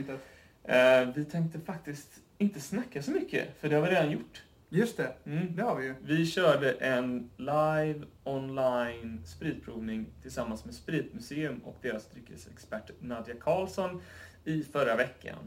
avsnittet? 0.00 0.20
Eh, 0.64 1.14
vi 1.14 1.24
tänkte 1.24 1.60
faktiskt 1.60 2.08
inte 2.38 2.60
snacka 2.60 3.02
så 3.02 3.10
mycket, 3.10 3.48
för 3.60 3.68
det 3.68 3.74
har 3.76 3.82
vi 3.82 3.88
redan 3.88 4.10
gjort. 4.10 4.42
Just 4.68 4.96
det, 4.96 5.12
Mm. 5.24 5.56
det 5.56 5.62
har 5.62 5.76
vi 5.76 5.84
ju. 5.86 5.94
Vi 6.04 6.26
körde 6.26 6.72
en 6.72 7.30
live 7.36 8.00
online 8.24 9.20
spritprovning 9.26 10.06
tillsammans 10.22 10.64
med 10.64 10.74
Spritmuseum 10.74 11.58
och 11.58 11.76
deras 11.82 12.06
dryckesexpert 12.10 12.90
Nadja 13.00 13.34
Karlsson 13.40 14.00
i 14.44 14.62
förra 14.62 14.96
veckan. 14.96 15.38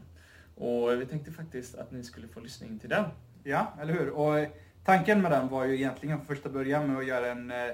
Och 0.54 1.00
vi 1.00 1.06
tänkte 1.06 1.30
faktiskt 1.32 1.74
att 1.74 1.90
ni 1.92 2.02
skulle 2.02 2.28
få 2.28 2.40
lyssna 2.40 2.66
in 2.66 2.78
till 2.78 2.88
den. 2.90 3.04
Ja, 3.44 3.72
eller 3.80 3.92
hur? 3.92 4.10
Och 4.10 4.38
eh, 4.38 4.48
tanken 4.84 5.22
med 5.22 5.30
den 5.30 5.48
var 5.48 5.64
ju 5.64 5.74
egentligen 5.74 6.16
från 6.18 6.26
första 6.26 6.48
början 6.48 6.86
med 6.86 6.98
att 6.98 7.06
göra 7.06 7.26
en, 7.30 7.50
eh, 7.50 7.70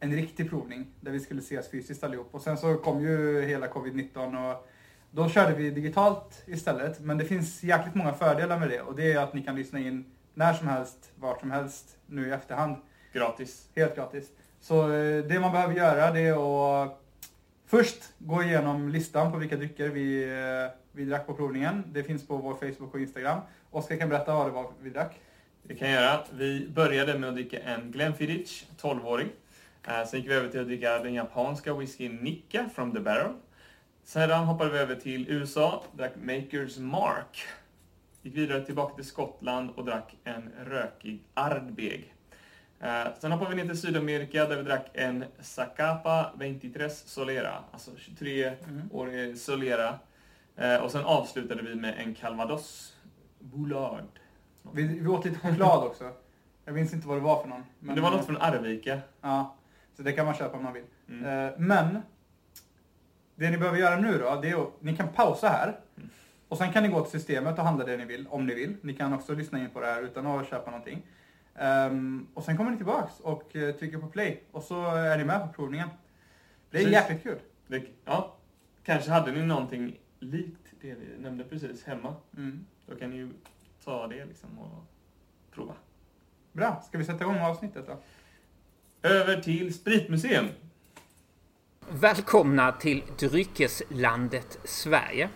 en 0.00 0.12
riktig 0.12 0.50
provning 0.50 0.86
där 1.00 1.12
vi 1.12 1.20
skulle 1.20 1.40
ses 1.40 1.70
fysiskt 1.70 2.04
allihop. 2.04 2.28
Och 2.34 2.42
sen 2.42 2.56
så 2.58 2.74
kom 2.74 3.02
ju 3.02 3.42
hela 3.42 3.66
covid-19 3.68 4.50
och 4.50 4.69
då 5.10 5.28
körde 5.28 5.54
vi 5.54 5.70
digitalt 5.70 6.42
istället. 6.46 7.00
Men 7.00 7.18
det 7.18 7.24
finns 7.24 7.62
jäkligt 7.62 7.94
många 7.94 8.12
fördelar 8.12 8.58
med 8.58 8.68
det 8.68 8.80
och 8.80 8.96
det 8.96 9.12
är 9.12 9.18
att 9.18 9.34
ni 9.34 9.42
kan 9.42 9.56
lyssna 9.56 9.78
in 9.78 10.04
när 10.34 10.52
som 10.52 10.68
helst, 10.68 11.12
vart 11.16 11.40
som 11.40 11.50
helst, 11.50 11.96
nu 12.06 12.28
i 12.28 12.30
efterhand. 12.30 12.76
Gratis. 13.12 13.68
Helt 13.76 13.96
gratis. 13.96 14.28
Så 14.60 14.92
eh, 14.92 15.24
det 15.24 15.40
man 15.40 15.52
behöver 15.52 15.74
göra 15.74 16.10
det 16.10 16.20
är 16.20 16.82
att 16.82 17.00
först 17.66 18.12
gå 18.18 18.42
igenom 18.42 18.88
listan 18.88 19.32
på 19.32 19.38
vilka 19.38 19.56
drycker 19.56 19.88
vi, 19.88 20.22
eh, 20.24 20.78
vi 20.92 21.04
drack 21.04 21.26
på 21.26 21.34
provningen. 21.34 21.84
Det 21.86 22.02
finns 22.02 22.26
på 22.26 22.36
vår 22.36 22.54
Facebook 22.54 22.94
och 22.94 23.00
Instagram. 23.00 23.40
Oskar 23.70 23.96
kan 23.96 24.08
berätta 24.08 24.34
vad 24.34 24.46
det 24.46 24.50
var 24.50 24.70
vi 24.80 24.90
drack. 24.90 25.20
Det 25.62 25.74
kan 25.74 25.90
jag 25.90 26.02
göra. 26.02 26.20
Vi 26.32 26.68
började 26.68 27.18
med 27.18 27.28
att 27.28 27.34
dricka 27.34 27.58
en 27.58 27.92
Glenfiddich, 27.92 28.64
12-åring. 28.80 29.28
Eh, 29.88 30.06
Sen 30.06 30.20
gick 30.20 30.30
vi 30.30 30.34
över 30.34 30.48
till 30.48 30.60
att 30.60 30.66
dricka 30.66 30.98
den 30.98 31.14
japanska 31.14 31.74
whiskyn 31.74 32.16
Nikka 32.16 32.68
from 32.74 32.92
the 32.92 33.00
Barrel. 33.00 33.32
Sedan 34.10 34.44
hoppade 34.44 34.70
vi 34.70 34.78
över 34.78 34.94
till 34.94 35.30
USA, 35.30 35.84
drack 35.92 36.12
Makers 36.16 36.78
Mark. 36.78 37.42
Gick 38.22 38.36
vidare 38.36 38.64
tillbaka 38.64 38.94
till 38.94 39.04
Skottland 39.04 39.70
och 39.70 39.84
drack 39.84 40.16
en 40.24 40.50
rökig 40.64 41.24
Ardbeg. 41.34 42.14
Eh, 42.80 43.04
Sen 43.18 43.32
hoppade 43.32 43.50
vi 43.50 43.62
ner 43.62 43.68
till 43.68 43.80
Sydamerika 43.80 44.46
där 44.46 44.56
vi 44.56 44.62
drack 44.62 44.90
en 44.94 45.24
Zacapa 45.40 46.32
23 46.38 46.90
Solera, 46.90 47.64
alltså 47.72 47.90
23-årig 47.90 49.38
Solera. 49.38 49.98
Eh, 50.56 50.76
Och 50.76 50.90
sen 50.90 51.04
avslutade 51.04 51.62
vi 51.62 51.74
med 51.74 51.94
en 51.98 52.14
Calvados 52.14 52.96
Boulard. 53.38 54.04
Vi, 54.72 54.82
vi 54.82 55.06
åt 55.08 55.24
lite 55.24 55.38
choklad 55.38 55.84
också. 55.84 56.12
Jag 56.64 56.74
minns 56.74 56.92
inte 56.92 57.08
vad 57.08 57.16
det 57.16 57.20
var 57.22 57.42
för 57.42 57.48
någon. 57.48 57.64
Men 57.78 57.94
det 57.96 58.00
var 58.00 58.10
något 58.10 58.26
från 58.26 58.36
Arvika. 58.36 58.98
Ja, 59.20 59.56
så 59.96 60.02
det 60.02 60.12
kan 60.12 60.26
man 60.26 60.34
köpa 60.34 60.56
om 60.56 60.62
man 60.62 60.72
vill. 60.72 60.84
Mm. 61.08 61.24
Eh, 61.46 61.52
Men, 61.58 62.02
det 63.40 63.50
ni 63.50 63.58
behöver 63.58 63.78
göra 63.78 64.00
nu 64.00 64.18
då, 64.18 64.40
det 64.42 64.50
är 64.50 64.62
att 64.62 64.82
ni 64.82 64.96
kan 64.96 65.08
pausa 65.08 65.48
här. 65.48 65.80
Och 66.48 66.58
sen 66.58 66.72
kan 66.72 66.82
ni 66.82 66.88
gå 66.88 67.00
till 67.02 67.20
systemet 67.20 67.58
och 67.58 67.64
handla 67.64 67.84
det 67.84 67.96
ni 67.96 68.04
vill, 68.04 68.26
om 68.26 68.46
ni 68.46 68.54
vill. 68.54 68.76
Ni 68.80 68.94
kan 68.94 69.12
också 69.12 69.34
lyssna 69.34 69.58
in 69.58 69.70
på 69.70 69.80
det 69.80 69.86
här 69.86 70.02
utan 70.02 70.26
att 70.26 70.48
köpa 70.48 70.70
någonting. 70.70 71.02
Ehm, 71.54 72.26
och 72.34 72.44
sen 72.44 72.56
kommer 72.56 72.70
ni 72.70 72.76
tillbaks 72.76 73.20
och 73.20 73.56
eh, 73.56 73.74
trycker 73.74 73.98
på 73.98 74.06
play. 74.06 74.42
Och 74.50 74.62
så 74.62 74.86
är 74.94 75.18
ni 75.18 75.24
med 75.24 75.40
på 75.40 75.48
provningen. 75.52 75.88
Det 76.70 76.78
är 76.78 76.82
Precis. 76.82 76.92
jäkligt 76.92 77.22
kul. 77.22 77.38
Det, 77.66 77.82
ja, 78.04 78.36
kanske 78.84 79.10
hade 79.10 79.32
ni 79.32 79.42
någonting 79.42 79.98
likt 80.18 80.66
det 80.80 80.94
vi 80.94 81.22
nämnde 81.22 81.44
precis 81.44 81.84
hemma. 81.84 82.14
Mm. 82.36 82.66
Då 82.86 82.94
kan 82.96 83.10
ni 83.10 83.16
ju 83.16 83.30
ta 83.84 84.06
det 84.06 84.24
liksom 84.24 84.58
och 84.58 84.84
prova. 85.54 85.74
Bra, 86.52 86.82
ska 86.88 86.98
vi 86.98 87.04
sätta 87.04 87.24
igång 87.24 87.38
avsnittet 87.38 87.86
då? 87.86 87.98
Över 89.08 89.40
till 89.40 89.74
Spritmuseum. 89.74 90.48
Välkomna 91.92 92.72
till 92.72 93.02
dryckeslandet 93.18 94.58
Sverige. 94.64 95.28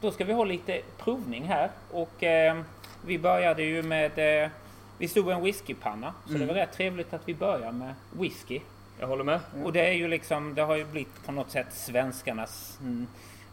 Då 0.00 0.10
ska 0.10 0.24
vi 0.24 0.32
ha 0.32 0.44
lite 0.44 0.80
provning 0.98 1.44
här 1.44 1.70
och 1.90 2.22
eh, 2.22 2.60
vi 3.06 3.18
började 3.18 3.62
ju 3.62 3.82
med... 3.82 4.42
Eh, 4.44 4.50
vi 4.98 5.08
stod 5.08 5.26
vid 5.26 5.34
en 5.34 5.42
whiskypanna 5.42 6.14
så 6.26 6.32
det 6.32 6.46
var 6.46 6.54
rätt 6.54 6.72
trevligt 6.72 7.12
att 7.12 7.20
vi 7.24 7.34
börjar 7.34 7.72
med 7.72 7.94
whisky. 8.12 8.60
Jag 8.98 9.06
håller 9.06 9.24
med. 9.24 9.40
Och 9.64 9.72
det 9.72 9.80
är 9.80 9.92
ju 9.92 10.08
liksom, 10.08 10.54
det 10.54 10.62
har 10.62 10.76
ju 10.76 10.84
blivit 10.84 11.26
på 11.26 11.32
något 11.32 11.50
sätt 11.50 11.66
svenskarnas 11.72 12.78
mm, 12.80 13.06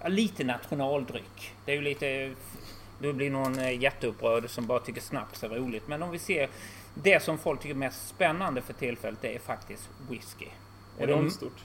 lite 0.05 0.43
nationaldryck. 0.43 1.53
Det 1.65 1.71
är 1.71 1.75
ju 1.75 1.81
lite, 1.81 2.31
det 2.99 3.13
blir 3.13 3.29
någon 3.29 3.59
eh, 3.59 3.81
jätteupprörd 3.81 4.49
som 4.49 4.65
bara 4.65 4.79
tycker 4.79 5.01
snaps 5.01 5.43
är 5.43 5.49
roligt. 5.49 5.87
Men 5.87 6.03
om 6.03 6.11
vi 6.11 6.19
ser 6.19 6.49
det 6.93 7.23
som 7.23 7.37
folk 7.37 7.61
tycker 7.61 7.75
är 7.75 7.79
mest 7.79 8.07
spännande 8.07 8.61
för 8.61 8.73
tillfället, 8.73 9.19
det 9.21 9.35
är 9.35 9.39
faktiskt 9.39 9.89
whisky. 10.09 10.47
Och 10.99 11.07
det, 11.07 11.31
stort. 11.31 11.63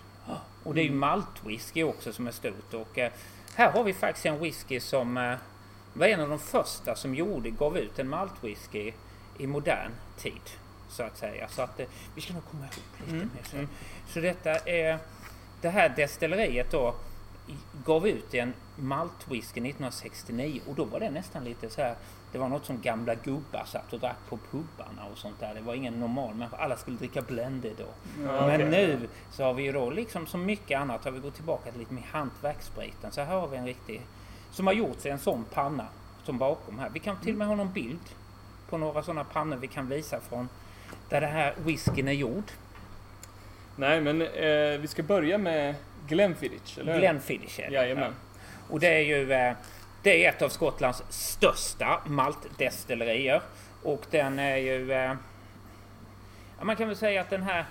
Och 0.62 0.74
det 0.74 0.80
är 0.80 0.84
ju 0.84 0.92
maltwhisky 0.92 1.82
också 1.82 2.12
som 2.12 2.26
är 2.26 2.30
stort. 2.30 2.74
Och 2.74 2.98
eh, 2.98 3.12
här 3.54 3.72
har 3.72 3.84
vi 3.84 3.94
faktiskt 3.94 4.26
en 4.26 4.40
whisky 4.40 4.80
som 4.80 5.16
eh, 5.16 5.34
var 5.92 6.06
en 6.06 6.20
av 6.20 6.28
de 6.28 6.38
första 6.38 6.96
som 6.96 7.14
gjorde, 7.14 7.50
gav 7.50 7.78
ut 7.78 7.98
en 7.98 8.08
maltwhisky 8.08 8.92
i 9.38 9.46
modern 9.46 9.92
tid. 10.18 10.42
Så 10.88 11.02
att 11.02 11.18
säga. 11.18 11.48
Så 11.48 11.62
att 11.62 11.80
eh, 11.80 11.86
vi 12.14 12.20
ska 12.20 12.32
nog 12.32 12.42
komma 12.50 12.64
ihåg 12.64 13.12
lite 13.12 13.26
mer 13.34 13.42
så. 13.44 13.66
Så 14.12 14.20
detta 14.20 14.50
är, 14.50 14.98
det 15.60 15.68
här 15.68 15.88
destilleriet 15.96 16.70
då 16.70 16.94
gav 17.84 18.08
ut 18.08 18.34
en 18.34 18.54
maltwhisky 18.76 19.60
1969 19.60 20.60
och 20.66 20.74
då 20.74 20.84
var 20.84 21.00
det 21.00 21.10
nästan 21.10 21.44
lite 21.44 21.70
så 21.70 21.80
här 21.80 21.94
det 22.32 22.38
var 22.38 22.48
något 22.48 22.64
som 22.66 22.80
gamla 22.80 23.14
gubbar 23.14 23.64
satt 23.66 23.92
och 23.92 24.00
drack 24.00 24.16
på 24.28 24.38
pubarna 24.50 25.04
och 25.12 25.18
sånt 25.18 25.40
där. 25.40 25.54
Det 25.54 25.60
var 25.60 25.74
ingen 25.74 26.00
normal 26.00 26.34
människa. 26.34 26.56
Alla 26.56 26.76
skulle 26.76 26.96
dricka 26.96 27.22
blended 27.22 27.72
då. 27.78 27.84
Ja, 28.24 28.46
Men 28.46 28.54
okej. 28.54 28.68
nu 28.70 29.08
så 29.32 29.44
har 29.44 29.54
vi 29.54 29.62
ju 29.62 29.72
då, 29.72 29.90
liksom 29.90 30.26
som 30.26 30.44
mycket 30.44 30.80
annat, 30.80 31.04
har 31.04 31.10
vi 31.10 31.18
gått 31.20 31.34
tillbaka 31.34 31.70
till 31.70 31.80
lite 31.80 31.94
mer 31.94 32.06
hantverksspriten. 32.12 33.12
Så 33.12 33.20
här 33.20 33.40
har 33.40 33.48
vi 33.48 33.56
en 33.56 33.66
riktig, 33.66 34.00
som 34.50 34.66
har 34.66 34.74
gjorts 34.74 35.06
i 35.06 35.08
en 35.08 35.18
sån 35.18 35.44
panna 35.54 35.86
som 36.24 36.38
bakom 36.38 36.78
här. 36.78 36.90
Vi 36.90 37.00
kan 37.00 37.16
till 37.20 37.32
och 37.32 37.38
med 37.38 37.46
ha 37.48 37.54
någon 37.54 37.72
bild 37.72 38.00
på 38.68 38.78
några 38.78 39.02
sådana 39.02 39.24
pannor 39.24 39.56
vi 39.56 39.66
kan 39.66 39.88
visa 39.88 40.20
från 40.20 40.48
där 41.08 41.20
det 41.20 41.26
här 41.26 41.54
whiskyn 41.58 42.08
är 42.08 42.12
gjord. 42.12 42.44
Nej, 43.76 44.00
men 44.00 44.22
eh, 44.22 44.80
vi 44.80 44.86
ska 44.88 45.02
börja 45.02 45.38
med 45.38 45.74
Glenfiddich, 46.08 46.78
eller 46.78 46.92
hur? 46.92 47.00
Glenfiddich 47.00 47.60
är 47.60 47.70
det. 47.70 47.74
Jajamän. 47.74 48.04
Ja. 48.04 48.40
Och 48.68 48.80
det 48.80 48.88
är 48.88 49.00
ju 49.00 49.32
eh, 49.32 49.54
det 50.02 50.24
är 50.24 50.28
ett 50.28 50.42
av 50.42 50.48
Skottlands 50.48 51.02
största 51.08 52.00
maltdestillerier. 52.06 53.42
Och 53.82 54.06
den 54.10 54.38
är 54.38 54.56
ju... 54.56 54.92
eh, 54.92 55.14
man 56.62 56.76
kan 56.76 56.88
väl 56.88 56.96
säga 56.96 57.20
att 57.20 57.30
den 57.30 57.42
här 57.42 57.64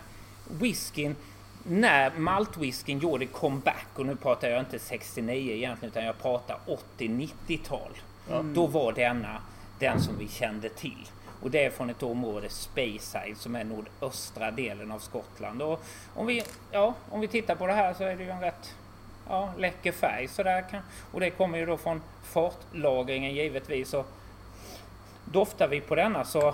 whiskyn, 0.48 1.16
när 1.64 2.12
maltwhiskyn 2.18 3.00
gjorde 3.00 3.26
comeback, 3.26 3.88
och 3.96 4.06
nu 4.06 4.16
pratar 4.16 4.50
jag 4.50 4.60
inte 4.60 4.80
69 4.80 5.56
egentligen, 5.56 5.92
utan 5.92 6.06
jag 6.06 6.22
pratar 6.22 6.58
80-90-tal. 6.98 7.92
Då 8.54 8.68
var 8.68 8.92
denna 8.92 9.42
den 9.80 10.02
som 10.02 10.18
vi 10.18 10.28
kände 10.28 10.70
till. 10.70 11.08
Och 11.42 11.52
det 11.52 11.66
är 11.66 11.70
från 11.70 11.90
ett 11.90 12.04
område, 12.04 12.50
Speyside, 12.50 13.38
som 13.38 13.56
är 13.56 13.64
nordöstra 13.64 14.52
delen 14.52 14.92
av 14.92 15.00
Skottland. 15.00 15.62
Och 15.62 15.84
om 16.16 16.28
vi, 16.28 16.44
ja, 16.72 16.94
om 17.10 17.20
vi 17.20 17.28
tittar 17.28 17.56
på 17.56 17.68
det 17.68 17.74
här 17.74 17.94
så 17.94 18.04
är 18.04 18.16
det 18.16 18.24
ju 18.24 18.30
en 18.30 18.42
rätt 18.42 18.76
ja, 19.30 19.50
läcker 19.58 19.92
färg 19.92 20.28
sådär. 20.28 20.66
Kan, 20.72 20.81
och 21.12 21.20
det 21.20 21.30
kommer 21.30 21.58
ju 21.58 21.66
då 21.66 21.78
från 21.78 22.02
fartlagringen 22.24 23.34
givetvis. 23.34 23.94
Och 23.94 24.08
doftar 25.26 25.68
vi 25.68 25.81
på 25.81 25.96
denna 25.96 26.26
så 26.26 26.54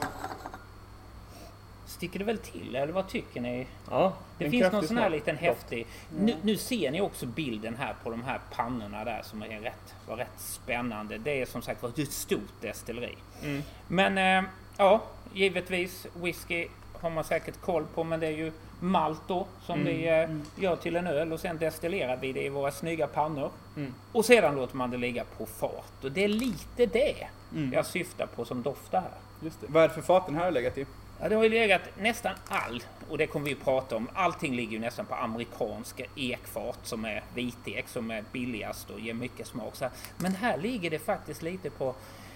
sticker 1.85 2.19
det 2.19 2.25
väl 2.25 2.37
till, 2.37 2.75
eller 2.75 2.93
vad 2.93 3.07
tycker 3.07 3.41
ni? 3.41 3.67
Ja, 3.89 4.13
Det 4.37 4.49
finns 4.49 4.71
någon 4.71 4.87
sån 4.87 4.97
här 4.97 5.09
liten 5.09 5.37
häftig... 5.37 5.87
Nu, 6.19 6.35
nu 6.41 6.57
ser 6.57 6.91
ni 6.91 7.01
också 7.01 7.25
bilden 7.25 7.75
här 7.75 7.95
på 8.03 8.09
de 8.09 8.23
här 8.23 8.39
pannorna 8.51 9.03
där 9.03 9.21
som 9.23 9.41
är 9.41 9.59
rätt, 9.59 9.95
var 10.07 10.17
rätt 10.17 10.39
spännande. 10.39 11.17
Det 11.17 11.41
är 11.41 11.45
som 11.45 11.61
sagt 11.61 11.83
var 11.83 11.89
ett 11.89 12.11
stort 12.11 12.61
destilleri. 12.61 13.15
Mm. 13.43 13.63
Men 13.87 14.17
eh, 14.17 14.49
ja, 14.77 15.01
givetvis 15.33 16.07
whisky 16.13 16.67
har 17.05 17.11
man 17.15 17.23
säkert 17.23 17.61
koll 17.61 17.85
på 17.95 18.03
men 18.03 18.19
det 18.19 18.27
är 18.27 18.31
ju 18.31 18.51
malt 18.79 19.21
då 19.27 19.47
som 19.65 19.81
Mm. 19.81 19.87
vi 19.97 20.07
eh, 20.09 20.63
gör 20.63 20.75
till 20.75 20.95
en 20.95 21.07
öl 21.07 21.33
och 21.33 21.39
sen 21.39 21.57
destillerar 21.57 22.17
vi 22.17 22.33
det 22.33 22.43
i 22.45 22.49
våra 22.49 22.71
snygga 22.71 23.07
pannor. 23.07 23.49
Mm. 23.77 23.93
Och 24.11 24.25
sedan 24.25 24.55
låter 24.55 24.75
man 24.75 24.91
det 24.91 24.97
ligga 24.97 25.23
på 25.37 25.45
fat. 25.45 26.03
Och 26.03 26.11
det 26.11 26.23
är 26.23 26.27
lite 26.27 26.85
det 26.85 27.27
Mm. 27.55 27.73
jag 27.73 27.85
syftar 27.85 28.25
på 28.25 28.45
som 28.45 28.61
doftar 28.63 29.01
här. 29.01 29.09
Just 29.41 29.61
det. 29.61 29.67
Vad 29.69 29.83
är 29.83 29.87
det 29.87 29.93
för 29.93 30.01
fat 30.01 30.25
den 30.25 30.35
här 30.35 30.43
har 30.43 30.51
legat 30.51 30.77
i? 30.77 30.85
Ja, 31.21 31.29
det 31.29 31.35
har 31.35 31.43
ju 31.43 31.49
legat 31.49 31.81
nästan 31.99 32.33
all, 32.47 32.83
och 33.09 33.17
det 33.17 33.27
kommer 33.27 33.45
vi 33.45 33.53
att 33.53 33.63
prata 33.63 33.95
om, 33.95 34.09
allting 34.13 34.55
ligger 34.55 34.71
ju 34.71 34.79
nästan 34.79 35.05
på 35.05 35.15
amerikanska 35.15 36.03
ekfat 36.15 36.79
som 36.83 37.05
är 37.05 37.23
vitek 37.33 37.87
som 37.87 38.11
är 38.11 38.23
billigast 38.31 38.89
och 38.89 38.99
ger 38.99 39.13
mycket 39.13 39.47
smak. 39.47 39.75
Så 39.75 39.83
här. 39.85 39.93
Men 40.17 40.35
här 40.35 40.57
ligger 40.57 40.89
det 40.89 40.99
faktiskt 40.99 41.41
lite 41.41 41.69
på 41.69 41.95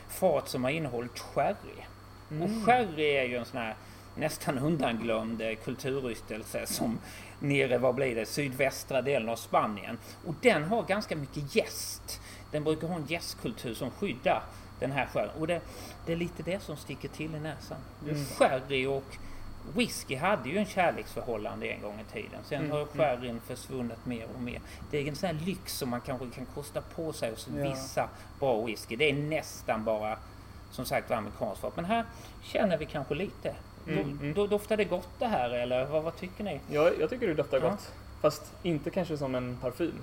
fat 0.10 0.50
som 0.50 0.64
har 0.64 0.72
innehållit 0.72 1.20
sherry. 1.20 1.86
Och 2.42 2.66
sherry 2.66 3.04
är 3.18 3.24
ju 3.24 3.38
en 3.38 3.46
sån 3.46 3.60
här 3.60 3.76
nästan 4.20 4.60
undanglömd 4.60 5.42
kulturyttelse 5.64 6.66
som 6.68 7.00
nere, 7.40 7.78
vad 7.78 7.96
blir 7.96 8.16
det, 8.16 8.26
sydvästra 8.26 9.02
delen 9.02 9.30
av 9.30 9.36
Spanien. 9.36 9.98
Och 10.26 10.34
den 10.42 10.64
har 10.64 10.84
ganska 10.84 11.16
mycket 11.16 11.56
gäst. 11.56 12.22
Den 12.52 12.64
brukar 12.64 12.88
ha 12.88 12.96
en 12.96 13.06
gästkultur 13.06 13.74
som 13.74 13.92
skyddar 13.92 14.44
den 14.80 14.92
här 14.92 15.06
sherryn. 15.06 15.30
Och 15.40 15.48
det, 15.48 15.62
det 16.06 16.12
är 16.12 16.16
lite 16.18 16.44
det 16.44 16.60
som 16.64 16.78
sticker 16.78 17.08
till 17.10 17.36
i 17.36 17.40
näsan. 17.40 17.78
Sherry 18.38 18.86
och 18.86 19.18
whisky 19.76 20.16
hade 20.16 20.50
ju 20.50 20.58
en 20.58 20.66
kärleksförhållande 20.66 21.68
en 21.68 21.82
gång 21.82 22.00
i 22.10 22.14
tiden. 22.14 22.40
Sen 22.44 22.60
Mm, 22.60 22.72
har 22.72 22.82
mm. 22.82 22.90
sherryn 22.98 23.40
försvunnit 23.48 24.06
mer 24.06 24.28
och 24.36 24.42
mer. 24.42 24.62
Det 24.92 24.98
är 24.98 25.08
en 25.08 25.16
sån 25.16 25.28
här 25.28 25.46
lyx 25.46 25.78
som 25.78 25.90
man 25.90 26.02
kanske 26.02 26.30
kan 26.30 26.46
kosta 26.46 26.82
på 26.82 27.14
sig 27.14 27.30
hos 27.32 27.48
Ja. 27.58 27.70
vissa 27.70 28.10
bra 28.40 28.66
whisky. 28.66 28.96
Det 28.96 29.10
är 29.10 29.14
nästan 29.14 29.84
bara 29.84 30.18
som 30.72 30.86
sagt 30.86 31.10
var 31.10 31.18
amerikanskt 31.18 31.62
fat. 31.62 31.76
Men 31.76 31.86
här 31.86 32.06
känner 32.44 32.78
vi 32.78 32.86
kanske 32.86 33.16
lite. 33.16 33.56
Mm, 33.90 34.04
Do, 34.18 34.22
mm. 34.22 34.34
då 34.34 34.48
doftar 34.48 34.78
det 34.78 34.86
gott 34.86 35.10
det 35.20 35.26
här 35.28 35.50
eller 35.50 35.86
vad, 35.86 36.04
vad 36.04 36.16
tycker 36.18 36.44
ni? 36.44 36.60
Jag, 36.70 37.00
jag 37.00 37.10
tycker 37.10 37.28
det 37.28 37.34
doftar 37.34 37.58
Ja. 37.64 37.70
gott. 37.70 37.92
Fast 38.22 38.44
inte 38.64 38.90
kanske 38.90 39.18
som 39.18 39.36
en 39.36 39.58
parfym. 39.62 39.94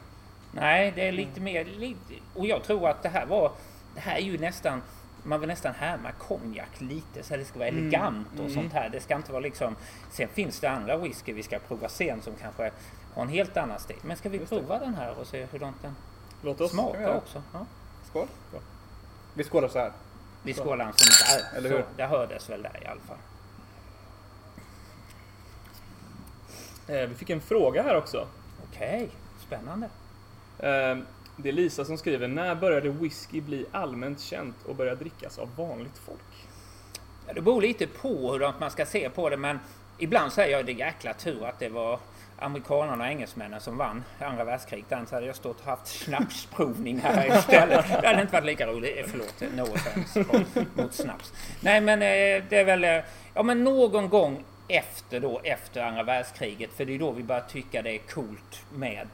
Nej, 0.52 0.92
det 0.96 1.08
är 1.08 1.12
lite 1.12 1.40
mer... 1.40 1.64
Lite, 1.64 2.14
och 2.34 2.46
jag 2.46 2.62
tror 2.62 2.88
att 2.88 3.02
det 3.02 3.08
här 3.08 3.26
var... 3.26 3.52
Det 3.94 4.00
här 4.00 4.16
är 4.16 4.20
ju 4.20 4.38
nästan... 4.38 4.82
Man 5.22 5.40
vill 5.40 5.48
nästan 5.48 5.74
härma 5.74 6.12
konjak 6.12 6.80
lite 6.80 7.22
så 7.22 7.36
det 7.36 7.44
ska 7.44 7.58
vara 7.58 7.68
Mm, 7.68 7.80
elegant 7.82 8.28
och 8.32 8.40
mm. 8.40 8.54
sånt 8.54 8.72
här. 8.72 8.88
Det 8.88 9.00
ska 9.00 9.16
inte 9.16 9.32
vara 9.32 9.40
liksom... 9.40 9.76
Sen 10.10 10.28
finns 10.28 10.60
det 10.60 10.70
andra 10.70 10.96
whisky 10.96 11.32
vi 11.32 11.42
ska 11.42 11.58
prova 11.58 11.88
sen 11.88 12.22
som 12.22 12.32
kanske 12.40 12.70
har 13.14 13.22
en 13.22 13.28
helt 13.28 13.56
annan 13.56 13.80
stil. 13.80 13.96
Men 14.02 14.16
ska 14.16 14.28
vi 14.28 14.38
Just 14.38 14.50
det. 14.50 14.58
prova 14.58 14.78
den 14.78 14.94
här 14.94 15.14
och 15.20 15.26
se 15.26 15.46
hur 15.52 15.58
den 15.58 15.72
Låt 16.42 16.60
oss. 16.60 16.70
smakar 16.70 17.16
också? 17.16 17.42
Ja. 17.52 17.66
Skål. 18.10 18.26
Vi 19.34 19.44
skålar 19.44 19.68
så 19.68 19.78
här. 19.78 19.92
Vi 20.42 20.54
Så. 20.54 20.62
skålar 20.62 20.84
en 20.86 20.92
sån 20.96 21.26
där. 21.40 21.58
Eller 21.58 21.70
så, 21.70 21.76
hur? 21.76 21.84
det 21.96 22.06
hördes 22.06 22.50
väl 22.50 22.62
där 22.62 22.82
i 22.82 22.86
alla 22.86 23.00
fall. 23.00 23.16
Vi 26.86 27.14
fick 27.18 27.30
en 27.30 27.40
fråga 27.40 27.82
här 27.82 27.96
också. 27.96 28.26
Okej, 28.70 29.08
spännande. 29.46 29.86
Eh, 30.58 30.96
det 31.36 31.48
är 31.48 31.52
Lisa 31.52 31.84
som 31.84 31.98
skriver, 31.98 32.28
när 32.28 32.54
började 32.54 32.88
whisky 32.88 33.40
bli 33.40 33.66
allmänt 33.72 34.20
känt 34.20 34.56
och 34.66 34.74
börja 34.74 34.94
drickas 34.94 35.38
av 35.38 35.48
vanligt 35.56 35.98
folk? 36.06 36.20
Ja, 37.26 37.32
det 37.32 37.40
beror 37.40 37.62
lite 37.62 37.86
på 37.86 38.32
hur 38.32 38.52
man 38.60 38.70
ska 38.70 38.86
se 38.86 39.10
på 39.10 39.30
det 39.30 39.36
men 39.36 39.58
ibland 39.98 40.32
säger 40.32 40.56
jag 40.56 40.66
det 40.66 40.72
är 40.72 40.76
jäkla 40.76 41.12
tur 41.12 41.44
att 41.46 41.58
det 41.58 41.68
var 41.68 41.98
amerikanerna 42.38 43.04
och 43.04 43.10
engelsmännen 43.10 43.60
som 43.60 43.76
vann 43.76 44.04
andra 44.20 44.44
världskriget. 44.44 44.92
Annars 44.92 45.10
hade 45.10 45.26
jag 45.26 45.36
stått 45.36 45.60
och 45.60 45.66
haft 45.66 45.86
snapsprovning 45.86 46.98
här 46.98 47.38
istället. 47.38 47.84
Det 48.02 48.06
hade 48.06 48.20
inte 48.20 48.32
varit 48.32 48.44
lika 48.46 48.66
roligt. 48.66 48.96
Eh, 48.98 49.04
Förlåt, 49.08 49.42
no 49.54 49.62
offense 49.74 50.24
mot- 50.74 50.94
snaps. 50.94 51.32
Nej 51.60 51.80
men 51.80 52.02
eh, 52.02 52.44
det 52.48 52.56
är 52.58 52.64
väl, 52.64 52.84
eh, 52.84 52.98
ja 53.34 53.42
men 53.42 53.64
någon 53.64 54.08
gång 54.08 54.44
efter 54.68 55.20
då, 55.20 55.40
efter 55.44 55.82
andra 55.82 56.02
världskriget. 56.02 56.70
För 56.72 56.84
det 56.84 56.94
är 56.94 56.98
då 56.98 57.10
vi 57.10 57.22
börjar 57.22 57.44
tycka 57.48 57.82
det 57.82 57.90
är 57.94 57.98
coolt 57.98 58.62
med, 58.74 59.08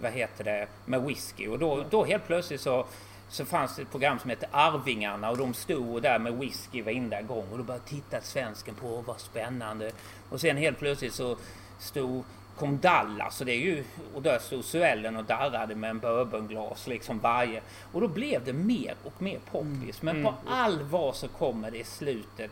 vad 0.00 0.12
heter 0.12 0.44
det, 0.44 0.66
med 0.84 1.02
whisky. 1.02 1.48
Och 1.48 1.58
då, 1.58 1.84
då 1.90 2.04
helt 2.04 2.26
plötsligt 2.26 2.60
så 2.60 2.86
så 3.28 3.44
fanns 3.44 3.76
det 3.76 3.82
ett 3.82 3.90
program 3.90 4.18
som 4.18 4.30
hette 4.30 4.48
Arvingarna 4.50 5.30
och 5.30 5.36
de 5.36 5.54
stod 5.54 6.02
där 6.02 6.18
med 6.18 6.32
whisky 6.32 6.82
varenda 6.82 7.22
gång 7.22 7.46
och 7.52 7.58
då 7.58 7.64
började 7.64 7.86
titta 7.86 8.20
svensken 8.20 8.74
på 8.74 9.00
vad 9.06 9.20
spännande. 9.20 9.92
Och 10.30 10.40
sen 10.40 10.56
helt 10.56 10.78
plötsligt 10.78 11.14
så 11.14 11.36
stod 11.78 12.24
kom 12.58 12.78
Dallas 12.78 13.40
och 13.40 13.46
det 13.46 13.52
är 13.52 13.60
ju 13.60 13.84
och 14.14 14.22
där 14.22 14.38
stod 14.38 14.64
Suellen 14.64 15.16
och 15.16 15.24
darrade 15.24 15.74
med 15.74 15.90
en 15.90 15.98
bourbonglas 15.98 16.86
liksom 16.86 17.18
varje 17.18 17.62
och 17.92 18.00
då 18.00 18.08
blev 18.08 18.44
det 18.44 18.52
mer 18.52 18.94
och 19.04 19.22
mer 19.22 19.38
poppis. 19.50 20.02
Men 20.02 20.16
Mm. 20.16 20.32
på 20.32 20.50
allvar 20.50 21.12
så 21.12 21.28
kommer 21.28 21.70
det 21.70 21.78
i 21.78 21.84
slutet 21.84 22.50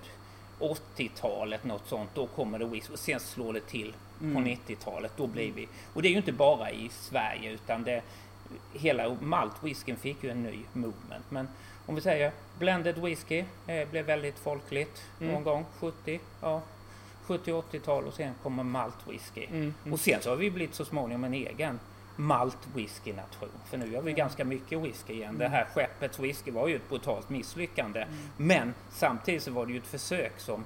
80-talet 0.61 1.65
något 1.65 1.87
sånt. 1.89 2.11
Då 2.15 2.27
kommer 2.27 2.59
det 2.59 2.65
whisky 2.65 2.93
och 2.93 2.99
sen 2.99 3.21
slår 3.21 3.53
det 3.53 3.61
till 3.61 3.95
på 4.19 4.25
Mm. 4.25 4.45
90-talet. 4.45 5.12
Då 5.17 5.27
blir 5.27 5.53
vi 5.53 5.69
och 5.95 6.03
det 6.03 6.09
är 6.09 6.11
ju 6.11 6.17
inte 6.17 6.33
bara 6.33 6.71
i 6.71 6.89
Sverige 6.89 7.51
utan 7.51 7.83
det 7.85 8.03
hela 8.75 9.17
maltwhiskyn 9.21 9.97
fick 9.97 10.25
ju 10.25 10.31
en 10.31 10.43
ny 10.43 10.59
movement. 10.73 11.25
Men 11.29 11.49
om 11.87 11.95
vi 11.95 12.01
säger 12.01 12.33
blended 12.59 12.99
whisky 12.99 13.45
eh, 13.67 13.89
blev 13.89 14.05
väldigt 14.07 14.39
folkligt 14.39 15.03
Mm. 15.21 15.33
någon 15.33 15.45
gång 15.45 15.65
70, 15.81 16.21
ja 16.41 16.63
70-80-tal 17.27 18.05
och 18.05 18.15
sen 18.15 18.35
kommer 18.43 18.63
maltwhisky. 18.63 19.47
Mm. 19.47 19.75
Och 19.93 20.01
sen 20.01 20.23
så 20.23 20.29
har 20.31 20.37
vi 20.37 20.51
blivit 20.51 20.75
så 20.75 20.85
småningom 20.85 21.25
en 21.25 21.35
egen 21.35 21.81
malt 22.20 22.58
whisky 22.75 23.12
nation. 23.12 23.49
För 23.70 23.78
nu 23.78 23.87
gör 23.93 24.02
vi 24.02 24.12
ganska 24.12 24.44
mycket 24.44 24.81
whisky 24.82 25.12
igen. 25.12 25.38
Det 25.38 25.49
här 25.49 25.64
skeppets 25.75 26.19
whisky 26.19 26.50
var 26.50 26.69
ju 26.69 26.76
ett 26.76 26.88
brutalt 26.88 27.31
misslyckande. 27.31 28.06
Men 28.37 28.75
samtidigt 28.90 29.43
så 29.43 29.50
var 29.50 29.67
det 29.67 29.72
ju 29.72 29.78
ett 29.78 29.87
försök 29.87 30.32
som 30.40 30.64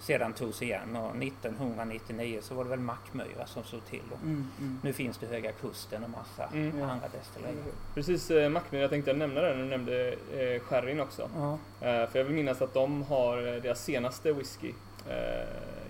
sedan 0.00 0.32
togs 0.32 0.62
igen 0.62 0.96
och 0.96 1.16
1999 1.16 2.38
så 2.42 2.54
var 2.54 2.64
det 2.64 2.70
väl 2.70 2.78
Mackmyra 2.78 3.46
som 3.46 3.64
slog 3.64 3.84
till. 3.86 4.02
Och 4.12 4.22
Mm, 4.22 4.50
mm. 4.58 4.80
nu 4.82 4.92
finns 4.92 5.18
det 5.18 5.26
Höga 5.26 5.52
Kusten 5.52 6.04
och 6.04 6.10
massa 6.10 6.44
Mm. 6.52 6.82
andra 6.82 7.08
destillerier. 7.08 7.64
Precis, 7.94 8.30
eh, 8.30 8.48
Mackmyra, 8.48 8.82
jag 8.82 8.90
tänkte 8.90 9.12
nämna 9.12 9.40
det 9.40 9.54
när 9.54 9.62
du 9.62 9.68
nämnde 9.68 10.08
eh, 10.12 10.60
sherryn 10.62 11.00
också. 11.00 11.30
Ja. 11.36 11.52
Eh, 11.80 12.08
för 12.10 12.18
jag 12.18 12.24
vill 12.24 12.34
minnas 12.34 12.62
att 12.62 12.74
de 12.74 13.02
har 13.02 13.36
eh, 13.54 13.62
deras 13.62 13.84
senaste 13.84 14.32
whisky, 14.32 14.72
eh, 15.08 15.48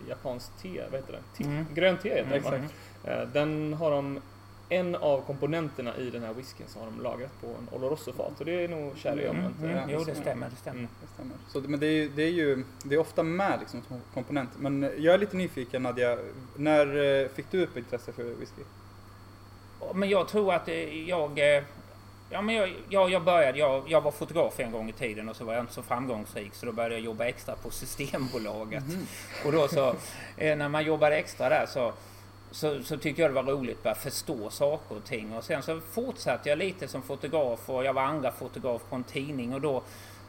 japanskt 0.09 0.63
te, 0.63 0.83
vad 0.91 1.01
heter 1.01 1.13
det? 1.13 1.23
Te, 1.37 1.45
Mm. 1.45 1.67
Grönt 1.75 2.03
te 2.03 2.09
heter 2.09 2.31
det 2.31 2.39
va? 2.41 2.55
Mm. 2.55 2.69
Eh, 3.05 3.29
Den 3.29 3.75
har 3.75 3.91
de, 3.91 4.21
en 4.75 4.95
av 4.95 5.21
komponenterna 5.27 5.97
i 5.97 6.11
den 6.11 6.23
här 6.23 6.33
whiskyn 6.33 6.67
så 6.69 6.79
har 6.79 6.87
de 6.87 7.01
lagrat 7.03 7.41
på 7.41 7.47
en 7.47 7.69
Oloroso-fat 7.73 8.41
och 8.41 8.45
det 8.45 8.65
är 8.65 8.69
nog 8.69 8.97
sherry 8.99 9.29
om 9.29 9.37
Mm, 9.37 9.43
jag 9.45 9.51
inte 9.53 9.67
mm, 9.69 9.91
jo, 9.91 10.05
det 10.05 10.15
stämmer. 10.15 10.51
Det 10.51 10.57
stämmer. 10.57 10.79
Mm. 10.79 10.91
Det 11.01 11.07
stämmer. 11.15 11.37
Så, 11.49 11.61
men 11.61 11.81
det 11.81 11.87
är, 11.87 11.93
ju, 11.93 12.09
det 12.09 12.23
är 12.23 12.31
ju 12.31 12.65
det 12.85 12.95
är 12.95 12.99
ofta 12.99 13.23
med 13.23 13.61
liksom, 13.61 13.83
som 13.89 14.01
komponent. 14.15 14.51
Men 14.59 14.83
jag 14.99 15.15
är 15.15 15.19
lite 15.19 15.37
nyfiken 15.37 15.83
Nadja, 15.83 16.19
när 16.57 16.87
eh, 17.23 17.29
fick 17.29 17.51
du 17.51 17.63
upp 17.63 17.77
intresse 17.77 18.13
för 18.13 18.23
whisky? 18.23 18.63
Men 19.95 20.09
jag 20.09 20.29
tror 20.29 20.55
att 20.55 20.69
eh, 20.69 21.09
jag... 21.09 21.57
eh, 21.57 21.63
Ja, 22.31 22.43
men 22.43 22.55
jag, 22.55 22.75
jag, 22.89 23.11
jag 23.11 23.25
började, 23.25 23.59
jag, 23.59 23.83
jag 23.89 24.01
var 24.01 24.11
fotograf 24.11 24.61
en 24.61 24.73
gång 24.73 24.89
i 24.89 24.93
tiden 24.93 25.29
och 25.29 25.37
så 25.37 25.45
var 25.45 25.55
jag 25.55 25.63
inte 25.63 25.73
så 25.73 25.83
framgångsrik 25.83 26.55
så 26.55 26.67
då 26.67 26.73
började 26.73 26.95
jag 26.95 27.05
jobba 27.05 27.25
extra 27.25 27.55
på 27.57 27.71
Systembolaget. 27.81 28.85
Och 29.45 29.53
då 29.53 29.69
så, 29.69 29.95
när 30.37 30.69
man 30.69 30.85
jobbade 30.85 31.17
extra 31.17 31.49
där 31.49 31.67
så, 31.67 31.93
så, 32.55 32.83
så 32.83 32.97
tyckte 32.97 33.23
jag 33.23 33.31
det 33.31 33.35
var 33.35 33.53
roligt 33.53 33.77
att 33.77 33.83
börja 33.83 33.95
förstå 33.95 34.51
saker 34.51 34.97
och 34.97 35.05
ting. 35.05 35.33
Och 35.33 35.45
sen 35.45 35.63
så 35.63 35.81
fortsatte 35.81 36.49
jag 36.49 36.59
lite 36.59 36.89
som 36.89 37.03
fotograf 37.03 37.71
och 37.71 37.85
jag 37.85 37.93
var 37.93 38.03
andra 38.03 38.33
fotograf 38.33 38.83
på 38.89 38.97
en 38.97 39.05
tidning 39.05 39.55
och 39.55 39.61
då 39.61 39.83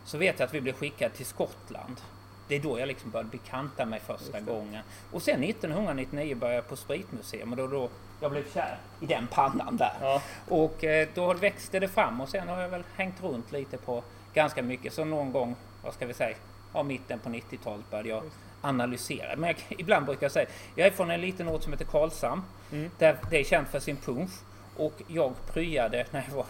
så 0.06 0.18
vet 0.18 0.40
jag 0.40 0.48
att 0.48 0.54
vi 0.54 0.62
blev 0.62 0.74
skickade 0.74 1.16
till 1.16 1.26
Skottland. 1.26 2.02
Det 2.48 2.56
är 2.56 2.60
då 2.60 2.80
jag 2.80 2.88
liksom 2.88 3.12
började 3.12 3.30
bekanta 3.30 3.86
mig 3.86 4.00
första 4.00 4.40
gången. 4.40 4.84
Och 5.12 5.22
sen 5.22 5.44
1999 5.44 6.36
började 6.36 6.56
jag 6.56 6.68
på 6.68 6.76
spritmuseum 6.76 7.52
och 7.52 7.58
då, 7.58 7.68
då 7.68 7.90
jag 8.22 8.32
blev 8.32 8.54
kär 8.54 8.78
i 9.00 9.06
den 9.06 9.28
pannan 9.28 9.78
där. 9.78 9.94
Ja, 10.02 10.22
Och 10.50 10.84
eh, 10.84 11.08
då 11.14 11.34
växte 11.34 11.80
det 11.80 11.88
fram 11.88 12.22
och 12.22 12.30
sen 12.30 12.48
har 12.48 12.62
jag 12.62 12.70
väl 12.70 12.84
hängt 12.96 13.24
runt 13.24 13.52
lite 13.52 13.78
på 13.78 14.04
ganska 14.34 14.64
mycket. 14.64 14.94
Så 14.94 15.06
någon 15.06 15.32
gång, 15.32 15.56
vad 15.84 15.94
ska 15.94 16.06
vi 16.06 16.14
säga, 16.14 16.38
ja, 16.74 16.84
mitten 16.84 17.20
på 17.20 17.30
90-talet 17.30 17.90
började 17.92 18.10
jag 18.10 18.24
analysera. 18.66 19.36
Men 19.36 19.50
jag, 19.50 19.58
ibland 19.80 20.06
brukar 20.06 20.24
jag 20.26 20.32
säga, 20.32 20.50
jag 20.76 20.88
är 20.88 20.92
från 20.92 21.12
en 21.12 21.22
liten 21.22 21.50
ort 21.50 21.64
som 21.64 21.74
heter 21.74 21.86
Karlshamn. 21.86 22.42
Mm. 22.72 22.92
Där 22.98 23.18
det 23.30 23.40
är 23.40 23.44
känt 23.44 23.70
för 23.70 23.80
sin 23.80 23.98
punsch. 23.98 24.32
Och 24.78 25.02
jag 25.08 25.34
pryade 25.54 26.06
när 26.12 26.26
jag 26.30 26.36
var 26.36 26.46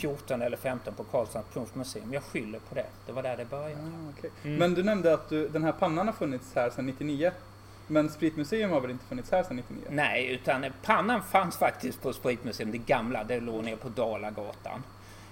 14 0.00 0.42
eller 0.42 0.56
15 0.56 0.94
på 0.94 1.04
Karlshamns 1.04 1.46
punschmuseum. 1.52 2.12
Jag 2.12 2.22
skyller 2.22 2.58
på 2.58 2.74
det. 2.74 2.86
Det 3.06 3.12
var 3.12 3.22
där 3.22 3.36
det 3.36 3.44
började. 3.44 3.74
Ah, 3.82 4.10
okej. 4.18 4.30
Mm. 4.44 4.56
Men 4.56 4.74
du 4.74 4.82
nämnde 4.82 5.14
att 5.14 5.28
du, 5.28 5.48
den 5.48 5.64
här 5.64 5.72
pannan 5.72 6.06
har 6.06 6.14
funnits 6.14 6.54
här 6.54 6.70
sedan 6.70 6.86
99. 6.86 7.32
Men 7.86 8.10
Spritmuseum 8.10 8.70
har 8.70 8.80
väl 8.80 8.90
inte 8.90 9.04
funnits 9.04 9.30
här 9.30 9.42
sedan 9.42 9.56
99? 9.56 9.84
Nej, 9.90 10.26
utan 10.26 10.64
pannan 10.82 11.22
fanns 11.22 11.56
faktiskt 11.56 12.02
på 12.02 12.12
Spritmuseum, 12.12 12.70
det 12.70 12.78
gamla, 12.78 13.24
det 13.24 13.40
låg 13.40 13.64
nere 13.64 13.76
på 13.76 13.88
Dalagatan. 13.88 14.82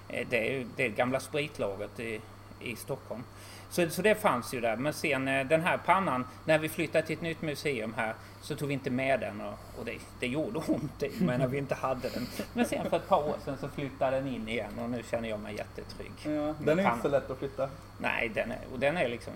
Eh, 0.08 0.26
Det 0.30 0.56
är 0.56 0.66
det 0.76 0.88
gamla 0.88 1.20
spritlagret 1.20 2.00
i, 2.00 2.20
i 2.60 2.76
Stockholm. 2.76 3.22
Så, 3.70 3.90
så 3.90 4.02
det 4.02 4.14
fanns 4.14 4.54
ju 4.54 4.60
där. 4.60 4.76
Men 4.76 4.92
sen 4.92 5.28
eh, 5.28 5.46
den 5.46 5.60
här 5.60 5.76
pannan, 5.76 6.24
när 6.44 6.58
vi 6.58 6.68
flyttade 6.68 7.06
till 7.06 7.16
ett 7.16 7.22
nytt 7.22 7.42
museum 7.42 7.94
här 7.96 8.14
så 8.42 8.54
tog 8.56 8.68
vi 8.68 8.74
inte 8.74 8.90
med 8.90 9.20
den 9.20 9.40
och, 9.40 9.54
och 9.78 9.84
det, 9.84 9.98
det 10.20 10.26
gjorde 10.26 10.58
ont 10.58 11.02
i 11.02 11.24
mig 11.24 11.38
när 11.38 11.46
vi 11.46 11.58
inte 11.58 11.74
hade 11.74 12.08
den. 12.08 12.26
Men 12.54 12.64
sen 12.66 12.90
för 12.90 12.96
ett 12.96 13.08
par 13.08 13.28
år 13.28 13.36
sedan 13.44 13.56
så 13.60 13.68
flyttade 13.68 14.16
den 14.16 14.28
in 14.28 14.48
igen 14.48 14.78
och 14.78 14.90
nu 14.90 15.02
känner 15.10 15.28
jag 15.28 15.40
mig 15.40 15.56
jättetrygg. 15.56 16.12
Ja, 16.22 16.54
den 16.64 16.78
är 16.78 16.82
inte 16.92 17.02
så 17.02 17.08
lätt 17.08 17.30
att 17.30 17.38
flytta. 17.38 17.68
Nej, 17.98 18.28
den 18.34 18.50
är, 18.50 18.58
och 18.72 18.78
den 18.78 18.96
är 18.96 19.08
liksom... 19.08 19.32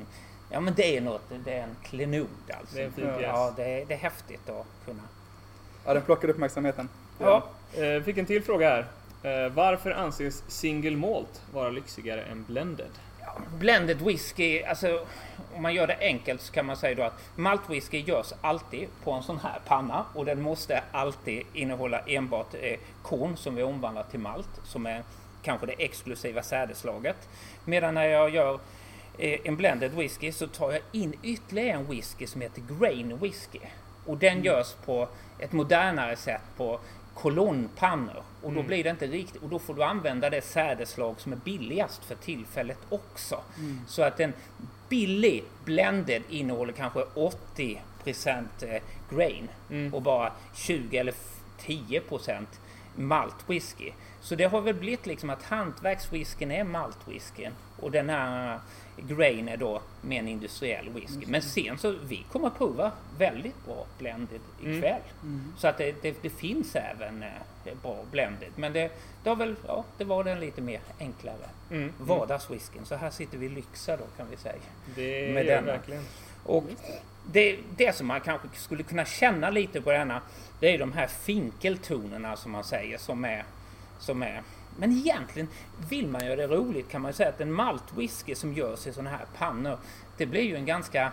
Ja 0.51 0.61
men 0.61 0.75
det 0.75 0.97
är 0.97 1.01
något, 1.01 1.23
det 1.45 1.53
är 1.55 1.63
en 1.63 1.77
klenod 1.83 2.29
alltså. 2.61 2.77
Det 2.77 2.83
är 2.83 2.87
en 2.87 2.93
fin 2.93 3.07
Ja. 3.07 3.21
Ja, 3.21 3.53
det 3.57 3.65
är, 3.65 3.87
det 3.87 3.95
är 3.95 3.99
häftigt 3.99 4.49
att 4.49 4.67
kunna... 4.85 5.03
Ja, 5.85 5.95
den 5.95 6.03
plockar 6.03 6.29
uppmärksamheten. 6.29 6.89
Ja, 7.19 7.43
Eh, 7.77 8.03
fick 8.03 8.19
en 8.19 8.27
till 8.27 8.43
fråga 8.43 8.69
här. 8.71 8.87
Eh, 9.23 9.53
varför 9.53 9.91
anses 9.91 10.43
single 10.49 10.97
malt 10.97 11.43
vara 11.53 11.71
lyxigare 11.71 12.23
än 12.23 12.45
blended? 12.45 12.91
Blended 13.59 14.03
whisky, 14.03 14.63
alltså 14.63 15.07
om 15.57 15.63
man 15.63 15.75
gör 15.75 15.87
det 15.87 15.99
enkelt 16.01 16.41
så 16.41 16.53
kan 16.53 16.67
man 16.67 16.77
säga 16.77 16.95
då 16.95 17.03
att 17.03 17.21
maltwhisky 17.37 17.99
görs 17.99 18.33
alltid 18.41 18.89
på 19.05 19.13
en 19.13 19.23
sån 19.23 19.39
här 19.39 19.61
panna 19.67 20.05
och 20.15 20.25
den 20.25 20.43
måste 20.43 20.83
alltid 20.93 21.43
innehålla 21.53 21.99
enbart 21.99 22.55
eh, 22.55 22.79
korn 23.03 23.37
som 23.37 23.55
vi 23.55 23.63
omvandlar 23.63 24.03
till 24.11 24.21
malt 24.21 24.61
som 24.65 24.87
är 24.87 25.03
kanske 25.43 25.67
det 25.67 25.73
exklusiva 25.73 26.43
sädeslaget. 26.43 27.29
Medan 27.65 27.95
när 27.95 28.05
jag 28.05 28.31
gör 28.31 28.59
eh, 29.19 29.41
en 29.45 29.57
blended 29.57 29.95
whisky 29.95 30.33
så 30.33 30.47
tar 30.47 30.73
jag 30.73 30.81
in 30.93 31.15
ytterligare 31.23 31.71
en 31.71 31.91
whisky 31.91 32.27
som 32.27 32.41
heter 32.41 32.63
grain 32.79 33.19
whisky. 33.19 33.61
Och 34.07 34.17
den 34.17 34.43
görs 34.43 34.73
på 34.85 35.09
ett 35.39 35.53
modernare 35.53 36.17
sätt 36.17 36.43
på 36.57 36.81
kolonnpannor. 37.15 38.23
Och 38.43 38.53
då 38.53 38.59
Mm. 38.61 38.67
blir 38.67 38.85
det 38.85 38.91
inte 38.91 39.07
riktigt, 39.07 39.43
och 39.43 39.49
då 39.49 39.59
får 39.59 39.75
du 39.75 39.83
använda 39.85 40.31
det 40.31 40.41
sädeslag 40.45 41.21
som 41.21 41.33
är 41.33 41.37
billigast 41.37 42.05
för 42.05 42.15
tillfället 42.15 42.79
också. 42.89 43.41
Så 43.87 44.03
att 44.03 44.21
en 44.21 44.33
billig 44.89 45.45
blended 45.65 46.23
innehåller 46.29 46.73
kanske 46.73 47.03
80 47.15 47.81
eh, 48.05 48.83
grain 49.11 49.49
Mm. 49.71 49.95
och 49.95 50.03
bara 50.03 50.33
20 50.55 50.99
eller 50.99 51.13
f- 51.13 51.41
10 51.59 52.03
malt 52.97 53.37
whisky. 53.47 53.93
Så 54.21 54.35
det 54.35 54.45
har 54.45 54.61
väl 54.61 54.75
blivit 54.75 55.07
liksom 55.07 55.31
att 55.31 55.43
hantverkswhiskyn 55.43 56.51
är 56.51 56.65
maltwhiskyn 56.65 57.53
och 57.81 57.91
den 57.91 58.11
här 58.11 58.59
grain 58.97 59.49
är 59.49 59.57
då 59.57 59.83
mer 60.01 60.19
en 60.19 60.29
industriell 60.29 60.89
whisky. 60.89 61.27
Men 61.27 61.43
sen 61.43 61.79
så 61.79 61.95
vi 62.05 62.25
kommer 62.33 62.47
att 62.47 62.59
prova 62.59 62.93
väldigt 63.19 63.65
bra 63.67 63.87
blended 63.99 64.41
Mm. 64.63 64.77
ikväll. 64.79 65.01
Så 65.59 65.69
att 65.69 65.79
det, 65.79 66.03
det, 66.03 66.23
det 66.23 66.31
finns 66.31 66.77
även 66.77 67.23
eh, 67.23 67.75
bra 67.83 67.97
blended. 68.11 68.49
Men 68.57 68.73
det, 68.73 68.91
det, 69.23 69.29
har 69.29 69.37
väl, 69.37 69.55
ja, 69.67 69.85
det 69.99 70.05
var 70.05 70.25
den 70.25 70.41
lite 70.41 70.61
mer 70.61 70.81
enklare 71.01 71.49
Mm. 71.71 71.93
vardagswhiskyn. 71.99 72.85
Så 72.85 72.95
här 72.95 73.11
sitter 73.11 73.39
vi 73.39 73.47
i 73.47 73.49
Lyxa 73.49 73.97
då 73.97 74.05
kan 74.17 74.27
vi 74.31 74.37
säga. 74.37 74.55
Det 74.95 75.35
Med 75.35 75.47
denna. 75.47 75.67
verkligen. 75.67 76.03
Och 76.45 76.65
det, 77.33 77.59
det 77.77 77.97
som 77.97 78.07
man 78.07 78.21
kanske 78.21 78.49
skulle 78.55 78.83
kunna 78.83 79.05
känna 79.05 79.51
lite 79.51 79.81
på 79.81 79.91
denna, 79.93 80.21
det 80.61 80.75
är 80.75 80.79
de 80.79 80.93
här 80.93 81.07
finkeltonerna 81.07 82.37
som 82.37 82.53
man 82.53 82.65
säger 82.65 82.99
som 82.99 83.25
är, 83.25 83.45
som 83.99 84.23
är 84.23 84.43
men 84.77 84.93
egentligen 84.93 85.49
vill 85.89 86.09
man 86.09 86.27
göra 86.27 86.37
det 86.37 86.47
roligt 86.47 86.89
kan 86.89 87.03
man 87.03 87.09
ju 87.11 87.15
säga 87.17 87.29
att 87.29 87.41
en 87.41 87.53
maltwhisky 87.53 88.35
som 88.35 88.55
görs 88.55 88.87
i 88.87 88.93
sådana 88.93 89.11
här 89.11 89.27
pannor, 89.37 89.79
det 90.17 90.27
blir 90.27 90.43
ju 90.43 90.57
en 90.57 90.67
ganska 90.67 91.13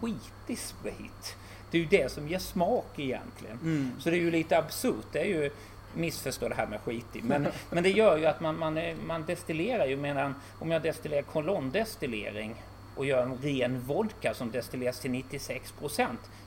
skitig 0.00 0.58
sprit. 0.58 1.36
Det 1.70 1.78
är 1.78 1.82
ju 1.82 1.88
det 1.88 2.12
som 2.12 2.28
ger 2.28 2.38
smak 2.38 2.98
egentligen. 2.98 3.58
Mm. 3.62 3.92
Så 3.98 4.10
det 4.10 4.16
är 4.16 4.20
ju 4.20 4.30
lite 4.30 4.58
absurt. 4.58 5.06
Det 5.12 5.20
är 5.20 5.24
ju 5.24 5.50
missförstå 5.94 6.48
det 6.48 6.54
här 6.54 6.66
med 6.66 6.80
skitig. 6.80 7.24
Men, 7.24 7.48
men 7.70 7.82
det 7.82 7.90
gör 7.90 8.16
ju 8.16 8.26
att 8.26 8.40
man, 8.40 8.58
man, 8.58 8.80
man 9.06 9.24
destillerar 9.26 9.86
ju 9.86 9.96
medan 9.96 10.34
om 10.58 10.70
jag 10.70 10.82
destillerar 10.82 11.22
kolondestillering 11.22 12.62
och 12.96 13.06
gör 13.06 13.22
en 13.22 13.38
ren 13.38 13.80
vodka 13.80 14.34
som 14.34 14.50
destilleras 14.50 15.00
till 15.00 15.10
96% 15.10 16.06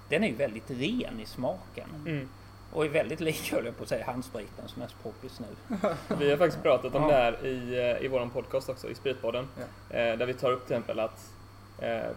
Den 0.10 0.24
är 0.24 0.28
ju 0.28 0.36
väldigt 0.36 0.72
ren 0.72 1.20
i 1.20 1.26
smaken. 1.26 1.90
Mm. 2.06 2.30
Och 2.74 2.86
är 2.86 2.90
väldigt 2.90 3.20
lik, 3.20 3.52
höll 3.52 3.66
jag 3.66 3.78
på 3.78 3.84
att 3.84 3.90
säga, 3.90 4.06
handspriten 4.06 4.68
som 4.68 4.82
är 4.82 4.90
poppis 5.04 5.40
nu. 5.40 5.78
Vi 6.20 6.30
har 6.30 6.38
faktiskt 6.38 6.64
pratat 6.64 6.96
om 6.96 7.02
Ja. 7.02 7.08
det 7.08 7.14
här 7.16 7.46
i, 7.46 7.80
eh, 8.00 8.06
i 8.06 8.08
vår 8.08 8.26
podcast 8.34 8.70
också, 8.70 8.90
i 8.90 8.96
Spritpodden. 8.96 9.48
Eh, 9.90 9.96
där 10.18 10.26
vi 10.26 10.34
tar 10.34 10.52
upp 10.52 10.68
till 10.68 10.76
exempel 10.76 11.00
att 11.00 11.32
eh, 11.80 12.10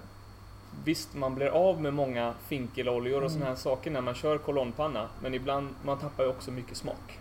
visst, 0.84 1.14
man 1.14 1.34
blir 1.34 1.46
av 1.48 1.82
med 1.82 1.94
många 1.94 2.34
finkeloljor 2.48 3.24
och 3.24 3.30
sådana 3.30 3.46
här 3.50 3.56
saker 3.56 3.90
när 3.90 4.00
man 4.00 4.14
kör 4.14 4.38
kolonnpanna. 4.38 5.08
Men 5.22 5.34
ibland, 5.34 5.68
man 5.84 5.98
tappar 5.98 6.24
ju 6.24 6.30
också 6.30 6.50
mycket 6.50 6.76
smak. 6.76 7.18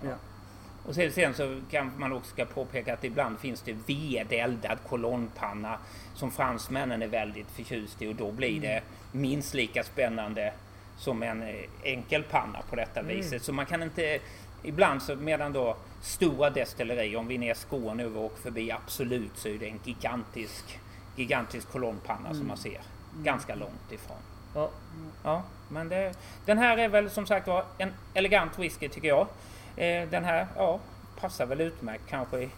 Och 0.88 0.96
sen, 0.96 1.12
sen 1.12 1.34
så 1.34 1.60
kan 1.72 1.92
man 1.98 2.14
också 2.14 2.32
ska 2.34 2.46
påpeka 2.46 2.94
att 2.94 3.04
ibland 3.04 3.40
finns 3.40 3.62
det 3.62 3.74
vedeldad 3.88 4.78
kolonnpanna 4.90 5.78
som 6.16 6.32
fransmännen 6.32 7.02
är 7.02 7.08
väldigt 7.08 7.48
förtjust 7.52 8.02
i 8.02 8.12
och 8.12 8.16
då 8.16 8.32
blir 8.32 8.62
det 8.62 8.82
minst 9.12 9.54
lika 9.54 9.84
spännande 9.84 10.54
som 10.98 11.24
en 11.24 11.44
eh, 11.44 11.56
enkel 11.84 12.24
panna 12.24 12.60
på 12.70 12.76
detta 12.76 13.02
viset. 13.02 13.44
Så 13.44 13.54
man 13.54 13.66
kan 13.66 13.84
inte 13.84 14.20
Ibland 14.64 15.02
så 15.02 15.16
medan 15.16 15.54
då 15.54 15.76
stora 16.02 16.50
destillerier, 16.50 17.18
om 17.18 17.28
vi 17.28 17.36
är 17.36 17.40
ner 17.40 17.52
i 17.52 17.56
Skåne 17.56 18.06
och 18.06 18.24
åker 18.26 18.42
förbi 18.42 18.72
Absolut 18.72 19.32
så 19.38 19.48
är 19.48 19.58
det 19.58 19.68
en 19.70 19.80
gigantisk 19.84 20.80
gigantisk 21.16 21.72
kolonnpanna 21.72 22.34
som 22.34 22.48
man 22.48 22.58
ser 22.58 22.82
ganska 23.24 23.56
långt 23.56 23.92
ifrån. 23.92 24.18
Ja. 24.56 24.70
Ja, 25.24 25.44
men 25.70 25.90
det, 25.90 26.14
den 26.46 26.58
här 26.58 26.78
är 26.78 26.88
väl 26.90 27.10
som 27.10 27.26
sagt 27.26 27.48
var 27.48 27.66
en 27.78 27.94
elegant 28.14 28.60
whisky 28.60 28.90
tycker 28.90 29.08
jag. 29.08 29.28
Eh, 29.76 30.10
den 30.10 30.24
här, 30.24 30.48
ja, 30.56 30.80
passar 31.20 31.46
väl 31.46 31.62
utmärkt 31.62 32.04
kanske 32.10 32.40
i, 32.40 32.50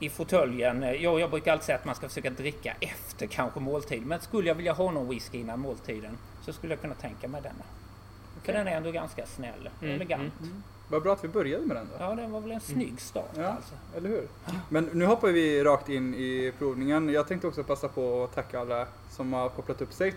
i 0.00 0.10
fåtöljen. 0.10 0.82
Eh, 0.82 0.92
Jag, 0.92 1.20
jag 1.20 1.30
brukar 1.30 1.52
alltid 1.52 1.64
säga 1.66 1.78
att 1.78 1.84
man 1.84 1.94
ska 1.94 2.08
försöka 2.08 2.30
dricka 2.30 2.74
efter 2.80 3.26
kanske 3.26 3.60
måltid. 3.60 4.06
Men 4.06 4.20
skulle 4.20 4.48
jag 4.48 4.54
vilja 4.54 4.72
ha 4.72 4.90
någon 4.90 5.08
whisky 5.08 5.38
innan 5.40 5.60
måltiden 5.60 6.18
så 6.44 6.52
skulle 6.52 6.72
jag 6.72 6.80
kunna 6.80 6.94
tänka 6.94 7.28
mig 7.28 7.42
denna. 7.42 7.64
För 8.44 8.52
den 8.52 8.68
är 8.68 8.76
ändå 8.76 8.90
ganska 8.90 9.26
snäll, 9.26 9.68
Mm, 9.82 9.94
elegant. 9.94 10.34
Vad 10.88 11.02
bra 11.02 11.12
att 11.12 11.24
vi 11.24 11.28
började 11.28 11.66
med 11.66 11.76
den 11.76 11.86
då. 11.98 12.04
Ja, 12.04 12.14
det 12.14 12.26
var 12.26 12.40
väl 12.40 12.50
en 12.50 12.60
snygg 12.60 13.00
start 13.00 13.30
Ja. 13.36 13.44
alltså. 13.46 13.74
Eller 13.96 14.08
hur? 14.08 14.28
Men 14.68 14.84
nu 14.92 15.04
hoppar 15.06 15.28
vi 15.28 15.64
rakt 15.64 15.88
in 15.88 16.14
i 16.14 16.52
provningen. 16.58 17.08
Jag 17.08 17.28
tänkte 17.28 17.46
också 17.46 17.64
passa 17.64 17.88
på 17.88 18.24
att 18.24 18.34
tacka 18.34 18.60
alla 18.60 18.86
som 19.10 19.32
har 19.32 19.48
kopplat 19.48 19.82
upp 19.82 19.92
sig. 19.92 20.14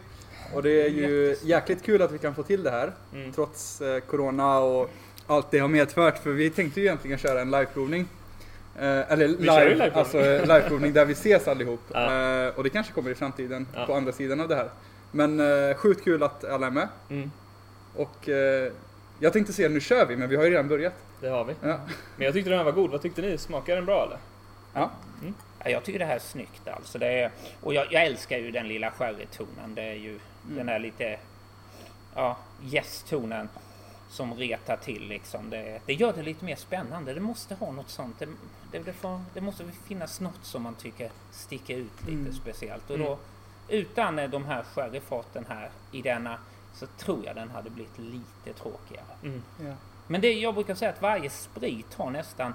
Och 0.53 0.63
det 0.63 0.85
är 0.85 0.89
ju 0.89 1.35
jäkligt 1.43 1.83
kul 1.83 2.01
att 2.01 2.11
vi 2.11 2.17
kan 2.17 2.35
få 2.35 2.43
till 2.43 2.63
det 2.63 2.71
här. 2.71 2.91
Mm. 3.13 3.31
Trots 3.31 3.81
eh, 3.81 3.99
Corona 3.99 4.59
och 4.59 4.89
allt 5.27 5.51
det 5.51 5.59
har 5.59 5.67
medfört. 5.67 6.17
För 6.17 6.29
vi 6.31 6.49
tänkte 6.49 6.79
ju 6.79 6.85
egentligen 6.85 7.17
köra 7.17 7.41
en 7.41 7.51
liveprovning. 7.51 8.07
Eh, 8.79 9.11
eller 9.11 9.27
live, 9.27 9.37
liveprovning. 9.69 9.91
alltså 9.93 10.19
eh, 10.19 10.41
liveprovning 10.41 10.93
där 10.93 11.05
vi 11.05 11.13
ses 11.13 11.47
allihop. 11.47 11.79
Ja. 11.93 12.43
Eh, 12.43 12.55
och 12.55 12.63
det 12.63 12.69
kanske 12.69 12.93
kommer 12.93 13.09
i 13.11 13.15
framtiden 13.15 13.67
Ja. 13.75 13.85
på 13.85 13.93
andra 13.95 14.11
sidan 14.11 14.39
av 14.41 14.47
det 14.47 14.55
här. 14.55 14.69
Men 15.15 15.39
eh, 15.39 15.75
sjukt 15.75 16.03
kul 16.03 16.23
att 16.23 16.43
alla 16.43 16.67
är 16.67 16.71
med. 16.71 16.87
Mm. 17.09 17.31
Och 17.95 18.29
eh, 18.29 18.71
jag 19.19 19.33
tänkte 19.33 19.53
säga 19.53 19.69
nu 19.69 19.79
kör 19.79 20.05
vi, 20.05 20.15
men 20.15 20.29
vi 20.29 20.35
har 20.35 20.43
ju 20.43 20.49
redan 20.49 20.67
börjat. 20.67 20.93
Det 21.21 21.27
har 21.29 21.45
vi. 21.45 21.55
Ja. 21.61 21.79
Men 22.17 22.25
jag 22.25 22.33
tyckte 22.33 22.49
den 22.49 22.57
här 22.59 22.65
var 22.65 22.71
god. 22.71 22.91
Vad 22.91 23.01
tyckte 23.01 23.21
ni? 23.21 23.37
Smakar 23.37 23.75
den 23.75 23.85
bra 23.85 24.03
eller? 24.05 24.17
Ja. 24.73 24.91
Ja, 25.63 25.69
jag 25.69 25.83
tycker 25.83 25.99
det 25.99 26.05
här 26.05 26.15
är 26.15 26.19
snyggt 26.19 26.67
alltså. 26.67 26.99
Det 26.99 27.07
är, 27.07 27.31
och 27.61 27.73
jag, 27.73 27.93
jag 27.93 28.05
älskar 28.05 28.37
ju 28.37 28.51
den 28.51 28.67
lilla 28.67 28.91
sherrytonen. 28.91 29.75
Det 29.75 29.81
är 29.81 29.93
ju 29.93 30.19
den 30.43 30.69
här 30.69 30.79
lite 30.79 31.19
ja, 32.15 32.37
gästtonen 32.61 33.49
som 34.09 34.33
retar 34.33 34.77
till 34.77 35.07
liksom. 35.07 35.49
Det, 35.49 35.79
det 35.85 35.93
gör 35.93 36.13
det 36.13 36.21
lite 36.23 36.45
mer 36.45 36.55
spännande. 36.55 37.13
Det 37.13 37.19
måste 37.19 37.55
ha 37.55 37.71
något 37.71 37.89
sånt. 37.89 38.19
Det, 38.19 38.27
det, 38.71 38.79
det, 38.79 38.93
får, 38.93 39.41
måste 39.41 39.63
finnas 39.87 40.19
något 40.21 40.39
som 40.45 40.61
man 40.61 40.75
tycker 40.75 41.09
sticker 41.31 41.77
ut 41.77 42.01
lite 42.01 42.11
Mm. 42.11 42.33
speciellt. 42.33 42.89
Och 42.89 42.99
då, 42.99 43.17
utan 43.69 44.19
eh, 44.19 44.29
de 44.29 44.45
här 44.45 44.63
sherryfaten 44.63 45.45
här 45.49 45.69
i 45.91 46.01
denna 46.01 46.37
så 46.73 46.87
tror 46.87 47.25
jag 47.25 47.35
den 47.35 47.49
hade 47.49 47.69
blivit 47.69 47.97
lite 47.99 48.59
tråkigare. 48.59 49.05
Mm. 49.23 49.43
Ja. 49.59 49.73
Men 50.07 50.21
det, 50.21 50.33
jag 50.33 50.53
brukar 50.53 50.75
säga 50.75 50.91
att 50.91 51.01
varje 51.01 51.29
sprit 51.29 51.93
har 51.93 52.11
nästan... 52.11 52.53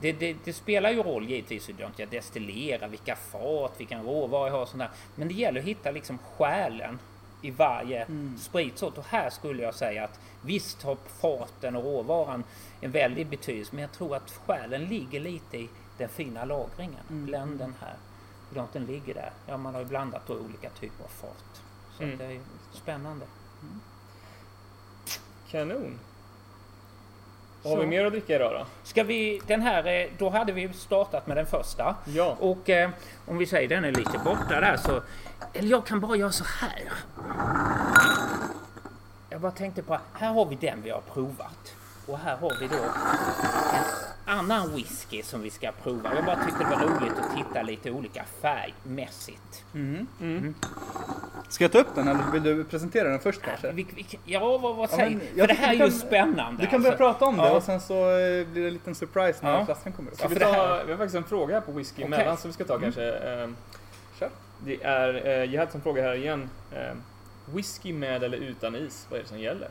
Det, 0.00 0.12
det, 0.12 0.36
det 0.44 0.52
spelar 0.52 0.90
ju 0.90 1.02
roll 1.02 1.28
givetvis 1.28 1.68
hur 1.68 1.74
jag 1.78 2.08
destillerar, 2.10 2.88
vilka 2.88 3.16
fat, 3.16 3.72
vilken 3.78 4.02
råvara 4.02 4.46
jag 4.48 4.54
har 4.54 4.62
och 4.62 4.68
sånt 4.68 4.80
där. 4.80 4.90
Men 5.14 5.28
det 5.28 5.34
gäller 5.34 5.60
att 5.60 5.66
hitta 5.66 5.90
liksom 5.90 6.18
själen 6.18 6.98
i 7.42 7.50
varje 7.50 8.02
Mm. 8.02 8.38
spritsort. 8.38 8.98
Och 8.98 9.04
här 9.08 9.30
skulle 9.30 9.62
jag 9.62 9.74
säga 9.74 10.04
att 10.04 10.20
visst 10.42 10.82
har 10.82 10.96
faten 11.20 11.76
och 11.76 11.84
råvaran 11.84 12.44
en 12.80 12.90
väldig 12.90 13.26
betydelse. 13.26 13.70
Men 13.74 13.82
jag 13.82 13.92
tror 13.92 14.16
att 14.16 14.30
själen 14.46 14.84
ligger 14.84 15.20
lite 15.20 15.58
i 15.58 15.68
den 15.98 16.08
fina 16.08 16.44
lagringen. 16.44 17.04
Mm. 17.10 17.26
Blenden 17.26 17.74
här. 17.80 17.94
Hur 18.50 18.56
långt 18.56 18.72
den 18.72 18.84
ligger 18.86 19.14
där. 19.14 19.30
Ja, 19.46 19.56
man 19.56 19.74
har 19.74 19.80
ju 19.80 19.86
blandat 19.86 20.22
då 20.26 20.34
olika 20.34 20.70
typer 20.70 21.04
av 21.04 21.08
fat. 21.08 21.62
Så 21.96 22.02
Mm. 22.02 22.18
det 22.18 22.24
är 22.24 22.40
spännande. 22.72 23.26
Kanon. 25.50 25.98
Vad 27.62 27.72
har 27.72 27.80
vi 27.80 27.86
mer 27.86 28.04
att 28.04 28.12
dricka 28.12 28.34
idag 28.36 28.52
då? 28.52 28.66
Ska 28.82 29.02
vi, 29.04 29.40
den 29.46 29.62
här, 29.62 29.86
eh, 29.86 30.10
då 30.18 30.30
hade 30.30 30.52
vi 30.52 30.72
startat 30.72 31.26
med 31.26 31.36
den 31.36 31.46
första. 31.46 31.96
Ja. 32.04 32.36
Och 32.40 32.70
eh, 32.70 32.90
om 33.26 33.38
vi 33.38 33.46
säger 33.46 33.68
den 33.68 33.84
är 33.84 33.92
lite 33.92 34.18
borta 34.24 34.60
där 34.60 34.76
så... 34.76 35.02
Eller 35.52 35.68
jag 35.70 35.86
kan 35.86 36.00
bara 36.00 36.16
göra 36.16 36.32
så 36.32 36.44
här. 36.44 36.92
Jag 39.30 39.40
bara 39.40 39.52
tänkte 39.52 39.82
på, 39.82 39.98
här 40.12 40.32
har 40.32 40.46
vi 40.46 40.54
den 40.56 40.82
vi 40.82 40.90
har 40.90 41.00
provat. 41.00 41.74
Och 42.10 42.18
här 42.18 42.36
har 42.36 42.52
vi 42.60 42.66
då 42.68 42.76
en 44.26 44.38
annan 44.38 44.74
whisky 44.74 45.22
som 45.22 45.42
vi 45.42 45.50
ska 45.50 45.72
prova. 45.82 46.14
Jag 46.14 46.24
bara 46.24 46.44
tyckte 46.44 46.64
det 46.64 46.70
var 46.70 46.82
roligt 46.82 47.12
att 47.18 47.36
titta 47.36 47.62
lite 47.62 47.90
olika 47.90 48.24
färgmässigt. 48.42 49.64
Mm. 49.74 50.54
Ska 51.48 51.64
jag 51.64 51.72
ta 51.72 51.78
upp 51.78 51.94
den 51.94 52.08
eller 52.08 52.32
vill 52.32 52.42
du 52.42 52.64
presentera 52.64 53.08
den 53.08 53.18
först 53.20 53.42
kanske? 53.42 53.72
Vi, 53.72 53.86
vi, 53.96 54.06
ja, 54.24 54.58
vad, 54.58 54.76
vad 54.76 54.90
Ja, 54.92 54.96
säger 54.96 55.10
men 55.10 55.20
För 55.20 55.38
jag 55.38 55.48
det 55.48 55.54
här 55.54 55.66
är 55.74 55.78
du 55.78 55.84
ju 55.84 55.90
kan- 55.90 55.98
spännande. 55.98 56.62
Du 56.62 56.66
kan 56.68 56.82
börja 56.82 56.92
alltså. 56.92 57.04
prata 57.04 57.24
om 57.24 57.36
det 57.36 57.42
Ja. 57.42 57.56
och 57.56 57.62
sen 57.62 57.80
så 57.80 57.94
eh, 58.10 58.46
blir 58.46 58.62
det 58.62 58.66
en 58.68 58.72
liten 58.72 58.94
surprise 58.94 59.38
när 59.42 59.52
Ja. 59.52 59.64
flaskan 59.64 59.92
kommer 59.92 60.10
upp. 60.10 60.18
Ska 60.18 60.28
vi, 60.28 60.34
för 60.34 60.44
ta, 60.44 60.82
vi 60.86 60.90
har 60.92 60.98
faktiskt 60.98 61.16
en 61.16 61.24
fråga 61.24 61.54
här 61.54 61.60
på 61.60 61.72
whisky 61.72 62.02
Okej. 62.04 62.14
emellan 62.14 62.36
som 62.36 62.50
vi 62.50 62.54
ska 62.54 62.64
ta 62.64 62.78
kanske. 62.78 63.12
ehm, 63.12 63.56
Kör. 64.18 64.30
Det 64.64 64.82
är, 64.82 65.26
eh, 65.26 65.32
jag 65.54 65.60
hade 65.60 65.72
en 65.74 65.80
fråga 65.82 66.02
här 66.02 66.14
igen. 66.14 66.50
Ehm, 66.76 67.02
Whisky 67.54 67.92
med 67.92 68.22
eller 68.22 68.36
utan 68.38 68.76
is, 68.76 69.06
vad 69.10 69.18
är 69.18 69.22
det 69.22 69.28
som 69.28 69.38
gäller? 69.38 69.68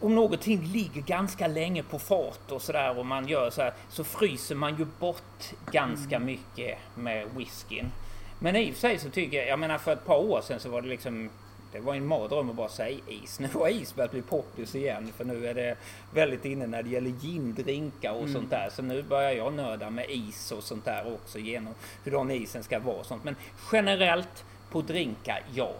Om 0.00 0.14
någonting 0.14 0.62
ligger 0.62 1.00
ganska 1.00 1.46
länge 1.46 1.82
på 1.82 1.98
fat 1.98 2.52
och 2.52 2.62
sådär 2.62 2.98
och 2.98 3.06
man 3.06 3.28
gör 3.28 3.50
så 3.50 3.62
här 3.62 3.72
så 3.88 4.04
fryser 4.04 4.54
man 4.54 4.76
ju 4.78 4.86
bort 4.98 5.52
ganska 5.72 6.18
mycket 6.18 6.78
med 6.94 7.28
whiskyn. 7.36 7.92
Men 8.38 8.56
i 8.56 8.70
och 8.70 8.74
för 8.74 8.80
sig 8.80 8.98
så 8.98 9.10
tycker 9.10 9.36
jag, 9.36 9.48
jag 9.48 9.58
menar 9.58 9.78
för 9.78 9.92
ett 9.92 10.06
par 10.06 10.18
år 10.18 10.40
sedan 10.40 10.60
så 10.60 10.68
var 10.68 10.82
det 10.82 10.88
liksom 10.88 11.30
det 11.72 11.80
var 11.80 11.94
en 11.94 12.06
mardröm 12.06 12.50
att 12.50 12.56
bara 12.56 12.68
säga 12.68 12.98
is. 13.08 13.40
Nu 13.40 13.48
har 13.54 13.68
is 13.68 13.94
börjat 13.94 14.10
bli 14.10 14.22
poppis 14.22 14.74
igen 14.74 15.12
för 15.16 15.24
nu 15.24 15.46
är 15.46 15.54
det 15.54 15.76
väldigt 16.14 16.44
inne 16.44 16.66
när 16.66 16.82
det 16.82 16.90
gäller 16.90 17.10
gindrinkar 17.10 18.12
och 18.12 18.28
sånt 18.28 18.50
där. 18.50 18.68
Så 18.72 18.82
nu 18.82 19.02
börjar 19.02 19.32
jag 19.32 19.52
nörda 19.52 19.90
med 19.90 20.10
is 20.10 20.52
och 20.52 20.62
sånt 20.62 20.84
där 20.84 21.14
också 21.14 21.38
genom 21.38 21.74
hur 22.04 22.12
den 22.12 22.30
isen 22.30 22.62
ska 22.62 22.78
vara 22.78 22.96
och 22.96 23.06
sånt. 23.06 23.24
Men 23.24 23.36
generellt 23.72 24.44
på 24.70 24.82
drinkar, 24.82 25.42
ja. 25.54 25.72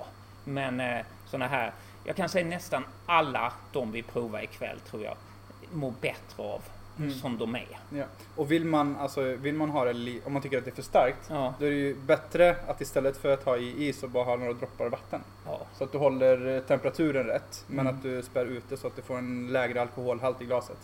Men 0.44 0.80
eh, 0.80 1.04
såna 1.30 1.46
här, 1.46 1.72
jag 2.06 2.16
kan 2.16 2.28
säga 2.28 2.46
nästan 2.46 2.84
alla 3.06 3.52
de 3.72 3.92
vi 3.92 4.02
provar 4.02 4.40
ikväll 4.42 4.78
tror 4.90 5.02
jag 5.04 5.14
mår 5.72 5.92
bättre 6.00 6.42
av 6.42 6.62
Mm. 6.98 7.10
som 7.14 7.38
de 7.38 7.54
är. 7.54 7.66
Ja. 7.90 8.04
Och 8.36 8.52
vill 8.52 8.64
man, 8.64 8.96
alltså, 8.96 9.22
vill 9.22 9.54
man 9.54 9.70
ha 9.70 9.84
det, 9.84 10.20
om 10.24 10.32
man 10.32 10.42
tycker 10.42 10.58
att 10.58 10.64
det 10.64 10.70
är 10.70 10.74
för 10.74 10.82
starkt, 10.82 11.18
Ja, 11.28 11.54
då 11.58 11.66
är 11.66 11.70
det 11.70 11.76
ju 11.76 11.94
bättre 11.94 12.56
att 12.66 12.80
istället 12.80 13.16
för 13.16 13.32
att 13.34 13.44
ha 13.44 13.56
i 13.56 13.88
is 13.88 14.02
och 14.02 14.10
bara 14.10 14.24
ha 14.24 14.36
några 14.36 14.52
droppar 14.52 14.88
vatten. 14.88 15.20
ja. 15.46 15.60
Så 15.78 15.84
att 15.84 15.92
du 15.92 15.98
håller 15.98 16.56
eh, 16.56 16.60
temperaturen 16.62 17.24
rätt, 17.26 17.64
men 17.66 17.86
Mm. 17.86 17.96
att 17.96 18.02
du 18.02 18.22
spär 18.22 18.44
ut 18.46 18.64
det 18.68 18.76
så 18.76 18.86
att 18.86 18.96
du 18.96 19.02
får 19.02 19.18
en 19.18 19.48
lägre 19.52 19.80
alkoholhalt 19.80 20.42
i 20.42 20.44
glaset. 20.44 20.78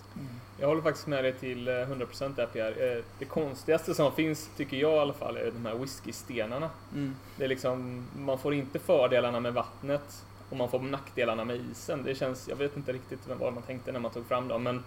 Jag 0.60 0.68
håller 0.68 0.82
faktiskt 0.82 1.06
med 1.06 1.24
dig 1.24 1.32
till 1.32 1.68
eh, 1.68 1.72
100% 1.72 2.34
där 2.36 2.46
Pierre. 2.46 2.96
Eh, 2.98 3.04
Det 3.18 3.24
konstigaste 3.24 3.94
som 3.94 4.12
finns, 4.12 4.50
tycker 4.56 4.76
jag 4.76 4.92
i 4.92 4.98
alla 4.98 5.12
fall, 5.12 5.36
är 5.36 5.50
de 5.50 5.66
här 5.66 5.74
whiskystenarna. 5.74 6.70
Mm. 6.94 7.16
Det 7.36 7.44
är 7.44 7.48
liksom, 7.48 8.06
man 8.16 8.38
får 8.38 8.54
inte 8.54 8.78
fördelarna 8.78 9.40
med 9.40 9.54
vattnet 9.54 10.24
och 10.52 10.58
man 10.58 10.68
får 10.68 10.78
nackdelarna 10.78 11.44
med 11.44 11.56
isen. 11.56 12.02
Det 12.02 12.14
känns, 12.14 12.48
jag 12.48 12.56
vet 12.56 12.76
inte 12.76 12.92
riktigt 12.92 13.18
vad 13.26 13.52
man 13.52 13.62
tänkte 13.62 13.92
när 13.92 14.00
man 14.00 14.10
tog 14.10 14.26
fram 14.26 14.48
dem, 14.48 14.62
men 14.62 14.84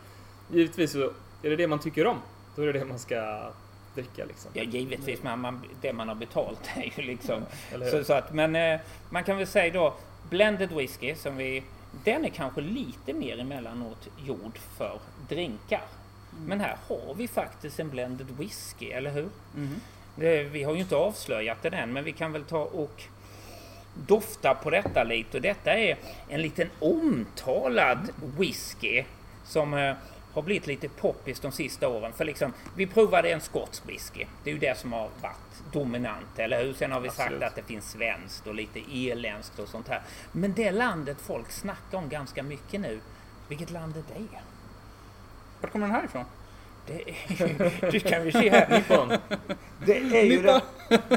givetvis 0.52 0.92
så 0.92 1.04
är 1.44 1.50
det 1.50 1.56
det 1.56 1.68
man 1.68 1.80
tycker 1.80 2.08
om. 2.08 2.18
Då 2.56 2.62
är 2.62 2.66
det 2.66 2.80
det 2.80 2.86
man 2.86 3.00
ska 3.00 3.52
dricka 3.96 4.26
liksom. 4.26 4.52
ja 4.54 4.64
givetvis, 4.64 5.24
men 5.24 5.40
man, 5.40 5.62
det 5.82 5.94
man 5.94 6.08
har 6.08 6.16
betalt 6.16 6.60
är 6.76 6.94
ju 6.96 7.04
liksom... 7.04 7.46
Hur? 7.72 7.92
Så, 7.92 8.04
så 8.04 8.14
att, 8.14 8.34
men 8.34 8.56
eh, 8.56 8.80
man 9.10 9.24
kan 9.24 9.38
väl 9.38 9.48
säga 9.48 9.74
då, 9.74 9.94
blended 10.30 10.72
whisky 10.72 11.16
som 11.16 11.38
vi... 11.38 11.64
Den 12.04 12.26
är 12.26 12.30
kanske 12.30 12.62
lite 12.62 13.14
mer 13.14 13.40
emellanåt 13.40 14.08
gjord 14.26 14.58
för 14.78 15.00
drinkar. 15.30 15.84
Men 16.46 16.60
här 16.60 16.78
har 16.88 17.14
vi 17.14 17.28
faktiskt 17.28 17.80
en 17.80 17.90
blended 17.90 18.28
whisky, 18.38 18.92
eller 18.92 19.12
hur? 19.12 19.30
Mhm. 19.56 19.82
Det, 20.16 20.44
vi 20.44 20.64
har 20.64 20.74
ju 20.74 20.80
inte 20.80 20.96
avslöjat 20.96 21.64
den 21.64 21.74
än, 21.74 21.94
men 21.94 22.04
vi 22.04 22.12
kan 22.12 22.32
väl 22.32 22.44
ta 22.44 22.60
och 22.60 23.04
dofta 23.96 24.56
på 24.56 24.70
detta 24.70 25.04
lite. 25.04 25.38
Och 25.38 25.42
detta 25.42 25.74
är 25.74 25.98
en 26.30 26.42
liten 26.42 26.70
omtalad 26.80 28.10
whisky 28.38 29.04
som 29.44 29.74
eh, 29.74 29.96
har 30.34 30.42
blivit 30.42 30.68
lite 30.68 30.90
poppis 30.90 31.40
de 31.40 31.52
sista 31.52 31.88
åren. 31.88 32.14
För 32.14 32.26
liksom, 32.26 32.54
vi 32.76 32.88
provade 32.88 33.30
en 33.30 33.42
skotsk 33.42 33.90
whisky. 33.90 34.26
Det 34.44 34.50
är 34.50 34.54
ju 34.54 34.60
det 34.60 34.78
som 34.78 34.94
har 34.94 35.10
varit 35.22 35.74
dominant, 35.74 36.40
eller 36.40 36.64
hur? 36.64 36.74
Sen 36.74 36.92
har 36.92 37.00
vi 37.00 37.08
Absolut. 37.08 37.32
sagt 37.32 37.44
att 37.44 37.56
det 37.56 37.64
finns 37.64 37.92
svenskt 37.92 38.48
och 38.48 38.56
lite 38.56 38.80
irländskt 38.80 39.60
och 39.60 39.68
sånt 39.68 39.88
här. 39.88 40.02
Men 40.32 40.54
det 40.54 40.72
landet 40.72 41.18
folk 41.22 41.52
snackar 41.52 41.98
om 41.98 42.10
ganska 42.10 42.44
mycket 42.44 42.82
nu, 42.82 43.00
vilket 43.48 43.72
land 43.72 43.98
är 43.98 44.04
det? 44.14 44.40
Vart 45.62 45.72
kommer 45.72 45.88
den 45.88 45.96
här 45.96 46.06
ifrån? 46.06 46.26
Det, 46.88 46.94
är, 46.94 47.12
det 47.92 48.00
kan 48.00 48.24
vi 48.24 48.32
se 48.32 48.50
här. 48.50 48.84
Det 49.86 49.98
är, 49.98 50.24
ju 50.24 50.42
det, 50.42 50.62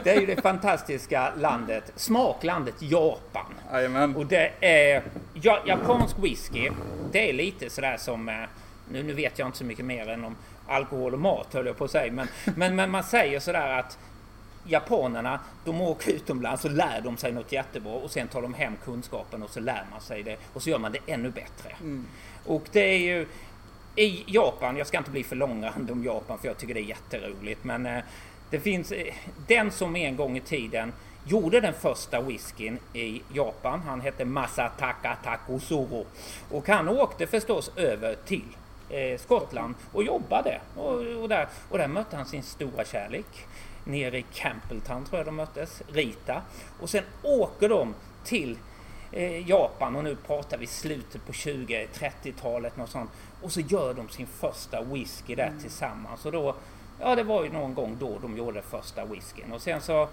det 0.05 0.11
är 0.11 0.21
ju 0.21 0.27
det 0.27 0.43
fantastiska 0.43 1.33
landet, 1.37 1.93
smaklandet 1.97 2.75
Japan. 2.79 3.55
Jajamän. 3.73 4.17
Och 4.17 4.27
det 4.27 4.53
är 4.61 5.03
ja, 5.35 5.59
japansk 5.67 6.17
whisky. 6.19 6.71
Det 7.13 7.31
är 7.31 7.33
lite 7.33 7.71
sådär 7.71 7.97
som, 7.97 8.29
eh, 8.29 8.35
nu, 8.93 9.03
nu 9.03 9.13
vet 9.13 9.39
jag 9.39 9.49
inte 9.49 9.59
så 9.59 9.65
mycket 9.65 9.85
mer 9.85 10.09
än 10.09 10.25
om 10.25 10.37
alkohol 10.69 11.15
och 11.15 11.21
mat 11.21 11.55
höll 11.55 11.67
jag 11.67 11.77
på 11.77 11.85
att 11.85 11.91
säga, 11.91 12.13
men, 12.13 12.29
men, 12.57 12.77
men 12.77 12.91
man 12.91 13.05
säger 13.05 13.41
sådär 13.41 13.79
att 13.79 13.99
japanerna, 14.65 15.41
de 15.65 15.81
åker 15.81 16.13
utomlands 16.13 16.65
och 16.65 16.71
lär 16.71 17.01
de 17.05 17.17
sig 17.17 17.33
något 17.33 17.53
jättebra 17.53 17.93
och 17.93 18.11
sen 18.11 18.29
tar 18.29 18.43
de 18.43 18.55
hem 18.55 18.73
kunskapen 18.85 19.43
och 19.43 19.51
så 19.51 19.61
lär 19.61 19.87
man 19.91 20.01
sig 20.01 20.23
det 20.23 20.37
och 20.53 20.63
så 20.63 20.71
gör 20.71 20.79
man 20.79 20.93
det 20.93 21.13
ännu 21.13 21.31
bättre. 21.31 21.77
Mm. 21.81 22.07
Och 22.47 22.63
det 22.73 22.81
är 22.81 22.99
ju 22.99 23.27
i 23.99 24.25
Japan, 24.27 24.77
jag 24.77 24.87
ska 24.87 24.99
inte 24.99 25.11
bli 25.11 25.25
för 25.25 25.37
långrandig 25.37 25.93
om 25.93 26.05
Japan 26.05 26.39
för 26.39 26.49
jag 26.49 26.59
tycker 26.59 26.75
det 26.75 26.81
är 26.81 26.83
jätteroligt, 26.83 27.65
men 27.65 27.87
eh, 27.87 28.03
det 28.51 28.61
finns 28.61 28.93
eh, 28.93 29.15
den 29.47 29.71
som 29.71 29.97
en 29.97 30.17
gång 30.17 30.37
i 30.37 30.41
tiden 30.41 30.93
gjorde 31.25 31.61
den 31.61 31.75
första 31.75 32.21
whiskyn 32.21 32.79
i 32.93 33.23
Japan. 33.33 33.83
Han 33.87 34.01
hette 34.01 34.25
Masataka 34.25 35.17
Takusuro 35.25 36.07
och 36.51 36.69
han 36.69 36.89
åkte 36.89 37.27
förstås 37.27 37.71
över 37.77 38.17
till 38.27 38.57
eh, 38.91 39.19
Skottland 39.19 39.75
och 39.93 40.05
jobbade 40.05 40.61
och, 40.77 40.95
och, 41.23 41.29
där, 41.29 41.49
och 41.69 41.79
där 41.79 41.89
mötte 41.89 42.17
han 42.17 42.27
sin 42.27 42.43
stora 42.43 42.85
kärlek. 42.85 43.47
Nere 43.85 44.19
i 44.19 44.25
Campbelltown 44.35 45.05
tror 45.05 45.19
jag 45.19 45.27
de 45.27 45.37
möttes, 45.37 45.83
Rita. 45.93 46.43
Och 46.81 46.91
sen 46.91 47.05
åker 47.23 47.69
de 47.69 47.95
till 48.25 48.59
eh, 49.13 49.49
Japan 49.49 49.97
och 49.97 50.05
nu 50.05 50.17
pratar 50.27 50.59
vi 50.59 50.67
slutet 50.67 51.27
på 51.27 51.33
20-30-talet 51.33 52.77
något 52.77 52.91
sånt. 52.91 53.11
Och 53.43 53.53
så 53.53 53.61
gör 53.61 53.95
de 53.95 54.09
sin 54.09 54.27
första 54.27 54.83
whisky 54.83 55.35
där 55.35 55.53
tillsammans. 55.61 56.27
Och 56.27 56.33
då, 56.33 56.55
ja 57.01 57.15
det 57.15 57.23
var 57.23 57.45
ju 57.45 57.51
någon 57.51 57.75
gång 57.75 57.97
då 58.01 58.19
de 58.23 58.37
gjorde 58.37 58.63
första 58.63 59.05
whiskyn. 59.05 59.53
Och 59.53 59.63
sen 59.63 59.81
så, 59.81 60.09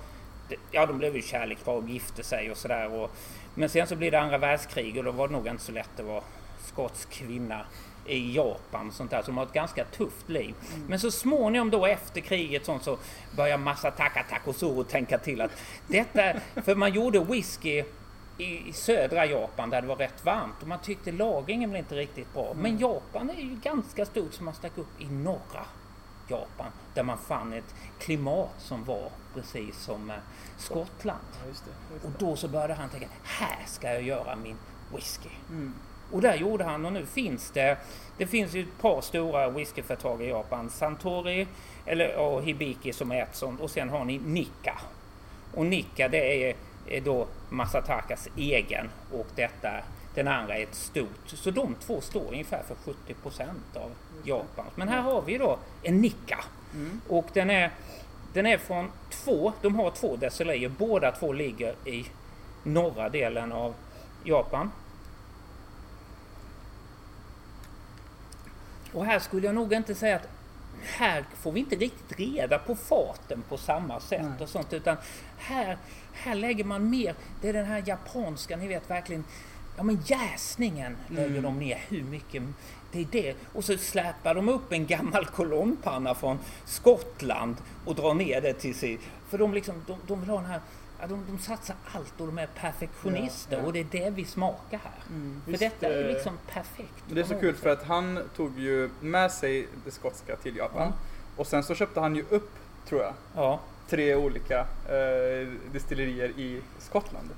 ja 0.72 0.86
de 0.86 0.98
blev 0.98 1.16
ju 1.16 1.22
kärlekspar 1.22 1.74
och 1.74 1.90
gifte 1.90 2.24
sig 2.24 2.52
och 2.52 2.58
sådär. 2.58 3.10
Men 3.56 3.70
sen 3.70 3.88
så 3.88 3.96
blir 3.96 4.12
det 4.12 4.20
andra 4.20 4.38
världskrig 4.38 4.98
och 4.98 5.04
då 5.04 5.12
var 5.12 5.28
det 5.28 5.34
nog 5.34 5.48
inte 5.48 5.64
så 5.64 5.72
lätt 5.72 6.00
att 6.00 6.06
vara 6.06 6.24
skotsk 6.60 7.10
kvinna 7.10 7.66
i 8.08 8.36
Japan 8.36 8.88
och 8.88 8.94
sånt 8.94 9.12
där. 9.12 9.22
Så 9.22 9.26
de 9.26 9.38
har 9.38 9.46
ett 9.46 9.54
ganska 9.54 9.86
tufft 9.86 10.30
liv. 10.30 10.56
Men 10.88 11.00
så 11.00 11.12
småningom 11.12 11.70
då 11.70 11.86
efter 11.86 12.22
kriget 12.22 12.66
sånt 12.66 12.84
så 12.84 12.98
börjar 13.36 13.58
Masataka 13.58 14.24
Takosuro 14.30 14.84
tänka 14.84 15.18
till 15.18 15.42
att 15.42 15.52
detta, 15.88 16.40
för 16.66 16.76
man 16.76 16.94
gjorde 16.94 17.20
whisky 17.20 17.84
i 18.38 18.74
södra 18.74 19.26
Japan 19.26 19.70
där 19.70 19.82
det 19.82 19.88
var 19.88 19.96
rätt 19.96 20.26
varmt 20.26 20.62
och 20.62 20.68
man 20.68 20.80
tyckte 20.80 21.12
lagringen 21.12 21.70
blev 21.70 21.80
inte 21.80 21.96
riktigt 21.96 22.34
bra. 22.34 22.54
Men 22.56 22.78
Japan 22.78 23.30
är 23.30 23.42
ju 23.42 23.56
ganska 23.64 24.06
stort 24.06 24.34
så 24.34 24.44
man 24.44 24.54
stack 24.54 24.78
upp 24.78 25.02
i 25.02 25.06
norra 25.06 25.66
Japan 26.28 26.72
där 26.94 27.04
man 27.04 27.18
fann 27.18 27.54
ett 27.54 27.76
klimat 28.00 28.54
som 28.58 28.84
var 28.84 29.10
precis 29.34 29.78
som 29.78 30.10
eh, 30.10 30.16
Skottland. 30.58 31.20
Ja, 31.42 31.48
just 31.48 31.66
det, 31.66 31.94
just 31.94 32.06
Och 32.06 32.12
det. 32.12 32.26
då 32.26 32.36
så 32.36 32.48
började 32.48 32.74
han 32.74 32.90
tänka, 32.90 33.08
här 33.24 33.60
ska 33.66 33.88
jag 33.94 34.02
göra 34.02 34.36
min 34.36 34.58
whisky. 34.96 35.30
Mm. 35.50 35.74
Och 36.12 36.22
där 36.22 36.36
gjorde 36.36 36.64
han 36.64 36.86
och 36.86 36.94
nu 36.94 37.06
finns 37.06 37.52
det, 37.52 37.78
det 38.18 38.28
finns 38.28 38.54
ju 38.54 38.62
ett 38.62 38.82
par 38.82 39.02
stora 39.02 39.50
whiskyföretag 39.50 40.22
i 40.22 40.30
Japan. 40.30 40.70
Santori 40.70 41.48
eller, 41.86 42.16
och 42.16 42.44
Hibiki 42.44 42.94
som 42.94 43.12
är 43.12 43.22
ett 43.22 43.36
sånt 43.36 43.62
och 43.62 43.72
sen 43.72 43.90
har 43.90 44.06
ni 44.06 44.18
Nikka. 44.18 44.80
Och 45.54 45.66
Nikka 45.66 46.08
det 46.08 46.50
är, 46.50 46.56
är 46.88 47.02
då 47.02 47.28
Masatakas 47.50 48.28
egen 48.38 48.90
och 49.12 49.28
detta, 49.36 49.72
den 50.16 50.28
andra 50.28 50.58
är 50.58 50.64
ett 50.64 50.76
stort. 50.76 51.28
Så 51.28 51.52
de 51.52 51.76
två 51.76 52.02
står 52.02 52.28
ungefär 52.28 52.64
för 52.64 52.94
70% 53.14 53.48
av 53.74 53.92
Japans. 54.24 54.70
Men 54.76 54.88
här 54.88 55.02
har 55.02 55.22
vi 55.22 55.38
då 55.38 55.60
en 55.84 56.02
Nikka. 56.02 56.40
Mm. 56.74 57.02
Och 57.10 57.28
den 57.34 57.50
är, 57.50 57.72
den 58.34 58.46
är 58.46 58.58
från 58.58 58.92
två, 59.10 59.54
de 59.62 59.76
har 59.76 59.92
två 59.92 60.16
decilier, 60.16 60.70
båda 60.70 61.12
två 61.12 61.34
ligger 61.34 61.76
i 61.88 62.06
norra 62.64 63.10
delen 63.10 63.52
av 63.52 63.74
Japan. 64.24 64.72
Och 68.94 69.06
här 69.06 69.20
skulle 69.20 69.46
jag 69.46 69.56
nog 69.56 69.74
inte 69.74 69.96
säga 69.96 70.16
att 70.16 70.28
här 70.82 71.26
får 71.36 71.52
vi 71.52 71.60
inte 71.60 71.76
riktigt 71.76 72.20
reda 72.20 72.60
på 72.60 72.76
farten 72.76 73.44
på 73.50 73.58
samma 73.58 74.00
sätt 74.00 74.22
Nej. 74.22 74.44
och 74.44 74.50
sånt 74.50 74.74
utan 74.74 74.98
här, 75.38 75.78
här 76.16 76.36
lägger 76.36 76.64
man 76.64 76.90
mer, 76.90 77.16
det 77.42 77.50
är 77.50 77.54
den 77.54 77.66
här 77.66 77.84
japanska, 77.86 78.58
ni 78.58 78.68
vet 78.68 78.90
verkligen, 78.90 79.24
ja 79.78 79.84
men 79.84 80.00
jäsningen 80.06 80.98
lägger 81.08 81.30
Mm. 81.30 81.44
de 81.44 81.60
ner 81.60 81.78
hur 81.90 82.04
mycket, 82.04 82.44
det 82.92 83.02
är 83.02 83.08
det. 83.12 83.36
Och 83.54 83.64
så 83.64 83.78
släpar 83.78 84.36
de 84.36 84.50
upp 84.50 84.72
en 84.72 84.86
gammal 84.88 85.26
kolonnpanna 85.26 86.16
från 86.16 86.40
Skottland 86.66 87.56
och 87.86 87.96
drar 87.96 88.14
ner 88.14 88.42
det 88.42 88.54
till 88.54 88.76
sig. 88.76 89.00
För 89.30 89.38
de 89.38 89.54
liksom, 89.54 89.76
de, 89.88 89.98
de 90.08 90.20
vill 90.20 90.30
ha 90.30 90.38
den 90.38 90.46
här, 90.50 90.60
ja, 91.02 91.08
de, 91.08 91.26
de 91.28 91.40
satsar 91.40 91.76
allt 91.94 92.14
och 92.22 92.28
de 92.28 92.38
är 92.38 92.48
perfektionister 92.48 93.56
Ja, 93.56 93.60
ja. 93.62 93.66
och 93.68 93.74
det 93.74 93.80
är 93.80 93.88
det 93.92 94.10
vi 94.10 94.26
smakar 94.26 94.78
här. 94.84 95.04
Mm. 95.10 95.42
För 95.46 95.52
detta 95.58 95.88
är 95.88 96.02
eh, 96.08 96.14
liksom 96.14 96.38
perfekt. 96.54 97.04
Det 97.10 97.20
är 97.20 97.24
så 97.26 97.40
kul 97.40 97.56
för 97.56 97.70
att 97.70 97.84
han 97.84 98.20
tog 98.36 98.60
ju 98.60 98.90
med 99.02 99.32
sig 99.32 99.68
det 99.86 99.92
skotska 99.92 100.36
till 100.36 100.56
Japan. 100.56 100.88
Ja. 100.88 100.94
Och 101.38 101.48
sen 101.48 101.64
så 101.64 101.76
köpte 101.76 102.00
han 102.00 102.16
ju 102.16 102.26
upp, 102.30 102.52
tror 102.90 103.02
jag, 103.02 103.14
Ja, 103.36 103.60
tre 103.90 104.16
olika 104.16 104.60
eh, 104.90 105.48
distillerier 105.72 106.30
i 106.30 106.62
Skottland. 106.80 107.30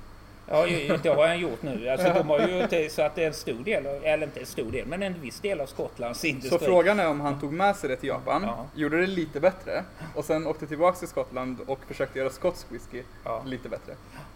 ja 0.50 0.66
det 1.02 1.08
har 1.08 1.26
han 1.28 1.38
gjort 1.38 1.62
nu. 1.62 1.88
Alltså, 1.88 2.12
de 2.14 2.28
har 2.28 2.68
ju 2.78 2.88
så 2.90 3.02
att 3.02 3.14
det 3.14 3.22
är 3.22 3.26
en 3.26 3.34
stor 3.34 3.64
del, 3.64 3.86
eller 3.86 4.26
inte 4.26 4.40
en 4.40 4.46
stor 4.46 4.72
del, 4.72 4.86
men 4.86 5.02
en 5.02 5.20
viss 5.20 5.40
del 5.40 5.60
av 5.60 5.66
Skottlands 5.66 6.24
industri. 6.24 6.58
Så 6.58 6.64
frågan 6.64 7.00
är 7.00 7.08
om 7.08 7.20
han 7.20 7.40
tog 7.40 7.52
med 7.52 7.76
sig 7.76 7.88
det 7.88 7.96
till 7.96 8.08
Japan, 8.08 8.42
Ja. 8.42 8.66
gjorde 8.74 9.00
det 9.00 9.06
lite 9.06 9.40
bättre 9.40 9.84
och 10.14 10.24
sen 10.24 10.46
åkte 10.46 10.66
tillbaks 10.66 10.98
till 10.98 11.08
Skottland 11.08 11.56
och 11.66 11.78
försökte 11.88 12.18
göra 12.18 12.30
skotsk 12.30 12.66
whisky 12.70 13.02
Ja. 13.24 13.42
lite 13.46 13.68
bättre. 13.68 13.92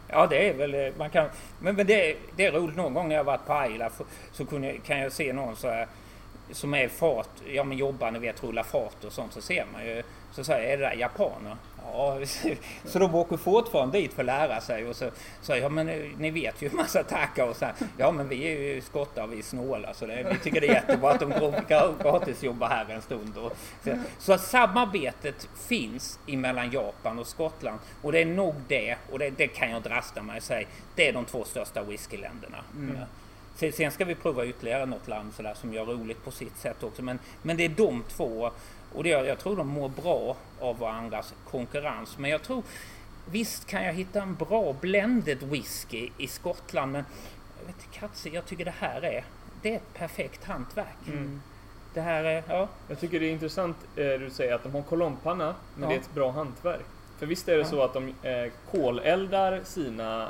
Ja, 0.08 0.26
det 0.26 0.48
är 0.48 0.54
väl, 0.54 0.74
eh, 0.74 0.92
man 0.98 1.10
kan, 1.10 1.28
men, 1.60 1.74
men 1.76 1.86
det, 1.86 2.10
är- 2.10 2.16
det 2.36 2.46
är 2.46 2.52
roligt 2.52 2.76
någon 2.76 2.94
gång 2.94 3.08
när 3.08 3.16
jag 3.16 3.24
varit 3.24 3.46
på 3.46 3.52
Ayla 3.52 3.90
så 4.32 4.44
kunde, 4.46 4.72
kan 4.86 4.98
jag 4.98 5.12
se 5.12 5.32
någon 5.32 5.56
så 5.56 5.68
här, 5.68 5.86
som 6.52 6.74
är 6.74 6.88
fart, 6.88 7.28
ja 7.46 7.64
men 7.64 7.78
jobbar, 7.78 8.10
ni 8.10 8.18
vet, 8.18 8.44
rulla 8.44 8.64
fart 8.64 9.04
och 9.04 9.12
sånt, 9.12 9.32
så 9.32 9.40
ser 9.40 9.64
man 9.72 9.86
ju, 9.86 10.02
så 10.32 10.44
säger 10.44 10.72
är 10.72 10.76
det 10.78 10.84
där 10.84 10.94
japaner? 10.94 11.56
Ja, 11.92 12.18
så 12.84 12.98
de 12.98 13.14
åker 13.14 13.36
fortfarande 13.36 13.98
dit 13.98 14.12
för 14.12 14.22
att 14.22 14.26
lära 14.26 14.60
sig 14.60 14.86
och 14.86 14.96
så 14.96 15.10
säger 15.40 15.62
jag, 15.62 15.72
men 15.72 15.88
eh, 15.88 16.02
ni 16.18 16.30
vet 16.30 16.62
ju 16.62 16.70
massa 16.70 17.02
tackar 17.02 17.48
och 17.48 17.56
så 17.56 17.64
här, 17.64 17.74
ja 17.98 18.12
men 18.12 18.28
vi 18.28 18.44
är 18.44 18.74
ju 18.74 18.80
skottar, 18.80 19.26
vi 19.26 19.38
är 19.38 19.42
snåla 19.42 19.94
så 19.94 20.06
det, 20.06 20.26
vi 20.30 20.38
tycker 20.38 20.60
det 20.60 20.68
är 20.68 20.74
jättebra 20.74 21.10
att 21.10 21.20
de 21.20 21.32
gra- 21.32 21.92
gratis 22.02 22.42
jobbar 22.42 22.68
här 22.68 22.86
en 22.90 23.02
stund. 23.02 23.36
Och, 23.36 23.56
så, 23.84 23.98
så 24.18 24.38
samarbetet 24.38 25.48
finns 25.68 26.18
emellan 26.28 26.70
Japan 26.70 27.18
och 27.18 27.26
Skottland 27.26 27.78
och 28.02 28.12
det 28.12 28.22
är 28.22 28.26
nog 28.26 28.54
det, 28.68 28.96
och 29.12 29.18
det, 29.18 29.30
det 29.30 29.46
kan 29.46 29.70
jag 29.70 29.82
drasta 29.82 30.22
mig 30.22 30.36
och 30.36 30.42
säga, 30.42 30.68
det 30.94 31.08
är 31.08 31.12
de 31.12 31.24
två 31.24 31.44
största 31.44 31.82
whiskyländerna. 31.82 32.58
Mm. 32.76 32.96
Ja. 33.00 33.06
Sen, 33.54 33.72
sen 33.72 33.90
ska 33.90 34.04
vi 34.04 34.14
prova 34.14 34.46
ytterligare 34.46 34.86
något 34.86 35.08
land 35.08 35.34
sådär, 35.34 35.54
som 35.54 35.74
gör 35.74 35.84
roligt 35.84 36.24
på 36.24 36.30
sitt 36.30 36.56
sätt 36.56 36.82
också. 36.82 37.02
Men, 37.02 37.18
men 37.42 37.56
det 37.56 37.64
är 37.64 37.68
de 37.68 38.04
två. 38.08 38.50
Och 38.94 39.04
det, 39.04 39.08
jag 39.10 39.38
tror 39.38 39.56
de 39.56 39.68
mår 39.68 39.88
bra 39.88 40.36
av 40.60 40.78
varandras 40.78 41.34
konkurrens. 41.50 42.18
Men 42.18 42.30
jag 42.30 42.42
tror 42.42 42.62
Visst 43.30 43.66
kan 43.66 43.84
jag 43.84 43.92
hitta 43.92 44.22
en 44.22 44.34
bra 44.34 44.72
blended 44.80 45.42
whisky 45.42 46.10
i 46.18 46.26
Skottland 46.26 46.92
men 46.92 47.04
jag 47.60 47.66
vet 47.66 47.84
inte, 47.84 47.98
Katze, 47.98 48.28
jag 48.28 48.46
tycker 48.46 48.64
det 48.64 48.74
här 48.78 49.02
är 49.04 49.24
det 49.62 49.72
är 49.72 49.76
ett 49.76 49.94
perfekt 49.94 50.44
hantverk. 50.44 51.06
Mm. 51.08 51.42
Det 51.94 52.00
här 52.00 52.24
är, 52.24 52.42
ja. 52.48 52.68
Jag 52.88 53.00
tycker 53.00 53.20
det 53.20 53.26
är 53.26 53.30
intressant 53.32 53.76
eh, 53.96 54.04
du 54.06 54.30
säger 54.30 54.54
att 54.54 54.62
de 54.62 54.72
har 54.74 54.82
kolonnpanna, 54.82 55.54
men 55.74 55.82
Ja. 55.82 55.88
det 55.88 55.94
är 55.94 55.98
ett 56.00 56.14
bra 56.14 56.30
hantverk. 56.30 56.84
För 57.18 57.26
visst 57.26 57.48
är 57.48 57.52
det 57.52 57.58
Ja. 57.58 57.64
så 57.68 57.82
att 57.82 57.94
de 57.94 58.14
eh, 58.22 58.52
koleldar 58.70 59.60
sina 59.64 60.28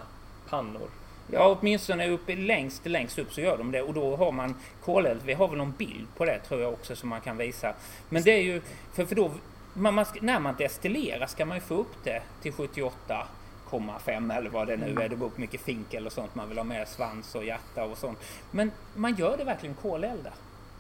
pannor? 0.49 0.89
Ja, 1.33 1.57
åtminstone 1.61 2.09
uppe 2.09 2.37
längst, 2.37 2.87
längst 2.87 3.19
upp 3.19 3.33
så 3.33 3.41
gör 3.41 3.59
de 3.59 3.73
det 3.73 3.83
och 3.83 3.95
då 3.95 4.17
har 4.17 4.33
man 4.33 4.55
koleld. 4.85 5.21
Vi 5.25 5.33
har 5.33 5.49
väl 5.49 5.59
någon 5.59 5.73
bild 5.79 6.07
på 6.17 6.25
det 6.25 6.39
tror 6.39 6.61
jag 6.61 6.73
också 6.73 6.97
som 6.97 7.09
man 7.09 7.21
kan 7.21 7.37
visa. 7.37 7.75
Men 8.09 8.23
det 8.23 8.31
är 8.31 8.43
ju, 8.43 8.63
för, 8.93 9.05
för 9.05 9.15
då, 9.15 9.31
man, 9.75 9.95
man, 9.95 10.07
när 10.21 10.41
man 10.41 10.55
destillerar 10.59 11.27
ska 11.27 11.45
man 11.45 11.57
ju 11.57 11.61
få 11.61 11.75
upp 11.75 12.05
det 12.05 12.23
till 12.43 12.53
78,5 13.71 14.37
eller 14.37 14.51
vad 14.51 14.67
det 14.67 14.77
nu 14.77 14.91
är. 15.03 15.09
Det 15.09 15.17
beror 15.17 15.31
på 15.31 15.41
mycket 15.41 15.61
finkel 15.61 16.07
och 16.07 16.13
sånt. 16.13 16.35
Man 16.35 16.49
vill 16.49 16.59
ha 16.59 16.65
med 16.65 16.89
svans 16.89 17.35
och 17.35 17.45
hjärta 17.45 17.85
och 17.85 17.99
sånt. 17.99 18.19
Men 18.51 18.71
man 18.95 19.15
gör 19.15 19.37
det 19.37 19.45
verkligen 19.45 19.75
kolelda. 19.75 20.31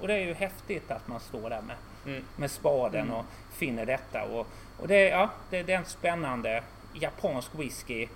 Och 0.01 0.09
det 0.09 0.15
är 0.15 0.27
ju 0.27 0.35
häftigt 0.35 0.91
att 0.91 1.09
man 1.09 1.21
står 1.21 1.51
där 1.51 1.63
med, 1.63 1.77
Mm. 2.07 2.25
med 2.37 2.51
spaden 2.51 3.11
och 3.11 3.25
finner 3.57 3.87
detta. 3.87 4.23
Och, 4.25 4.47
och 4.81 4.89
det, 4.89 4.95
är- 4.97 5.11
ja, 5.11 5.31
det, 5.51 5.63
det 5.63 5.73
är 5.73 5.79
en 5.79 5.85
spännande 5.85 6.63
japansk 6.95 7.51
whisky. 7.55 8.09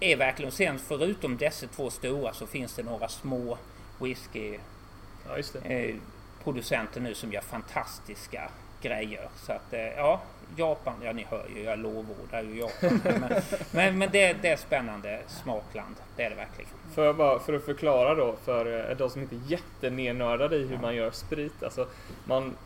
Är 0.00 0.16
verkligen, 0.16 0.52
sen 0.52 0.78
förutom 0.78 1.36
dessa 1.36 1.66
två 1.66 1.90
stora 1.90 2.32
så 2.32 2.46
finns 2.46 2.74
det 2.74 2.82
några 2.82 3.08
små 3.08 3.58
whisky 3.98 4.58
Ja, 5.28 5.60
eh, 5.70 5.94
producenter 6.44 7.00
nu 7.00 7.14
som 7.14 7.32
gör 7.32 7.40
fantastiska 7.40 8.50
grejer. 8.82 9.28
Så 9.36 9.52
att 9.52 9.72
eh, 9.72 9.80
ja, 9.80 10.20
Japan, 10.56 10.94
ja 11.04 11.12
ni 11.12 11.26
hör 11.30 11.46
ju, 11.56 11.62
jag 11.62 11.78
lovordar 11.78 12.42
ju 12.42 12.58
Japan. 12.58 13.00
men 13.20 13.42
men, 13.70 13.98
men 13.98 14.08
det, 14.12 14.32
det 14.32 14.48
är 14.48 14.56
spännande 14.56 15.20
smakland, 15.26 15.96
det 16.16 16.22
är 16.22 16.30
det 16.30 16.36
verkligen. 16.36 16.70
För, 16.94 17.04
jag 17.04 17.16
bara, 17.16 17.38
för 17.38 17.52
att 17.52 17.64
förklara 17.64 18.14
då 18.14 18.36
för 18.44 18.90
eh, 18.90 18.96
de 18.96 19.10
som 19.10 19.22
inte 19.22 19.34
är 19.34 19.50
jättenernördade 19.50 20.56
i 20.56 20.66
hur 20.66 20.78
man 20.78 20.94
gör 20.94 21.10
sprit. 21.10 21.62
Alltså, 21.62 21.86
man, 22.24 22.56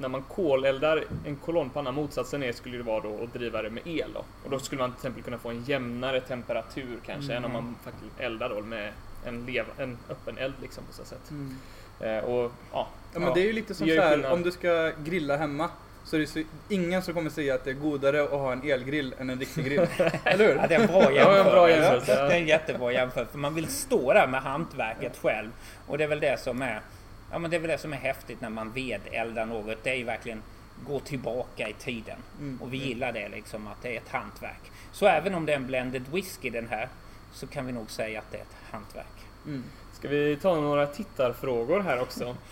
när 0.00 0.08
man 0.08 0.22
koleldar 0.22 1.04
en 1.26 1.36
kolonnpanna, 1.36 1.92
motsatsen 1.92 2.42
är 2.42 2.52
skulle 2.52 2.76
det 2.76 2.82
vara 2.82 3.00
då 3.00 3.24
att 3.24 3.32
driva 3.32 3.62
det 3.62 3.70
med 3.70 3.86
el. 3.86 4.12
Då. 4.14 4.24
Och 4.44 4.50
då 4.50 4.58
skulle 4.58 4.80
man 4.80 4.90
till 4.90 4.98
exempel 4.98 5.22
kunna 5.22 5.38
få 5.38 5.50
en 5.50 5.64
jämnare 5.64 6.20
temperatur 6.20 6.98
kanske 7.06 7.34
än 7.34 7.44
om 7.44 7.52
man 7.52 7.76
faktiskt 7.84 8.20
eldar 8.20 8.48
då 8.48 8.60
med 8.60 8.92
en, 9.24 9.46
lev, 9.46 9.64
en 9.78 9.98
öppen 10.08 10.38
eld 10.38 10.54
liksom 10.62 10.84
på 10.84 10.92
så 10.92 11.04
sätt. 11.04 11.30
Mm. 11.30 11.56
Eh, 12.00 12.24
och, 12.24 12.52
ja, 12.72 12.88
Ja, 13.14 13.20
men 13.20 13.34
det 13.34 13.40
är 13.40 13.44
ju 13.44 13.52
lite 13.52 13.74
som 13.74 13.88
så 13.88 14.00
här, 14.00 14.32
om 14.32 14.42
du 14.42 14.50
ska 14.50 14.92
grilla 15.04 15.36
hemma 15.36 15.70
så 16.04 16.16
är 16.16 16.20
det 16.20 16.26
så, 16.26 16.42
ingen 16.68 17.02
som 17.02 17.14
kommer 17.14 17.30
säga 17.30 17.54
att 17.54 17.64
det 17.64 17.70
är 17.70 17.74
godare 17.74 18.22
att 18.22 18.30
ha 18.30 18.52
en 18.52 18.70
elgrill 18.70 19.14
än 19.18 19.30
en 19.30 19.38
riktig 19.38 19.64
grill. 19.64 19.80
Eller 20.24 20.46
hur? 20.46 20.56
Ja, 20.56 20.66
det 20.66 20.74
är 20.74 20.80
en 20.80 20.86
bra 20.86 21.12
jämförelse. 21.12 21.22
Ja, 21.32 21.38
en 21.38 21.52
bra 21.52 21.70
jämförelse, 21.70 22.12
ja. 22.12 22.24
Det 22.24 22.34
är 22.34 22.40
en 22.40 22.46
jättebra 22.46 22.92
jämförelse. 22.92 23.32
För 23.32 23.38
man 23.38 23.54
vill 23.54 23.66
stå 23.66 24.12
där 24.12 24.26
med 24.26 24.42
hantverket 24.42 25.18
själv. 25.22 25.48
Och 25.86 25.98
det 25.98 26.04
är 26.04 26.08
väl 26.08 26.20
det 26.20 26.40
som 26.40 26.62
är, 26.62 26.80
ja, 27.30 27.38
men 27.38 27.50
det 27.50 27.56
är, 27.56 27.60
väl 27.60 27.70
det 27.70 27.78
som 27.78 27.92
är 27.92 27.96
häftigt 27.96 28.40
när 28.40 28.50
man 28.50 28.72
vedeldar 28.72 29.46
något. 29.46 29.84
Det 29.84 29.90
är 29.90 29.94
ju 29.94 30.04
verkligen 30.04 30.42
gå 30.86 31.00
tillbaka 31.00 31.68
i 31.68 31.72
tiden. 31.72 32.18
Mm. 32.38 32.62
Och 32.62 32.72
vi 32.72 32.76
gillar 32.76 33.12
det 33.12 33.28
liksom, 33.28 33.66
att 33.66 33.82
det 33.82 33.96
är 33.96 33.96
ett 33.96 34.08
hantverk. 34.08 34.72
Så 34.92 35.06
även 35.06 35.34
om 35.34 35.46
det 35.46 35.52
är 35.52 35.56
en 35.56 35.66
blended 35.66 36.08
whisky 36.12 36.50
den 36.50 36.68
här, 36.68 36.88
så 37.32 37.46
kan 37.46 37.66
vi 37.66 37.72
nog 37.72 37.90
säga 37.90 38.18
att 38.18 38.30
det 38.30 38.36
är 38.36 38.42
ett 38.42 38.56
hantverk. 38.70 39.26
Mm. 39.46 39.64
Ska 39.92 40.08
vi 40.08 40.36
ta 40.42 40.60
några 40.60 40.86
tittarfrågor 40.86 41.80
här 41.80 42.00
också? 42.00 42.36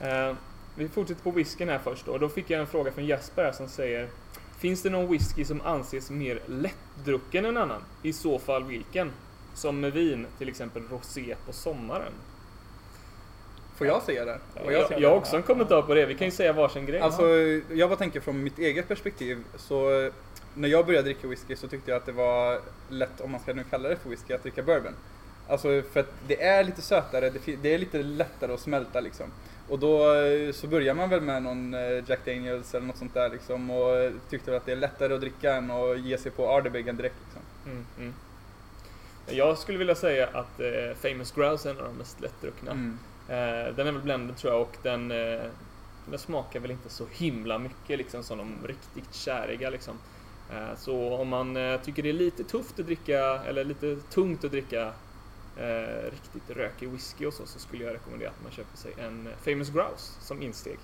Eh, 0.00 0.34
vi 0.76 0.88
fortsätter 0.88 1.22
på 1.22 1.30
whiskyn 1.30 1.68
här 1.68 1.78
först 1.78 2.06
då. 2.06 2.18
Då 2.18 2.28
fick 2.28 2.50
jag 2.50 2.60
en 2.60 2.66
fråga 2.66 2.92
från 2.92 3.06
Jesper 3.06 3.52
som 3.52 3.68
säger 3.68 4.08
Finns 4.58 4.82
det 4.82 4.90
någon 4.90 5.10
whisky 5.10 5.44
som 5.44 5.60
anses 5.60 6.10
mer 6.10 6.40
lättdrucken 6.46 7.44
än 7.44 7.56
annan? 7.56 7.82
I 8.02 8.12
så 8.12 8.38
fall 8.38 8.64
vilken? 8.64 9.12
Som 9.54 9.80
med 9.80 9.92
vin, 9.92 10.26
till 10.38 10.48
exempel 10.48 10.82
rosé 10.82 11.36
på 11.46 11.52
sommaren. 11.52 12.12
Får 13.76 13.86
jag 13.86 14.02
säga 14.02 14.24
det? 14.24 14.38
Ja, 14.54 14.72
Jag, 14.72 14.82
jag 14.90 15.00
jag 15.00 15.08
har 15.08 15.16
också 15.16 15.36
en 15.36 15.42
kommentar 15.42 15.82
på 15.82 15.94
det. 15.94 16.06
Vi 16.06 16.14
kan 16.14 16.26
ju 16.26 16.30
säga 16.30 16.52
varsin 16.52 16.86
grej. 16.86 17.00
Alltså, 17.00 17.28
jag 17.74 17.90
bara 17.90 17.96
tänker 17.96 18.20
från 18.20 18.42
mitt 18.42 18.58
eget 18.58 18.88
perspektiv. 18.88 19.38
Så 19.56 20.10
när 20.54 20.68
jag 20.68 20.86
började 20.86 21.04
dricka 21.04 21.28
whisky 21.28 21.56
så 21.56 21.68
tyckte 21.68 21.90
jag 21.90 21.98
att 21.98 22.06
det 22.06 22.12
var 22.12 22.60
lätt, 22.88 23.20
om 23.20 23.30
man 23.30 23.40
ska 23.40 23.52
nu 23.52 23.64
kalla 23.70 23.88
det 23.88 23.96
för 23.96 24.10
whisky, 24.10 24.34
att 24.34 24.42
dricka 24.42 24.62
bourbon. 24.62 24.94
Alltså 25.48 25.82
för 25.92 26.00
att 26.00 26.12
det 26.26 26.42
är 26.42 26.64
lite 26.64 26.82
sötare, 26.82 27.32
det, 27.62 27.74
är 27.74 27.78
lite 27.78 28.02
lättare 28.02 28.52
att 28.52 28.60
smälta 28.60 29.00
liksom. 29.00 29.26
Och 29.68 29.78
då 29.78 30.04
så 30.52 30.66
börjar 30.66 30.94
man 30.94 31.10
väl 31.10 31.20
med 31.20 31.42
någon 31.42 31.74
eh, 31.74 32.04
Jack 32.08 32.24
Daniels 32.24 32.74
eller 32.74 32.86
något 32.86 32.96
sånt 32.96 33.14
där 33.14 33.30
liksom 33.30 33.70
och 33.70 34.12
tyckte 34.30 34.50
väl 34.50 34.60
att 34.60 34.66
det 34.66 34.72
är 34.72 34.76
lättare 34.76 35.14
att 35.14 35.20
dricka 35.20 35.54
än 35.54 35.70
att 35.70 36.00
ge 36.00 36.18
sig 36.18 36.32
på 36.32 36.48
Ardebeggen 36.48 36.96
direkt 36.96 37.16
liksom. 37.24 37.42
Mm, 37.72 37.86
mm. 37.98 38.14
Jag 39.26 39.58
skulle 39.58 39.78
vilja 39.78 39.94
säga 39.94 40.28
att 40.32 40.60
eh, 40.60 40.96
Famous 41.02 41.32
Grouse 41.32 41.68
är 41.68 41.74
en 41.74 41.78
av 41.78 41.84
de 41.84 41.96
mest 41.96 42.20
lättdruckna. 42.20 42.70
Mm. 42.70 42.98
Eh, 43.28 43.74
den 43.74 43.86
är 43.86 43.92
väl 43.92 44.02
blended 44.02 44.36
tror 44.36 44.52
jag 44.52 44.62
och 44.62 44.76
den, 44.82 45.10
eh, 45.10 45.44
den 46.06 46.18
smakar 46.18 46.60
väl 46.60 46.70
inte 46.70 46.88
så 46.88 47.06
himla 47.12 47.58
mycket 47.58 47.98
liksom 47.98 48.22
som 48.22 48.38
de 48.38 48.66
riktigt 48.66 49.14
käriga 49.14 49.70
liksom. 49.70 49.94
Eh, 50.50 50.76
så 50.76 51.14
om 51.14 51.28
man 51.28 51.56
eh, 51.56 51.80
tycker 51.80 52.02
det 52.02 52.08
är 52.08 52.12
lite 52.12 52.44
tufft 52.44 52.80
att 52.80 52.86
dricka, 52.86 53.18
eller 53.18 53.64
lite 53.64 53.96
tungt 53.96 54.44
att 54.44 54.50
dricka 54.50 54.92
eh, 55.56 56.10
riktigt 56.10 56.56
rökig 56.56 56.88
whisky 56.88 57.26
och 57.26 57.34
så, 57.34 57.46
så 57.46 57.58
skulle 57.58 57.84
jag 57.84 57.94
rekommendera 57.94 58.30
att 58.30 58.42
man 58.42 58.52
köper 58.52 58.76
sig 58.76 58.92
en 58.98 59.26
eh, 59.26 59.32
Famous 59.44 59.70
Grouse 59.70 60.20
som 60.20 60.42
insteg. 60.42 60.78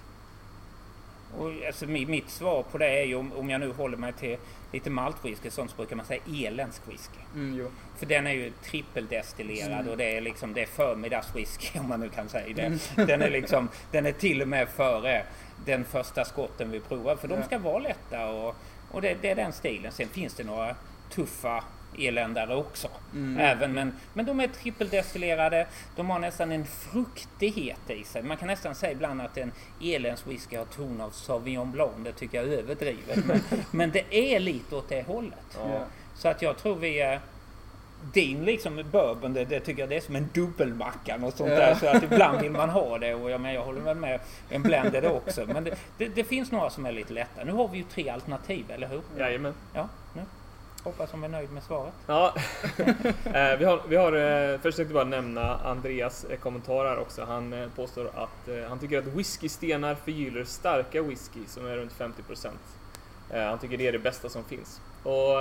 Och 1.39 1.51
alltså, 1.67 1.87
mitt 1.87 2.31
svar 2.31 2.63
på 2.63 2.79
det 2.79 3.01
är 3.01 3.05
ju, 3.05 3.15
om, 3.15 3.33
om 3.33 3.51
jag 3.51 3.61
nu 3.61 3.73
håller 3.73 3.97
mig 3.97 4.13
till 4.13 4.37
lite 4.73 4.91
maltwhisky, 4.91 5.51
sånt 5.51 5.71
så 5.71 5.77
brukar 5.77 5.97
man 5.97 6.07
säga 6.07 6.21
eländsk 6.47 6.83
whisky. 6.89 7.19
Mm. 7.35 7.67
För 7.97 8.07
den 8.07 8.27
är 8.27 8.33
ju 8.33 8.53
trippeldestillerad 8.65 9.89
och 9.89 9.97
det 9.97 10.17
är 10.17 10.21
liksom 10.21 10.55
det 10.55 10.63
är 10.63 10.67
förmiddagswhisky 10.67 11.79
om 11.79 11.89
man 11.89 12.01
nu 12.01 12.09
kan 12.09 12.29
säga 12.29 12.55
det. 12.55 12.63
Mm. 12.63 12.79
Den 12.97 13.23
är 13.23 13.31
liksom, 13.31 13.69
den 13.91 14.07
är 14.07 14.13
till 14.13 14.43
och 14.43 14.49
med 14.49 14.69
före 14.69 15.23
den 15.65 15.85
första 15.85 16.25
skotten 16.25 16.71
vi 16.71 16.81
provar 16.81 17.17
för 17.17 17.29
de 17.29 17.43
ska 17.43 17.59
vara 17.59 17.79
lätta 17.79 18.27
och, 18.27 18.57
och 18.91 19.03
det, 19.03 19.17
det 19.23 19.31
är 19.31 19.37
den 19.37 19.53
stilen. 19.53 19.93
Sen 19.93 20.09
finns 20.09 20.35
det 20.35 20.45
några 20.45 20.77
tuffa 21.11 21.65
eländare 22.07 22.55
också. 22.55 22.89
Mm. 23.13 23.41
Även, 23.41 23.73
men, 23.73 23.93
men 24.15 24.27
de 24.27 24.41
är 24.41 24.49
trippeldestillerade, 24.49 25.67
de 25.97 26.11
har 26.11 26.19
nästan 26.19 26.53
en 26.53 26.65
fruktighet 26.67 27.91
i 27.91 28.05
sig. 28.05 28.23
Man 28.23 28.37
kan 28.37 28.49
nästan 28.49 28.75
säga 28.75 28.93
ibland 28.93 29.21
att 29.21 29.39
en 29.39 29.53
eländsk 29.83 30.27
whisky 30.27 30.57
har 30.57 30.65
ton 30.65 31.01
av 31.01 31.11
Sauvignon 31.11 31.73
Blanc. 31.73 31.93
Det 32.05 32.13
tycker 32.13 32.39
jag 32.43 32.53
är 32.53 32.59
överdrivet. 32.59 33.27
Men, 33.27 33.41
men 33.71 33.91
det 33.91 34.35
är 34.35 34.41
lite 34.41 34.77
åt 34.77 34.89
det 34.89 35.07
hållet. 35.07 35.59
Ja. 35.59 35.85
Så 36.17 36.29
att 36.29 36.43
jag 36.43 36.59
tror 36.59 36.75
vi 36.75 37.01
är... 37.01 37.21
Din 38.13 38.45
liksom 38.45 38.85
bourbon, 38.93 39.33
det, 39.35 39.45
det 39.45 39.61
tycker 39.61 39.83
jag 39.83 39.89
det 39.89 39.97
är 39.97 40.01
som 40.01 40.17
en 40.17 40.29
dubbelmacka 40.35 41.17
och 41.23 41.33
sånt 41.33 41.51
Ja. 41.51 41.57
där. 41.57 41.75
Så 41.75 41.87
att 41.87 42.03
ibland 42.03 42.41
vill 42.41 42.51
man 42.51 42.71
ha 42.71 42.99
det 42.99 43.15
och 43.15 43.31
jag, 43.31 43.41
men 43.41 43.55
jag 43.55 43.63
håller 43.63 43.81
väl 43.81 43.97
med 43.97 44.21
en 44.49 44.63
blender 44.63 45.13
också. 45.13 45.47
Men 45.47 45.65
det, 45.65 45.75
det, 45.99 46.09
det 46.09 46.25
finns 46.25 46.51
några 46.53 46.71
som 46.71 46.87
är 46.87 46.93
lite 46.93 47.13
lätta. 47.13 47.45
Nu 47.45 47.53
har 47.53 47.69
vi 47.69 47.79
ju 47.79 47.85
tre 47.85 48.09
alternativ, 48.09 48.65
eller 48.71 48.89
hur? 48.89 49.03
Jajamän. 49.19 49.55
Ja, 49.75 49.89
nu. 50.15 50.23
Hoppas 50.83 51.13
hon 51.13 51.25
är 51.25 51.29
nöjd 51.29 51.53
med 51.53 51.63
svaret. 51.63 51.93
Ja, 52.07 52.35
eh, 53.25 53.59
vi 53.59 53.65
har, 53.65 53.83
vi 53.89 53.97
har 53.97 54.13
eh, 54.13 54.61
jag 54.77 54.89
bara 54.89 55.05
nämna 55.05 55.57
Andreas 55.57 56.25
eh, 56.25 56.39
kommentar 56.39 56.85
här 56.85 56.99
också. 56.99 57.25
Han 57.25 57.71
påstår 57.77 58.11
att 58.15 58.69
han 58.69 58.79
tycker 58.79 58.99
att 58.99 59.07
whiskystenar 59.07 59.95
förgyller 59.95 60.45
starka 60.45 61.03
whisky 61.03 61.41
som 61.47 61.67
är 61.67 61.77
runt 61.77 61.93
50%. 61.93 62.49
Eh, 63.31 63.43
han 63.43 63.59
tycker 63.59 63.77
det 63.77 63.87
är 63.87 63.93
det 63.93 63.99
bästa 63.99 64.29
som 64.29 64.45
finns. 64.45 64.81
Och 65.03 65.37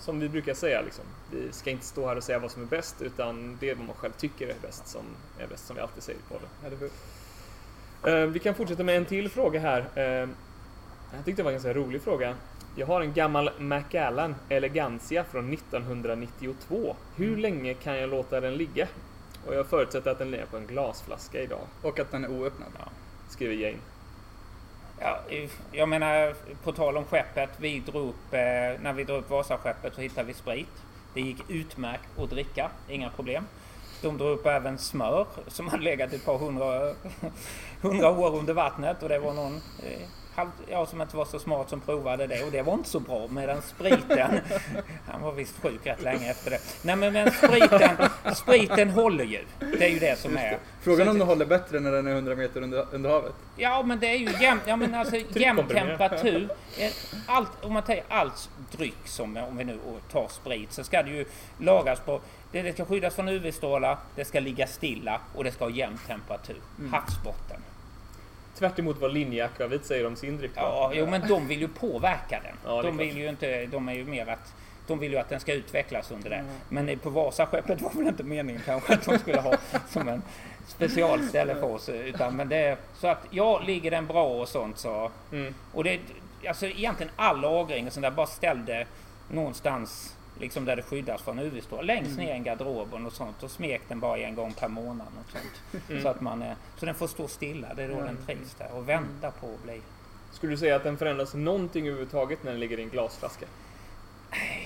som 0.00 0.20
vi 0.20 0.28
brukar 0.28 0.54
säga, 0.54 0.82
liksom, 0.82 1.04
vi 1.30 1.52
ska 1.52 1.70
inte 1.70 1.86
stå 1.86 2.06
här 2.06 2.16
och 2.16 2.24
säga 2.24 2.38
vad 2.38 2.50
som 2.50 2.62
är 2.62 2.66
bäst 2.66 3.02
utan 3.02 3.56
det 3.60 3.70
är 3.70 3.74
vad 3.74 3.86
man 3.86 3.96
själv 3.96 4.12
tycker 4.12 4.48
är 4.48 4.54
bäst 4.62 4.88
som 4.88 5.02
är 5.38 5.46
bäst, 5.46 5.66
som 5.66 5.76
vi 5.76 5.82
alltid 5.82 6.02
säger 6.02 6.20
på 6.28 6.38
det. 8.02 8.26
Vi 8.26 8.38
kan 8.38 8.54
fortsätta 8.54 8.82
med 8.82 8.96
en 8.96 9.04
till 9.04 9.30
fråga 9.30 9.60
här. 9.60 9.84
Jag 11.16 11.24
tyckte 11.24 11.42
det 11.42 11.44
var 11.44 11.50
en 11.50 11.54
ganska 11.54 11.74
rolig 11.74 12.02
fråga. 12.02 12.34
Jag 12.76 12.86
har 12.86 13.00
en 13.00 13.12
gammal 13.12 13.50
Macallan 13.58 14.34
Elegancia 14.48 15.24
från 15.24 15.52
1992. 15.52 16.96
Hur 17.16 17.36
länge 17.36 17.74
kan 17.74 17.96
jag 17.96 18.10
låta 18.10 18.40
den 18.40 18.54
ligga? 18.54 18.86
Och 19.46 19.54
jag 19.54 19.66
förutsätter 19.66 20.10
att 20.10 20.18
den 20.18 20.30
ligger 20.30 20.46
på 20.46 20.56
en 20.56 20.66
glasflaska 20.66 21.42
idag, 21.42 21.60
Och 21.82 21.98
att 21.98 22.10
den 22.10 22.24
är 22.24 22.28
oöppnad. 22.30 22.68
skriver 23.28 23.54
Jane. 23.54 23.78
Ja, 25.00 25.20
jag 25.72 25.88
menar, 25.88 26.34
på 26.64 26.72
tal 26.72 26.96
om 26.96 27.04
skeppet. 27.04 27.50
Vi 27.56 27.80
drog 27.80 28.08
upp, 28.08 28.32
eh, 28.34 28.38
när 28.82 28.92
vi 28.92 29.04
drog 29.04 29.18
upp 29.18 29.30
Vasaskeppet 29.30 29.94
så 29.94 30.00
hittade 30.00 30.26
vi 30.26 30.34
sprit. 30.34 30.82
Det 31.14 31.20
gick 31.20 31.50
utmärkt 31.50 32.18
att 32.18 32.30
dricka, 32.30 32.70
inga 32.88 33.10
problem. 33.10 33.46
De 34.02 34.18
drog 34.18 34.30
upp 34.38 34.46
även 34.46 34.78
smör 34.78 35.26
som 35.48 35.68
hade 35.68 35.82
legat 35.82 36.12
ett 36.12 36.24
par 36.24 36.38
hundra, 36.38 36.94
hundra 37.82 38.10
år 38.10 38.38
under 38.38 38.54
vattnet 38.54 39.02
och 39.02 39.08
det 39.08 39.18
var 39.18 39.32
någon 39.32 39.60
eh, 40.34 40.38
halv, 40.38 40.50
ja, 40.70 40.86
som 40.86 41.00
inte 41.02 41.16
var 41.16 41.24
så 41.24 41.38
smart 41.38 41.70
som 41.70 41.80
provade 41.80 42.26
det 42.26 42.42
och 42.44 42.50
det 42.52 42.62
var 42.62 42.74
inte 42.74 42.88
så 42.88 43.00
bra. 43.00 43.26
Medan 43.28 43.62
spriten, 43.62 44.40
han 45.08 45.20
var 45.22 45.32
visst 45.32 45.62
sjuk 45.62 45.86
rätt 45.86 46.02
länge 46.02 46.30
efter 46.30 46.50
det. 46.50 46.58
Nej 46.82 46.96
men, 46.96 47.12
men 47.12 47.30
spriten, 47.30 47.96
spriten 48.34 48.90
håller 48.90 49.24
ju. 49.24 49.44
Det 49.78 49.84
är 49.84 49.90
ju 49.90 49.98
det 49.98 50.18
som 50.18 50.36
är. 50.36 50.58
Frågan 50.82 51.06
Så 51.06 51.10
om 51.12 51.18
den 51.18 51.28
håller 51.28 51.46
bättre 51.46 51.80
när 51.80 51.92
den 51.92 52.06
är 52.06 52.10
100 52.12 52.34
meter 52.36 52.62
under, 52.62 52.86
under 52.92 53.10
havet. 53.10 53.34
Ja 53.56 53.82
men 53.82 54.00
det 54.00 54.06
är 54.06 54.16
ju 54.18 54.28
jämn, 54.42 54.60
ja, 54.66 54.76
men 54.76 54.94
alltså, 54.94 55.16
jämn 55.16 55.32
Tryckkomprimering. 55.32 55.98
temperatur. 55.98 56.48
Eh, 56.78 56.90
Allt, 57.26 57.64
om 57.64 57.72
man 57.72 57.82
tar 57.82 58.00
allt 58.08 58.50
dryck 58.72 58.98
som, 59.04 59.36
om 59.36 59.56
vi 59.56 59.64
nu 59.64 59.78
tar 60.12 60.28
sprit, 60.28 60.72
så 60.72 60.84
ska 60.84 61.02
det 61.02 61.10
ju 61.10 61.24
lagras 61.58 62.00
på, 62.00 62.20
det, 62.52 62.62
det 62.62 62.72
ska 62.72 62.84
skyddas 62.84 63.14
från 63.14 63.28
UV-strålar, 63.28 63.98
det 64.16 64.24
ska 64.24 64.40
ligga 64.40 64.66
stilla 64.66 65.20
och 65.34 65.44
det 65.44 65.52
ska 65.52 65.64
ha 65.64 65.70
jämn 65.70 65.98
temperatur. 66.06 66.56
Havsbotten. 66.90 67.60
Tvärt 68.58 68.78
emot 68.78 69.00
vad 69.00 69.12
linjeakvavit 69.12 69.84
säger 69.84 70.06
om 70.06 70.16
sin 70.16 70.38
dryck. 70.38 70.56
va? 70.56 70.62
Ja, 70.62 70.92
jo, 70.94 71.06
men 71.06 71.28
de 71.28 71.48
vill 71.48 71.60
ju 71.60 71.68
påverka 71.68 72.40
den. 72.44 72.56
Ja, 72.64 72.82
de 72.82 72.82
klart. 72.82 73.00
vill 73.00 73.18
ju 73.18 73.28
inte, 73.28 73.66
de 73.66 73.88
är 73.88 73.94
ju 73.94 74.04
mer 74.04 74.26
att 74.26 74.54
de 74.86 74.98
vill 74.98 75.12
ju 75.12 75.18
att 75.18 75.28
den 75.28 75.40
ska 75.40 75.52
utvecklas 75.52 76.10
under 76.10 76.30
det. 76.30 76.44
Men 76.68 76.98
på 76.98 77.10
Vasaskeppet 77.10 77.80
var 77.80 77.90
väl 77.90 78.06
inte 78.06 78.22
meningen 78.22 78.62
kanske 78.64 78.94
att 78.94 79.04
de 79.04 79.18
skulle 79.18 79.40
ha 79.40 79.54
som 79.88 80.08
en 80.08 80.22
specialställe 80.66 81.54
för 81.54 81.74
oss. 81.74 81.88
Utan, 81.88 82.36
men 82.36 82.48
det, 82.48 82.78
så 82.94 83.06
att 83.06 83.26
ja, 83.30 83.60
ligger 83.66 83.90
den 83.90 84.06
bra 84.06 84.26
och 84.26 84.48
sånt 84.48 84.78
så. 84.78 85.10
Mm. 85.32 85.54
Och 85.72 85.84
det, 85.84 86.00
alltså 86.48 86.66
egentligen 86.66 87.12
all 87.16 87.40
lagring 87.40 87.86
och 87.86 87.92
sånt 87.92 88.02
där 88.02 88.10
bara 88.10 88.26
ställde 88.26 88.86
någonstans 89.30 90.16
liksom 90.40 90.64
där 90.64 90.76
det 90.76 90.82
skyddas 90.82 91.22
från 91.22 91.38
UV-strålar. 91.38 91.84
Längst 91.84 92.18
ner 92.18 92.28
i 92.28 92.36
en 92.36 92.42
garderob 92.42 92.94
och 92.94 93.00
något 93.00 93.14
sånt. 93.14 93.42
Och 93.42 93.50
smek 93.50 93.82
den 93.88 94.00
bara 94.00 94.18
en 94.18 94.34
gång 94.34 94.52
per 94.52 94.68
månad. 94.68 95.06
Och 95.24 95.32
sånt. 95.32 95.82
Mm. 95.90 96.02
Så, 96.02 96.08
att 96.08 96.20
man, 96.20 96.44
så 96.76 96.86
den 96.86 96.94
får 96.94 97.06
stå 97.06 97.28
stilla. 97.28 97.74
Det 97.74 97.82
är 97.82 97.88
då 97.88 98.00
den 98.00 98.16
trivs 98.26 98.54
där 98.54 98.70
och 98.72 98.88
vänta 98.88 99.30
på 99.30 99.46
att 99.46 99.62
bli 99.62 99.80
Skulle 100.32 100.52
du 100.52 100.56
säga 100.56 100.76
att 100.76 100.82
den 100.82 100.96
förändras 100.96 101.34
någonting 101.34 101.86
överhuvudtaget 101.86 102.42
när 102.42 102.50
den 102.50 102.60
ligger 102.60 102.78
i 102.78 102.82
en 102.82 102.88
glasflaska? 102.88 103.46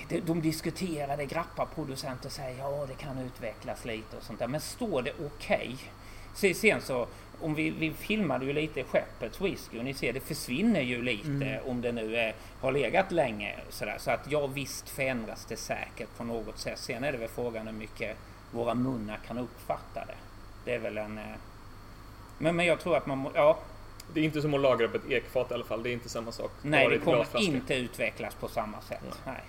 de, 0.09 0.19
de 0.19 0.41
diskuterade, 0.41 1.25
grappaproducenter 1.25 2.29
säger 2.29 2.59
ja 2.59 2.85
det 2.87 2.93
kan 2.93 3.17
utvecklas 3.17 3.85
lite 3.85 4.17
och 4.17 4.23
sånt 4.23 4.39
där. 4.39 4.47
Men 4.47 4.61
står 4.61 5.01
det 5.01 5.11
okej? 5.25 5.77
Så 6.35 6.53
Sen 6.53 6.81
så, 6.81 7.07
om 7.41 7.55
vi, 7.55 7.69
vi 7.69 7.91
filmade 7.93 8.45
ju 8.45 8.53
lite 8.53 8.83
skeppets 8.83 9.41
whisky 9.41 9.79
och 9.79 9.85
ni 9.85 9.93
ser 9.93 10.13
det 10.13 10.19
försvinner 10.19 10.81
ju 10.81 11.01
lite 11.01 11.61
om 11.65 11.81
det 11.81 11.91
nu 11.91 12.15
är, 12.15 12.33
har 12.61 12.71
legat 12.71 13.11
länge. 13.11 13.55
Sådär. 13.69 13.95
Så 13.99 14.11
att 14.11 14.31
ja 14.31 14.47
visst 14.47 14.89
förändras 14.89 15.45
det 15.45 15.55
säkert 15.55 16.17
på 16.17 16.23
något 16.23 16.57
sätt. 16.59 16.79
Sen 16.79 17.03
är 17.03 17.11
det 17.11 17.17
väl 17.17 17.29
frågan 17.29 17.67
hur 17.67 17.73
mycket 17.73 18.17
våra 18.51 18.73
munnar 18.73 19.19
kan 19.27 19.37
uppfatta 19.37 20.05
det. 20.05 20.15
Det 20.65 20.73
är 20.75 20.79
väl 20.79 20.97
en... 20.97 21.17
eh, 21.17 21.23
Men, 22.37 22.55
men 22.55 22.65
jag 22.65 22.79
tror 22.79 22.97
att 22.97 23.05
man... 23.05 23.17
må- 23.17 23.31
Ja, 23.35 23.59
Det 24.13 24.19
är 24.19 24.23
inte 24.23 24.41
som 24.41 24.53
att 24.53 24.61
lagra 24.61 24.85
upp 24.85 24.95
ett 24.95 25.09
ekfat 25.09 25.51
i 25.51 25.53
alla 25.53 25.65
fall. 25.65 25.83
Det 25.83 25.89
är 25.89 25.93
inte 25.93 26.09
samma 26.09 26.31
sak. 26.31 26.51
nej 26.61 26.87
det 26.89 26.97
kommer 27.05 27.17
inte 27.55 27.75
utvecklas 27.75 28.35
på 28.35 28.47
samma 28.47 28.81
sätt. 28.81 29.19
Nej. 29.25 29.41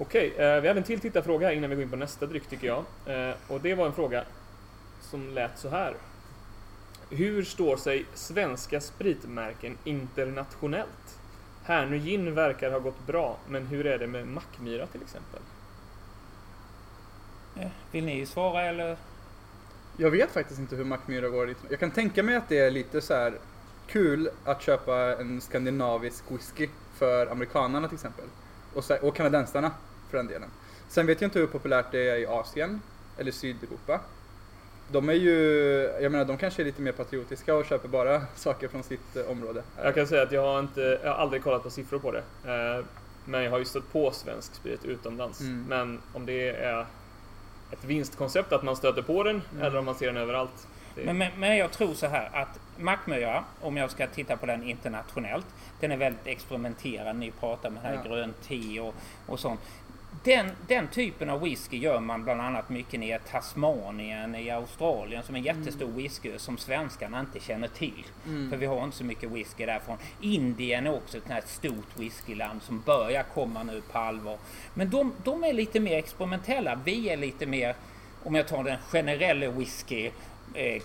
Okej, 0.00 0.32
eh, 0.36 0.60
vi 0.60 0.68
hade 0.68 0.80
en 0.80 0.84
till 0.84 1.00
tittarfråga 1.00 1.52
innan 1.52 1.70
vi 1.70 1.76
går 1.76 1.82
in 1.84 1.90
på 1.90 1.96
nästa 1.96 2.26
dryck 2.26 2.46
tycker 2.48 2.66
jag. 2.66 2.84
Eh, 3.06 3.34
och 3.48 3.60
det 3.60 3.74
var 3.74 3.86
en 3.86 3.92
fråga 3.92 4.24
som 5.00 5.30
lät 5.30 5.58
så 5.58 5.68
här. 5.68 5.94
Hur 7.10 7.44
står 7.44 7.76
sig 7.76 8.06
svenska 8.14 8.80
spritmärken 8.80 9.78
internationellt? 9.84 11.18
Härnu 11.62 11.98
Gin 11.98 12.34
verkar 12.34 12.70
ha 12.70 12.78
gått 12.78 13.06
bra, 13.06 13.38
men 13.48 13.66
hur 13.66 13.86
är 13.86 13.98
det 13.98 14.06
med 14.06 14.26
Mackmyra 14.26 14.86
till 14.86 15.02
exempel? 15.02 15.40
Eh, 17.56 17.68
Vill 17.92 18.04
ni 18.04 18.26
svara 18.26 18.62
eller? 18.62 18.96
Jag 19.96 20.10
vet 20.10 20.30
faktiskt 20.30 20.60
inte 20.60 20.76
hur 20.76 20.84
Mackmyra 20.84 21.28
går. 21.28 21.54
Jag 21.70 21.80
kan 21.80 21.90
tänka 21.90 22.22
mig 22.22 22.36
att 22.36 22.48
det 22.48 22.58
är 22.58 22.70
lite 22.70 23.00
så 23.00 23.14
här 23.14 23.34
kul 23.86 24.30
att 24.44 24.62
köpa 24.62 24.96
en 25.20 25.40
skandinavisk 25.40 26.24
whisky 26.30 26.68
för 26.94 27.26
amerikanarna 27.26 27.88
till 27.88 27.94
exempel. 27.94 28.24
Och, 28.74 28.84
så, 28.84 28.96
och 28.96 29.16
kanadensarna 29.16 29.70
för 30.10 30.16
den 30.16 30.26
delen. 30.26 30.50
Sen 30.88 31.06
vet 31.06 31.20
jag 31.20 31.26
inte 31.28 31.38
hur 31.38 31.46
populärt 31.46 31.92
det 31.92 32.08
är 32.08 32.16
i 32.16 32.26
Asien 32.26 32.80
eller 33.18 33.32
Sydeuropa. 33.32 34.00
De 34.90 35.08
är 35.08 35.12
ju, 35.12 35.34
jag 36.00 36.12
menar 36.12 36.24
de 36.24 36.36
kanske 36.36 36.62
är 36.62 36.64
lite 36.64 36.82
mer 36.82 36.92
patriotiska 36.92 37.54
och 37.54 37.64
köper 37.66 37.88
bara 37.88 38.22
saker 38.36 38.68
från 38.68 38.82
sitt 38.82 39.16
eh, 39.16 39.30
område. 39.30 39.62
Jag 39.82 39.94
kan 39.94 40.06
säga 40.06 40.22
att 40.22 40.32
jag 40.32 40.42
har, 40.42 40.58
inte, 40.60 40.98
jag 41.02 41.10
har 41.10 41.16
aldrig 41.18 41.42
kollat 41.42 41.62
på 41.62 41.70
siffror 41.70 41.98
på 41.98 42.10
det. 42.12 42.22
Eh, 42.78 42.84
men 43.24 43.42
jag 43.44 43.50
har 43.50 43.58
ju 43.58 43.64
stött 43.64 43.92
på 43.92 44.10
svensk 44.10 44.54
sprit 44.54 44.84
utomlands. 44.84 45.40
Mm. 45.40 45.64
Men 45.68 46.00
om 46.12 46.26
det 46.26 46.48
är 46.50 46.86
ett 47.72 47.84
vinstkoncept 47.84 48.52
att 48.52 48.62
man 48.62 48.76
stöter 48.76 49.02
på 49.02 49.22
den 49.22 49.42
Mm. 49.52 49.62
eller 49.66 49.78
om 49.78 49.84
man 49.84 49.94
ser 49.94 50.06
den 50.06 50.16
överallt. 50.16 50.66
Det, 50.94 51.04
Men, 51.04 51.18
men, 51.18 51.28
men 51.36 51.56
jag 51.56 51.70
tror 51.72 51.94
så 51.94 52.06
här 52.06 52.30
att 52.32 52.60
Mackmyra, 52.78 53.44
om 53.60 53.76
jag 53.76 53.90
ska 53.90 54.06
titta 54.06 54.36
på 54.36 54.46
den 54.46 54.62
internationellt, 54.62 55.46
den 55.80 55.92
är 55.92 55.96
väldigt 55.96 56.26
experimenterad. 56.26 57.16
Ni 57.16 57.30
pratar 57.30 57.70
med 57.70 57.82
här 57.82 58.00
Ja. 58.04 58.10
grönt 58.10 58.42
te 58.48 58.80
och, 58.80 58.94
och 59.26 59.40
sånt. 59.40 59.60
Den, 60.24 60.50
den 60.66 60.88
typen 60.88 61.30
av 61.30 61.40
whisky 61.40 61.78
gör 61.78 62.00
man 62.00 62.24
bland 62.24 62.40
annat 62.40 62.68
mycket 62.68 63.00
nere 63.00 63.16
i 63.16 63.30
Tasmanien 63.30 64.34
i 64.34 64.50
Australien 64.50 65.22
som 65.22 65.34
är 65.34 65.38
en 65.38 65.44
jättestor 65.44 65.86
whisky 65.86 66.38
som 66.38 66.58
svenskarna 66.58 67.20
inte 67.20 67.40
känner 67.40 67.68
till. 67.68 68.04
Mm. 68.26 68.50
För 68.50 68.56
vi 68.56 68.66
har 68.66 68.84
inte 68.84 68.96
så 68.96 69.04
mycket 69.04 69.30
whisky 69.30 69.66
därifrån. 69.66 69.96
Indien 70.20 70.86
är 70.86 70.94
också 70.94 71.18
ett 71.18 71.28
här 71.28 71.42
stort 71.46 71.96
whiskyland 71.96 72.62
som 72.62 72.80
börjar 72.80 73.22
komma 73.22 73.62
nu 73.62 73.80
på 73.92 73.98
allvar. 73.98 74.38
Men 74.74 74.90
de, 74.90 75.12
de 75.24 75.44
är 75.44 75.52
lite 75.52 75.80
mer 75.80 75.98
experimentella. 75.98 76.80
Vi 76.84 77.08
är 77.08 77.16
lite 77.16 77.46
mer, 77.46 77.74
om 78.24 78.34
jag 78.34 78.48
tar 78.48 78.64
den 78.64 78.78
generella 78.78 79.50
whisky 79.50 80.10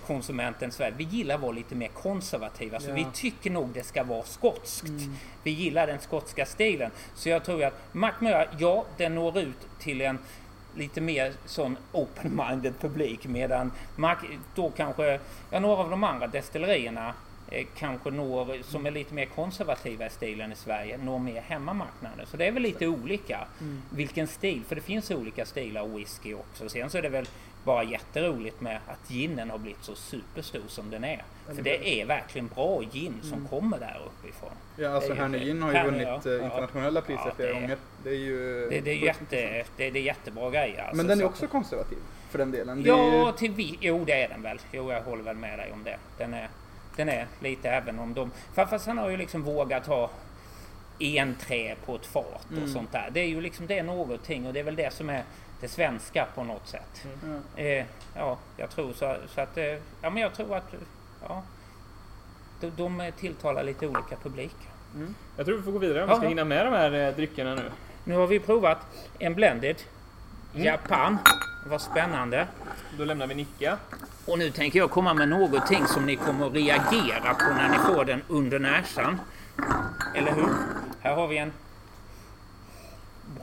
konsumenten 0.08 0.70
i 0.70 0.72
Sverige. 0.72 0.94
Vi 0.98 1.04
gillar 1.04 1.36
att 1.36 1.42
vara 1.42 1.52
lite 1.52 1.76
mer 1.76 1.88
konservativa. 1.88 2.80
Så 2.80 2.90
Ja. 2.90 2.94
vi 2.94 3.08
tycker 3.14 3.52
nog 3.52 3.70
det 3.74 3.84
ska 3.84 4.04
vara 4.04 4.24
skotskt. 4.24 4.90
Mm. 4.90 5.16
Vi 5.44 5.52
gillar 5.52 5.88
den 5.88 6.00
skotska 6.00 6.46
stilen. 6.46 6.92
Så 7.16 7.30
jag 7.30 7.44
tror 7.46 7.64
att 7.64 7.94
Mackmyra, 7.94 8.46
ja, 8.58 8.86
den 8.98 9.16
når 9.16 9.40
ut 9.40 9.68
till 9.80 10.02
en 10.02 10.20
lite 10.76 11.02
mer 11.02 11.34
sån 11.46 11.78
open-minded 11.92 12.74
publik 12.82 13.28
medan 13.28 13.72
Mac, 13.96 14.16
då 14.56 14.70
kanske, 14.70 15.20
ja 15.52 15.60
några 15.60 15.84
av 15.84 15.90
de 15.90 16.04
andra 16.04 16.28
destillerierna 16.28 17.14
eh, 17.52 17.66
kanske 17.78 18.12
når, 18.12 18.64
som 18.64 18.86
är 18.86 18.92
lite 18.92 19.14
mer 19.14 19.26
konservativa 19.26 20.06
i 20.06 20.10
stilen 20.10 20.52
i 20.52 20.56
Sverige, 20.56 20.98
når 20.98 21.20
mer 21.20 21.42
hemmamarknaden. 21.42 22.26
Så 22.26 22.38
det 22.38 22.46
är 22.48 22.52
väl 22.52 22.64
lite 22.64 22.88
olika 22.88 23.48
vilken 23.90 24.28
stil, 24.28 24.62
för 24.68 24.76
det 24.76 24.82
finns 24.82 25.12
olika 25.12 25.46
stilar 25.46 25.82
av 25.82 25.96
whisky 25.96 26.34
också. 26.34 26.70
Sen 26.70 26.90
så 26.90 26.98
är 26.98 27.02
det 27.02 27.10
väl 27.10 27.28
bara 27.64 27.84
jätteroligt 27.84 28.62
med 28.62 28.80
att 28.88 29.12
ginen 29.12 29.50
har 29.50 29.58
blivit 29.58 29.84
så 29.84 29.96
superstor 29.96 30.62
som 30.68 30.90
den 30.90 31.04
är. 31.04 31.24
För 31.56 31.62
det 31.62 32.02
är 32.02 32.06
verkligen 32.06 32.48
bra 32.48 32.82
gin 32.92 33.20
som 33.24 33.48
kommer 33.48 33.80
där 33.80 34.02
uppifrån. 34.06 34.50
Ja, 34.78 34.90
alltså 34.90 35.14
Härnö 35.14 35.38
Gin 35.40 35.62
har 35.62 35.72
ju 35.72 35.78
Härnö, 35.78 35.92
vunnit 35.92 36.08
ja. 36.26 36.32
eh, 36.32 36.38
Ja. 36.38 36.44
internationella 36.46 37.02
priser 37.02 37.22
Ja, 37.26 37.32
flera 37.36 37.50
det 37.52 37.56
är- 37.58 37.62
gånger. 37.62 37.78
Det 38.04 38.10
är 38.10 38.14
ju... 38.14 38.68
Det, 38.70 38.80
det, 38.82 38.92
är, 38.92 38.96
jätte, 39.06 39.64
det, 39.78 39.90
det 39.90 40.00
är 40.00 40.04
jättebra 40.04 40.50
grejer. 40.50 40.82
Alltså, 40.82 40.96
Men 40.96 41.08
den 41.08 41.18
är 41.20 41.22
så- 41.24 41.30
också 41.30 41.48
konservativ 41.48 41.98
för 42.30 42.38
den 42.40 42.52
delen. 42.52 42.84
Ja, 42.86 43.28
ju... 43.28 43.32
till 43.38 43.52
vi, 43.52 43.78
jo 43.82 44.04
det 44.06 44.24
är 44.24 44.30
den 44.30 44.42
väl. 44.42 44.60
Jo, 44.72 44.92
jag 44.92 45.02
håller 45.02 45.24
väl 45.24 45.36
med 45.36 45.60
dig 45.60 45.72
om 45.74 45.84
det. 45.84 45.98
Den 46.18 46.34
är, 46.34 46.50
den 46.96 47.10
är 47.10 47.28
lite 47.40 47.70
även 47.70 48.00
om 48.00 48.14
de... 48.14 48.32
Fast 48.54 48.88
han 48.88 48.98
har 48.98 49.10
ju 49.10 49.18
liksom 49.18 49.44
vågat 49.44 49.88
ha 49.88 50.10
en 51.00 51.36
trä 51.36 51.76
på 51.86 51.96
ett 51.96 52.06
fat 52.06 52.46
och 52.46 52.58
Mm. 52.58 52.68
sånt 52.70 52.92
där. 52.92 53.10
Det 53.14 53.20
är 53.20 53.28
ju 53.28 53.42
liksom 53.42 53.68
det 53.68 53.78
är 53.80 53.84
någonting 53.84 54.48
och 54.48 54.54
det 54.54 54.60
är 54.60 54.64
väl 54.64 54.76
det 54.76 54.94
som 54.94 55.10
är 55.10 55.24
det 55.64 55.70
svenska 55.70 56.28
på 56.36 56.44
något 56.44 56.68
sätt. 56.68 57.06
Ja. 57.56 57.62
Eh, 57.64 57.86
ja, 58.16 58.38
jag 58.58 58.70
tror 58.70 58.94
så, 58.94 59.16
så 59.28 59.42
att... 59.42 59.58
Eh, 59.58 59.64
ja, 60.02 60.10
men 60.10 60.18
jag 60.18 60.34
tror 60.34 60.56
att... 60.56 60.74
Ja, 61.28 61.44
de, 62.62 62.70
de 62.70 63.12
tilltalar 63.20 63.64
lite 63.64 63.88
olika 63.88 64.16
publiker. 64.24 64.70
Jag 65.38 65.46
tror 65.46 65.58
vi 65.58 65.64
får 65.64 65.72
gå 65.72 65.80
vidare 65.80 66.04
om 66.04 66.10
vi 66.10 66.16
ska 66.16 66.28
hinna 66.28 66.46
med 66.46 66.66
de 66.66 66.74
här 66.74 66.94
eh, 66.94 67.16
dryckerna 67.16 67.56
nu. 67.56 67.72
Nu 68.04 68.16
har 68.16 68.28
vi 68.28 68.40
provat 68.40 68.78
en 69.20 69.34
blended. 69.34 69.76
Mm. 70.54 70.66
Japan. 70.66 71.18
Vad 71.68 71.82
spännande. 71.82 72.48
Då 72.98 73.06
lämnar 73.06 73.28
vi 73.28 73.36
Nicka. 73.36 73.78
Och 74.26 74.40
nu 74.40 74.52
tänker 74.52 74.80
jag 74.80 74.92
komma 74.92 75.14
med 75.14 75.30
någonting 75.30 75.86
som 75.88 76.06
ni 76.06 76.16
kommer 76.16 76.48
att 76.48 76.54
reagera 76.54 77.34
på 77.34 77.54
när 77.54 77.70
ni 77.70 77.78
får 77.78 78.06
den 78.06 78.22
under 78.28 78.60
näsan. 78.60 79.22
Eller 80.16 80.32
hur? 80.32 80.50
Här 81.02 81.16
har 81.16 81.28
vi 81.28 81.38
en 81.38 81.52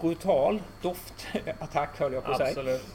brutal 0.01 0.63
doftattack 0.83 1.99
höll 1.99 2.13
jag 2.13 2.25
på 2.25 2.31
att 2.31 2.37
säga. 2.37 2.49
Absolut. 2.49 2.87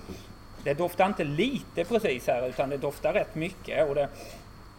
Det 0.63 0.73
doftar 0.73 1.05
inte 1.05 1.23
lite 1.23 1.85
precis 1.85 2.27
här 2.27 2.47
utan 2.49 2.69
det 2.69 2.77
doftar 2.77 3.13
rätt 3.13 3.35
mycket. 3.35 3.89
Och 3.89 3.95
det, 3.95 4.09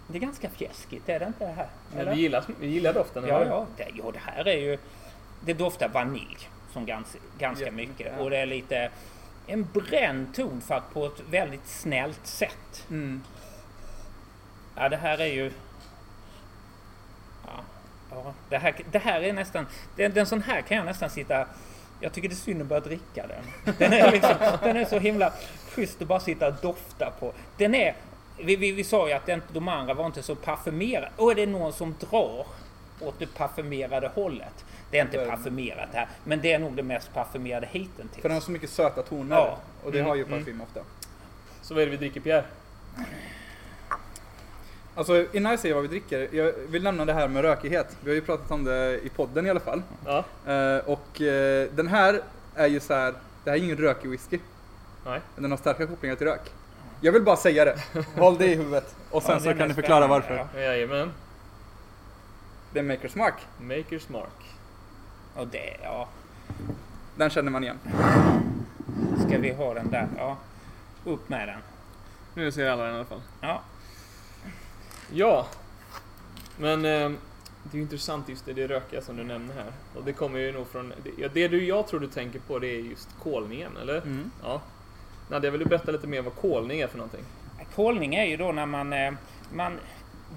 det 0.08 0.18
är 0.18 0.20
ganska 0.20 0.48
fjäskigt, 0.50 1.08
är 1.08 1.18
det 1.20 1.26
inte 1.26 1.46
det 1.46 1.52
här? 1.52 1.68
Men 1.94 2.14
vi, 2.14 2.20
gillar, 2.20 2.44
vi 2.60 2.66
gillar 2.66 2.92
doften. 2.92 3.24
Ja, 3.28 3.40
eller? 3.40 3.50
ja, 3.50 3.66
det, 3.76 3.86
ja, 3.94 4.10
det 4.12 4.18
här 4.18 4.48
är 4.48 4.58
ju... 4.58 4.78
Det 5.40 5.54
doftar 5.54 5.88
vanilj 5.88 6.48
som 6.72 6.86
ganska, 6.86 7.18
ganska 7.38 7.66
Ja, 7.66 7.72
mycket. 7.72 8.12
ja. 8.16 8.24
Och 8.24 8.30
det 8.30 8.36
är 8.36 8.46
lite 8.46 8.90
en 9.46 9.66
bränd 9.72 10.34
ton 10.34 10.60
för 10.60 10.74
att 10.74 10.94
på 10.94 11.06
ett 11.06 11.20
väldigt 11.30 11.66
snällt 11.66 12.26
sätt. 12.26 12.84
Mm. 12.90 13.22
Ja, 14.76 14.88
det 14.88 14.96
här 14.96 15.18
är 15.18 15.26
ju... 15.26 15.52
Ja, 17.46 17.60
ja, 18.10 18.34
det, 18.48 18.58
här, 18.58 18.74
det 18.90 18.98
här 18.98 19.20
är 19.20 19.32
nästan... 19.32 19.66
Den, 19.96 20.12
den 20.12 20.26
sån 20.26 20.42
här 20.42 20.60
kan 20.62 20.76
jag 20.76 20.86
nästan 20.86 21.10
sitta... 21.10 21.46
Jag 22.00 22.12
tycker 22.12 22.28
det 22.28 22.34
är 22.34 22.36
synd 22.36 22.62
att 22.62 22.68
börja 22.68 22.80
dricka 22.80 23.26
den. 23.26 23.74
Den 23.78 23.92
är, 23.92 24.12
liksom, 24.12 24.34
den 24.62 24.76
är 24.76 24.84
så 24.84 24.98
himla 24.98 25.32
schysst 25.70 26.02
att 26.02 26.08
bara 26.08 26.20
sitta 26.20 26.48
och 26.48 26.54
dofta 26.62 27.10
på. 27.20 27.32
Den 27.56 27.74
är... 27.74 27.94
Vi, 28.38 28.56
vi, 28.56 28.72
vi 28.72 28.84
sa 28.84 29.08
ju 29.08 29.14
att 29.14 29.26
den, 29.26 29.42
de 29.52 29.68
andra 29.68 29.94
var 29.94 30.06
inte 30.06 30.22
så 30.22 30.34
parfymerade. 30.34 31.10
Och 31.16 31.30
är 31.30 31.34
det 31.34 31.46
någon 31.46 31.72
som 31.72 31.94
drar 32.00 32.46
åt 33.00 33.18
det 33.18 33.26
parfymerade 33.34 34.08
hållet. 34.14 34.64
Det 34.90 34.98
är 34.98 35.02
inte 35.02 35.18
det. 35.24 35.30
parfymerat 35.30 35.88
här, 35.92 36.08
men 36.24 36.40
det 36.40 36.52
är 36.52 36.58
nog 36.58 36.76
det 36.76 36.82
mest 36.82 37.14
parfymerade 37.14 37.68
hittills. 37.70 38.10
För 38.14 38.22
den 38.28 38.32
har 38.32 38.40
så 38.40 38.50
mycket 38.50 38.70
söta 38.70 39.02
toner. 39.02 39.36
Ja. 39.36 39.58
Och 39.84 39.92
det 39.92 39.98
Mm, 39.98 40.08
har 40.08 40.16
ju 40.16 40.24
mm. 40.24 40.38
parfym 40.38 40.60
ofta. 40.60 40.80
Så 41.62 41.74
vad 41.74 41.82
är 41.82 41.86
det 41.86 41.90
vi 41.90 41.96
dricker 41.96 42.20
Pierre? 42.20 42.44
Alltså 44.96 45.26
innan 45.32 45.50
jag 45.52 45.60
säger 45.60 45.74
vad 45.74 45.82
vi 45.82 45.88
dricker, 45.88 46.28
jag 46.32 46.52
vill 46.68 46.82
nämna 46.82 47.04
det 47.04 47.12
här 47.12 47.28
med 47.28 47.42
rökighet. 47.42 47.96
Vi 48.00 48.10
har 48.10 48.14
ju 48.14 48.20
pratat 48.20 48.50
om 48.50 48.64
det 48.64 49.00
i 49.02 49.08
podden 49.08 49.46
i 49.46 49.50
alla 49.50 49.60
fall. 49.60 49.82
Ja. 50.06 50.24
Eh, 50.52 50.78
och 50.78 51.20
eh, 51.22 51.68
den 51.74 51.86
här 51.86 52.20
är 52.54 52.66
ju 52.66 52.80
så 52.80 52.94
här, 52.94 53.14
det 53.44 53.50
här 53.50 53.58
är 53.58 53.62
ingen 53.62 53.76
rökig 53.76 54.10
whisky. 54.10 54.38
Nej. 55.06 55.20
Men 55.34 55.42
den 55.42 55.50
har 55.50 55.58
starka 55.58 55.86
kopplingar 55.86 56.16
till 56.16 56.26
rök. 56.26 56.52
Jag 57.00 57.12
vill 57.12 57.22
bara 57.22 57.36
säga 57.36 57.64
det. 57.64 57.78
Håll 58.16 58.38
det 58.38 58.46
i 58.46 58.54
huvudet. 58.54 58.94
Och 59.10 59.22
sen 59.22 59.32
Ja, 59.34 59.40
så 59.40 59.54
kan 59.58 59.68
ni 59.68 59.74
förklara 59.74 60.06
varför. 60.06 60.46
ja. 60.54 60.60
Jajamän. 60.60 61.12
Det 62.72 62.78
är 62.78 62.82
Makers 62.82 63.14
Mark. 63.14 63.34
Makers 63.60 64.08
Mark. 64.08 64.54
Och 65.36 65.46
det, 65.46 65.76
ja. 65.82 66.08
Den 67.16 67.30
känner 67.30 67.50
man 67.50 67.64
igen. 67.64 67.78
Ska 69.28 69.38
vi 69.38 69.52
ha 69.52 69.74
den 69.74 69.90
där? 69.90 70.06
Ja. 70.18 70.36
Upp 71.04 71.28
med 71.28 71.48
den. 71.48 71.58
Nu 72.34 72.52
ser 72.52 72.70
alla 72.70 72.84
den 72.84 72.92
i 72.92 72.96
alla 72.96 73.04
fall. 73.04 73.20
Ja. 73.40 73.60
Ja. 75.12 75.46
Men 76.58 76.84
eh, 76.84 77.10
det 77.62 77.72
är 77.72 77.76
ju 77.76 77.82
intressant 77.82 78.28
just 78.28 78.46
det, 78.46 78.52
det 78.52 78.66
rökiga 78.66 79.02
som 79.02 79.16
du 79.16 79.24
nämner 79.24 79.54
här. 79.54 79.72
Och 79.94 80.04
det 80.04 80.12
kommer 80.12 80.38
ju 80.38 80.52
nog 80.52 80.68
från... 80.68 80.92
Det, 81.02 81.10
ja, 81.18 81.28
det 81.34 81.48
du, 81.48 81.64
jag 81.64 81.88
tror 81.88 82.00
du 82.00 82.06
tänker 82.06 82.38
på 82.38 82.58
det 82.58 82.66
är 82.66 82.80
just 82.80 83.08
kolningen, 83.22 83.76
eller? 83.82 83.96
Mm. 83.96 84.30
Ja. 84.42 84.60
Nadja, 85.30 85.50
vill 85.50 85.60
du 85.60 85.66
berätta 85.66 85.92
lite 85.92 86.06
mer 86.06 86.22
vad 86.22 86.34
kolning 86.34 86.80
är 86.80 86.86
för 86.86 86.98
någonting? 86.98 87.24
Kolning 87.74 88.14
är 88.14 88.24
ju 88.24 88.36
då 88.36 88.52
när 88.52 88.66
man, 88.66 88.92
eh, 88.92 89.12
man 89.52 89.78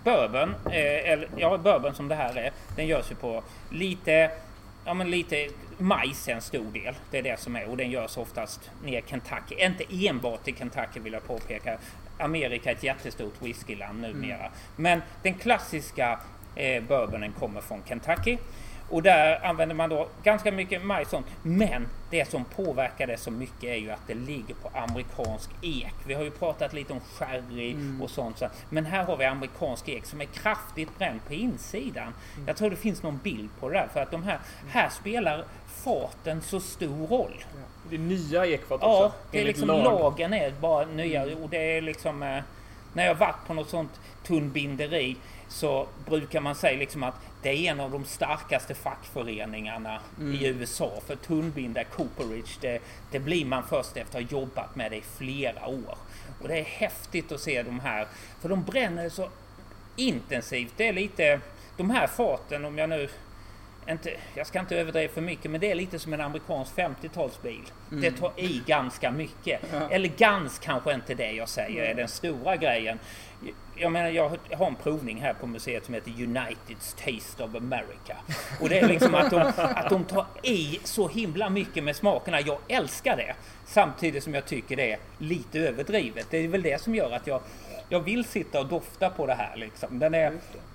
bourbon, 0.03 0.55
eh, 0.65 1.11
eller 1.11 1.29
ja 1.37 1.57
bourbon 1.57 1.95
som 1.95 2.07
det 2.07 2.15
här 2.15 2.37
är, 2.37 2.51
den 2.75 2.87
görs 2.87 3.11
ju 3.11 3.15
på 3.15 3.43
lite, 3.69 4.31
ja 4.85 4.93
men 4.93 5.11
lite 5.11 5.49
majs 5.77 6.27
är 6.27 6.33
en 6.33 6.41
stor 6.41 6.71
del. 6.73 6.95
Det 7.11 7.17
är 7.17 7.23
det 7.23 7.39
som 7.39 7.55
är 7.55 7.69
och 7.69 7.77
den 7.77 7.91
görs 7.91 8.17
oftast 8.17 8.71
ner 8.83 8.99
i 8.99 9.03
Kentucky. 9.07 9.55
Inte 9.57 10.07
enbart 10.07 10.47
i 10.47 10.53
Kentucky 10.53 10.99
vill 10.99 11.13
jag 11.13 11.27
påpeka. 11.27 11.77
Amerika 12.19 12.71
är 12.71 12.75
ett 12.75 12.83
jättestort 12.83 13.33
whiskyland 13.41 14.01
numera. 14.01 14.49
Men 14.75 15.01
den 15.23 15.33
klassiska 15.33 16.19
eh, 16.55 16.83
bourbonen 16.83 17.31
kommer 17.31 17.61
från 17.61 17.81
Kentucky. 17.85 18.37
Och 18.89 19.03
där 19.03 19.45
använder 19.45 19.75
man 19.75 19.89
då 19.89 20.07
ganska 20.23 20.51
mycket 20.51 20.81
sånt. 21.07 21.25
Men 21.41 21.87
det 22.09 22.29
som 22.29 22.45
påverkar 22.45 23.07
det 23.07 23.17
så 23.17 23.31
mycket 23.31 23.63
är 23.63 23.75
ju 23.75 23.91
att 23.91 24.07
det 24.07 24.13
ligger 24.13 24.55
på 24.55 24.69
amerikansk 24.79 25.49
ek. 25.61 25.93
Vi 26.05 26.13
har 26.13 26.23
ju 26.23 26.31
pratat 26.31 26.73
lite 26.73 26.93
om 26.93 26.99
sherry 26.99 27.75
och 28.01 28.09
sånt. 28.09 28.37
Så. 28.37 28.47
Men 28.69 28.85
här 28.85 29.03
har 29.03 29.17
vi 29.17 29.25
amerikansk 29.25 29.89
ek 29.89 30.05
som 30.05 30.21
är 30.21 30.25
kraftigt 30.25 30.97
bränd 30.97 31.19
på 31.27 31.33
insidan. 31.33 32.13
Jag 32.47 32.57
tror 32.57 32.69
det 32.69 32.75
finns 32.75 33.03
någon 33.03 33.19
bild 33.23 33.49
på 33.59 33.69
det 33.69 33.75
där. 33.75 33.87
För 33.93 33.99
att 34.01 34.11
de 34.11 34.23
här, 34.23 34.39
här 34.69 34.89
spelar 34.89 35.43
faten 35.67 36.41
så 36.41 36.59
stor 36.59 37.07
roll. 37.07 37.43
Det 37.89 37.95
är 37.95 37.99
nya 37.99 38.45
ekfat 38.45 38.79
Ja, 38.81 39.05
också. 39.05 39.17
det 39.31 39.41
är 39.41 39.45
liksom 39.45 39.67
lag. 39.67 39.83
lagen 39.83 40.33
är 40.33 40.51
bara 40.51 40.85
nya 40.85 41.23
och 41.23 41.49
det 41.49 41.77
är 41.77 41.81
liksom 41.81 42.23
eh, 42.23 42.43
när 42.93 43.05
jag 43.05 43.15
varit 43.15 43.47
på 43.47 43.53
något 43.53 43.69
sånt 43.69 43.99
tunnbinderi 44.23 45.15
så 45.47 45.87
brukar 46.05 46.41
man 46.41 46.55
säga 46.55 46.79
liksom 46.79 47.03
att 47.03 47.15
det 47.41 47.49
är 47.49 47.71
en 47.71 47.79
av 47.79 47.91
de 47.91 48.05
starkaste 48.05 48.75
fackföreningarna 48.75 49.99
i 50.21 50.47
USA. 50.47 51.01
För 51.07 51.15
tunnbinda 51.15 51.83
cooperage, 51.83 52.57
det, 52.61 52.79
det 53.11 53.19
blir 53.19 53.45
man 53.45 53.63
först 53.63 53.97
efter 53.97 54.19
att 54.19 54.29
ha 54.31 54.39
jobbat 54.39 54.75
med 54.75 54.91
det 54.91 54.97
i 54.97 55.03
flera 55.17 55.67
år. 55.67 55.97
Och 56.41 56.47
det 56.47 56.59
är 56.59 56.63
häftigt 56.63 57.31
att 57.31 57.39
se 57.39 57.63
de 57.63 57.79
här, 57.79 58.07
för 58.41 58.49
de 58.49 58.63
bränner 58.63 59.09
så 59.09 59.29
intensivt. 59.95 60.73
Det 60.77 60.87
är 60.87 60.93
lite, 60.93 61.39
de 61.77 61.89
här 61.89 62.07
faten 62.07 62.65
om 62.65 62.77
jag 62.77 62.89
nu 62.89 63.09
inte, 63.91 64.11
jag 64.35 64.47
ska 64.47 64.59
inte 64.59 64.75
överdriva 64.77 65.13
för 65.13 65.21
mycket, 65.21 65.51
men 65.51 65.61
det 65.61 65.71
är 65.71 65.75
lite 65.75 65.99
som 65.99 66.13
en 66.13 66.21
amerikansk 66.21 66.75
50-talsbil. 66.75 67.61
Det 67.89 68.11
tar 68.11 68.31
i 68.37 68.61
ganska 68.65 69.11
mycket. 69.11 69.61
Eller 69.91 70.09
gans 70.17 70.59
kanske 70.59 70.93
inte 70.93 71.13
det 71.13 71.31
jag 71.31 71.49
säger 71.49 71.83
är 71.83 71.95
den 71.95 72.07
stora 72.07 72.55
grejen. 72.55 72.99
Jag 73.75 73.91
menar, 73.91 74.09
jag 74.09 74.31
har 74.57 74.67
en 74.67 74.75
provning 74.75 75.21
här 75.21 75.33
på 75.33 75.47
museet 75.47 75.85
som 75.85 75.93
heter 75.93 76.11
United's 76.11 76.95
Taste 77.05 77.43
of 77.43 77.55
America. 77.55 78.17
Och 78.61 78.69
det 78.69 78.79
är 78.79 78.87
liksom 78.87 79.15
att 79.15 79.29
de, 79.31 79.51
att 79.57 79.89
de 79.89 80.03
tar 80.03 80.25
i 80.43 80.79
så 80.83 81.07
himla 81.07 81.49
mycket 81.49 81.83
med 81.83 81.95
smakerna. 81.95 82.41
Jag 82.41 82.57
älskar 82.67 83.17
det. 83.17 83.35
Samtidigt 83.65 84.23
som 84.23 84.33
jag 84.33 84.45
tycker 84.45 84.75
det 84.75 84.91
är 84.91 84.99
lite 85.17 85.59
överdrivet. 85.59 86.27
Det 86.29 86.37
är 86.37 86.47
väl 86.47 86.61
det 86.61 86.81
som 86.81 86.95
gör 86.95 87.11
att 87.11 87.27
jag, 87.27 87.41
jag 87.89 87.99
vill 87.99 88.25
sitta 88.25 88.59
och 88.59 88.65
dofta 88.67 89.09
på 89.09 89.25
det 89.25 89.33
här 89.33 89.55
liksom. 89.55 89.99
Den 89.99 90.13
är... 90.13 90.31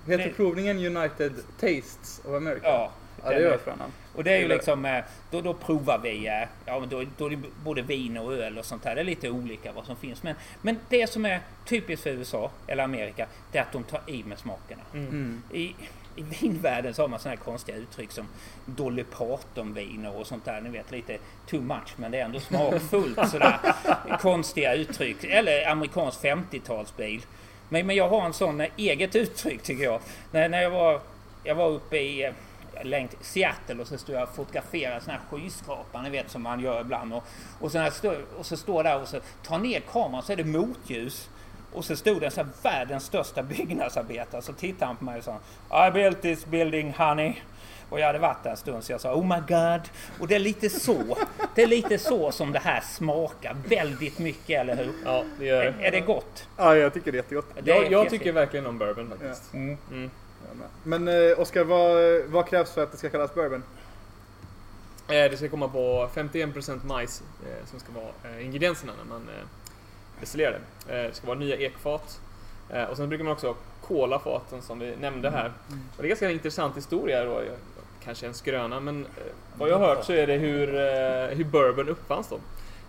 Heter 0.07 0.17
Det- 0.25 0.29
provningen 0.35 0.77
United 0.97 1.33
Tastes 1.59 2.21
of 2.25 2.33
America? 2.35 2.67
Ja, 2.67 2.91
ja 3.25 3.29
det 3.29 3.35
den 3.35 3.43
gör 3.43 3.49
är- 3.49 3.51
jag 3.53 3.61
för 3.61 3.75
Och 4.15 4.23
det 4.23 4.31
är 4.31 4.37
ju 4.39 4.47
liksom, 4.47 4.85
eh, 4.85 5.03
då, 5.31 5.41
då 5.41 5.53
provar 5.53 5.99
vi, 6.03 6.27
eh, 6.27 6.47
ja 6.65 6.79
men 6.79 6.89
då, 6.89 7.03
då 7.17 7.25
är 7.25 7.29
det 7.29 7.37
både 7.63 7.81
vin 7.81 8.17
och 8.17 8.33
öl 8.33 8.57
och 8.57 8.65
sånt 8.65 8.83
där. 8.83 8.95
Det 8.95 9.01
är 9.01 9.05
lite 9.05 9.29
olika 9.29 9.71
vad 9.71 9.85
som 9.85 9.95
finns. 9.95 10.23
Men, 10.23 10.35
men 10.61 10.79
det 10.89 11.07
som 11.09 11.25
är 11.25 11.39
typiskt 11.65 12.03
för 12.03 12.09
USA 12.09 12.51
eller 12.67 12.83
Amerika, 12.83 13.27
det 13.51 13.57
är 13.57 13.61
att 13.61 13.71
de 13.71 13.83
tar 13.83 14.01
i 14.07 14.23
med 14.23 14.39
smakerna. 14.39 14.81
Mm. 14.93 15.41
I, 15.53 15.75
I 16.15 16.23
vinvärlden 16.41 16.93
så 16.93 17.01
har 17.03 17.07
man 17.07 17.19
sådana 17.19 17.35
här 17.37 17.43
konstiga 17.45 17.77
uttryck 17.77 18.11
som 18.11 18.27
Dolly 18.65 19.03
Parton-viner 19.03 20.15
och 20.19 20.27
sånt 20.27 20.45
där. 20.45 20.61
Ni 20.61 20.69
vet 20.69 20.91
lite 20.91 21.17
too 21.49 21.61
much 21.61 21.93
men 21.95 22.11
det 22.11 22.19
är 22.19 22.25
ändå 22.25 22.39
smakfullt 22.39 23.29
sådär. 23.29 23.59
Konstiga 24.19 24.73
uttryck. 24.73 25.23
Eller 25.23 25.67
amerikansk 25.69 26.23
50-talsbil. 26.23 27.21
Men, 27.69 27.87
men 27.87 27.95
jag 27.95 28.09
har 28.09 28.25
en 28.25 28.33
sån 28.33 28.61
eh, 28.61 28.67
eget 28.77 29.15
uttryck 29.15 29.63
tycker 29.63 29.83
jag. 29.83 29.99
När, 30.31 30.49
när 30.49 30.61
jag 30.61 30.69
var, 30.69 30.99
jag 31.43 31.55
var 31.55 31.69
uppe 31.69 31.97
i 31.97 32.31
längt 32.83 33.15
Seattle 33.21 33.81
och 33.81 33.87
så 33.87 33.97
stod 33.97 34.15
jag 34.15 34.23
och 34.23 34.35
fotograferade 34.35 35.01
såna 35.01 35.13
här 35.13 35.21
skyskrapor, 35.39 36.01
ni 36.01 36.09
vet 36.09 36.31
som 36.31 36.41
man 36.43 36.59
gör 36.59 36.81
ibland. 36.81 37.13
Och, 37.13 37.23
och, 37.59 37.71
så, 37.71 37.77
jag 37.77 37.93
stod, 37.93 38.15
och 38.37 38.45
så 38.45 38.57
står 38.57 38.83
där 38.83 39.01
och 39.01 39.07
så 39.07 39.19
tar 39.43 39.57
ner 39.57 39.79
kameran 39.79 40.23
så 40.23 40.31
är 40.31 40.35
det 40.37 40.43
motljus. 40.43 41.29
Och 41.73 41.85
så 41.85 41.95
stod 41.95 42.21
det 42.21 42.31
sån 42.31 42.45
här 42.45 42.71
världens 42.71 43.03
största 43.05 43.43
byggnadsarbetare 43.77 44.41
så 44.41 44.53
tittade 44.53 44.85
han 44.85 44.95
på 44.95 45.03
mig 45.03 45.17
och 45.17 45.23
sa 45.71 45.87
I 45.87 45.91
built 45.91 46.21
this 46.21 46.45
building 46.45 46.93
honey. 46.97 47.33
Och 47.89 47.99
jag 47.99 48.05
hade 48.07 48.19
varit 48.19 48.43
där 48.43 48.51
en 48.51 48.57
stund 48.57 48.83
så 48.83 48.91
jag 48.91 49.01
sa 49.01 49.15
Oh 49.15 49.25
my 49.25 49.41
God. 49.47 49.81
Och 50.19 50.27
det 50.27 50.35
är 50.35 50.39
lite 50.39 50.69
så. 50.69 51.17
Det 51.55 51.63
är 51.63 51.67
lite 51.67 51.97
så 51.97 52.31
som 52.31 52.51
det 52.51 52.59
här 52.59 52.81
smakar. 52.81 53.55
Väldigt 53.69 54.19
mycket, 54.19 54.61
eller 54.61 54.75
hur? 54.75 54.91
Ja, 55.05 55.23
det 55.39 55.45
gör 55.45 55.63
Är, 55.63 55.71
det. 55.71 55.87
är 55.87 55.91
det 55.91 55.99
gott? 55.99 56.47
Ja, 56.57 56.75
jag 56.75 56.93
tycker 56.93 57.11
det 57.11 57.15
är 57.15 57.19
jättegott. 57.21 57.45
Det 57.63 57.71
är 57.71 57.75
Jag, 57.75 57.91
jag 57.91 58.03
fett. 58.03 58.11
tycker 58.11 58.31
verkligen 58.31 58.65
om 58.65 58.77
bourbon 58.77 59.09
faktiskt. 59.09 59.53
Mm. 59.53 59.77
Mm. 59.91 60.11
Men 60.83 61.07
eh, 61.07 61.39
Oskar, 61.39 61.63
vad, 61.63 62.21
vad 62.31 62.47
krävs 62.47 62.71
för 62.71 62.83
att 62.83 62.91
det 62.91 62.97
ska 62.97 63.09
kallas 63.09 63.33
bourbon? 63.35 63.63
Eh, 65.07 65.13
Det 65.31 65.37
ska 65.37 65.49
komma 65.49 65.67
på 65.67 66.09
51% 66.13 66.85
majs 66.85 67.23
eh, 67.45 67.65
som 67.65 67.79
ska 67.79 67.91
vara 67.91 68.35
eh, 68.35 68.45
ingredienserna 68.45 68.93
när 68.97 69.05
man 69.09 69.29
destillerar 70.19 70.59
det. 70.87 70.93
Det 71.07 71.15
ska 71.15 71.27
vara 71.27 71.39
nya 71.39 71.55
ekfat. 71.57 72.19
Och 72.89 72.97
sen 72.97 73.09
brukar 73.09 73.23
man 73.23 73.33
också 73.33 73.47
ha 73.47 73.55
kolafaten 73.81 74.61
som 74.61 74.79
vi 74.79 74.95
nämnde 75.01 75.29
här. 75.29 75.51
Och 75.69 75.73
det 75.97 76.01
är 76.01 76.03
en 76.03 76.09
ganska 76.09 76.31
intressant 76.31 76.77
historia 76.77 77.23
då. 77.25 77.41
Kanske 78.03 78.27
en 78.27 78.33
skröna, 78.33 78.79
men 78.79 79.07
vad 79.57 79.69
jag 79.69 79.79
har 79.79 79.87
hört 79.87 80.05
så 80.05 80.13
är 80.13 80.27
det 80.27 80.33
hur, 80.33 80.67
hur 81.35 81.43
bourbon 81.43 81.89
uppfanns 81.89 82.29
då. 82.29 82.39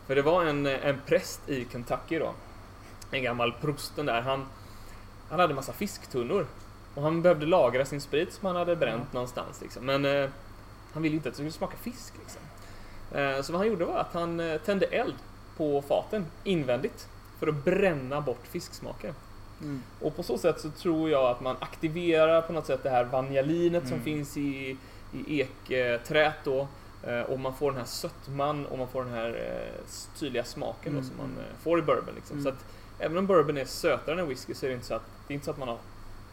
För 0.06 0.14
det 0.14 0.22
var 0.22 0.44
en, 0.44 0.66
en 0.66 1.00
präst 1.06 1.48
i 1.48 1.66
Kentucky 1.72 2.18
då. 2.18 2.32
En 3.10 3.22
gammal 3.22 3.52
prosten 3.52 4.06
där. 4.06 4.20
Han, 4.20 4.46
han 5.30 5.40
hade 5.40 5.54
massa 5.54 5.72
fisktunnor. 5.72 6.46
Och 6.96 7.02
han 7.02 7.22
behövde 7.22 7.46
lagra 7.46 7.84
sin 7.84 8.00
sprit 8.00 8.32
som 8.32 8.46
han 8.46 8.56
hade 8.56 8.76
bränt 8.76 9.12
någonstans. 9.12 9.60
Liksom. 9.62 9.86
Men 9.86 10.04
eh, 10.04 10.28
han 10.92 11.02
ville 11.02 11.16
inte 11.16 11.28
att 11.28 11.34
det 11.34 11.36
skulle 11.36 11.50
smaka 11.52 11.76
fisk. 11.76 12.14
Liksom. 12.18 12.40
Eh, 13.18 13.42
så 13.42 13.52
vad 13.52 13.60
han 13.60 13.68
gjorde 13.68 13.84
var 13.84 13.98
att 13.98 14.12
han 14.14 14.40
eh, 14.40 14.58
tände 14.60 14.86
eld 14.86 15.14
på 15.56 15.82
faten 15.82 16.26
invändigt. 16.44 17.08
För 17.38 17.46
att 17.46 17.64
bränna 17.64 18.20
bort 18.20 18.46
fisksmaken. 18.46 19.14
Mm. 19.60 19.82
Och 20.00 20.16
på 20.16 20.22
så 20.22 20.38
sätt 20.38 20.60
så 20.60 20.70
tror 20.70 21.10
jag 21.10 21.24
att 21.30 21.40
man 21.40 21.56
aktiverar 21.60 22.42
på 22.42 22.52
något 22.52 22.66
sätt 22.66 22.82
det 22.82 22.90
här 22.90 23.04
vanjalinet 23.04 23.82
som 23.82 23.92
Mm. 23.92 24.04
finns 24.04 24.36
i, 24.36 24.76
i 25.26 25.40
ekträet 25.40 26.34
då. 26.44 26.68
Eh, 27.02 27.20
Och 27.20 27.40
man 27.40 27.54
får 27.54 27.70
den 27.70 27.78
här 27.80 27.86
sötman 27.86 28.66
och 28.66 28.78
man 28.78 28.88
får 28.88 29.04
den 29.04 29.12
här 29.12 29.28
eh, 29.28 29.82
tydliga 30.18 30.44
smaken 30.44 30.92
då 30.92 30.98
Mm. 30.98 31.04
som 31.04 31.16
man 31.16 31.36
eh, 31.38 31.62
får 31.62 31.78
i 31.78 31.82
bourbon. 31.82 32.14
Liksom. 32.14 32.38
Mm. 32.38 32.42
Så 32.44 32.48
att 32.48 32.64
även 32.98 33.18
om 33.18 33.26
bourbon 33.26 33.58
är 33.58 33.64
sötare 33.64 34.20
än 34.20 34.28
whisky 34.28 34.54
så 34.54 34.66
är 34.66 34.70
det 34.70 34.74
inte 34.74 34.86
så 34.86 34.94
att, 34.94 35.02
det 35.28 35.32
är 35.32 35.34
inte 35.34 35.44
så 35.44 35.50
att 35.50 35.58
man 35.58 35.68
har 35.68 35.78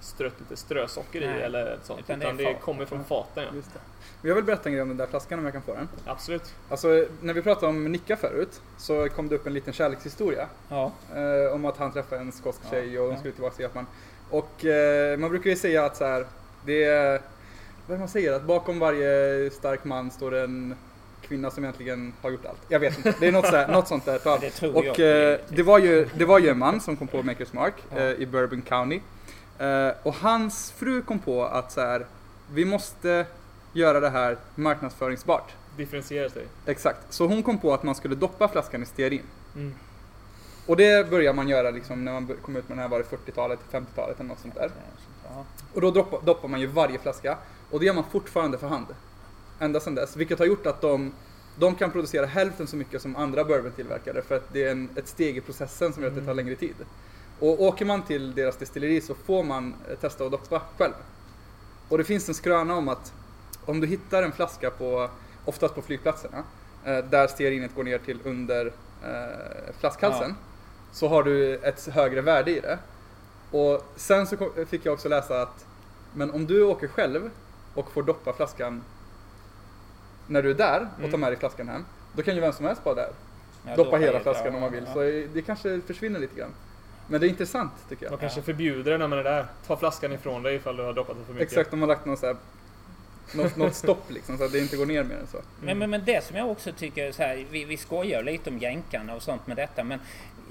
strött 0.03 0.33
lite 0.39 0.55
strösocker 0.61 1.21
i 1.21 1.25
eller 1.41 1.77
sånt. 1.83 1.99
Utan 1.99 2.21
Utan, 2.21 2.37
det 2.37 2.43
det, 2.43 2.53
kommer 2.53 2.85
från 2.85 3.03
faten. 3.03 3.43
Ja. 3.43 3.55
Just 3.55 3.73
det. 3.73 3.79
Jag 4.27 4.35
vill 4.35 4.43
berätta 4.43 4.69
en 4.69 4.73
grej 4.73 4.81
om 4.81 4.87
den 4.87 4.97
där 4.97 5.07
flaskan 5.07 5.39
om 5.39 5.45
jag 5.45 5.53
kan 5.53 5.61
få 5.61 5.73
den. 5.73 5.89
Absolut. 6.05 6.53
Alltså, 6.69 7.05
när 7.21 7.33
vi 7.33 7.41
pratade 7.41 7.67
om 7.67 7.83
Nicka 7.91 8.15
förut 8.15 8.61
så 8.77 9.09
kom 9.09 9.27
det 9.29 9.35
upp 9.35 9.47
en 9.47 9.53
liten 9.53 9.73
kärlekshistoria. 9.73 10.47
Ja. 10.69 10.91
Eh, 11.15 11.53
om 11.55 11.65
att 11.65 11.77
han 11.77 11.91
träffade 11.91 12.21
en 12.21 12.31
skotsk 12.31 12.61
Ja, 12.63 12.69
tjej 12.71 12.99
och 12.99 13.09
de 13.11 13.17
skulle 13.17 13.33
tillbaka 13.33 13.55
till 13.55 13.63
Japan. 13.63 13.85
Och 14.29 14.65
eh, 14.65 15.17
man 15.17 15.29
brukar 15.29 15.49
ju 15.49 15.55
säga 15.55 15.85
att 15.85 15.97
så 15.97 16.05
här, 16.05 16.25
det 16.65 16.83
är, 16.83 17.21
vad 17.87 17.95
är 17.95 17.99
man 17.99 18.07
säger? 18.09 18.33
Att 18.33 18.43
bakom 18.43 18.79
varje 18.79 19.49
stark 19.51 19.83
man 19.83 20.11
står 20.11 20.35
en 20.35 20.75
kvinna 21.21 21.51
som 21.51 21.63
egentligen 21.63 22.13
har 22.21 22.29
gjort 22.29 22.45
allt. 22.45 22.61
Jag 22.67 22.79
vet 22.79 22.97
inte, 22.97 23.13
det 23.19 23.27
är 23.27 23.31
något, 23.31 23.47
så 23.47 23.55
här, 23.55 23.67
något 23.67 23.87
sånt 23.87 24.05
där. 24.05 24.19
Det 24.41 24.49
tror 24.49 24.75
Och 24.77 24.85
jag. 24.85 25.31
eh, 25.33 25.39
det, 25.49 25.63
var 25.63 25.79
ju, 25.79 26.07
det 26.15 26.25
var 26.25 26.39
ju 26.39 26.49
en 26.49 26.57
man 26.59 26.81
som 26.81 26.95
kom 26.97 27.07
på 27.07 27.23
Makers 27.23 27.53
Mark 27.53 27.73
Ja. 27.95 27.97
eh, 28.01 28.11
i 28.11 28.25
Bourbon 28.25 28.61
County. 28.61 28.99
Eh, 29.59 29.89
och 30.03 30.13
hans 30.13 30.71
fru 30.71 31.01
kom 31.01 31.19
på 31.19 31.45
att 31.45 31.71
så 31.71 31.81
här, 31.81 32.05
vi 32.51 32.65
måste 32.65 33.25
göra 33.73 33.99
det 33.99 34.09
här 34.09 34.37
marknadsföringsbart. 34.55 35.53
Differentiera 35.77 36.29
sig. 36.29 36.45
Exakt. 36.65 37.13
Så 37.13 37.27
hon 37.27 37.43
kom 37.43 37.57
på 37.57 37.73
att 37.73 37.83
man 37.83 37.95
skulle 37.95 38.15
doppa 38.15 38.47
flaskan 38.47 38.83
i 38.83 38.85
stearin. 38.85 39.23
Mm. 39.55 39.73
Och 40.65 40.77
det 40.77 41.09
börjar 41.09 41.33
man 41.33 41.47
göra 41.49 41.71
liksom 41.71 42.05
när 42.05 42.13
man 42.13 42.27
kom 42.41 42.55
ut 42.55 42.69
med 42.69 42.77
den 42.77 42.81
här, 42.81 42.89
var 42.89 42.97
det 42.97 43.17
40-talet, 43.17 43.59
50-talet 43.71 44.19
eller 44.19 44.29
något 44.29 44.39
sånt 44.39 44.55
där. 44.55 44.71
Och 45.73 45.81
då 45.81 45.91
doppar, 45.91 46.21
doppar 46.21 46.47
man 46.47 46.59
ju 46.59 46.67
varje 46.67 46.99
flaska. 46.99 47.37
Och 47.69 47.79
det 47.79 47.85
gör 47.85 47.93
man 47.93 48.03
fortfarande 48.11 48.57
för 48.57 48.67
hand. 48.67 48.87
Ända 49.59 49.79
sedan 49.79 49.95
dess. 49.95 50.15
Vilket 50.15 50.39
har 50.39 50.45
gjort 50.45 50.65
att 50.65 50.81
de, 50.81 51.11
de 51.59 51.75
kan 51.75 51.91
producera 51.91 52.25
hälften 52.25 52.67
så 52.67 52.75
mycket 52.75 53.01
som 53.01 53.15
andra 53.15 53.43
bourbon-tillverkare. 53.43 54.21
För 54.21 54.35
att 54.35 54.53
det 54.53 54.63
är 54.63 54.71
en, 54.71 54.89
ett 54.95 55.07
steg 55.07 55.37
i 55.37 55.41
processen 55.41 55.93
som 55.93 56.03
gör 56.03 56.09
att 56.09 56.15
det 56.15 56.25
tar 56.25 56.33
längre 56.33 56.55
tid. 56.55 56.75
Och 57.39 57.61
åker 57.61 57.85
man 57.85 58.03
till 58.03 58.35
deras 58.35 58.57
destilleri 58.57 59.01
så 59.01 59.15
får 59.15 59.43
man 59.43 59.75
eh, 59.89 59.95
testa 59.97 60.25
att 60.25 60.31
doppa 60.31 60.61
själv. 60.77 60.93
Och 61.89 61.97
det 61.97 62.03
finns 62.03 62.29
en 62.29 62.35
skröna 62.35 62.75
om 62.75 62.87
att 62.87 63.13
om 63.65 63.81
du 63.81 63.87
hittar 63.87 64.23
en 64.23 64.31
flaska 64.31 64.69
på, 64.69 65.09
oftast 65.45 65.75
på 65.75 65.81
flygplatserna, 65.81 66.43
eh, 66.85 66.97
där 66.97 67.27
stearinet 67.27 67.75
går 67.75 67.83
ner 67.83 67.97
till 67.97 68.19
under 68.23 68.65
eh, 69.03 69.73
flaskhalsen, 69.79 70.35
så 70.91 71.07
har 71.07 71.23
du 71.23 71.55
ett 71.55 71.87
högre 71.87 72.21
värde 72.21 72.51
i 72.51 72.59
det. 72.59 72.79
Och 73.51 73.85
sen 73.95 74.27
så 74.27 74.37
fick 74.69 74.85
jag 74.85 74.93
också 74.93 75.09
läsa 75.09 75.41
att, 75.41 75.65
men 76.13 76.31
om 76.31 76.45
du 76.47 76.63
åker 76.63 76.87
själv 76.87 77.29
och 77.73 77.91
får 77.91 78.03
doppa 78.03 78.33
flaskan 78.33 78.83
när 80.27 80.43
du 80.43 80.49
är 80.49 80.53
där 80.55 80.81
och 80.95 81.01
tar 81.01 81.07
Mm. 81.07 81.19
med 81.19 81.31
dig 81.31 81.39
flaskan 81.39 81.67
hem, 81.69 81.85
då 82.13 82.21
kan 82.21 82.35
ju 82.35 82.41
vem 82.41 82.53
som 82.53 82.65
helst 82.65 82.85
vara 82.85 82.95
där. 82.95 83.09
Ja, 83.65 83.75
doppa 83.75 83.97
hela 83.97 84.13
ja, 84.13 84.19
flaskan 84.19 84.55
om 84.55 84.61
man 84.61 84.63
ja, 84.63 84.69
vill. 84.69 84.83
ja. 84.87 84.93
Så 84.93 84.99
det 85.33 85.41
kanske 85.45 85.81
försvinner 85.81 86.19
lite 86.19 86.35
grann. 86.35 86.53
Men 87.07 87.21
det 87.21 87.27
är 87.27 87.29
intressant 87.29 87.71
tycker 87.89 88.05
De 88.05 88.11
jag. 88.11 88.19
kanske 88.19 88.41
förbjuder 88.41 88.91
det 88.91 88.97
när 88.97 89.07
man 89.07 89.19
är 89.19 89.23
där. 89.23 89.45
Ta 89.67 89.77
flaskan 89.77 90.13
ifrån 90.13 90.43
dig 90.43 90.55
ifall 90.55 90.77
du 90.77 90.83
har 90.83 90.93
doppat 90.93 91.17
det 91.19 91.25
för 91.25 91.33
mycket. 91.33 91.47
Exakt, 91.47 91.71
de 91.71 91.81
har 91.81 91.87
lagt 91.87 92.05
någon 92.05 92.17
så 92.17 92.25
här, 92.25 92.35
något, 93.35 93.55
något 93.55 93.75
stopp 93.75 94.11
liksom 94.11 94.37
så 94.37 94.43
att 94.43 94.51
det 94.51 94.59
inte 94.59 94.77
går 94.77 94.85
ner 94.85 95.03
mer 95.03 95.15
än 95.15 95.27
så. 95.27 95.37
Men, 95.61 95.77
men, 95.77 95.89
men 95.89 96.05
det 96.05 96.23
som 96.23 96.37
jag 96.37 96.51
också 96.51 96.71
tycker, 96.71 97.11
så 97.11 97.23
här, 97.23 97.45
vi, 97.51 97.65
vi 97.65 97.77
skojar 97.77 98.23
lite 98.23 98.49
om 98.49 98.57
jänkarna 98.57 99.15
och 99.15 99.23
sånt 99.23 99.47
med 99.47 99.57
detta, 99.57 99.83
men 99.83 99.99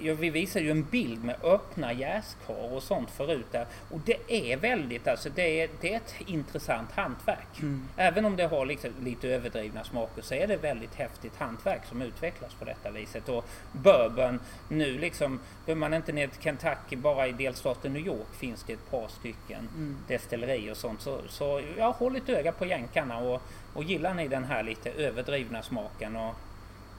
ja, 0.01 0.15
vi 0.15 0.31
visar 0.31 0.61
ju 0.61 0.71
en 0.71 0.83
bild 0.83 1.25
med 1.25 1.37
öppna 1.43 1.93
jäskar 1.93 2.73
och 2.73 2.83
sånt 2.83 3.11
förut 3.11 3.47
där. 3.51 3.67
Och 3.91 4.01
det 4.05 4.17
är 4.53 4.57
väldigt, 4.57 5.09
alltså 5.09 5.31
det 5.35 5.63
är, 5.63 5.69
det 5.81 5.93
är 5.93 5.97
ett 5.97 6.15
intressant 6.27 6.93
hantverk. 6.93 7.61
Även 7.97 8.25
om 8.25 8.37
det 8.37 8.47
har 8.47 8.67
liksom 8.67 8.91
lite 9.05 9.29
överdrivna 9.29 9.85
smaker 9.85 10.23
så 10.23 10.35
är 10.35 10.47
det 10.47 10.57
väldigt 10.57 10.95
häftigt 10.95 11.37
hantverk 11.39 11.85
som 11.89 12.03
utvecklas 12.03 12.55
på 12.55 12.65
detta 12.65 12.91
viset. 12.91 13.29
Och 13.29 13.45
bourbon, 13.73 14.41
nu 14.69 14.99
liksom, 14.99 15.41
behöver 15.67 15.81
man 15.81 15.95
inte 15.95 16.13
ner 16.13 16.27
till 16.27 16.43
Kentucky, 16.43 16.97
bara 16.97 17.27
i 17.27 17.33
delstaten 17.33 17.93
New 17.93 18.07
York 18.07 18.35
finns 18.39 18.65
det 18.65 18.73
ett 18.73 18.91
par 18.91 19.09
stycken 19.09 19.69
destillerier 20.09 20.71
och 20.71 20.77
sånt. 20.77 21.01
Så, 21.01 21.21
så 21.29 21.63
ja, 21.79 21.91
håll 21.99 22.17
ett 22.17 22.29
öga 22.29 22.53
på 22.53 22.67
jänkarna 22.67 23.19
och, 23.19 23.43
och 23.75 23.85
gillar 23.85 24.15
ni 24.15 24.29
den 24.29 24.45
här 24.45 24.63
lite 24.63 24.91
överdrivna 24.91 25.63
smaken 25.63 26.17
och, 26.17 26.35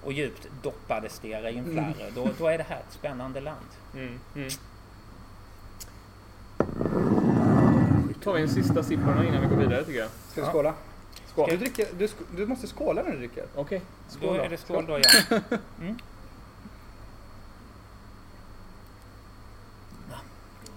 och 0.05 0.13
djupt 0.13 0.47
doppade 0.61 1.09
stearinflarror, 1.09 2.11
då, 2.15 2.29
då 2.37 2.47
är 2.47 2.57
det 2.57 2.63
här 2.69 2.77
ett 2.79 2.93
spännande 2.93 3.41
land. 3.41 3.65
Mm. 3.95 4.19
Mm. 4.35 4.49
Då 8.07 8.19
tar 8.23 8.33
vi 8.33 8.41
en 8.41 8.49
sista 8.49 8.83
sipp 8.83 8.99
innan 8.99 9.41
vi 9.41 9.47
går 9.47 9.55
vidare 9.55 9.83
tycker 9.85 9.99
jag. 9.99 10.09
Ska 10.31 10.41
vi 10.41 10.47
skåla? 10.47 10.73
Skål. 11.25 11.45
Ska 11.47 11.57
du, 11.57 11.57
dricka, 11.57 11.83
du, 11.97 12.05
sk- 12.07 12.35
du 12.35 12.45
måste 12.45 12.67
skåla 12.67 13.03
när 13.03 13.11
du 13.11 13.17
dricker. 13.17 13.43
Okej, 13.55 13.81
Då 14.11 14.17
skål 14.19 14.35
är 14.35 14.43
då. 14.43 14.49
det 14.49 14.57
skål 14.57 14.85
då 14.87 14.97
igen. 14.99 15.41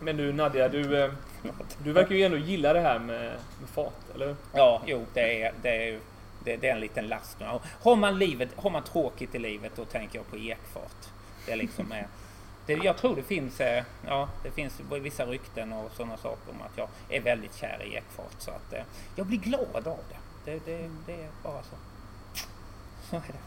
Men 0.00 0.16
du 0.16 0.32
Nadja, 0.32 0.68
du, 0.68 1.02
eh, 1.04 1.10
du 1.84 1.92
verkar 1.92 2.14
ju 2.14 2.22
ändå 2.22 2.36
gilla 2.38 2.72
det 2.72 2.80
här 2.80 2.98
med, 2.98 3.32
med 3.60 3.68
fat, 3.74 3.94
eller? 4.14 4.36
Ja, 4.52 4.82
jo, 4.86 5.06
det 5.14 5.42
är, 5.42 5.52
det 5.62 5.88
är, 5.88 5.98
det, 6.46 6.56
det 6.56 6.68
är 6.68 6.72
en 6.74 6.80
liten 6.80 7.06
last. 7.08 7.36
Har 7.82 7.96
man, 7.96 8.18
livet, 8.18 8.48
har 8.56 8.70
man 8.70 8.82
tråkigt 8.84 9.34
i 9.34 9.38
livet, 9.38 9.72
då 9.76 9.84
tänker 9.84 10.18
jag 10.18 10.30
på 10.30 10.36
ekfat. 10.36 11.10
Det 11.46 11.52
är 11.52 11.56
liksom... 11.56 11.92
eh, 11.92 12.04
Det, 12.66 12.72
jag 12.72 12.96
tror 12.96 13.16
det 13.16 13.22
finns, 13.22 13.60
eh, 13.60 13.84
ja, 14.06 14.28
det 14.42 14.50
finns 14.50 14.80
vissa 15.02 15.24
rykten 15.26 15.72
och 15.72 15.90
sådana 15.96 16.16
saker 16.16 16.50
om 16.50 16.62
att 16.62 16.78
jag 16.78 16.88
är 17.08 17.20
väldigt 17.20 17.56
kär 17.56 17.82
i 17.84 17.94
ekfat. 17.96 18.34
Så 18.38 18.50
att 18.50 18.72
eh, 18.72 18.82
jag 19.16 19.26
blir 19.26 19.38
glad 19.38 19.86
av 19.86 19.98
det. 20.10 20.16
Det, 20.44 20.66
det, 20.66 20.90
det 21.06 21.12
är 21.12 21.28
bara 21.42 21.62
så. 21.62 21.76
Så 23.10 23.16
är 23.16 23.20
det. 23.20 23.38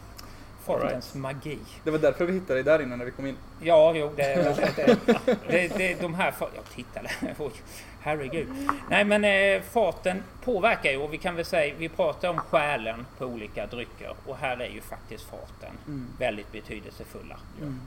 Fartens 0.64 1.14
magi. 1.14 1.58
Det 1.84 1.90
var 1.90 1.98
därför 1.98 2.26
vi 2.26 2.32
hittade 2.32 2.54
dig 2.54 2.64
där 2.64 2.82
inne 2.82 2.96
när 2.96 3.04
vi 3.04 3.10
kom 3.10 3.26
in. 3.26 3.36
Ja, 3.62 3.92
jo, 3.94 4.12
det, 4.16 4.22
det, 4.22 4.72
det, 4.76 5.38
det, 5.48 5.68
det 5.78 6.00
de 6.00 6.14
här... 6.14 6.34
Jag 6.40 6.64
tittade. 6.74 7.10
Oj, 7.38 7.52
herregud. 8.00 8.48
Nej, 8.90 9.04
men 9.04 9.24
eh, 9.24 9.62
faten 9.62 10.22
påverkar 10.44 10.90
ju 10.90 10.96
och 10.96 11.12
vi 11.12 11.18
kan 11.18 11.36
väl 11.36 11.44
säga, 11.44 11.74
vi 11.78 11.88
pratar 11.88 12.28
om 12.28 12.38
själen 12.38 13.06
på 13.18 13.24
olika 13.24 13.66
drycker 13.66 14.14
och 14.26 14.36
här 14.36 14.60
är 14.60 14.68
ju 14.68 14.80
faktiskt 14.80 15.24
faten 15.24 16.06
väldigt 16.18 16.52
betydelsefulla. 16.52 17.36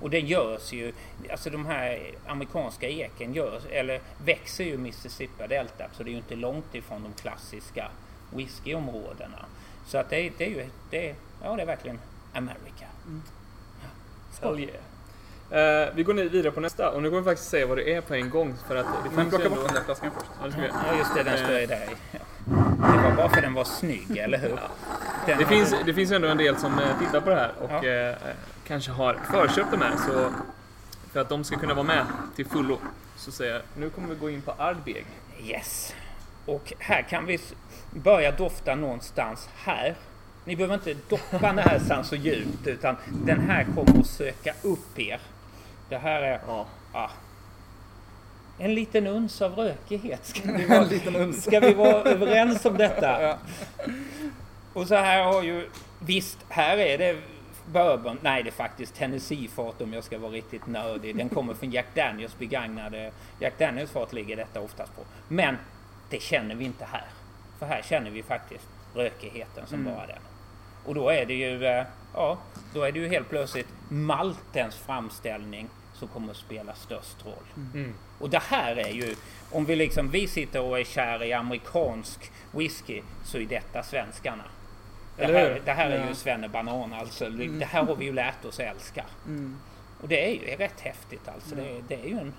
Och 0.01 0.09
det 0.09 0.19
görs 0.19 0.73
ju, 0.73 0.93
alltså 1.31 1.49
de 1.49 1.65
här 1.65 1.99
amerikanska 2.27 2.89
eken 2.89 3.33
görs, 3.33 3.63
eller 3.69 4.01
växer 4.25 4.63
ju 4.63 4.77
Mississippi 4.77 5.47
Delta 5.47 5.83
så 5.93 6.03
det 6.03 6.09
är 6.09 6.11
ju 6.11 6.17
inte 6.17 6.35
långt 6.35 6.75
ifrån 6.75 7.03
de 7.03 7.21
klassiska 7.21 7.91
whiskyområdena. 8.35 9.45
Så 9.87 9.97
att 9.97 10.09
det, 10.09 10.31
det 10.37 10.45
är 10.45 10.49
ju, 10.49 10.65
det, 10.89 11.15
ja 11.43 11.55
det 11.55 11.61
är 11.61 11.65
verkligen 11.65 11.99
America. 12.33 12.87
Hell 14.41 14.59
yeah. 14.59 14.92
Eh, 15.53 15.89
vi 15.95 16.03
går 16.03 16.13
nu 16.13 16.29
vidare 16.29 16.51
på 16.51 16.59
nästa 16.59 16.89
och 16.91 17.01
nu 17.01 17.09
kommer 17.09 17.21
vi 17.21 17.25
faktiskt 17.29 17.49
säga 17.49 17.67
vad 17.67 17.77
det 17.77 17.93
är 17.93 18.01
på 18.01 18.13
en 18.13 18.29
gång 18.29 18.55
för 18.67 18.75
att 18.75 18.85
det 18.85 19.09
Men 19.15 19.29
plocka 19.29 19.45
ändå... 19.45 19.55
bort 19.55 19.65
den 19.65 19.75
där 19.75 19.83
flaskan 19.83 20.11
först. 20.17 20.31
Ja, 20.41 20.47
vi. 20.61 20.67
Ja 20.91 20.97
just 20.97 21.15
det, 21.15 21.23
den 21.23 21.37
står 21.37 21.59
ju 21.59 21.65
där. 21.65 21.87
Ja. 22.11 22.19
Det 22.93 23.01
var 23.03 23.11
bara 23.17 23.29
för 23.29 23.41
den 23.41 23.53
var 23.53 23.63
snygg, 23.63 24.17
eller 24.17 24.37
hur? 24.37 24.59
Den 25.25 25.37
Det 25.37 25.45
finns, 25.45 25.75
det 25.85 25.93
finns 25.93 26.11
ju 26.11 26.15
ändå 26.15 26.27
en 26.27 26.37
del 26.37 26.57
som 26.57 26.79
eh, 26.79 26.99
tittar 26.99 27.21
på 27.21 27.29
det 27.29 27.35
här 27.35 27.51
och 27.61 27.85
Ja. 27.85 28.09
eh, 28.09 28.15
kanske 28.67 28.91
har 28.91 29.17
förköpt 29.31 29.71
de 29.71 29.81
här. 29.81 29.95
Så 30.07 30.29
för 31.13 31.19
att 31.19 31.29
de 31.29 31.43
ska 31.43 31.57
kunna 31.57 31.73
vara 31.73 31.83
med 31.87 32.05
till 32.35 32.45
fullo 32.45 32.77
så 33.17 33.31
säger 33.31 33.53
jag, 33.53 33.61
nu 33.77 33.89
kommer 33.89 34.07
vi 34.09 34.15
gå 34.15 34.29
in 34.29 34.41
på 34.41 34.51
Ardbeg. 34.57 35.05
Yes. 35.43 35.93
Och 36.45 36.73
här 36.79 37.01
kan 37.01 37.25
vi 37.25 37.39
börja 37.91 38.31
dofta 38.31 38.75
någonstans 38.75 39.49
här. 39.55 39.95
Ni 40.45 40.55
behöver 40.55 40.73
inte 40.75 40.95
doppa 41.09 41.51
näsan 41.51 42.03
så 42.03 42.15
djupt 42.15 42.67
utan 42.67 42.95
den 43.25 43.39
här 43.39 43.65
kommer 43.75 43.99
att 43.99 44.07
söka 44.07 44.53
upp 44.61 44.99
er. 44.99 45.19
Det 45.93 45.99
här 45.99 46.21
är 46.21 46.39
Ja. 46.47 46.65
ah, 46.93 47.09
en 48.57 48.73
liten 48.75 49.07
uns 49.07 49.41
av 49.41 49.53
rökighet. 49.55 50.25
Ska 50.25 50.51
vi 50.51 50.65
vara, 51.11 51.33
ska 51.33 51.59
vi 51.59 51.73
vara 51.73 52.01
överens 52.03 52.65
om 52.65 52.77
detta? 52.77 53.21
Ja. 53.21 53.37
Och 54.73 54.87
så 54.87 54.95
här 54.95 55.23
har 55.23 55.43
ju, 55.43 55.69
visst, 55.99 56.37
här 56.49 56.77
är 56.77 56.97
det 56.97 57.17
bourbon, 57.65 58.19
nej 58.21 58.43
det 58.43 58.49
är 58.49 58.51
faktiskt 58.51 58.95
Tennessee-fat 58.95 59.81
om 59.81 59.93
jag 59.93 60.03
ska 60.03 60.17
vara 60.19 60.31
riktigt 60.31 60.67
nördig. 60.67 61.15
Den 61.17 61.29
kommer 61.29 61.53
från 61.53 61.71
Jack 61.71 61.87
Daniels 61.95 62.37
begagnade, 62.37 63.11
Jack 63.39 63.59
Daniels 63.59 63.91
fat 63.91 64.13
ligger 64.13 64.35
detta 64.35 64.61
oftast 64.61 64.95
på. 64.95 65.01
Men 65.27 65.57
det 66.09 66.21
känner 66.21 66.55
vi 66.55 66.65
inte 66.65 66.85
här. 66.91 67.05
För 67.59 67.65
här 67.65 67.81
känner 67.81 68.11
vi 68.11 68.23
faktiskt 68.23 68.67
rökigheten 68.95 69.67
som 69.67 69.83
bara 69.85 70.07
den. 70.07 70.21
Och 70.85 70.95
då 70.95 71.09
är 71.09 71.25
det 71.25 71.33
ju, 71.33 71.65
eh, 71.65 71.85
ja, 72.13 72.37
då 72.73 72.83
är 72.83 72.91
det 72.91 72.99
ju 72.99 73.07
helt 73.07 73.29
plötsligt 73.29 73.67
maltens 73.89 74.75
framställning 74.75 75.69
som 76.03 76.13
kommer 76.13 76.31
att 76.31 76.37
spela 76.37 76.75
störst 76.75 77.25
roll. 77.25 77.63
Mm. 77.73 77.93
Och 78.19 78.29
det 78.29 78.41
här 78.43 78.75
är 78.75 78.89
ju, 78.89 79.15
om 79.51 79.65
vi 79.65 79.75
liksom, 79.75 80.09
vi 80.09 80.27
sitter 80.27 80.61
och 80.61 80.79
är 80.79 80.83
kära 80.83 81.25
i 81.25 81.33
amerikansk 81.33 82.31
whisky 82.51 83.01
så 83.25 83.37
är 83.37 83.45
detta 83.45 83.83
svenskarna. 83.83 84.43
Det 85.17 85.25
här, 85.25 85.61
det 85.65 85.71
här 85.71 85.89
är 85.91 86.03
ju 86.03 86.07
Ja. 86.07 86.15
svennebanan 86.15 86.93
alltså. 86.93 87.29
Det 87.29 87.65
här 87.65 87.83
har 87.83 87.95
vi 87.95 88.05
ju 88.05 88.13
lärt 88.13 88.45
oss 88.45 88.59
älska. 88.59 89.05
Mm. 89.27 89.57
Och 90.01 90.07
det 90.07 90.25
är 90.25 90.31
ju 90.49 90.55
rätt 90.55 90.79
häftigt 90.79 91.27
alltså. 91.27 91.55
Det, 91.55 91.81
det 91.87 91.95
är 91.95 92.05
ju 92.07 92.17
en, 92.17 92.33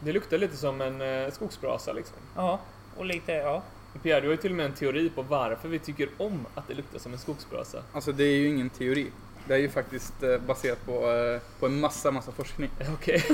Det 0.00 0.12
luktar 0.12 0.38
lite 0.38 0.56
som 0.56 0.80
en 0.80 1.00
eh, 1.00 1.30
skogsbrasa 1.30 1.92
liksom. 1.92 2.16
ja, 2.36 2.60
och 2.96 3.04
lite, 3.04 3.32
ja. 3.32 3.62
Pierre, 4.02 4.20
du 4.20 4.26
har 4.26 4.32
ju 4.32 4.36
till 4.36 4.50
och 4.50 4.56
med 4.56 4.66
en 4.66 4.74
teori 4.74 5.10
på 5.10 5.22
varför 5.22 5.68
vi 5.68 5.78
tycker 5.78 6.08
om 6.18 6.46
att 6.54 6.68
det 6.68 6.74
luktar 6.74 6.98
som 6.98 7.12
en 7.12 7.18
skogsbrasa. 7.18 7.82
Alltså 7.92 8.12
det 8.12 8.24
är 8.24 8.36
ju 8.36 8.48
ingen 8.48 8.70
teori. 8.70 9.10
Det 9.48 9.54
är 9.54 9.58
ju 9.58 9.68
faktiskt 9.68 10.22
eh, 10.22 10.38
baserat 10.38 10.86
på, 10.86 10.92
eh, 10.92 11.40
på 11.60 11.66
en 11.66 11.80
massa, 11.80 12.10
massa 12.10 12.32
forskning. 12.32 12.70
Okej. 12.94 13.20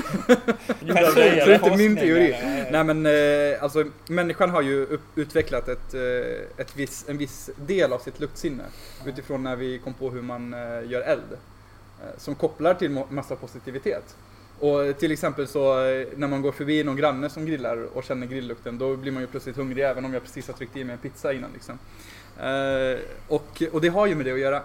Personlig 0.79 1.13
Så 1.13 1.19
det 1.19 1.53
är 1.53 1.53
inte 1.53 1.77
min 1.77 1.95
teori. 1.95 2.35
Nej 2.71 2.83
men 2.83 3.05
eh, 3.05 3.63
alltså 3.63 3.85
människan 4.07 4.49
har 4.49 4.61
ju 4.61 4.99
utvecklat 5.15 5.67
ett, 5.67 5.93
ett 6.57 6.75
viss, 6.75 7.05
en 7.09 7.17
viss 7.17 7.49
del 7.55 7.93
av 7.93 7.99
sitt 7.99 8.19
luktsinne 8.19 8.63
utifrån 9.05 9.43
när 9.43 9.55
vi 9.55 9.79
kom 9.79 9.93
på 9.93 10.09
hur 10.09 10.21
man 10.21 10.55
gör 10.87 11.01
eld. 11.01 11.37
Som 12.17 12.35
kopplar 12.35 12.73
till 12.73 13.03
massa 13.09 13.35
positivitet. 13.35 14.15
Och 14.59 14.97
till 14.99 15.11
exempel 15.11 15.47
så 15.47 15.73
när 16.15 16.27
man 16.27 16.41
går 16.41 16.51
förbi 16.51 16.83
någon 16.83 16.95
granne 16.95 17.29
som 17.29 17.45
grillar 17.45 17.97
och 17.97 18.03
känner 18.03 18.27
grilllukten 18.27 18.77
då 18.77 18.95
blir 18.95 19.11
man 19.11 19.21
ju 19.21 19.27
plötsligt 19.27 19.55
hungrig 19.55 19.83
även 19.83 20.05
om 20.05 20.13
jag 20.13 20.23
precis 20.23 20.47
har 20.47 20.53
tryckt 20.53 20.77
i 20.77 20.83
mig 20.83 20.93
en 20.93 20.99
pizza 20.99 21.33
innan 21.33 21.49
liksom. 21.53 21.79
Och, 23.27 23.63
och 23.71 23.81
det 23.81 23.87
har 23.87 24.07
ju 24.07 24.15
med 24.15 24.25
det 24.25 24.31
att 24.31 24.39
göra. 24.39 24.61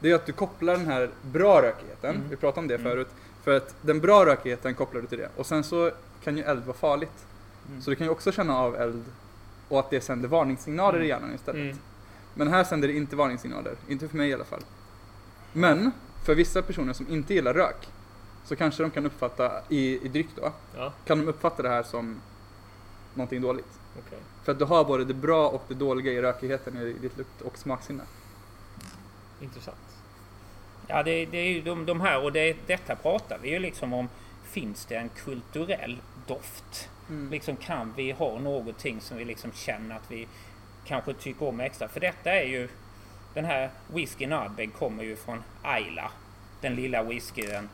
Det 0.00 0.10
är 0.10 0.14
att 0.14 0.26
du 0.26 0.32
kopplar 0.32 0.72
den 0.76 0.86
här 0.86 1.10
bra 1.22 1.62
rökigheten, 1.62 2.14
Mm. 2.16 2.28
vi 2.30 2.36
pratade 2.36 2.60
om 2.60 2.68
det 2.68 2.74
Mm. 2.74 2.84
förut, 2.90 3.08
för 3.44 3.56
att 3.56 3.74
den 3.82 4.00
bra 4.00 4.26
rökigheten 4.26 4.74
kopplar 4.74 5.00
du 5.00 5.06
till 5.06 5.18
det. 5.18 5.28
Och 5.36 5.46
sen 5.46 5.64
så 5.64 5.90
kan 6.24 6.36
ju 6.36 6.42
eld 6.42 6.64
vara 6.64 6.76
farligt. 6.76 7.26
Mm. 7.68 7.82
Så 7.82 7.90
du 7.90 7.96
kan 7.96 8.06
ju 8.06 8.10
också 8.10 8.32
känna 8.32 8.58
av 8.58 8.76
eld 8.76 9.04
och 9.68 9.78
att 9.80 9.90
det 9.90 10.00
sänder 10.00 10.28
varningssignaler 10.28 10.98
i 10.98 11.00
Mm. 11.00 11.08
hjärnan 11.08 11.34
istället. 11.34 11.62
Mm. 11.62 11.78
Men 12.34 12.48
här 12.48 12.64
sänder 12.64 12.88
det 12.88 12.94
inte 12.94 13.16
varningssignaler, 13.16 13.74
inte 13.88 14.08
för 14.08 14.16
mig 14.16 14.30
i 14.30 14.34
alla 14.34 14.44
fall. 14.44 14.60
Men 15.52 15.90
för 16.24 16.34
vissa 16.34 16.62
personer 16.62 16.92
som 16.92 17.08
inte 17.08 17.34
gillar 17.34 17.54
rök 17.54 17.88
så 18.44 18.56
kanske 18.56 18.82
de 18.82 18.90
kan 18.90 19.06
uppfatta, 19.06 19.52
i, 19.68 20.04
i 20.06 20.08
dryck 20.08 20.28
då, 20.36 20.52
Ja, 20.76 20.92
kan 21.04 21.18
de 21.18 21.28
uppfatta 21.28 21.62
det 21.62 21.68
här 21.68 21.82
som 21.82 22.20
någonting 23.14 23.40
dåligt. 23.42 23.78
okej. 24.06 24.18
För 24.44 24.52
att 24.52 24.58
du 24.58 24.64
har 24.64 24.84
både 24.84 25.04
det 25.04 25.14
bra 25.14 25.48
och 25.48 25.64
det 25.68 25.74
dåliga 25.74 26.12
i 26.12 26.22
rökigheten 26.22 26.76
i 26.76 26.92
ditt 26.92 27.16
lukt 27.18 27.40
och 27.42 27.58
smaksinne. 27.58 28.02
Intressant. 29.40 29.76
Ja, 30.86 31.02
det, 31.02 31.26
det 31.26 31.38
är 31.38 31.48
ju 31.48 31.62
de, 31.62 31.86
de 31.86 32.00
här 32.00 32.22
och 32.22 32.32
det, 32.32 32.56
detta 32.66 32.96
pratar 32.96 33.38
vi 33.42 33.50
ju 33.50 33.58
liksom 33.58 33.92
om. 33.92 34.08
Finns 34.44 34.84
det 34.86 34.96
en 34.96 35.08
kulturell 35.08 35.96
doft? 36.26 36.88
Mm. 37.08 37.30
Liksom 37.30 37.56
kan 37.56 37.92
vi 37.96 38.12
ha 38.12 38.38
någonting 38.38 39.00
som 39.00 39.16
vi 39.16 39.24
liksom 39.24 39.52
känner 39.52 39.96
att 39.96 40.10
vi 40.10 40.26
kanske 40.86 41.12
tycker 41.12 41.48
om 41.48 41.60
extra? 41.60 41.88
För 41.88 42.00
detta 42.00 42.32
är 42.32 42.44
ju 42.44 42.68
den 43.34 43.44
här 43.44 43.70
whiskyn 43.94 44.32
Ardbeg 44.32 44.74
kommer 44.74 45.04
ju 45.04 45.16
från 45.16 45.42
Isla. 45.78 46.10
Den 46.60 46.74
lilla 46.74 47.02
whiskyn 47.02 47.68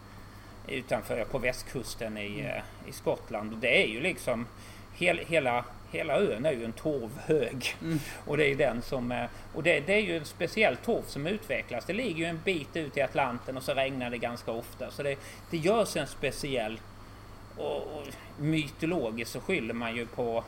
utanför 0.68 1.24
på 1.24 1.38
västkusten 1.38 2.18
i, 2.18 2.40
eh, 2.40 2.88
i 2.88 2.92
Skottland. 2.92 3.52
Och 3.52 3.58
det 3.58 3.82
är 3.84 3.86
ju 3.86 4.00
liksom 4.00 4.46
hel, 4.94 5.18
hela, 5.18 5.64
hela 5.92 6.20
ön 6.20 6.46
är 6.46 6.52
ju 6.52 6.64
en 6.64 6.72
torvhög. 6.72 7.76
Mm. 7.82 7.98
Och 8.26 8.36
det 8.36 8.46
är 8.46 8.56
den 8.56 8.82
som 8.82 9.26
och 9.54 9.62
det, 9.62 9.80
det 9.80 9.94
är 9.94 10.00
ju 10.00 10.16
en 10.16 10.24
speciell 10.24 10.76
torv 10.76 11.02
som 11.06 11.26
utvecklas. 11.26 11.84
Det 11.84 11.92
ligger 11.92 12.18
ju 12.18 12.24
en 12.24 12.40
bit 12.44 12.76
ut 12.76 12.96
i 12.96 13.00
Atlanten 13.02 13.56
och 13.56 13.62
så 13.62 13.74
regnar 13.74 14.10
det 14.10 14.18
ganska 14.18 14.50
ofta. 14.50 14.90
Så 14.90 15.02
det, 15.02 15.16
det 15.50 15.56
görs 15.56 15.96
en 15.96 16.06
speciell 16.06 16.80
och, 17.56 17.76
och 17.76 18.06
mytologiskt 18.38 19.32
så 19.32 19.40
skyller 19.40 19.74
man 19.74 19.96
ju 19.96 20.06
på 20.06 20.44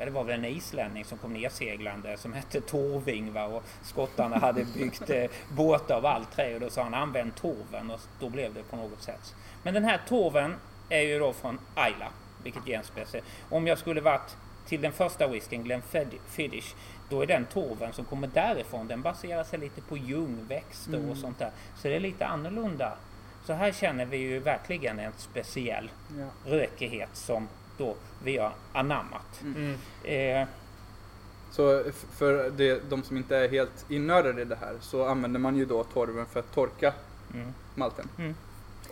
Ja, 0.00 0.06
det 0.06 0.10
var 0.10 0.24
väl 0.24 0.38
en 0.38 0.44
islänning 0.44 1.04
som 1.04 1.18
kom 1.18 1.32
nerseglande 1.32 2.16
som 2.16 2.32
hette 2.32 2.60
Torving 2.60 3.32
va? 3.32 3.44
och 3.44 3.62
skottarna 3.82 4.38
hade 4.38 4.64
byggt 4.64 5.10
eh, 5.10 5.30
båtar 5.48 5.96
av 5.96 6.06
allt 6.06 6.32
trä 6.32 6.54
och 6.54 6.60
då 6.60 6.70
sa 6.70 6.82
han 6.82 6.94
använd 6.94 7.34
torven 7.34 7.90
och 7.90 8.00
då 8.20 8.28
blev 8.28 8.54
det 8.54 8.62
på 8.62 8.76
något 8.76 9.02
sätt. 9.02 9.34
Men 9.62 9.74
den 9.74 9.84
här 9.84 10.00
torven 10.08 10.54
är 10.88 11.00
ju 11.00 11.18
då 11.18 11.32
från 11.32 11.58
Isla, 11.72 12.08
vilket 12.42 12.68
ger 12.68 12.78
en 12.78 12.84
speciell. 12.84 13.24
Om 13.48 13.66
jag 13.66 13.78
skulle 13.78 14.00
varit 14.00 14.36
till 14.70 14.80
den 14.80 14.92
första 14.92 15.26
whiskyn, 15.26 15.64
Glenfiddich, 15.64 16.74
då 17.08 17.22
är 17.22 17.26
den 17.26 17.44
torven 17.44 17.92
som 17.92 18.04
kommer 18.04 18.26
därifrån, 18.28 18.88
den 18.88 19.02
baserar 19.02 19.44
sig 19.44 19.58
lite 19.58 19.80
på 19.80 19.96
ljungväxter 19.96 20.94
Mm. 20.94 21.10
och 21.10 21.16
sånt 21.16 21.38
där. 21.38 21.50
Så 21.76 21.88
det 21.88 21.96
är 21.96 22.00
lite 22.00 22.26
annorlunda. 22.26 22.92
Så 23.46 23.52
här 23.52 23.72
känner 23.72 24.04
vi 24.06 24.16
ju 24.16 24.38
verkligen 24.38 24.98
en 24.98 25.12
speciell 25.16 25.90
Ja. 26.18 26.50
rökighet 26.50 27.08
som 27.12 27.48
då 27.78 27.94
vi 28.24 28.38
har 28.38 28.52
anammat. 28.72 29.40
Mm. 29.42 29.74
Eh, 30.04 30.48
Så 31.52 31.84
för 32.12 32.50
det, 32.50 32.90
de 32.90 33.02
som 33.02 33.16
inte 33.16 33.36
är 33.36 33.48
helt 33.48 33.86
innördade 33.90 34.42
i 34.42 34.44
det 34.44 34.56
här 34.56 34.74
så 34.80 35.06
använder 35.06 35.40
man 35.40 35.56
ju 35.56 35.64
då 35.64 35.84
torven 35.84 36.26
för 36.26 36.40
att 36.40 36.52
torka 36.54 36.92
mm, 37.34 37.52
malten. 37.74 38.08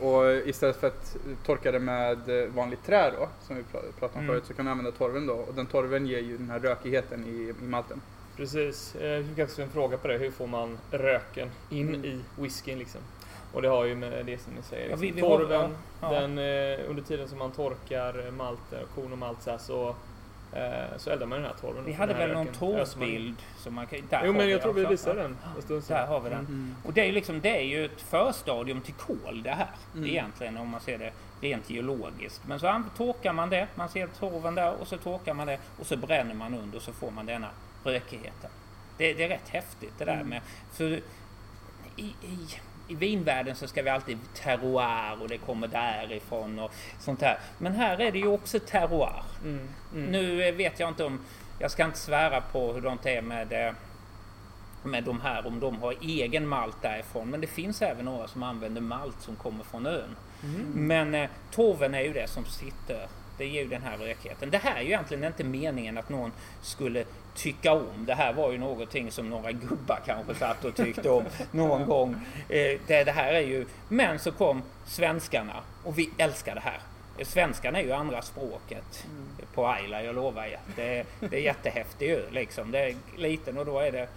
Och 0.01 0.49
istället 0.49 0.77
för 0.77 0.87
att 0.87 1.17
torka 1.47 1.73
det 1.73 1.79
med 1.79 2.43
eh, 2.43 2.49
vanligt 2.49 2.85
trä 2.87 3.11
då, 3.19 3.29
som 3.47 3.57
vi 3.57 3.63
pra- 3.63 3.93
pratade 3.99 4.19
om 4.19 4.25
Mm. 4.25 4.27
förut, 4.27 4.45
så 4.47 4.55
kan 4.55 4.65
du 4.65 4.71
använda 4.71 4.91
torven 4.93 5.27
då. 5.27 5.35
Och 5.35 5.55
den 5.55 5.67
torven 5.67 6.07
ger 6.07 6.19
ju 6.19 6.37
den 6.37 6.51
här 6.51 6.59
rökigheten 6.61 7.25
i, 7.27 7.55
i 7.65 7.67
malten. 7.67 8.01
Precis. 8.37 8.95
Eh, 8.97 9.07
Jag 9.09 9.25
fick 9.27 9.39
också 9.39 9.63
en 9.63 9.71
fråga 9.71 9.97
på 9.97 10.09
det. 10.09 10.19
Hur 10.19 10.31
får 10.31 10.47
man 10.47 10.79
röken 10.91 11.51
in 11.71 11.89
Mm. 11.89 12.05
i 12.05 12.21
whiskyn 12.37 12.79
liksom? 12.79 13.01
Och 13.53 13.63
det 13.63 13.69
har 13.69 13.85
ju 13.85 13.95
med 13.95 14.27
det 14.27 14.39
som 14.39 14.53
ni 14.53 14.63
säger. 14.63 14.83
Ja, 14.83 14.89
Liksom. 14.89 15.01
vi- 15.01 15.11
vi 15.11 15.21
har- 15.21 15.39
Torven, 15.39 15.71
ja. 16.01 16.11
den, 16.11 16.39
eh, 16.39 16.91
under 16.91 17.03
tiden 17.03 17.29
som 17.29 17.39
man 17.39 17.51
torkar 17.53 18.31
malter, 18.31 18.85
korn 18.95 19.13
och 19.13 19.19
malt 19.19 19.43
så, 19.43 19.51
här, 19.51 19.59
så, 19.59 19.95
så 20.97 21.11
eldar 21.11 21.27
man 21.27 21.39
den 21.39 21.51
här 21.51 21.57
torven. 21.61 21.85
vi 21.85 21.93
hade 21.93 22.15
här 22.15 22.27
väl 22.27 22.37
någon 22.37 22.47
torvbild 22.47 23.43
som 23.59 23.75
man 23.75 23.87
kan... 23.87 23.99
Där 24.11 24.23
Jo 24.25 24.33
men 24.33 24.51
jag 24.51 24.63
tror 24.63 24.73
vi 24.73 24.85
visade 24.85 25.23
den. 25.23 25.37
Där 25.89 26.07
har 26.07 26.21
vi 26.21 26.31
den. 26.31 26.39
Mm. 26.39 26.75
Och 26.85 26.93
det 26.93 27.01
är 27.01 27.07
ju 27.07 27.13
liksom, 27.13 27.41
det 27.41 27.57
är 27.57 27.65
ju 27.65 27.85
ett 27.85 28.01
förstadium 28.01 28.81
till 28.81 28.95
kol 28.95 29.43
det 29.43 29.51
här. 29.51 29.69
Mm. 29.95 30.07
Egentligen 30.07 30.57
om 30.57 30.69
man 30.69 30.81
ser 30.81 30.99
det 30.99 31.13
rent 31.41 31.71
geologiskt. 31.71 32.43
Men 32.47 32.61
så 32.61 32.83
torkar 32.97 33.33
man 33.33 33.51
det, 33.51 33.67
man 33.75 33.89
ser 33.89 34.07
torven 34.07 34.55
där 34.55 34.75
och 34.81 34.89
så 34.89 34.97
torkar 34.97 35.35
man 35.35 35.47
det 35.47 35.59
och 35.79 35.87
så 35.87 35.97
bränner 35.97 36.35
man 36.35 36.55
under 36.55 36.77
och 36.77 36.83
så 36.83 36.93
får 36.93 37.11
man 37.11 37.27
denna 37.27 37.49
rökigheten. 37.85 38.51
Det, 38.97 39.15
det 39.15 39.25
är 39.25 39.29
rätt 39.29 39.49
häftigt 39.49 39.93
det 39.99 40.05
där 40.05 40.15
Mm. 40.15 40.29
med... 40.29 40.41
För 40.73 41.01
i, 41.97 42.15
i, 42.23 42.49
i 42.89 42.95
vinvärlden 42.95 43.57
så 43.57 43.67
ska 43.69 43.83
vi 43.83 43.91
alltid 43.91 44.19
terroir 44.35 45.23
och 45.23 45.29
det 45.29 45.39
kommer 45.39 45.67
därifrån 45.67 46.59
och 46.59 46.73
sånt 47.01 47.21
där. 47.21 47.39
Men 47.59 47.73
här 47.73 48.01
är 48.01 48.13
det 48.13 48.19
ju 48.19 48.27
också 48.27 48.61
terroir. 48.61 49.23
Mm. 49.45 49.69
Mm. 49.95 50.11
Nu 50.11 50.53
vet 50.53 50.81
jag 50.81 50.89
inte 50.89 51.05
om, 51.05 51.21
jag 51.59 51.71
ska 51.71 51.85
inte 51.85 51.99
svära 51.99 52.41
på 52.41 52.73
hur 52.73 52.81
de 52.81 52.99
är 53.05 53.23
med, 53.23 53.67
eh, 53.67 53.73
med 54.83 55.05
de 55.05 55.21
här, 55.21 55.47
om 55.47 55.61
de 55.61 55.83
har 55.83 55.95
egen 56.01 56.49
malt 56.49 56.83
därifrån. 56.83 57.31
Men 57.31 57.41
det 57.41 57.47
finns 57.47 57.83
även 57.83 58.05
några 58.05 58.29
som 58.29 58.43
använder 58.43 58.81
malt 58.81 59.21
som 59.21 59.37
kommer 59.37 59.65
från 59.65 59.87
ön. 59.87 60.17
Mm. 60.43 60.73
Men 60.75 61.15
eh, 61.15 61.31
torven 61.51 61.95
är 61.95 62.01
ju 62.01 62.13
det 62.13 62.31
som 62.31 62.45
sitter, 62.45 63.09
det 63.39 63.47
ger 63.47 63.63
ju 63.63 63.69
den 63.69 63.83
här 63.83 63.97
rökigheten. 63.97 64.51
Det 64.51 64.59
här 64.59 64.77
är 64.77 64.81
ju 64.81 64.87
egentligen 64.87 65.25
inte 65.25 65.45
meningen 65.45 65.99
att 65.99 66.09
någon 66.09 66.33
skulle 66.63 67.05
tycka 67.35 67.73
om. 67.73 68.05
Det 68.07 68.15
här 68.15 68.33
var 68.33 68.53
ju 68.53 68.59
någonting 68.59 69.11
som 69.11 69.31
några 69.31 69.53
gubbar 69.53 70.01
kanske 70.07 70.35
satt 70.35 70.65
och 70.65 70.75
tyckte 70.75 71.11
om 71.11 71.25
någon 71.51 71.87
gång. 71.87 72.27
Eh, 72.49 72.81
det, 72.87 73.05
det 73.05 73.13
här 73.13 73.33
är 73.33 73.41
ju, 73.41 73.67
men 73.89 74.19
så 74.19 74.33
kom 74.33 74.63
svenskarna 74.87 75.63
och 75.85 75.99
vi 75.99 76.11
älskar 76.19 76.55
det 76.55 76.61
här. 76.61 76.81
Eh, 77.19 77.27
Svenskan 77.27 77.77
är 77.77 77.83
ju 77.83 77.93
andra 77.93 78.23
språket 78.23 79.07
på 79.59 79.67
Ayla, 79.67 80.03
jag 80.03 80.15
lovar 80.15 80.45
er. 80.45 80.59
Det, 80.77 81.07
det 81.21 81.37
är 81.37 81.41
jättehäftig 81.41 82.11
ö 82.11 82.23
liksom. 82.31 82.71
Det 82.71 82.79
är 82.79 82.97
liten 83.17 83.59
och 83.59 83.67
då 83.67 83.79
är 83.79 83.93
det, 83.93 84.09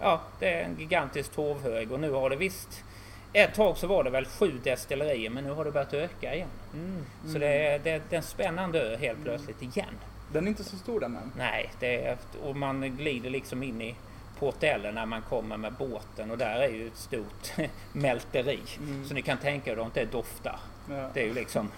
ja, 0.00 0.20
det 0.38 0.48
är 0.48 0.64
en 0.64 0.76
gigantisk 0.78 1.32
torvhög 1.32 1.92
och 1.92 2.00
nu 2.00 2.10
har 2.10 2.30
det 2.30 2.36
visst 2.36 2.84
ett 3.32 3.54
tag 3.54 3.76
så 3.76 3.86
var 3.86 4.04
det 4.04 4.10
väl 4.10 4.24
sju 4.26 4.60
destillerier 4.64 5.30
men 5.30 5.44
nu 5.44 5.50
har 5.50 5.64
det 5.64 5.70
börjat 5.70 5.94
öka 5.94 6.34
igen. 6.34 6.48
Mm. 6.74 7.06
Så 7.32 7.38
det 7.38 7.46
är, 7.46 7.78
det, 7.78 7.90
är 7.90 8.16
en 8.16 8.22
spännande 8.22 8.80
ö 8.80 8.96
helt 8.96 9.24
plötsligt 9.24 9.62
igen. 9.62 9.94
Den 10.32 10.44
är 10.44 10.48
inte 10.48 10.64
så 10.64 10.76
stor 10.76 11.00
den 11.00 11.16
än. 11.16 11.32
Nej, 11.36 11.70
det 11.80 12.04
är, 12.04 12.16
och 12.42 12.56
man 12.56 12.96
glider 12.96 13.30
liksom 13.30 13.62
in 13.62 13.82
i 13.82 13.94
Portellen 14.38 14.94
när 14.94 15.06
man 15.06 15.22
kommer 15.22 15.56
med 15.56 15.72
båten 15.72 16.30
och 16.30 16.38
där 16.38 16.60
är 16.60 16.68
ju 16.68 16.86
ett 16.86 16.96
stort 16.96 17.52
mälteri. 17.92 18.60
Mm. 18.78 19.08
Så 19.08 19.14
ni 19.14 19.22
kan 19.22 19.38
tänka 19.38 19.72
er 19.72 19.76
hur 19.76 19.86
det 19.94 20.04
doftar. 20.04 20.58
Ja. 20.90 21.10
Det 21.14 21.20
är 21.20 21.26
ju 21.26 21.34
liksom, 21.34 21.70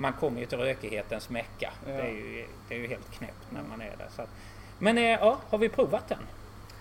man 0.00 0.12
kommer 0.12 0.40
ju 0.40 0.46
till 0.46 0.58
rökighetens 0.58 1.30
mecka. 1.30 1.72
Ja. 1.86 1.92
Det, 1.92 2.02
är 2.02 2.10
ju, 2.10 2.44
det 2.68 2.74
är 2.74 2.78
ju 2.78 2.86
helt 2.86 3.10
knäppt 3.10 3.46
när 3.50 3.62
man 3.62 3.80
är 3.80 3.96
där. 3.98 4.08
Så 4.16 4.22
att, 4.22 4.28
men 4.78 4.98
eh, 4.98 5.04
ja, 5.04 5.38
har 5.50 5.58
vi 5.58 5.68
provat 5.68 6.08
den? 6.08 6.18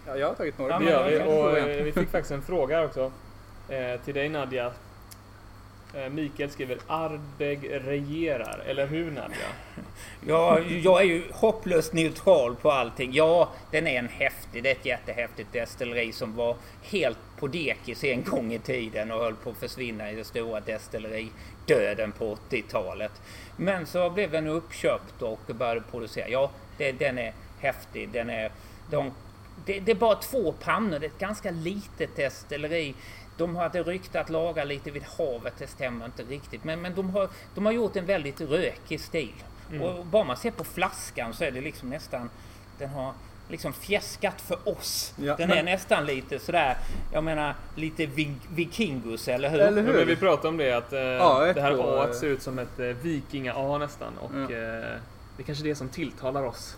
Ja, 0.08 0.18
jag 0.18 0.28
har 0.28 0.34
tagit 0.36 0.58
några. 0.58 0.74
Ja, 0.74 0.80
Det 0.80 1.12
gör 1.12 1.26
vi. 1.26 1.32
Och 1.32 1.58
eh, 1.58 1.84
vi 1.84 1.92
fick 1.92 2.10
faktiskt 2.10 2.32
en 2.32 2.42
fråga 2.42 2.86
också. 2.86 3.12
Eh, 3.70 4.02
till 4.02 4.14
dig 4.14 4.30
Nadja. 4.30 4.72
Eh, 5.94 6.10
Mikael 6.10 6.50
skriver 6.50 6.78
Ardbeg 6.88 7.70
regerar. 7.72 8.64
Eller 8.68 8.88
hur 8.88 9.12
Nadja? 9.12 9.38
Ja, 10.28 10.60
jag 10.60 11.02
är 11.02 11.06
ju 11.06 11.24
hopplöst 11.32 11.94
neutral 11.94 12.56
på 12.56 12.72
allting. 12.72 13.14
Ja, 13.14 13.50
den 13.72 13.88
är 13.88 14.00
en 14.00 14.08
häftig, 14.08 14.64
det 14.64 14.70
är 14.70 14.76
ett 14.76 14.86
jättehäftigt 14.86 15.54
destilleri 15.54 16.12
som 16.12 16.36
var 16.36 16.56
helt 16.84 17.18
på 17.40 17.48
dekis 17.48 18.04
en 18.04 18.24
gång 18.24 18.54
i 18.54 18.60
tiden 18.60 19.12
och 19.12 19.20
höll 19.20 19.36
på 19.36 19.50
att 19.50 19.58
försvinna 19.58 20.12
i 20.12 20.16
det 20.16 20.24
stora 20.24 20.60
destilleridöden 20.60 22.12
på 22.12 22.38
80-talet. 22.50 23.12
Men 23.58 23.86
så 23.86 24.10
blev 24.10 24.32
den 24.32 24.48
uppköpt 24.48 25.22
och 25.22 25.40
började 25.48 25.82
producera. 25.82 26.30
Ja, 26.30 26.52
det, 26.78 26.92
den 26.92 27.18
är 27.18 27.34
häftig. 27.60 28.10
Den 28.10 28.30
är, 28.30 28.52
de, 28.90 29.12
det, 29.66 29.80
det 29.80 29.92
är 29.92 29.96
bara 29.96 30.16
två 30.16 30.52
pannor, 30.52 31.00
det 31.00 31.06
är 31.06 31.10
ett 31.10 31.20
ganska 31.20 31.52
litet 31.52 32.16
destilleri. 32.16 32.96
De 33.40 33.56
hade 33.56 33.84
rykte 33.84 34.22
att 34.22 34.30
laga 34.30 34.64
lite 34.64 34.92
vid 34.92 35.04
havet, 35.18 35.54
det 35.58 35.68
stämmer 35.68 36.06
inte 36.06 36.24
riktigt. 36.24 36.64
Men, 36.64 36.82
men 36.82 36.96
de, 36.96 37.10
har, 37.10 37.30
de 37.56 37.66
har 37.66 37.74
gjort 37.74 37.96
en 37.96 38.06
väldigt 38.06 38.42
rökig 38.42 39.00
stil. 39.00 39.34
Mm. 39.72 39.82
Och 39.82 40.06
bara 40.06 40.24
man 40.24 40.38
ser 40.38 40.52
på 40.52 40.64
flaskan 40.64 41.34
så 41.34 41.44
är 41.44 41.52
det 41.52 41.62
liksom 41.62 41.90
nästan, 41.90 42.30
den 42.78 42.90
har 42.90 43.14
liksom 43.50 43.74
fjäskat 43.74 44.42
för 44.42 44.70
oss. 44.70 45.14
Ja, 45.18 45.36
den 45.36 45.50
men- 45.50 45.58
är 45.58 45.64
nästan 45.64 46.06
lite 46.06 46.40
sådär, 46.40 46.78
jag 47.14 47.24
menar 47.24 47.56
lite 47.76 48.06
vikingus, 48.50 49.28
eller 49.28 49.50
hur? 49.50 49.60
Eller 49.60 49.82
Ja, 49.82 49.88
hur? 49.88 49.98
men 49.98 50.08
vi 50.08 50.16
pratade 50.16 50.48
om 50.48 50.58
det 50.58 50.72
att 50.74 50.94
eh, 50.94 51.00
Ja, 51.00 51.54
det 51.54 51.62
här 51.62 52.04
A 52.04 52.14
ser 52.14 52.28
ut 52.28 52.42
som 52.42 52.60
ett 52.60 52.80
eh, 52.80 52.86
vikinga-A 52.86 53.78
nästan. 53.78 54.18
Och 54.18 54.32
Ja. 54.36 54.42
eh, 54.44 54.50
det 55.38 55.44
är 55.44 55.46
kanske 55.46 55.64
det 55.64 55.76
som 55.76 55.90
tilltalar 55.90 56.44
oss. 56.44 56.78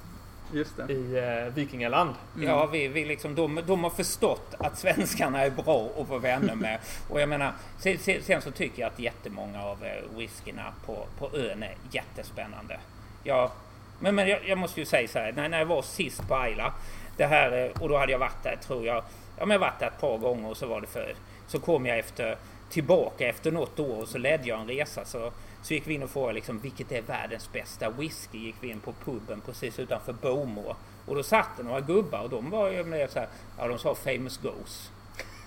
I 0.90 1.18
eh, 1.18 1.54
vikingaland. 1.54 2.16
Mm. 2.36 2.48
Ja, 2.48 2.66
vi, 2.66 2.88
vi 2.88 3.06
liksom, 3.06 3.36
de, 3.36 3.62
de 3.68 3.84
har 3.84 3.92
förstått 3.92 4.56
att 4.60 4.78
svenskarna 4.78 5.42
är 5.42 5.50
bra 5.50 5.90
att 6.00 6.10
vara 6.10 6.20
vänner 6.20 6.56
med. 6.56 6.80
Och 7.10 7.22
jag 7.22 7.30
menar, 7.30 7.54
sen, 7.80 7.98
sen, 8.00 8.24
sen 8.24 8.42
så 8.42 8.52
tycker 8.52 8.82
jag 8.82 8.92
att 8.92 9.00
jättemånga 9.00 9.64
av 9.64 9.86
eh, 9.86 10.18
whiskyna 10.18 10.74
på, 10.86 11.06
på 11.20 11.38
ön 11.38 11.64
är 11.64 11.76
jättespännande. 11.92 12.80
Ja, 13.24 13.52
men, 14.00 14.16
men 14.16 14.28
jag, 14.28 14.48
jag 14.48 14.58
måste 14.58 14.80
ju 14.80 14.86
säga 14.86 15.08
så 15.08 15.20
här, 15.20 15.32
när, 15.32 15.50
när 15.50 15.60
jag 15.60 15.66
var 15.66 15.82
sist 15.82 16.28
på 16.28 16.36
Ayla, 16.36 16.74
det 17.18 17.26
här, 17.26 17.66
eh, 17.66 17.82
och 17.82 17.90
då 17.90 17.98
hade 17.98 18.12
jag 18.12 18.20
varit 18.20 18.44
där 18.44 18.56
tror 18.56 18.86
jag, 18.86 19.04
ja 19.38 19.46
men 19.46 19.52
jag 19.52 19.60
varit 19.60 19.80
där 19.80 19.88
ett 19.88 20.02
par 20.02 20.18
gånger 20.18 20.50
och 20.50 20.58
så 20.58 20.68
var 20.68 20.82
det 20.82 20.88
för, 20.88 21.14
så 21.48 21.60
kom 21.60 21.86
jag 21.86 22.00
efter, 22.00 22.38
tillbaka 22.70 23.28
efter 23.28 23.52
något 23.52 23.80
år 23.80 24.02
och 24.02 24.08
så 24.08 24.18
ledde 24.18 24.48
jag 24.48 24.60
en 24.60 24.68
resa 24.68 25.06
så, 25.06 25.32
så 25.62 25.74
gick 25.74 25.88
vi 25.88 25.94
in 25.94 26.04
och 26.04 26.10
frågade 26.10 26.34
liksom 26.34 26.60
vilket 26.60 26.92
är 26.92 27.02
världens 27.02 27.52
bästa 27.54 27.90
whisky? 27.90 28.38
Gick 28.38 28.56
vi 28.60 28.70
in 28.70 28.80
på 28.80 28.94
puben 29.06 29.42
precis 29.46 29.80
utanför 29.80 30.14
Bowmore 30.14 30.76
Och 31.06 31.16
då 31.16 31.24
satt 31.24 31.50
det 31.58 31.64
några 31.64 31.82
gubbar 31.82 32.20
och 32.22 32.30
de 32.30 32.50
var 32.50 32.70
ju 32.70 32.84
med 32.84 33.10
så 33.10 33.20
här, 33.20 33.28
ja 33.58 33.68
de 33.68 33.80
sa 33.80 33.96
famous 33.96 34.38
goes. 34.38 34.92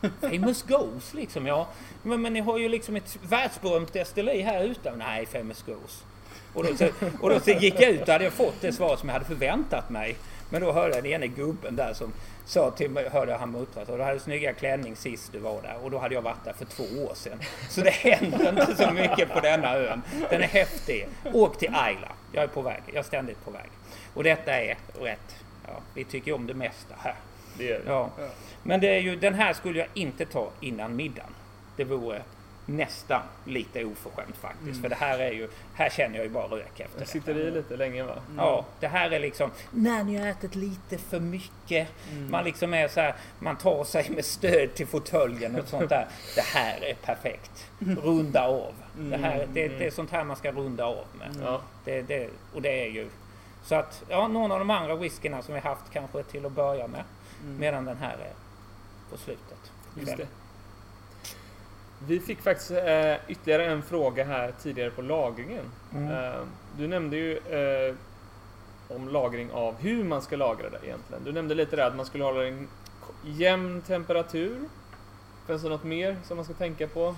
Famous 0.20 0.62
Goes 0.62 1.14
liksom, 1.14 1.46
ja. 1.46 1.68
Men, 2.02 2.22
men 2.22 2.32
ni 2.32 2.40
har 2.40 2.58
ju 2.58 2.68
liksom 2.68 2.96
ett 2.96 3.18
världsberömt 3.28 3.92
destilleri 3.92 4.42
här 4.42 4.64
ute. 4.64 4.96
Nej, 4.96 5.26
Famous 5.26 5.62
Goes. 5.62 6.04
Och 6.54 6.64
då, 6.64 6.76
så, 6.76 6.88
och 7.20 7.30
då 7.30 7.40
så 7.40 7.50
gick 7.50 7.80
jag 7.80 7.90
ut 7.90 8.02
och 8.02 8.08
hade 8.08 8.24
jag 8.24 8.32
fått 8.32 8.60
det 8.60 8.72
svar 8.72 8.96
som 8.96 9.08
jag 9.08 9.12
hade 9.14 9.24
förväntat 9.24 9.90
mig. 9.90 10.16
Men 10.50 10.62
då 10.62 10.72
hörde 10.72 10.94
jag 10.94 11.04
den 11.04 11.12
ene 11.12 11.26
gubben 11.26 11.76
där 11.76 11.94
som 11.94 12.12
sa 12.44 12.70
till 12.70 12.90
mig, 12.90 13.08
hörde 13.08 13.34
han 13.34 13.50
muttra, 13.50 13.82
och 13.82 13.98
du 13.98 14.04
hade 14.04 14.20
snygga 14.20 14.52
klänning 14.52 14.96
sist 14.96 15.32
du 15.32 15.38
var 15.38 15.62
där 15.62 15.76
och 15.82 15.90
då 15.90 15.98
hade 15.98 16.14
jag 16.14 16.22
varit 16.22 16.44
där 16.44 16.52
för 16.52 16.64
två 16.64 17.04
år 17.04 17.14
sedan. 17.14 17.38
Så 17.70 17.80
det 17.80 17.90
händer 17.90 18.48
inte 18.48 18.76
så 18.76 18.90
mycket 18.90 19.32
på 19.32 19.40
denna 19.40 19.76
ön. 19.76 20.02
Den 20.30 20.42
är 20.42 20.46
häftig. 20.46 21.08
Åk 21.32 21.58
till 21.58 21.74
Ayla. 21.74 22.12
Jag 22.32 22.44
är 22.44 22.48
på 22.48 22.62
väg. 22.62 22.82
Jag 22.86 22.96
är 22.96 23.02
ständigt 23.02 23.44
på 23.44 23.50
väg. 23.50 23.68
Och 24.14 24.24
detta 24.24 24.52
är 24.52 24.76
rätt. 25.00 25.36
Ja, 25.66 25.80
vi 25.94 26.04
tycker 26.04 26.32
om 26.32 26.46
det 26.46 26.54
mesta 26.54 26.94
här. 26.98 27.14
Det 27.58 27.64
vi. 27.64 27.78
Ja. 27.86 28.10
Men 28.62 28.80
det 28.80 28.88
är 28.88 29.00
ju, 29.00 29.16
den 29.16 29.34
här 29.34 29.52
skulle 29.52 29.78
jag 29.78 29.88
inte 29.94 30.26
ta 30.26 30.50
innan 30.60 30.96
middagen. 30.96 31.34
Det 31.76 31.84
vore 31.84 32.22
nästan 32.66 33.22
lite 33.44 33.84
oförskämt 33.84 34.36
faktiskt. 34.36 34.80
För 34.80 34.88
det 34.88 34.94
här 34.94 35.18
är 35.18 35.32
ju, 35.32 35.48
här 35.74 35.90
känner 35.90 36.16
jag 36.16 36.24
ju 36.24 36.30
bara 36.30 36.46
rök 36.46 36.80
efter 36.80 37.00
det. 37.00 37.06
sitter 37.06 37.36
i 37.36 37.50
lite 37.50 37.76
länge 37.76 38.02
va? 38.02 38.14
Ja, 38.36 38.64
det 38.80 38.86
här 38.86 39.10
är 39.10 39.20
liksom 39.20 39.50
när 39.70 40.04
ni 40.04 40.16
har 40.16 40.26
ätit 40.26 40.54
lite 40.54 40.98
för 40.98 41.20
mycket. 41.20 41.88
Mm. 42.10 42.30
Man 42.30 42.44
liksom 42.44 42.74
är 42.74 42.88
så 42.88 43.00
här, 43.00 43.14
man 43.38 43.56
tar 43.56 43.84
sig 43.84 44.10
med 44.10 44.24
stöd 44.24 44.74
till 44.74 44.86
fåtöljen 44.86 45.56
och 45.60 45.68
sånt 45.68 45.88
där. 45.88 46.06
Det 46.34 46.44
här 46.44 46.84
är 46.84 46.94
perfekt. 46.94 47.70
Runda 47.78 48.46
av. 48.46 48.72
Det, 48.96 49.16
här, 49.16 49.48
det, 49.52 49.68
det 49.68 49.86
är 49.86 49.90
sånt 49.90 50.10
här 50.10 50.24
man 50.24 50.36
ska 50.36 50.52
runda 50.52 50.84
av 50.84 51.04
med. 51.18 51.36
Ja. 51.44 51.60
Det, 51.84 52.02
det, 52.02 52.28
och 52.54 52.62
det 52.62 52.86
är 52.86 52.90
ju 52.90 53.08
så 53.64 53.74
att, 53.74 54.02
ja, 54.08 54.28
någon 54.28 54.52
av 54.52 54.58
de 54.58 54.70
andra 54.70 54.96
whiskyna 54.96 55.42
som 55.42 55.54
vi 55.54 55.60
haft 55.60 55.92
kanske 55.92 56.22
till 56.22 56.46
att 56.46 56.52
börja 56.52 56.86
med. 56.86 57.04
Medan 57.58 57.84
den 57.84 57.96
här 57.96 58.12
är 58.12 58.32
på 59.10 59.16
slutet. 59.16 59.72
Just 59.96 60.16
det. 60.16 60.26
Vi 62.06 62.20
fick 62.20 62.40
faktiskt 62.42 62.70
eh, 62.70 63.14
ytterligare 63.28 63.66
en 63.66 63.82
fråga 63.82 64.24
här 64.24 64.52
tidigare 64.62 64.90
på 64.90 65.02
lagringen. 65.02 65.64
Mm. 65.94 66.10
Eh, 66.10 66.40
du 66.78 66.86
nämnde 66.86 67.16
ju 67.16 67.36
eh, 67.38 67.94
om 68.88 69.08
lagring 69.08 69.50
av 69.52 69.74
hur 69.80 70.04
man 70.04 70.22
ska 70.22 70.36
lagra 70.36 70.70
det 70.70 70.78
egentligen. 70.86 71.24
Du 71.24 71.32
nämnde 71.32 71.54
lite 71.54 71.76
där 71.76 71.86
att 71.86 71.96
man 71.96 72.06
skulle 72.06 72.24
hålla 72.24 72.46
en 72.46 72.68
jämn 73.24 73.82
temperatur. 73.82 74.56
Finns 75.46 75.62
det 75.62 75.68
något 75.68 75.84
mer 75.84 76.16
som 76.24 76.36
man 76.36 76.44
ska 76.44 76.54
tänka 76.54 76.86
på? 76.88 77.16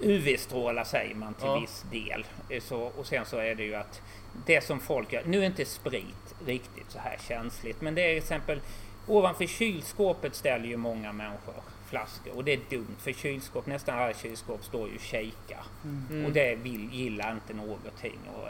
UV-strålar 0.00 0.84
säger 0.84 1.14
man 1.14 1.34
till 1.34 1.46
Ja. 1.46 1.60
viss 1.60 1.84
del. 1.90 2.26
Eh, 2.48 2.62
Så, 2.62 2.80
och 2.80 3.06
sen 3.06 3.24
så 3.24 3.36
är 3.36 3.54
det 3.54 3.62
ju 3.64 3.74
att 3.74 4.00
det 4.46 4.64
som 4.64 4.80
folk 4.80 5.12
gör, 5.12 5.22
nu 5.26 5.40
är 5.40 5.46
inte 5.46 5.64
sprit 5.64 6.34
riktigt 6.46 6.90
så 6.90 6.98
här 6.98 7.18
känsligt, 7.28 7.80
men 7.80 7.94
det 7.94 8.02
är 8.02 8.08
till 8.08 8.18
exempel 8.18 8.60
ovanför 9.06 9.46
kylskåpet 9.46 10.34
ställer 10.34 10.66
ju 10.66 10.76
många 10.76 11.12
människor 11.12 11.54
flaskor 11.90 12.36
och 12.36 12.44
det 12.44 12.52
är 12.52 12.60
dumt 12.70 12.96
för 12.98 13.12
kylskåp, 13.12 13.66
nästan 13.66 13.98
alla 13.98 14.14
kylskåp 14.14 14.64
står 14.64 14.88
ju 14.88 14.94
och 14.94 15.00
shakar 15.02 15.64
Mm. 15.84 16.24
och 16.24 16.32
det 16.32 16.54
vill, 16.54 16.88
gillar 16.92 17.32
inte 17.32 17.54
någonting. 17.54 18.18
Och, 18.34 18.48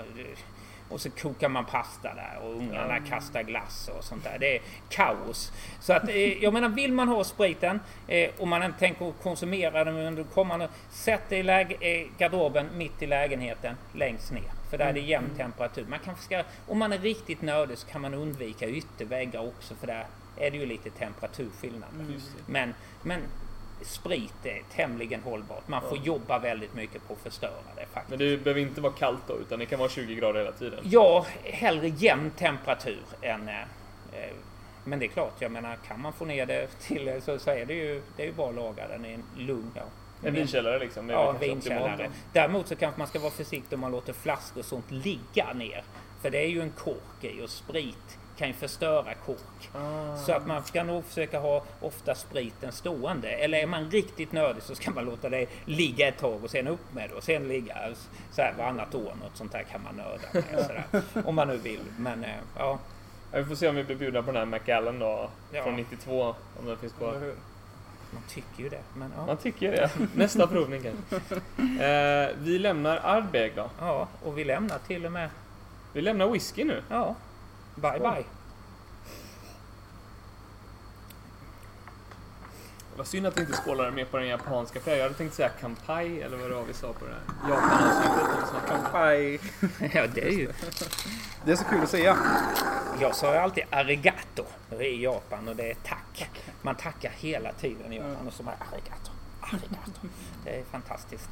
och 0.94 1.00
så 1.00 1.10
kokar 1.10 1.48
man 1.48 1.64
pasta 1.64 2.14
där 2.14 2.38
och 2.42 2.50
ungarna 2.56 2.96
Ja. 2.96 3.02
kastar 3.08 3.42
glass 3.42 3.90
och 3.98 4.04
sånt 4.04 4.24
där. 4.24 4.36
Det 4.40 4.56
är 4.56 4.62
kaos. 4.88 5.52
Så 5.80 5.92
att, 5.92 6.08
eh, 6.08 6.42
jag 6.42 6.52
menar, 6.52 6.68
vill 6.68 6.92
man 6.92 7.08
ha 7.08 7.24
spriten 7.24 7.80
eh, 8.08 8.30
och 8.38 8.48
man 8.48 8.62
inte 8.62 8.78
tänker 8.78 9.12
konsumera 9.22 9.84
den 9.84 9.96
under 9.96 10.24
kommande, 10.24 10.68
sätt 10.90 11.22
det 11.28 11.36
i 11.36 11.42
läge, 11.42 11.76
eh, 11.80 12.06
garderoben 12.18 12.66
mitt 12.74 13.02
i 13.02 13.06
lägenheten 13.06 13.76
längst 13.94 14.32
ner. 14.32 14.42
För 14.70 14.78
där 14.78 14.86
är 14.86 14.92
det 14.92 15.00
jämn 15.00 15.30
temperatur. 15.36 15.86
Man 15.88 15.98
ska, 16.18 16.42
om 16.68 16.78
man 16.78 16.92
är 16.92 16.98
riktigt 16.98 17.42
nördig 17.42 17.78
så 17.78 17.86
kan 17.88 18.00
man 18.00 18.14
undvika 18.14 18.68
ytterväggar 18.68 19.40
också 19.48 19.74
för 19.74 19.86
där 19.86 20.06
är 20.36 20.50
det 20.50 20.56
ju 20.56 20.66
lite 20.66 20.90
temperaturskillnad. 20.90 21.88
Just 22.12 22.26
det. 22.36 22.52
Men, 22.52 22.74
men 23.02 23.20
sprit 23.82 24.34
är 24.46 24.62
tämligen 24.74 25.22
hållbart. 25.22 25.68
Man 25.68 25.82
får 25.82 25.98
Ja. 25.98 26.04
jobba 26.04 26.38
väldigt 26.38 26.74
mycket 26.74 27.08
på 27.08 27.12
att 27.12 27.18
förstöra 27.18 27.50
det 27.76 27.86
faktiskt. 27.92 28.08
Men 28.10 28.18
det 28.18 28.36
behöver 28.44 28.60
inte 28.60 28.80
vara 28.80 28.92
kallt 28.92 29.20
då, 29.26 29.36
utan 29.38 29.58
det 29.58 29.66
kan 29.66 29.78
vara 29.78 29.88
20 29.88 30.14
grader 30.14 30.40
hela 30.40 30.52
tiden. 30.52 30.80
Ja, 30.84 31.26
hellre 31.44 31.88
jämn 31.88 32.30
temperatur 32.30 33.02
än... 33.22 33.48
Eh, 33.48 33.60
eh, 34.12 34.30
men 34.84 34.98
det 34.98 35.04
är 35.06 35.08
klart, 35.08 35.34
jag 35.38 35.50
menar 35.52 35.76
kan 35.86 36.00
man 36.00 36.12
få 36.12 36.24
ner 36.24 36.46
det 36.46 36.66
till 36.80 37.08
eh, 37.08 37.20
så, 37.20 37.38
så 37.38 37.50
är 37.50 37.64
det 37.66 37.74
ju, 37.74 38.02
det 38.16 38.22
är 38.22 38.26
ju 38.26 38.32
bara 38.32 38.48
att 38.48 38.54
laga 38.54 38.88
den 38.88 39.04
i 39.04 39.12
en 39.12 39.24
lugn... 39.46 39.70
Ja, 39.74 39.82
En 40.28 40.34
vinkällare 40.34 40.78
liksom. 40.78 41.08
Ja 41.08 41.32
vinkällare. 41.32 42.10
Däremot 42.32 42.68
så 42.68 42.76
kanske 42.76 42.98
man 42.98 43.08
ska 43.08 43.18
vara 43.18 43.30
försiktig 43.30 43.72
om 43.76 43.80
man 43.80 43.90
låter 43.92 44.12
flaskor 44.12 44.60
och 44.60 44.66
sånt 44.66 44.90
ligga 44.90 45.52
ner. 45.54 45.84
För 46.22 46.30
det 46.30 46.38
är 46.38 46.48
ju 46.48 46.60
en 46.62 46.70
kork 46.70 47.24
i 47.24 47.42
och 47.42 47.50
sprit 47.50 48.18
kan 48.40 48.48
ju 48.48 48.54
förstöra 48.54 49.14
kork. 49.14 49.70
Ah. 49.74 50.16
Så 50.16 50.32
att 50.32 50.46
man 50.46 50.64
ska 50.64 50.84
nog 50.84 51.04
försöka 51.04 51.38
ha 51.38 51.62
ofta 51.80 52.14
spriten 52.14 52.72
stående. 52.72 53.28
Eller 53.28 53.58
är 53.58 53.66
man 53.66 53.90
riktigt 53.90 54.32
nördig 54.32 54.62
så 54.62 54.74
ska 54.74 54.90
man 54.90 55.04
låta 55.04 55.28
det 55.28 55.46
ligga 55.64 56.08
ett 56.08 56.18
tag 56.18 56.44
och 56.44 56.50
sen 56.50 56.66
upp 56.66 56.92
med 56.94 57.10
det 57.10 57.14
och 57.14 57.22
sen 57.22 57.48
ligga 57.48 57.76
så 58.32 58.42
här 58.42 58.54
varannat 58.58 58.94
år. 58.94 59.14
Något 59.22 59.36
sånt 59.36 59.52
där 59.52 59.62
kan 59.62 59.82
man 59.82 59.94
nörda 59.94 60.22
med. 60.32 60.44
Sådär. 60.66 61.02
Om 61.28 61.34
man 61.34 61.48
nu 61.48 61.56
vill. 61.56 61.80
Men 61.98 62.24
eh, 62.24 62.30
ja. 62.58 62.78
Ja, 63.32 63.38
vi 63.38 63.44
får 63.44 63.54
se 63.54 63.68
om 63.68 63.76
vi 63.76 63.84
blir 63.84 63.96
bjudna 63.96 64.22
på 64.22 64.32
den 64.32 64.50
här 64.50 64.58
McAllen 64.58 64.98
då. 64.98 65.30
Ja. 65.52 65.62
Från 65.62 65.76
92, 65.76 66.34
om 66.60 66.66
den 66.66 66.76
finns 66.78 66.92
kvar. 66.92 67.12
Man 68.10 68.22
tycker 68.28 68.62
ju 68.62 68.68
det. 68.68 68.82
Men 68.94 69.12
ja. 69.16 69.26
Man 69.26 69.36
tycker 69.36 69.72
det. 69.72 69.90
Nästa 70.14 70.46
provning 70.46 70.82
kanske. 70.82 71.36
Eh, 71.84 72.28
vi 72.38 72.58
lämnar 72.58 73.00
Ardbeg 73.04 73.52
då. 73.56 73.70
ja. 73.80 74.08
Och 74.24 74.38
vi 74.38 74.44
lämnar 74.44 74.78
till 74.78 75.06
och 75.06 75.12
med. 75.12 75.30
Vi 75.92 76.00
lämnar 76.02 76.28
whisky 76.28 76.64
nu. 76.64 76.82
Ja. 76.88 77.14
Bye 77.80 77.98
bye. 78.00 78.24
Vad 82.96 83.06
synd 83.06 83.26
att 83.26 83.36
vi 83.36 83.40
inte 83.40 83.52
skålade 83.52 83.90
mer 83.90 84.04
på 84.04 84.16
den 84.16 84.26
japanska 84.28 84.80
för 84.80 84.90
jag 84.96 85.02
hade 85.02 85.14
tänkt 85.14 85.34
säga 85.34 85.48
kampai 85.48 86.20
eller 86.22 86.36
vad 86.36 86.50
det 86.50 86.54
var 86.54 86.64
vi 86.64 86.74
sa 86.74 86.92
på 86.92 87.04
det 87.04 87.12
här 87.12 87.50
Japan-avsnittet. 87.50 88.54
om- 88.54 88.68
Kampai. 88.68 89.38
Ja, 89.94 90.06
det 90.14 90.22
är 90.28 90.30
ju. 90.30 90.52
Det 91.44 91.52
är 91.52 91.56
så 91.56 91.64
kul 91.64 91.82
att 91.82 91.88
säga. 91.90 92.16
Jag 93.00 93.14
sa 93.14 93.32
ju 93.32 93.38
alltid 93.38 93.64
arigato 93.70 94.44
i 94.80 95.02
Japan 95.04 95.48
och 95.48 95.56
det 95.56 95.70
är 95.70 95.74
tack. 95.84 96.30
Man 96.62 96.74
tackar 96.74 97.10
hela 97.10 97.52
tiden 97.52 97.92
i 97.92 97.96
Japan 97.96 98.26
och 98.26 98.32
så 98.32 98.42
bara 98.42 98.56
arigato, 98.72 99.10
arigato. 99.40 100.08
Det 100.44 100.50
är 100.56 100.60
ett 100.60 100.70
fantastiskt 100.70 101.30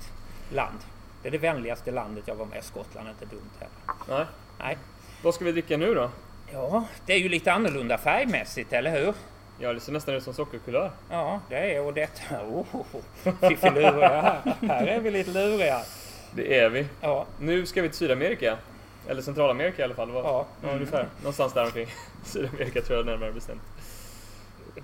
land. 0.53 0.79
Det 1.23 1.29
är 1.29 1.33
det 1.33 1.39
vänligaste 1.39 1.91
landet 1.91 2.25
jag 2.27 2.35
var 2.35 2.47
med 2.47 2.59
i. 2.59 2.63
Skottland 2.63 3.09
är 3.09 3.13
inte 3.13 3.25
dumt 3.27 3.51
heller. 3.59 4.17
Nej. 4.19 4.27
Nej. 4.59 4.79
Vad 5.23 5.35
ska 5.35 5.45
vi 5.45 5.53
dricka 5.53 5.77
nu 5.77 5.95
då? 5.95 6.11
Ja, 6.53 6.85
det 7.07 7.13
är 7.13 7.19
ju 7.19 7.29
lite 7.29 7.53
annorlunda 7.53 7.99
färgmässigt, 7.99 8.73
eller 8.73 8.91
hur? 8.91 9.15
Ja, 9.59 9.73
det 9.73 9.81
ser 9.81 9.93
nästan 9.93 10.15
ut 10.15 10.23
som 10.23 10.35
sockerkulör. 10.35 10.91
Ja, 11.11 11.41
det 11.49 11.75
är 11.75 11.81
och 11.83 11.95
detta. 11.95 12.47
Oh, 12.47 12.65
Fiffiluriga 13.49 14.09
här. 14.09 14.55
Här 14.69 14.87
är 14.87 15.01
vi 15.01 15.11
lite 15.11 15.31
luriga. 15.31 15.81
Det 16.35 16.59
är 16.59 16.69
vi. 16.69 16.87
Ja, 17.01 17.27
Nu 17.41 17.67
ska 17.67 17.83
vi 17.83 17.89
till 17.89 17.99
Sydamerika. 17.99 18.59
Eller 19.09 19.23
Centralamerika 19.23 19.83
i 19.83 19.85
alla 19.85 19.95
fall. 19.95 20.11
Vad? 20.11 20.25
ja. 20.25 20.47
Ja, 20.63 20.69
ungefär. 20.71 21.07
Någonstans 21.19 21.53
där 21.53 21.65
omkring. 21.65 21.87
Sydamerika 22.25 22.81
tror 22.83 22.99
jag 22.99 23.07
närmare 23.07 23.33
bestämt. 23.33 23.63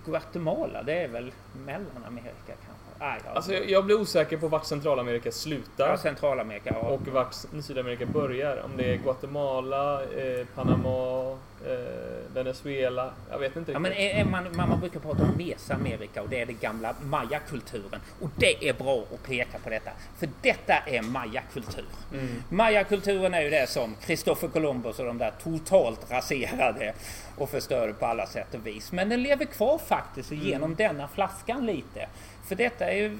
Guatemala, 0.06 0.82
det 0.82 0.92
är 1.02 1.08
väl 1.08 1.32
Mellanamerika 1.64 2.32
kanske? 2.46 2.83
Nej, 3.00 3.20
ja. 3.24 3.30
Alltså, 3.30 3.52
jag, 3.52 3.70
jag 3.70 3.84
blir 3.84 4.00
osäker 4.00 4.36
på 4.36 4.48
vart 4.48 4.64
Centralamerika 4.64 5.32
slutar. 5.32 5.88
ja, 5.88 5.96
Centralamerika. 5.96 6.70
Ja. 6.82 6.88
och 6.88 7.08
vart 7.08 7.34
Sydamerika 7.62 8.06
börjar. 8.06 8.62
Om 8.64 8.70
det 8.76 8.84
är 8.92 8.96
Guatemala, 8.96 10.02
eh, 10.02 10.46
Panama, 10.54 11.30
eh, 11.66 12.34
Venezuela. 12.34 13.10
Jag 13.30 13.38
vet 13.38 13.56
inte 13.56 13.72
Ja, 13.72 13.78
riktigt. 13.78 13.82
men 13.82 13.92
är, 13.92 14.20
är 14.20 14.24
man, 14.24 14.56
man, 14.56 14.68
man 14.68 14.80
brukar 14.80 15.00
prata 15.00 15.22
om 15.22 15.32
Mesoamerika 15.36 16.22
och 16.22 16.28
det 16.28 16.40
är 16.40 16.46
den 16.46 16.58
gamla 16.60 16.94
mayakulturen. 17.02 18.00
Och 18.20 18.28
det 18.36 18.68
är 18.68 18.72
bra 18.74 19.04
att 19.14 19.22
peka 19.22 19.58
på 19.58 19.70
detta. 19.70 19.90
För 20.18 20.28
detta 20.42 20.74
är 20.74 21.02
mayakultur. 21.02 21.84
Mm. 22.12 22.42
Mayakulturen 22.48 23.34
är 23.34 23.40
ju 23.42 23.50
det 23.50 23.70
som 23.70 23.94
Kristoffer 24.06 24.48
Columbus 24.48 24.98
och 24.98 25.06
de 25.06 25.18
där 25.18 25.32
totalt 25.42 26.10
raserade 26.10 26.94
och 27.38 27.50
förstörde 27.50 27.92
på 27.92 28.06
alla 28.06 28.26
sätt 28.26 28.54
och 28.54 28.66
vis. 28.66 28.92
Men 28.92 29.08
den 29.08 29.22
lever 29.22 29.44
kvar 29.44 29.78
faktiskt 29.78 30.30
genom 30.32 30.74
denna 30.74 31.08
flaskan 31.08 31.66
lite. 31.66 32.08
För 32.46 32.54
detta 32.54 32.90
är 32.90 32.96
ju... 32.96 33.18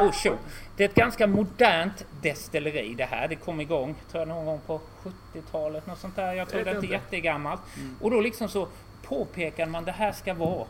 Oh, 0.00 0.12
tjo. 0.12 0.36
Det 0.76 0.84
är 0.84 0.88
ett 0.88 0.94
ganska 0.94 1.26
modernt 1.26 2.04
destilleri 2.22 2.94
det 2.94 3.04
här. 3.04 3.28
Det 3.28 3.36
kom 3.36 3.60
igång, 3.60 3.94
tror 4.10 4.20
jag, 4.20 4.28
någon 4.28 4.46
gång 4.46 4.60
på 4.66 4.80
70-talet. 5.02 5.86
Något 5.86 5.98
sånt 5.98 6.16
där. 6.16 6.32
Jag 6.32 6.48
tror 6.48 6.64
det 6.64 6.70
är 6.70 6.74
inte 6.74 6.86
jättegammalt. 6.86 7.60
Och 8.00 8.10
då 8.10 8.20
liksom 8.20 8.48
så 8.48 8.68
påpekar 9.02 9.66
man 9.66 9.84
det 9.84 9.92
här 9.92 10.12
ska 10.12 10.34
vara 10.34 10.66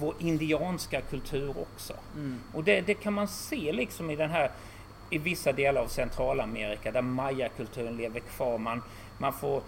vår 0.00 0.14
indianska 0.18 1.00
kultur 1.00 1.50
också. 1.50 1.94
Och 2.52 2.64
det, 2.64 2.80
det 2.80 2.94
kan 2.94 3.12
man 3.12 3.28
se 3.28 3.72
liksom 3.72 4.10
i 4.10 4.16
den 4.16 4.30
här 4.30 4.50
i 5.10 5.18
vissa 5.18 5.52
delar 5.52 5.80
av 5.80 5.86
Centralamerika 5.86 6.92
där 6.92 7.02
mayakulturen 7.02 7.96
lever 7.96 8.20
kvar. 8.20 8.58
Man, 8.58 8.82
man 9.18 9.32
får 9.32 9.62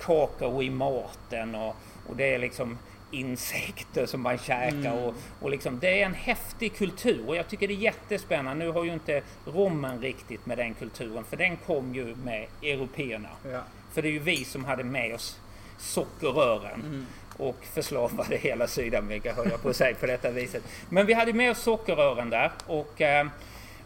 kakao 0.00 0.62
i 0.62 0.70
maten 0.70 1.54
och, 1.54 1.76
och 2.08 2.16
det 2.16 2.34
är 2.34 2.38
liksom 2.38 2.78
insekter 3.10 4.06
som 4.06 4.20
man 4.20 4.38
käkar. 4.38 4.92
Och, 4.92 5.14
och 5.40 5.50
liksom, 5.50 5.78
det 5.78 6.02
är 6.02 6.06
en 6.06 6.14
häftig 6.14 6.76
kultur 6.76 7.28
och 7.28 7.36
jag 7.36 7.48
tycker 7.48 7.68
det 7.68 7.74
är 7.74 7.76
jättespännande. 7.76 8.64
Nu 8.64 8.70
har 8.70 8.84
ju 8.84 8.92
inte 8.92 9.22
rommen 9.46 10.00
riktigt 10.00 10.46
med 10.46 10.58
den 10.58 10.74
kulturen 10.74 11.24
för 11.24 11.36
den 11.36 11.56
kom 11.56 11.94
ju 11.94 12.16
med 12.24 12.46
européerna. 12.62 13.28
Ja. 13.52 13.60
För 13.92 14.02
det 14.02 14.08
är 14.08 14.12
ju 14.12 14.18
vi 14.18 14.44
som 14.44 14.64
hade 14.64 14.84
med 14.84 15.14
oss 15.14 15.40
sockerrören. 15.78 17.06
och 17.36 17.64
förslavade 17.64 18.36
hela 18.36 18.66
Sydamerika 18.66 19.34
höll 19.34 19.50
jag 19.50 19.62
på 19.62 19.68
att 19.68 19.76
säga 19.76 19.94
på 19.94 20.06
detta 20.06 20.30
viset. 20.30 20.62
Men 20.88 21.06
vi 21.06 21.12
hade 21.12 21.32
med 21.32 21.50
oss 21.50 21.58
sockerrören 21.58 22.30
där 22.30 22.52
och, 22.66 23.00
eh, 23.00 23.26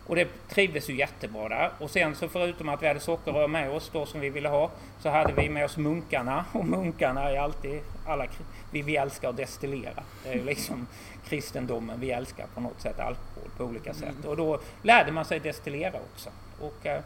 och 0.07 0.17
det 0.17 0.29
trivdes 0.49 0.91
ju 0.91 0.97
jättebra 0.97 1.49
där. 1.49 1.71
Och 1.79 1.91
sen 1.91 2.17
så 2.17 2.29
förutom 2.29 2.69
att 2.69 2.83
vi 2.83 2.89
hade 2.89 3.01
sockerrör 3.01 3.49
med 3.49 3.71
oss 3.71 3.91
då 3.93 4.07
som 4.07 4.21
vi 4.21 4.31
ville 4.31 4.49
ha 4.49 4.71
så 5.01 5.09
hade 5.09 5.33
vi 5.33 5.49
med 5.49 5.65
oss 5.65 5.77
munkarna 5.77 6.45
och 6.53 6.65
munkarna 6.65 7.31
är 7.31 7.39
alltid 7.39 7.81
alla, 8.07 8.27
vi, 8.71 8.83
vi 8.83 8.97
älskar 8.97 9.29
att 9.29 9.37
destillera. 9.37 10.03
Det 10.23 10.29
är 10.29 10.35
ju 10.35 10.45
liksom 10.45 10.87
kristendomen, 11.29 12.01
vi 12.01 12.11
älskar 12.11 12.47
på 12.55 12.61
något 12.61 12.81
sätt 12.81 13.01
alkohol 13.01 13.51
på 13.57 13.65
olika 13.65 13.95
sätt. 13.95 14.25
Och 14.25 14.37
då 14.37 14.61
lärde 14.83 15.13
man 15.13 15.25
sig 15.25 15.41
destillera 15.41 15.99
också. 16.13 16.31
Och, 16.61 16.87
eh, 16.87 17.01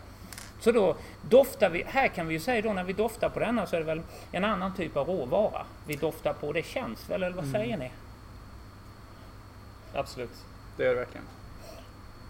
så 0.61 0.73
då 0.73 0.97
doftar 1.29 1.71
vi, 1.71 1.85
här 1.87 2.09
kan 2.09 2.27
vi 2.27 2.35
ju 2.35 2.41
säga 2.41 2.63
då 2.63 2.73
när 2.73 2.85
vi 2.85 2.93
doftar 2.93 3.29
på 3.29 3.41
denna 3.41 3.67
så 3.67 3.77
är 3.77 3.81
det 3.81 3.87
väl 3.87 4.03
en 4.33 4.45
annan 4.45 4.75
typ 4.75 4.97
av 4.97 5.09
råvara 5.09 5.67
vi 5.87 5.97
doftar 5.97 6.33
på. 6.33 6.53
Det 6.53 6.67
känns 6.67 7.11
väl, 7.11 7.23
eller 7.23 7.37
vad 7.37 7.51
säger 7.51 7.77
ni? 7.77 7.91
Absolut. 9.95 10.45
Det 10.77 10.85
är 10.85 10.89
det 10.89 10.95
verkligen. 10.95 11.25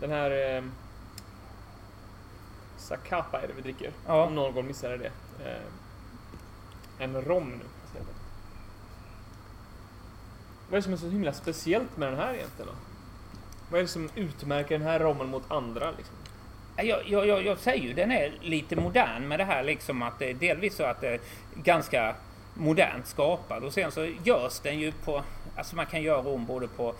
Den 0.00 0.10
här... 0.10 0.56
Eh, 0.56 0.62
Zacapa 2.76 3.40
är 3.40 3.48
det 3.48 3.52
vi 3.56 3.62
dricker. 3.62 3.92
Ja. 4.06 4.24
Om 4.24 4.34
någon 4.34 4.66
missade 4.66 4.96
det. 4.96 5.10
Eh, 5.44 5.62
en 6.98 7.22
rom 7.22 7.50
nu. 7.50 7.64
Vad 10.70 10.74
är 10.74 10.76
det 10.76 10.82
som 10.82 10.92
är 10.92 10.96
så 10.96 11.08
himla 11.08 11.32
speciellt 11.32 11.96
med 11.96 12.08
den 12.08 12.18
här 12.18 12.34
egentligen 12.34 12.66
då? 12.66 12.78
Vad 13.70 13.78
är 13.78 13.82
det 13.82 13.88
som 13.88 14.10
utmärker 14.14 14.78
den 14.78 14.86
här 14.86 15.00
rommen 15.00 15.28
mot 15.28 15.50
andra? 15.50 15.90
Liksom? 15.90 16.14
Jag, 16.76 17.08
jag, 17.08 17.26
jag, 17.26 17.46
jag 17.46 17.58
säger 17.58 17.84
ju 17.84 17.92
den 17.92 18.12
är 18.12 18.32
lite 18.40 18.76
modern 18.76 19.28
med 19.28 19.40
det 19.40 19.44
här 19.44 19.62
liksom 19.62 20.02
att 20.02 20.18
det 20.18 20.30
är 20.30 20.34
delvis 20.34 20.76
så 20.76 20.84
att 20.84 21.00
det 21.00 21.08
är 21.08 21.20
ganska 21.54 22.14
modernt 22.54 23.06
skapad 23.06 23.64
och 23.64 23.72
sen 23.72 23.92
så 23.92 24.04
görs 24.24 24.60
den 24.60 24.78
ju 24.78 24.92
på, 24.92 25.22
alltså 25.56 25.76
man 25.76 25.86
kan 25.86 26.02
göra 26.02 26.22
rom 26.22 26.46
både 26.46 26.68
på 26.68 26.94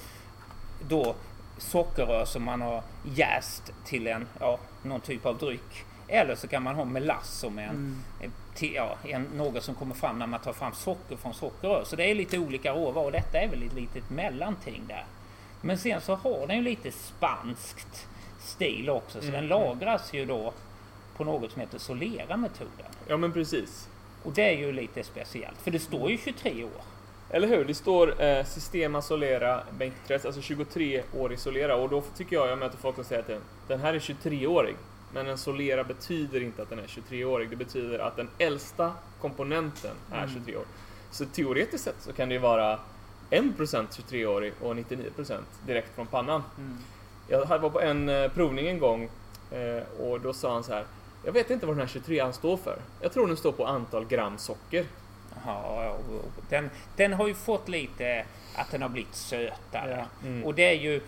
då 0.88 1.14
sockerrör 1.58 2.24
som 2.24 2.42
man 2.42 2.60
har 2.60 2.82
jäst 3.14 3.72
till 3.84 4.06
en, 4.06 4.26
ja, 4.40 4.58
någon 4.82 5.00
typ 5.00 5.26
av 5.26 5.38
dryck. 5.38 5.84
Eller 6.08 6.34
så 6.34 6.48
kan 6.48 6.62
man 6.62 6.74
ha 6.74 6.84
melass 6.84 7.28
som 7.38 7.58
är 7.58 7.62
en, 7.62 7.68
Mm. 8.20 8.32
till- 8.54 8.74
ja, 8.74 8.96
en, 9.04 9.22
något 9.22 9.62
som 9.64 9.74
kommer 9.74 9.94
fram 9.94 10.18
när 10.18 10.26
man 10.26 10.40
tar 10.40 10.52
fram 10.52 10.72
socker 10.74 11.16
från 11.16 11.34
sockerrör. 11.34 11.84
Så 11.86 11.96
det 11.96 12.10
är 12.10 12.14
lite 12.14 12.38
olika 12.38 12.72
råvaror 12.72 13.04
och 13.06 13.12
detta 13.12 13.38
är 13.38 13.48
väl 13.48 13.62
ett 13.62 13.74
litet 13.74 14.10
mellanting 14.10 14.82
där. 14.88 15.04
Men 15.60 15.78
sen 15.78 16.00
så 16.00 16.14
har 16.14 16.46
den 16.46 16.56
ju 16.56 16.62
lite 16.62 16.92
spanskt 16.92 18.06
stil 18.40 18.90
också 18.90 19.20
så 19.20 19.28
Mm, 19.28 19.32
den 19.34 19.44
mm. 19.44 19.48
lagras 19.48 20.12
ju 20.14 20.24
då 20.26 20.52
på 21.16 21.24
något 21.24 21.52
som 21.52 21.60
heter 21.60 21.78
Solera-metoden. 21.78 22.86
Ja 23.06 23.16
men 23.16 23.32
precis. 23.32 23.88
Och 24.24 24.32
det 24.32 24.42
är 24.54 24.58
ju 24.58 24.72
lite 24.72 25.04
speciellt 25.04 25.58
för 25.62 25.70
det 25.70 25.78
står 25.78 26.10
ju 26.10 26.18
23 26.18 26.64
år. 26.64 26.82
Eller 27.30 27.48
hur? 27.48 27.64
Det 27.64 27.74
står 27.74 28.22
eh, 28.22 28.44
Sistema 28.44 29.02
Solera 29.02 29.62
bänkpress, 29.78 30.24
alltså 30.24 30.40
23 30.40 31.02
år 31.16 31.32
i 31.32 31.36
Solera. 31.36 31.76
Och 31.76 31.88
då 31.88 32.02
tycker 32.16 32.36
jag, 32.36 32.48
jag 32.48 32.58
möter 32.58 32.78
folk 32.78 32.94
som 32.94 33.04
säger 33.04 33.22
att 33.22 33.40
den, 33.68 33.80
här 33.80 33.94
är 33.94 33.98
23-årig. 33.98 34.76
Men 35.14 35.26
en 35.26 35.38
Solera 35.38 35.84
betyder 35.84 36.42
inte 36.42 36.62
att 36.62 36.70
den 36.70 36.78
är 36.78 36.86
23-årig. 36.86 37.50
Det 37.50 37.56
betyder 37.56 37.98
att 37.98 38.16
den 38.16 38.28
äldsta 38.38 38.92
komponenten 39.20 39.90
är 40.12 40.18
Mm. 40.18 40.30
23 40.34 40.56
år. 40.56 40.64
Så 41.10 41.24
teoretiskt 41.24 41.84
sett 41.84 42.00
så 42.00 42.12
kan 42.12 42.28
det 42.28 42.34
ju 42.34 42.40
vara 42.40 42.78
1% 43.30 43.86
23-årig 44.08 44.52
och 44.62 44.74
99% 44.74 45.40
direkt 45.66 45.94
från 45.94 46.06
pannan. 46.06 46.42
Mm. 46.58 46.78
Jag 47.28 47.58
var 47.58 47.70
på 47.70 47.80
en 47.80 48.08
eh, 48.08 48.30
provning 48.30 48.66
en 48.68 48.78
gång 48.78 49.08
eh, 49.50 50.00
och 50.00 50.20
då 50.20 50.32
sa 50.32 50.52
han 50.52 50.64
så 50.64 50.72
här. 50.72 50.84
Jag 51.24 51.32
vet 51.32 51.50
inte 51.50 51.66
vad 51.66 51.76
den 51.76 51.88
här 51.88 52.00
23an 52.00 52.32
står 52.32 52.56
för. 52.56 52.78
Jag 53.00 53.12
tror 53.12 53.26
den 53.26 53.36
står 53.36 53.52
på 53.52 53.66
antal 53.66 54.04
gram 54.06 54.38
socker. 54.38 54.86
Ja, 55.46 55.84
ja, 55.84 55.96
den, 56.48 56.70
den 56.96 57.12
har 57.12 57.26
ju 57.28 57.34
fått 57.34 57.68
lite 57.68 58.24
att 58.54 58.70
den 58.70 58.82
har 58.82 58.88
blivit 58.88 59.14
sötare. 59.14 60.06
Mm. 60.24 60.44
Och 60.44 60.54
det 60.54 60.62
är 60.62 60.80
ju, 60.80 61.00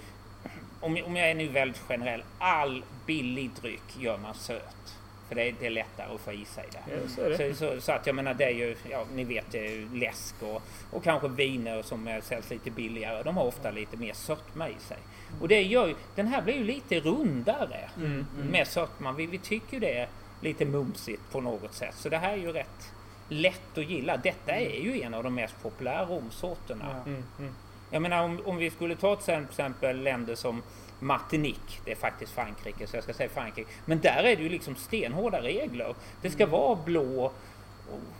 om, 0.80 0.98
om 1.06 1.16
jag 1.16 1.30
är 1.30 1.34
nu 1.34 1.48
väldigt 1.48 1.78
generell, 1.88 2.22
all 2.38 2.84
billig 3.06 3.50
dryck 3.60 3.96
gör 3.98 4.18
man 4.18 4.34
söt. 4.34 4.96
För 5.28 5.34
det 5.34 5.42
är, 5.48 5.54
det 5.60 5.66
är 5.66 5.70
lättare 5.70 6.14
att 6.14 6.20
få 6.20 6.32
i 6.32 6.44
sig 6.44 6.64
det. 6.72 6.78
Ja, 6.94 7.08
så 7.16 7.28
det. 7.28 7.54
Så, 7.54 7.74
så, 7.74 7.80
så 7.80 7.92
att 7.92 8.06
jag 8.06 8.14
menar 8.16 8.34
det 8.34 8.44
är 8.44 8.50
ju, 8.50 8.76
ja 8.90 9.04
ni 9.14 9.24
vet 9.24 9.44
det 9.50 9.86
läsk 9.94 10.34
och, 10.42 10.62
och 10.90 11.04
kanske 11.04 11.28
viner 11.28 11.82
som 11.82 12.20
säljs 12.22 12.50
lite 12.50 12.70
billigare. 12.70 13.22
De 13.22 13.36
har 13.36 13.44
ofta 13.44 13.70
lite 13.70 13.96
mer 13.96 14.12
sötma 14.12 14.68
i 14.68 14.74
sig. 14.78 14.98
Och 15.40 15.48
det 15.48 15.62
gör 15.62 15.86
ju, 15.86 15.94
den 16.14 16.26
här 16.26 16.42
blir 16.42 16.54
ju 16.54 16.64
lite 16.64 17.00
rundare 17.00 17.88
Mm. 17.96 18.26
med 18.50 18.66
sötman. 18.68 19.16
Vi, 19.16 19.26
vi 19.26 19.38
tycker 19.38 19.72
ju 19.74 19.80
det 19.80 19.98
är 19.98 20.08
lite 20.40 20.64
mumsigt 20.64 21.22
på 21.32 21.40
något 21.40 21.74
sätt. 21.74 21.94
Så 21.96 22.08
det 22.08 22.18
här 22.18 22.32
är 22.32 22.36
ju 22.36 22.52
rätt 22.52 22.92
lätt 23.30 23.78
att 23.78 23.90
gilla. 23.90 24.16
Detta 24.16 24.52
är 24.52 24.80
ju 24.80 25.02
en 25.02 25.14
av 25.14 25.24
de 25.24 25.34
mest 25.34 25.62
populära 25.62 26.04
romsorterna. 26.04 26.84
Ja. 26.90 27.10
Mm, 27.10 27.22
mm. 27.38 27.54
Jag 27.90 28.02
menar 28.02 28.22
om, 28.24 28.40
om 28.44 28.56
vi 28.56 28.70
skulle 28.70 28.96
ta 28.96 29.16
till 29.16 29.34
exempel 29.34 30.02
länder 30.02 30.34
som 30.34 30.62
Martinique, 31.00 31.80
det 31.84 31.92
är 31.92 31.96
faktiskt 31.96 32.32
Frankrike 32.32 32.86
så 32.86 32.96
jag 32.96 33.04
ska 33.04 33.12
säga 33.12 33.28
Frankrike. 33.28 33.70
Men 33.84 34.00
där 34.00 34.24
är 34.24 34.36
det 34.36 34.42
ju 34.42 34.48
liksom 34.48 34.76
stenhårda 34.76 35.42
regler. 35.42 35.94
Det 36.22 36.30
ska 36.30 36.46
vara 36.46 36.78
blå 36.84 37.32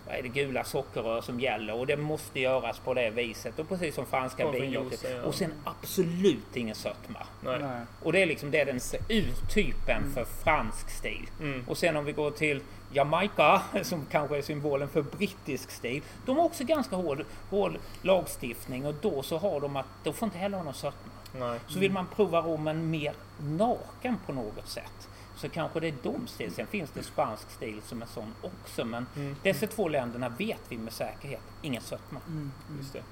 vad 0.06 0.18
är 0.18 0.22
det, 0.22 0.28
gula 0.28 0.64
sockerrör 0.64 1.20
som 1.20 1.40
gäller 1.40 1.74
och 1.74 1.86
det 1.86 1.96
måste 1.96 2.40
göras 2.40 2.78
på 2.78 2.94
det 2.94 3.10
viset. 3.10 3.58
Och 3.58 3.68
precis 3.68 3.94
som 3.94 4.06
franska 4.06 4.44
Kommer 4.44 4.60
viner. 4.60 4.72
juice, 4.72 5.04
ja. 5.04 5.22
Och 5.22 5.34
sen 5.34 5.52
absolut 5.64 6.56
ingen 6.56 6.74
sötma. 6.74 7.26
Nej. 7.40 7.58
Nej. 7.60 7.80
Och 8.02 8.12
det 8.12 8.22
är 8.22 8.26
liksom 8.26 8.50
det 8.50 8.60
är 8.60 8.66
den 8.66 8.80
urtypen 9.08 10.12
för 10.14 10.24
fransk 10.24 10.90
stil. 10.90 11.26
Mm. 11.40 11.64
Och 11.68 11.78
sen 11.78 11.96
om 11.96 12.04
vi 12.04 12.12
går 12.12 12.30
till 12.30 12.62
Jamaica, 12.92 13.62
som 13.82 14.06
kanske 14.10 14.36
är 14.36 14.42
symbolen 14.42 14.88
för 14.88 15.02
brittisk 15.02 15.70
stil. 15.70 16.02
De 16.26 16.36
har 16.36 16.44
också 16.44 16.64
ganska 16.64 16.96
hård, 16.96 17.24
hård 17.50 17.78
lagstiftning 18.02 18.86
och 18.86 18.94
då 19.00 19.22
så 19.22 19.38
har 19.38 19.60
de 19.60 19.76
att 19.76 19.86
de 20.04 20.14
får 20.14 20.26
inte 20.26 20.38
heller 20.38 20.56
ha 20.56 20.64
någon 20.64 20.74
sötma. 20.74 21.12
Nej. 21.38 21.58
Så 21.68 21.78
vill 21.78 21.92
man 21.92 22.06
prova 22.16 22.40
rommen 22.40 22.90
mer 22.90 23.14
naken 23.40 24.16
på 24.26 24.32
något 24.32 24.68
sätt 24.68 25.09
så 25.40 25.48
kanske 25.48 25.80
det 25.80 25.88
är 25.88 25.94
de 26.02 26.26
stil. 26.26 26.52
Sen 26.54 26.66
finns 26.66 26.90
det 26.90 27.02
spansk 27.02 27.50
stil 27.50 27.80
som 27.86 28.02
är 28.02 28.06
sån 28.06 28.34
också 28.42 28.84
men 28.84 29.06
Mm. 29.16 29.36
dessa 29.42 29.66
två 29.66 29.88
länderna 29.88 30.28
vet 30.28 30.60
vi 30.68 30.78
med 30.78 30.92
säkerhet 30.92 31.40
ingen 31.62 31.82
sötma. 31.82 32.20
Mm. 32.26 32.52
Just 32.78 32.92
det. 32.92 33.02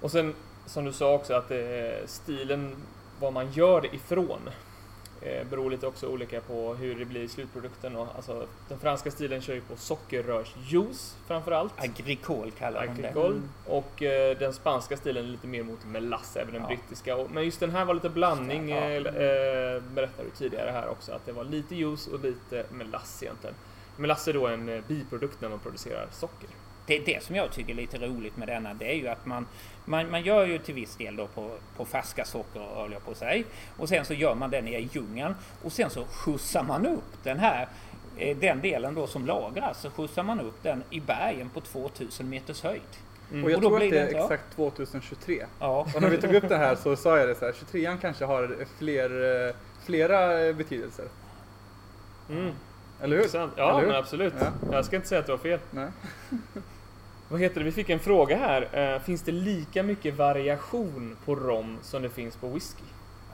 Och 0.00 0.10
sen 0.10 0.34
som 0.66 0.84
du 0.84 0.92
sa 0.92 1.14
också 1.14 1.34
att 1.34 1.50
eh, 1.50 1.58
stilen, 2.06 2.76
vad 3.20 3.32
man 3.32 3.52
gör 3.52 3.80
det 3.80 3.94
ifrån, 3.94 4.40
eh, 5.20 5.46
beror 5.50 5.70
lite 5.70 5.86
också 5.86 6.06
olika 6.08 6.40
på 6.40 6.74
hur 6.74 6.94
det 6.98 7.04
blir 7.04 7.20
i 7.20 7.28
slutprodukten. 7.28 7.96
Och, 7.96 8.08
alltså, 8.16 8.46
den 8.68 8.78
franska 8.78 9.10
stilen 9.10 9.40
kör 9.40 9.54
ju 9.54 9.60
på 9.60 9.76
sockerrörsjuice 9.76 11.16
framförallt. 11.26 11.72
Agricole 11.76 12.50
kallar 12.50 12.86
de 12.86 13.02
det. 13.02 13.08
Agricole. 13.08 13.40
Och 13.66 14.02
eh, 14.02 14.38
den 14.38 14.52
spanska 14.52 14.96
stilen 14.96 15.24
är 15.24 15.28
lite 15.28 15.46
mer 15.46 15.62
mot 15.62 15.84
melass, 15.86 16.36
även 16.36 16.52
den 16.52 16.62
Ja. 16.62 16.68
brittiska. 16.68 17.16
Och, 17.16 17.30
men 17.30 17.44
just 17.44 17.60
den 17.60 17.70
här 17.70 17.84
var 17.84 17.94
lite 17.94 18.08
blandning, 18.10 18.68
Ja. 18.68 18.76
eh, 18.76 18.96
eh, 18.96 19.82
berättade 19.82 20.28
du 20.28 20.30
tidigare 20.36 20.70
här 20.70 20.88
också, 20.88 21.12
att 21.12 21.26
det 21.26 21.32
var 21.32 21.44
lite 21.44 21.74
juice 21.76 22.06
och 22.06 22.20
lite 22.24 22.64
melass 22.70 23.22
egentligen. 23.22 23.54
Melass 23.96 24.28
är 24.28 24.32
då 24.32 24.46
en 24.46 24.68
eh, 24.68 24.80
biprodukt 24.88 25.40
när 25.40 25.48
man 25.48 25.58
producerar 25.58 26.06
socker. 26.12 26.48
Det, 26.86 26.98
det 26.98 27.22
som 27.22 27.36
jag 27.36 27.52
tycker 27.52 27.72
är 27.72 27.76
lite 27.76 27.98
roligt 27.98 28.36
med 28.36 28.48
denna 28.48 28.74
det 28.74 28.90
är 28.90 28.94
ju 28.94 29.08
att 29.08 29.26
man, 29.26 29.46
man, 29.84 30.10
man 30.10 30.22
gör 30.22 30.46
ju 30.46 30.58
till 30.58 30.74
viss 30.74 30.96
del 30.96 31.16
då 31.16 31.26
på, 31.26 31.50
på 31.76 31.84
färska 31.84 32.24
socker 32.24 32.60
höll 32.60 32.92
jag 32.92 33.04
på 33.04 33.14
säga. 33.14 33.44
Och 33.76 33.88
sen 33.88 34.04
så 34.04 34.14
gör 34.14 34.34
man 34.34 34.50
den 34.50 34.68
i 34.68 34.88
djungeln 34.92 35.34
och 35.62 35.72
sen 35.72 35.90
så 35.90 36.04
skjutsar 36.04 36.62
man 36.62 36.86
upp 36.86 37.22
den 37.22 37.38
här 37.38 37.68
eh, 38.18 38.36
den 38.36 38.60
delen 38.60 38.94
då 38.94 39.06
som 39.06 39.26
lagras 39.26 39.80
så 39.80 39.90
skjutsar 39.90 40.22
man 40.22 40.40
upp 40.40 40.62
den 40.62 40.82
i 40.90 41.00
bergen 41.00 41.48
på 41.48 41.60
2000 41.60 42.28
meters 42.28 42.62
höjd. 42.62 42.82
Mm. 43.32 43.44
Och 43.44 43.50
jag 43.50 43.56
Och 43.56 43.62
då 43.62 43.68
tror 43.68 43.84
att 43.84 43.90
det 43.90 43.98
är 43.98 44.22
exakt 44.22 44.56
2023. 44.56 45.46
Ja, 45.60 45.86
Och 45.94 46.02
när 46.02 46.10
vi 46.10 46.18
tog 46.18 46.34
upp 46.34 46.48
det 46.48 46.56
här 46.56 46.74
så 46.74 46.96
sa 46.96 47.18
jag 47.18 47.28
det 47.28 47.34
så 47.34 47.44
här, 47.44 47.52
23an 47.52 47.98
kanske 48.00 48.24
har 48.24 48.56
fler, 48.78 49.46
eh, 49.48 49.54
flera 49.84 50.46
eh, 50.46 50.54
betydelser. 50.54 51.04
Mm. 52.30 52.52
Eller 53.00 53.16
hur? 53.16 53.28
Ja, 53.32 53.48
Eller 53.56 53.80
hur? 53.80 53.86
men 53.86 53.96
absolut. 53.96 54.34
Ja. 54.40 54.46
Jag 54.72 54.84
ska 54.84 54.96
inte 54.96 55.08
säga 55.08 55.20
att 55.20 55.26
du 55.26 55.32
har 55.32 55.38
fel. 55.38 55.58
Nej. 55.70 55.88
Vad 57.28 57.40
heter 57.40 57.58
det? 57.60 57.64
Vi 57.64 57.72
fick 57.72 57.90
en 57.90 57.98
fråga 58.00 58.36
här. 58.36 58.94
Eh, 58.94 59.02
finns 59.02 59.22
det 59.22 59.32
lika 59.32 59.82
mycket 59.82 60.16
variation 60.16 61.16
på 61.24 61.34
rom 61.34 61.78
som 61.82 62.02
det 62.02 62.10
finns 62.10 62.36
på 62.36 62.48
whisky? 62.48 62.82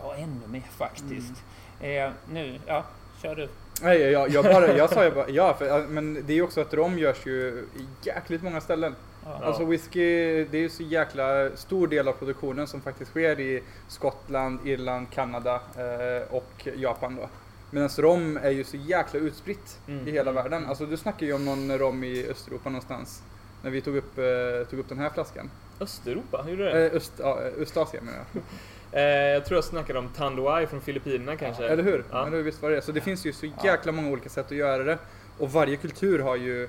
ja 0.03 0.15
ännu 0.15 0.47
mer 0.49 0.63
faktiskt. 0.77 1.43
Eh, 1.81 2.11
nu, 2.33 2.59
ja, 2.67 2.85
kör 3.23 3.35
du. 3.35 3.49
Nej, 3.83 4.01
jag, 4.01 4.29
jag, 4.31 4.45
bara, 4.45 4.77
jag 4.77 4.91
sa 4.91 5.05
ju 5.05 5.11
bara 5.11 5.29
ja, 5.31 5.55
för, 5.55 5.87
men 5.87 6.15
det 6.27 6.33
är 6.33 6.35
ju 6.35 6.43
också 6.43 6.61
att 6.61 6.75
rom 6.75 6.99
görs 6.99 7.27
ju 7.27 7.67
i 7.77 7.87
jäkligt 8.07 8.43
många 8.43 8.61
ställen. 8.61 8.95
Ja. 9.25 9.41
Alltså 9.45 9.65
whisky, 9.65 10.45
det 10.45 10.59
är 10.59 10.63
ju 10.63 10.69
så 10.69 10.83
jäkla 10.83 11.51
stor 11.57 11.87
del 11.89 12.09
av 12.09 12.13
produktionen 12.13 12.67
som 12.67 12.81
faktiskt 12.81 13.11
sker 13.11 13.41
i 13.41 13.63
Skottland, 13.89 14.59
Irland, 14.67 15.11
Kanada 15.11 15.55
eh, 15.55 16.35
och 16.35 16.69
Japan 16.77 17.17
då. 17.17 17.29
Medan 17.71 17.89
rom 17.89 18.37
är 18.43 18.51
ju 18.51 18.65
så 18.65 18.77
jäkla 18.77 19.21
utspritt 19.21 19.79
Mm. 19.89 20.09
i 20.09 20.11
hela 20.11 20.33
världen. 20.33 20.67
Alltså 20.67 20.87
du 20.87 20.97
snackar 20.97 21.27
ju 21.27 21.33
om 21.33 21.45
någon 21.45 21.79
rom 21.79 22.05
i 22.05 22.27
Östeuropa 22.31 22.71
någonstans. 22.71 23.23
När 23.63 23.71
vi 23.71 23.81
tog 23.81 23.97
upp, 23.97 24.19
eh, 24.19 24.69
tog 24.71 24.79
upp 24.79 24.89
den 24.89 24.99
här 24.99 25.11
flaskan. 25.11 25.51
Östeuropa, 25.81 26.43
hur 26.43 26.51
gjorde 26.51 26.65
det? 26.65 26.87
Eh, 26.91 26.97
Öst, 26.97 27.13
ja, 27.19 27.39
Östasien 27.59 28.05
menar 28.05 28.19
jag. 28.33 28.43
Eh, 28.95 29.03
jag 29.03 29.45
tror 29.45 29.57
jag 29.57 29.65
snackade 29.65 29.99
om 29.99 30.09
Tanduay 30.09 30.67
från 30.67 30.81
Filippinerna 30.81 31.37
kanske. 31.37 31.67
Eller 31.69 31.83
hur? 31.83 32.05
Ja. 32.11 32.27
Eller 32.27 32.37
hur? 32.37 32.45
Visst 32.45 32.63
var 32.63 32.71
det 32.71 32.83
Så 32.83 32.93
det 32.93 33.01
finns 33.01 33.27
ju 33.27 33.33
så 33.33 33.47
jäkla 33.65 33.93
många 33.93 34.11
olika 34.11 34.29
sätt 34.29 34.47
att 34.47 34.57
göra 34.57 34.83
det. 34.83 34.99
Och 35.39 35.53
varje 35.53 35.77
kultur 35.77 36.19
har 36.19 36.37
ju 36.37 36.69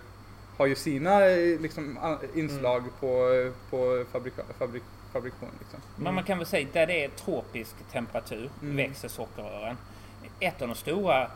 har 0.57 0.65
ju 0.65 0.75
sina 0.75 1.25
eh, 1.25 1.59
liksom, 1.59 1.97
inslag 2.35 2.83
på, 2.99 3.29
på 3.69 4.05
fabrika, 4.11 4.41
fabrik, 4.59 4.83
fabrikation. 5.13 5.49
Liksom. 5.59 5.79
Men 5.95 6.13
man 6.15 6.23
kan 6.23 6.37
väl 6.37 6.47
säga 6.47 6.67
där 6.73 6.87
det 6.87 7.03
är 7.05 7.09
tropisk 7.09 7.75
temperatur 7.91 8.49
Mm. 8.61 8.75
växer 8.75 9.07
sockerrören. 9.07 9.77
Ett 10.39 10.61
av 10.61 10.67
de 10.67 10.75
stora 10.75 11.27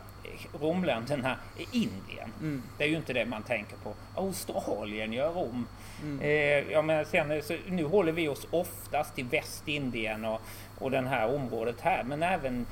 romländerna 0.60 1.36
är 1.58 1.66
Indien. 1.76 2.32
Mm. 2.40 2.62
Det 2.78 2.84
är 2.84 2.88
ju 2.88 2.96
inte 2.96 3.12
det 3.12 3.26
man 3.26 3.42
tänker 3.42 3.76
på. 3.76 3.94
Australien 4.14 5.12
gör 5.12 5.32
rom. 5.32 5.66
Mm. 6.02 6.20
Eh, 6.20 6.72
ja, 6.72 6.82
men 6.82 7.06
sen, 7.06 7.42
så 7.42 7.56
nu 7.68 7.84
håller 7.84 8.12
vi 8.12 8.28
oss 8.28 8.46
oftast 8.50 9.18
i 9.18 9.22
Västindien 9.22 10.24
och, 10.24 10.40
och 10.78 10.90
den 10.90 11.06
här 11.06 11.34
området 11.34 11.80
här. 11.80 12.02
Men 12.04 12.22
även 12.22 12.66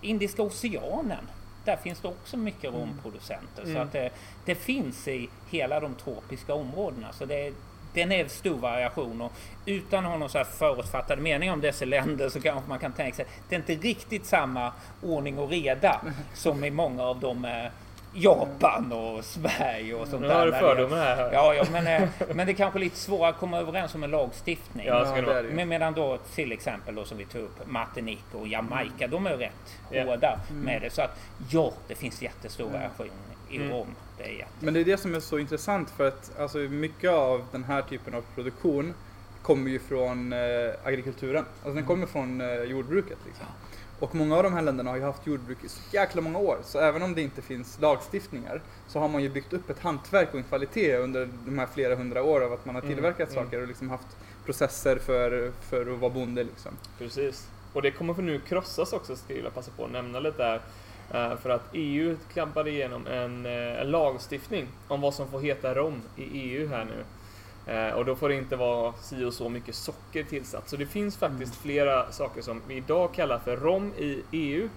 Indiska 0.00 0.42
oceanen. 0.42 1.28
Där 1.64 1.76
finns 1.76 2.00
det 2.00 2.08
också 2.08 2.36
mycket 2.36 2.74
romproducenter. 2.74 3.62
Så 3.64 3.70
Mm. 3.70 3.82
att 3.82 3.92
det, 3.92 4.10
det 4.44 4.54
finns 4.54 5.08
i 5.08 5.28
hela 5.50 5.80
de 5.80 5.94
tropiska 5.94 6.54
områdena. 6.54 7.12
Så 7.12 7.24
det, 7.24 7.52
den 7.96 8.12
är 8.12 8.28
stor 8.28 8.58
variation. 8.58 9.20
Och 9.20 9.32
utan 9.66 10.04
att 10.04 10.10
ha 10.10 10.18
någon 10.18 10.28
så 10.30 10.38
här 10.38 10.44
förutfattad 10.44 11.18
mening 11.18 11.50
om 11.52 11.60
dessa 11.60 11.84
länder 11.84 12.28
så 12.28 12.40
kanske 12.40 12.68
man 12.68 12.78
kan 12.78 12.92
tänka 12.92 13.16
sig 13.16 13.26
det 13.48 13.54
är 13.54 13.58
inte 13.58 13.74
riktigt 13.74 14.26
samma 14.26 14.72
ordning 15.02 15.38
och 15.38 15.48
reda 15.50 16.00
som 16.34 16.64
i 16.64 16.70
många 16.70 17.02
av 17.02 17.20
de 17.20 17.44
eh, 17.44 17.66
Japan 18.18 18.92
och 18.92 19.24
Sverige 19.24 19.94
och 19.94 20.08
sånt 20.08 20.22
Nu 20.22 20.28
där. 20.28 20.34
har 20.34 20.46
du 20.46 20.52
fördomar 20.52 20.96
här. 20.96 21.32
Ja, 21.32 21.54
ja 21.54 21.64
men, 21.72 21.86
eh, 21.86 22.08
men 22.34 22.46
det 22.46 22.52
är 22.52 22.56
kanske 22.56 22.78
lite 22.78 22.96
svårare 22.96 23.30
att 23.30 23.38
komma 23.38 23.58
överens 23.58 23.94
om 23.94 24.02
en 24.04 24.10
lagstiftning. 24.10 24.86
Ja, 24.86 25.04
ska 25.04 25.20
det. 25.20 25.42
Men 25.42 25.68
medan 25.68 25.92
då 25.94 26.18
till 26.34 26.52
exempel 26.52 26.94
då 26.94 27.04
som 27.04 27.18
vi 27.18 27.24
tog 27.24 27.42
upp 27.42 27.66
Martinique 27.66 28.38
och 28.38 28.48
Jamaica, 28.48 29.06
de 29.06 29.26
är 29.26 29.30
ju 29.30 29.36
rätt 29.36 29.52
Ja. 29.90 30.04
hårda 30.04 30.38
med 30.50 30.82
det. 30.82 30.90
Så 30.90 31.02
att 31.02 31.18
ja, 31.50 31.72
det 31.88 31.94
finns 31.94 32.22
jättestor 32.22 32.68
variation 32.70 33.10
i 33.50 33.56
Mm. 33.56 33.70
Rom. 33.70 33.86
Det 34.18 34.24
är 34.24 34.28
jätte... 34.32 34.50
Men 34.60 34.74
det 34.74 34.80
är 34.80 34.84
det 34.84 34.96
som 34.96 35.14
är 35.14 35.20
så 35.20 35.38
intressant 35.38 35.90
för 35.90 36.08
att 36.08 36.38
alltså, 36.38 36.58
mycket 36.58 37.10
av 37.10 37.44
den 37.52 37.64
här 37.64 37.82
typen 37.82 38.14
av 38.14 38.24
produktion 38.34 38.94
kommer 39.42 39.70
ju 39.70 39.78
från 39.78 40.32
eh, 40.32 40.38
agrikulturen. 40.84 41.44
Alltså 41.62 41.74
den 41.74 41.84
kommer 41.86 42.06
från 42.06 42.40
eh, 42.40 42.62
jordbruket. 42.62 43.18
Liksom. 43.26 43.46
Och 44.00 44.14
många 44.14 44.36
av 44.36 44.42
de 44.42 44.52
här 44.52 44.62
länderna 44.62 44.90
har 44.90 44.96
ju 44.96 45.02
haft 45.02 45.26
jordbruk 45.26 45.58
i 45.64 45.68
så 45.68 45.80
jäkla 45.92 46.22
många 46.22 46.38
år. 46.38 46.58
Så 46.64 46.78
även 46.78 47.02
om 47.02 47.14
det 47.14 47.22
inte 47.22 47.42
finns 47.42 47.80
lagstiftningar 47.80 48.60
så 48.88 48.98
har 48.98 49.08
man 49.08 49.22
ju 49.22 49.28
byggt 49.28 49.52
upp 49.52 49.70
ett 49.70 49.78
hantverk 49.78 50.28
och 50.32 50.38
en 50.38 50.44
kvalitet 50.44 50.96
under 50.96 51.28
de 51.46 51.58
här 51.58 51.66
flera 51.74 51.94
hundra 51.94 52.22
år 52.22 52.40
av 52.40 52.52
att 52.52 52.64
man 52.66 52.74
har 52.74 52.82
Mm, 52.82 52.94
tillverkat 52.94 53.30
mm. 53.32 53.44
saker 53.44 53.62
och 53.62 53.68
liksom 53.68 53.90
haft 53.90 54.16
processer 54.44 54.96
för, 54.96 55.52
för 55.70 55.92
att 55.92 55.98
vara 55.98 56.10
bonde. 56.10 56.44
Liksom. 56.44 56.72
Precis. 56.98 57.48
Och 57.72 57.82
det 57.82 57.90
kommer 57.90 58.14
för 58.14 58.22
nu 58.22 58.40
krossas 58.40 58.92
också, 58.92 59.16
ska 59.16 59.24
jag 59.28 59.36
vilja 59.36 59.50
passa 59.50 59.70
på 59.76 59.84
att 59.84 59.90
nämna 59.90 60.20
lite 60.20 60.42
där. 60.42 60.60
Eh, 61.14 61.36
För 61.36 61.50
att 61.50 61.62
EU 61.72 62.16
klampade 62.32 62.70
igenom 62.70 63.06
en, 63.06 63.46
eh, 63.46 63.80
en 63.80 63.90
lagstiftning 63.90 64.66
om 64.88 65.00
vad 65.00 65.14
som 65.14 65.28
får 65.30 65.40
heta 65.40 65.74
rom 65.74 66.02
i 66.16 66.22
EU 66.22 66.68
här 66.68 66.84
nu. 66.84 67.04
Eh, 67.72 67.92
Och 67.94 68.04
då 68.04 68.16
får 68.16 68.28
det 68.28 68.34
inte 68.34 68.56
vara 68.56 68.92
si 68.92 69.24
och 69.24 69.34
så 69.34 69.48
mycket 69.48 69.74
socker 69.74 70.22
tillsatt. 70.24 70.68
Så 70.68 70.76
det 70.76 70.86
finns 70.86 71.16
faktiskt 71.16 71.56
flera 71.56 72.12
saker 72.12 72.42
som 72.42 72.62
vi 72.68 72.74
idag 72.74 73.14
kallar 73.14 73.38
för 73.38 73.56
rom 73.56 73.92
i 73.98 74.22
EU 74.32 74.68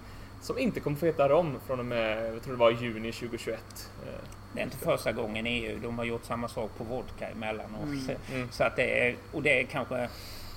som 0.42 0.58
inte 0.58 0.80
kommer 0.80 0.96
få 0.96 1.06
heta 1.06 1.28
rom 1.28 1.56
från 1.66 1.78
och 1.80 1.86
med, 1.86 2.34
jag 2.34 2.42
tror 2.42 2.52
det 2.54 2.58
var 2.60 2.70
juni 2.70 3.12
2021. 3.12 3.90
Eh, 4.06 4.12
Det 4.54 4.60
är 4.60 4.64
inte 4.64 4.76
första 4.76 5.12
gången 5.12 5.46
i 5.46 5.50
EU. 5.50 5.78
De 5.82 5.98
har 5.98 6.04
gjort 6.04 6.24
samma 6.24 6.48
sak 6.48 6.70
på 6.78 6.84
vodka 6.84 7.28
emellanåt. 7.28 7.82
Mm. 7.84 8.16
Mm. 8.34 8.48
Så 8.52 8.64
att 8.64 8.76
det 8.76 9.06
är, 9.08 9.16
och 9.32 9.42
det 9.42 9.60
är 9.60 9.64
kanske 9.64 10.08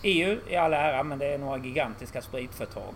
EU 0.03 0.37
i 0.47 0.55
all 0.55 0.73
ära, 0.73 1.03
men 1.03 1.19
det 1.19 1.25
är 1.25 1.37
några 1.37 1.57
gigantiska 1.57 2.21
spritföretag. 2.21 2.93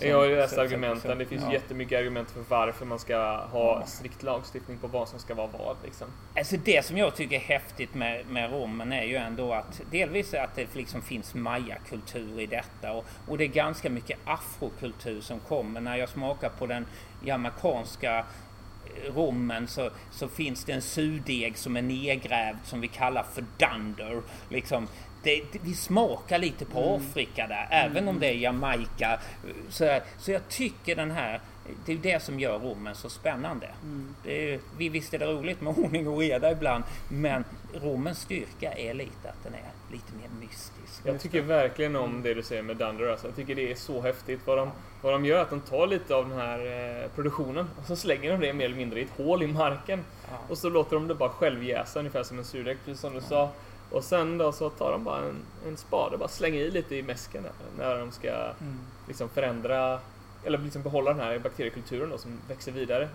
Jag 0.00 0.16
har 0.16 0.24
ju 0.24 0.36
läst 0.36 0.58
argumenten. 0.58 1.18
Det 1.18 1.26
finns 1.26 1.42
ja. 1.42 1.52
jättemycket 1.52 1.98
argument 1.98 2.30
för 2.30 2.44
varför 2.48 2.86
man 2.86 2.98
ska 2.98 3.36
ha 3.36 3.86
strikt 3.86 4.22
lagstiftning 4.22 4.78
på 4.78 4.86
vad 4.86 5.08
som 5.08 5.18
ska 5.18 5.34
vara 5.34 5.46
vad. 5.46 5.76
Liksom. 5.84 6.06
Alltså 6.36 6.56
det 6.56 6.84
som 6.84 6.98
jag 6.98 7.16
tycker 7.16 7.36
är 7.36 7.40
häftigt 7.40 7.94
med, 7.94 8.26
med 8.26 8.52
rommen 8.52 8.92
är 8.92 9.04
ju 9.04 9.16
ändå 9.16 9.52
att 9.52 9.80
delvis 9.90 10.34
att 10.34 10.56
det 10.56 10.74
liksom 10.74 11.02
finns 11.02 11.34
mayakultur 11.34 12.40
i 12.40 12.46
detta 12.46 12.92
och, 12.92 13.04
och 13.28 13.38
det 13.38 13.44
är 13.44 13.48
ganska 13.48 13.90
mycket 13.90 14.18
afrokultur 14.24 15.20
som 15.20 15.40
kommer. 15.40 15.80
När 15.80 15.96
jag 15.96 16.08
smakar 16.08 16.48
på 16.48 16.66
den 16.66 16.86
jamaicanska 17.24 18.18
eh, 18.18 19.14
rommen 19.14 19.68
så, 19.68 19.90
så 20.10 20.28
finns 20.28 20.64
det 20.64 20.72
en 20.72 20.82
surdeg 20.82 21.58
som 21.58 21.76
är 21.76 21.82
nedgrävd 21.82 22.58
som 22.64 22.80
vi 22.80 22.88
kallar 22.88 23.22
för 23.34 23.44
dunder. 23.58 24.22
Liksom, 24.48 24.88
det, 25.24 25.42
det, 25.52 25.58
vi 25.62 25.74
smakar 25.74 26.38
lite 26.38 26.64
på 26.64 26.94
Afrika 26.94 27.46
där, 27.46 27.68
även 27.70 28.08
om 28.08 28.20
det 28.20 28.26
är 28.26 28.34
Jamaica. 28.34 29.20
Så, 29.68 29.98
så 30.18 30.30
jag 30.30 30.48
tycker 30.48 30.96
den 30.96 31.10
här, 31.10 31.40
det 31.86 31.92
är 31.92 31.96
det 31.96 32.22
som 32.22 32.40
gör 32.40 32.58
rommen 32.58 32.94
så 32.94 33.08
spännande. 33.08 33.68
Det 34.22 34.54
är, 34.54 34.60
vi 34.78 34.88
visst 34.88 35.14
är 35.14 35.18
det 35.18 35.26
roligt 35.26 35.60
med 35.60 35.78
ordning 35.78 36.08
och 36.08 36.18
reda 36.18 36.52
ibland, 36.52 36.84
men 37.08 37.44
romens 37.74 38.18
styrka 38.18 38.72
är 38.72 38.94
lite 38.94 39.28
att 39.28 39.44
den 39.44 39.54
är 39.54 39.92
lite 39.92 40.12
mer 40.20 40.46
mystisk. 40.46 41.00
Jag 41.06 41.20
tycker 41.20 41.42
verkligen 41.42 41.96
om 41.96 42.22
det 42.22 42.34
du 42.34 42.42
säger 42.42 42.62
med 42.62 42.76
Dunder. 42.76 43.08
Alltså. 43.08 43.26
Jag 43.26 43.36
tycker 43.36 43.54
det 43.54 43.70
är 43.70 43.74
så 43.74 44.00
häftigt. 44.00 44.40
Vad 44.44 44.58
de, 44.58 44.70
vad 45.02 45.12
de 45.12 45.24
gör 45.24 45.42
att 45.42 45.50
de 45.50 45.60
tar 45.60 45.86
lite 45.86 46.14
av 46.14 46.28
den 46.28 46.38
här 46.38 46.58
eh, 47.02 47.08
produktionen 47.14 47.70
och 47.80 47.86
så 47.86 47.96
slänger 47.96 48.30
de 48.30 48.40
det 48.40 48.52
mer 48.52 48.64
eller 48.64 48.76
mindre 48.76 49.00
i 49.00 49.02
ett 49.02 49.16
hål 49.16 49.42
i 49.42 49.46
marken. 49.46 50.04
Ja. 50.30 50.38
Och 50.48 50.58
så 50.58 50.68
låter 50.68 50.96
de 50.96 51.08
det 51.08 51.14
bara 51.14 51.28
självjäsa 51.28 51.98
ungefär 51.98 52.22
som 52.22 52.38
en 52.38 52.44
surdeg, 52.44 52.78
precis 52.84 53.00
som 53.00 53.14
du 53.14 53.20
sa. 53.20 53.50
Och 53.94 54.04
sen 54.04 54.38
då 54.38 54.52
så 54.52 54.70
tar 54.70 54.92
de 54.92 55.04
bara 55.04 55.18
en, 55.24 55.36
en 55.66 55.76
spade 55.76 56.12
och 56.12 56.18
bara 56.18 56.28
slänger 56.28 56.60
i 56.60 56.70
lite 56.70 56.96
i 56.96 57.02
mäsken 57.02 57.46
när 57.78 57.98
de 57.98 58.12
ska 58.12 58.28
Mm. 58.30 58.78
liksom 59.08 59.28
förändra, 59.28 60.00
eller 60.44 60.58
liksom 60.58 60.82
behålla 60.82 61.10
den 61.10 61.20
här 61.20 61.38
bakteriekulturen 61.38 62.10
då, 62.10 62.18
som 62.18 62.38
växer 62.48 62.72
vidare. 62.72 63.08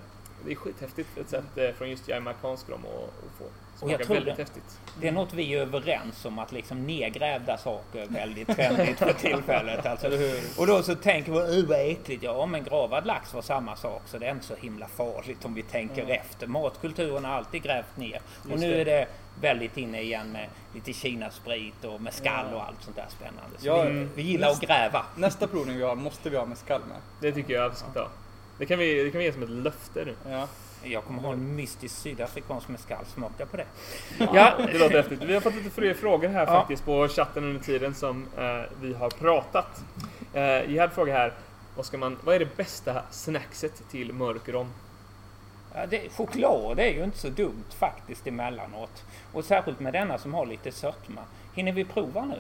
Det 0.45 0.51
är 0.51 0.55
skithäftigt 0.55 1.17
ett 1.17 1.30
sätt 1.30 1.57
eh, 1.57 1.71
från 1.71 1.89
just 1.89 2.07
jamaicansk 2.07 2.69
rom 2.69 2.80
att 2.86 3.03
att 3.25 3.38
få 3.38 3.43
Och 3.82 3.91
jag 3.91 4.03
tror 4.03 4.15
väldigt 4.15 4.36
det- 4.36 4.41
häftigt. 4.41 4.80
Det 5.01 5.07
är 5.07 5.11
något 5.11 5.34
vi 5.34 5.53
är 5.53 5.61
överens 5.61 6.25
om 6.25 6.39
att 6.39 6.51
liksom 6.51 6.88
nedgrävda 6.88 7.57
saker 7.57 7.99
är 8.01 8.05
väldigt 8.07 8.47
trendigt 8.47 8.99
för 8.99 9.13
tillfället. 9.13 9.86
Alltså, 9.86 10.07
och 10.57 10.67
då 10.67 10.84
så 10.84 10.95
tänker 10.95 11.32
vi, 11.32 11.38
"Åh, 11.38 11.67
vad 11.69 11.80
äckligt. 11.91 12.23
Ja, 12.23 12.45
men 12.45 12.63
gravad 12.63 13.05
lax 13.05 13.34
var 13.34 13.41
samma 13.41 13.75
sak 13.75 14.01
så 14.05 14.17
det 14.17 14.25
är 14.27 14.32
inte 14.32 14.45
så 14.45 14.55
himla 14.55 14.88
farligt 14.88 15.45
om 15.45 15.53
vi 15.53 15.63
tänker 15.63 16.09
efter. 16.09 16.47
Matkulturen 16.47 17.25
har 17.25 17.32
alltid 17.32 17.63
grävt 17.63 17.97
ner. 17.97 18.21
Och 18.43 18.49
Just 18.49 18.61
nu 18.61 18.71
det. 18.71 18.82
är 18.82 18.86
det 18.86 19.07
väldigt 19.41 19.77
inne 19.77 20.01
igen 20.01 20.32
med 20.32 20.47
lite 20.73 20.93
kinasprit 20.93 21.86
och 21.86 22.01
med 22.01 22.13
skall 22.13 22.45
Ja. 22.51 22.55
och 22.57 22.63
allt 22.67 22.84
sånt 22.84 22.95
där 22.95 23.05
spännande. 23.09 23.57
Så 23.59 23.67
Ja, 23.67 23.84
vi, 23.84 24.07
vi 24.15 24.21
gillar 24.21 24.49
att 24.49 24.61
gräva. 24.61 25.05
Nästa 25.15 25.47
provning 25.47 25.77
vi 25.77 25.84
har 25.84 25.95
måste 25.95 26.30
vi 26.30 26.38
ha 26.38 26.45
med 26.45 26.57
skall 26.57 26.82
med. 26.82 26.97
Det 27.21 27.32
tycker 27.32 27.53
jag 27.53 27.69
vi 27.69 27.75
ska 27.75 27.88
ta. 27.88 28.07
Det 28.57 28.65
kan 28.65 28.80
vi, 28.80 29.03
det 29.03 29.11
kan 29.11 29.19
vi 29.19 29.25
ge 29.25 29.34
som 29.34 29.43
ett 29.43 29.49
löfte 29.49 30.05
nu. 30.05 30.15
Ja. 30.32 30.47
Jag 30.84 31.03
kommer 31.03 31.21
ha 31.21 31.34
en 31.34 31.55
mystisk 31.55 31.95
sydafrikansk 31.95 32.67
mescal. 32.67 33.05
Smaka 33.05 33.45
på 33.45 33.57
det. 33.57 33.65
Ja, 34.34 34.53
det 34.71 34.77
låter 34.77 34.97
häftigt. 34.97 35.23
Vi 35.23 35.34
har 35.34 35.41
fått 35.41 35.55
lite 35.55 35.69
fler 35.69 35.93
frågor 35.93 36.27
här 36.30 36.39
Ja. 36.39 36.45
faktiskt 36.45 36.86
på 36.86 37.07
chatten 37.07 37.43
under 37.43 37.61
tiden 37.61 37.95
som 37.95 38.27
eh, 38.38 38.61
vi 38.82 38.93
har 38.93 39.09
pratat. 39.09 39.82
Eh, 40.34 40.41
jag 40.41 40.82
hade 40.82 40.93
fråga 40.93 41.13
här. 41.13 41.34
Vad, 41.75 41.86
ska 41.86 41.97
man, 41.97 42.17
vad 42.23 42.36
är 42.36 42.39
det 42.39 42.57
bästa 42.57 43.01
snackset 43.11 43.84
till 43.91 44.13
mörk 44.13 44.49
rom? 44.49 44.67
Ja, 45.75 45.86
det, 45.86 46.09
choklad 46.09 46.80
är 46.80 46.89
ju 46.89 47.03
inte 47.03 47.17
så 47.17 47.30
dumt 47.30 47.63
faktiskt 47.80 48.27
emellanåt. 48.27 49.03
Och 49.34 49.45
särskilt 49.45 49.80
med 49.80 49.93
denna 49.93 50.17
som 50.17 50.34
har 50.34 50.45
lite 50.45 50.71
sötma. 50.71 51.21
Hinner 51.55 51.71
vi 51.71 51.86
prova 51.86 52.25
nu? 52.25 52.39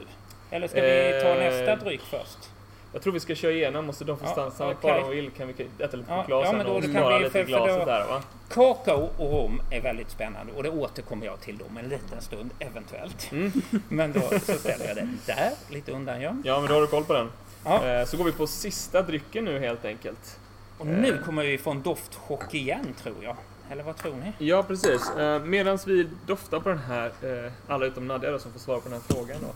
Eller 0.51 0.67
ska 0.67 0.81
vi 0.81 1.19
ta 1.23 1.27
Eh, 1.27 1.37
nästa 1.37 1.75
dryck 1.85 2.01
först? 2.01 2.49
Jag 2.93 3.01
tror 3.01 3.13
vi 3.13 3.19
ska 3.19 3.35
köra 3.35 3.51
igenom 3.51 3.89
och 3.89 3.95
så 3.95 4.03
de 4.03 4.17
får 4.17 4.27
Ja, 4.27 4.51
stanna 4.51 4.71
okej. 4.71 4.75
kvar 4.91 5.03
om 5.03 5.09
vi 5.09 5.15
vill. 5.15 5.31
Kan 5.31 5.47
vi 5.47 5.53
äta 5.83 5.97
lite 5.97 6.11
Ja, 6.11 6.21
choklad 6.21 6.45
ja, 6.45 6.51
sen 6.51 6.61
och 6.65 6.83
vi- 6.83 6.87
lite 6.87 6.99
för- 7.31 7.39
i 7.39 7.45
för 7.45 7.59
då- 7.79 7.85
där 7.85 8.07
va? 8.07 8.21
Kakao 8.49 9.09
och 9.17 9.31
rom 9.31 9.61
är 9.71 9.81
väldigt 9.81 10.09
spännande 10.09 10.53
och 10.53 10.63
det 10.63 10.69
återkommer 10.69 11.25
jag 11.25 11.39
till 11.41 11.59
om 11.69 11.77
en 11.77 11.89
liten 11.89 12.21
stund 12.21 12.49
eventuellt. 12.59 13.31
Mm. 13.31 13.51
Men 13.89 14.13
då 14.13 14.21
så 14.21 14.53
ställer 14.53 14.87
jag 14.87 14.95
den 14.95 15.19
där, 15.25 15.51
lite 15.69 15.91
undan 15.91 16.21
ja. 16.21 16.35
Ja, 16.43 16.59
men 16.59 16.67
då 16.69 16.73
har 16.73 16.81
du 16.81 16.87
koll 16.87 17.03
på 17.03 17.13
den. 17.13 17.29
ja. 17.65 17.85
Eh, 17.85 18.05
så 18.05 18.17
går 18.17 18.23
vi 18.25 18.31
på 18.31 18.47
sista 18.47 19.01
drycken 19.01 19.45
nu 19.45 19.59
helt 19.59 19.85
enkelt. 19.85 20.39
Och 20.77 20.87
nu 20.87 21.17
kommer 21.25 21.43
vi 21.43 21.57
få 21.57 21.71
en 21.71 21.81
doftchock 21.81 22.53
igen 22.53 22.85
tror 23.03 23.15
jag. 23.23 23.35
Eller 23.71 23.83
vad 23.83 23.97
tror 23.97 24.13
ni? 24.15 24.45
Ja, 24.47 24.63
precis. 24.63 25.09
Eh, 25.17 25.39
Medan 25.43 25.79
vi 25.85 26.07
doftar 26.27 26.59
på 26.59 26.69
den 26.69 26.77
här, 26.77 27.05
eh, 27.21 27.51
alla 27.67 27.85
utom 27.85 28.07
Nadja 28.07 28.31
då, 28.31 28.39
som 28.39 28.51
får 28.51 28.59
svara 28.59 28.79
på 28.79 28.89
den 28.89 28.93
här 29.01 29.15
frågan 29.15 29.37
då. 29.41 29.53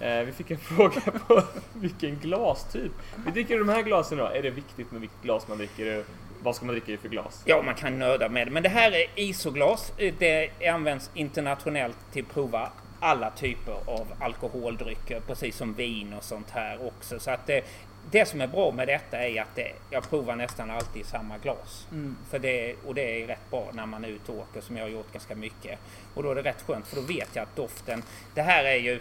Eh, 0.00 0.20
vi 0.20 0.32
fick 0.32 0.50
en 0.50 0.58
fråga 0.76 1.00
på 1.00 1.42
vilken 1.74 2.16
glastyp. 2.16 2.92
Vi 3.24 3.30
dricker 3.30 3.58
de 3.58 3.68
här 3.68 3.82
glasen 3.82 4.18
då. 4.18 4.24
Är 4.24 4.42
det 4.42 4.50
viktigt 4.50 4.92
med 4.92 5.00
vilket 5.00 5.22
glas 5.22 5.48
man 5.48 5.58
dricker? 5.58 6.04
Vad 6.42 6.56
ska 6.56 6.66
man 6.66 6.74
dricka 6.74 6.92
i 6.92 6.96
för 6.96 7.08
glas? 7.08 7.42
Ja, 7.44 7.62
man 7.62 7.74
kan 7.74 7.98
nörda 7.98 8.28
med 8.28 8.46
det. 8.46 8.50
Men 8.50 8.62
det 8.62 8.68
här 8.68 8.92
är 8.92 9.06
isoglas. 9.14 9.92
Det 10.18 10.50
används 10.68 11.10
internationellt 11.14 11.96
till 12.12 12.24
att 12.24 12.34
prova 12.34 12.70
alla 13.00 13.30
typer 13.30 13.72
av 13.72 14.06
alkoholdrycker, 14.20 15.20
precis 15.20 15.56
som 15.56 15.74
vin 15.74 16.12
och 16.12 16.24
sånt 16.24 16.50
här 16.50 16.86
också. 16.86 17.18
Så 17.18 17.30
att 17.30 17.46
det, 17.46 17.64
det 18.10 18.28
som 18.28 18.40
är 18.40 18.46
bra 18.46 18.72
med 18.72 18.88
detta 18.88 19.18
är 19.18 19.42
att 19.42 19.54
det, 19.54 19.72
jag 19.90 20.10
provar 20.10 20.36
nästan 20.36 20.70
alltid 20.70 21.06
samma 21.06 21.38
glas. 21.38 21.86
Mm. 21.90 22.16
För 22.30 22.38
det, 22.38 22.74
och 22.86 22.94
det 22.94 23.22
är 23.22 23.26
rätt 23.26 23.50
bra 23.50 23.70
när 23.72 23.86
man 23.86 24.04
är 24.04 24.08
ute 24.08 24.32
och 24.32 24.38
åker, 24.38 24.60
som 24.60 24.76
jag 24.76 24.84
har 24.84 24.90
gjort 24.90 25.12
ganska 25.12 25.34
mycket. 25.34 25.78
Och 26.14 26.22
då 26.22 26.30
är 26.30 26.34
det 26.34 26.42
rätt 26.42 26.62
skönt, 26.66 26.86
för 26.86 26.96
då 26.96 27.02
vet 27.02 27.28
jag 27.32 27.42
att 27.42 27.56
doften... 27.56 28.02
Det 28.34 28.42
här 28.42 28.64
är 28.64 28.76
ju... 28.76 29.00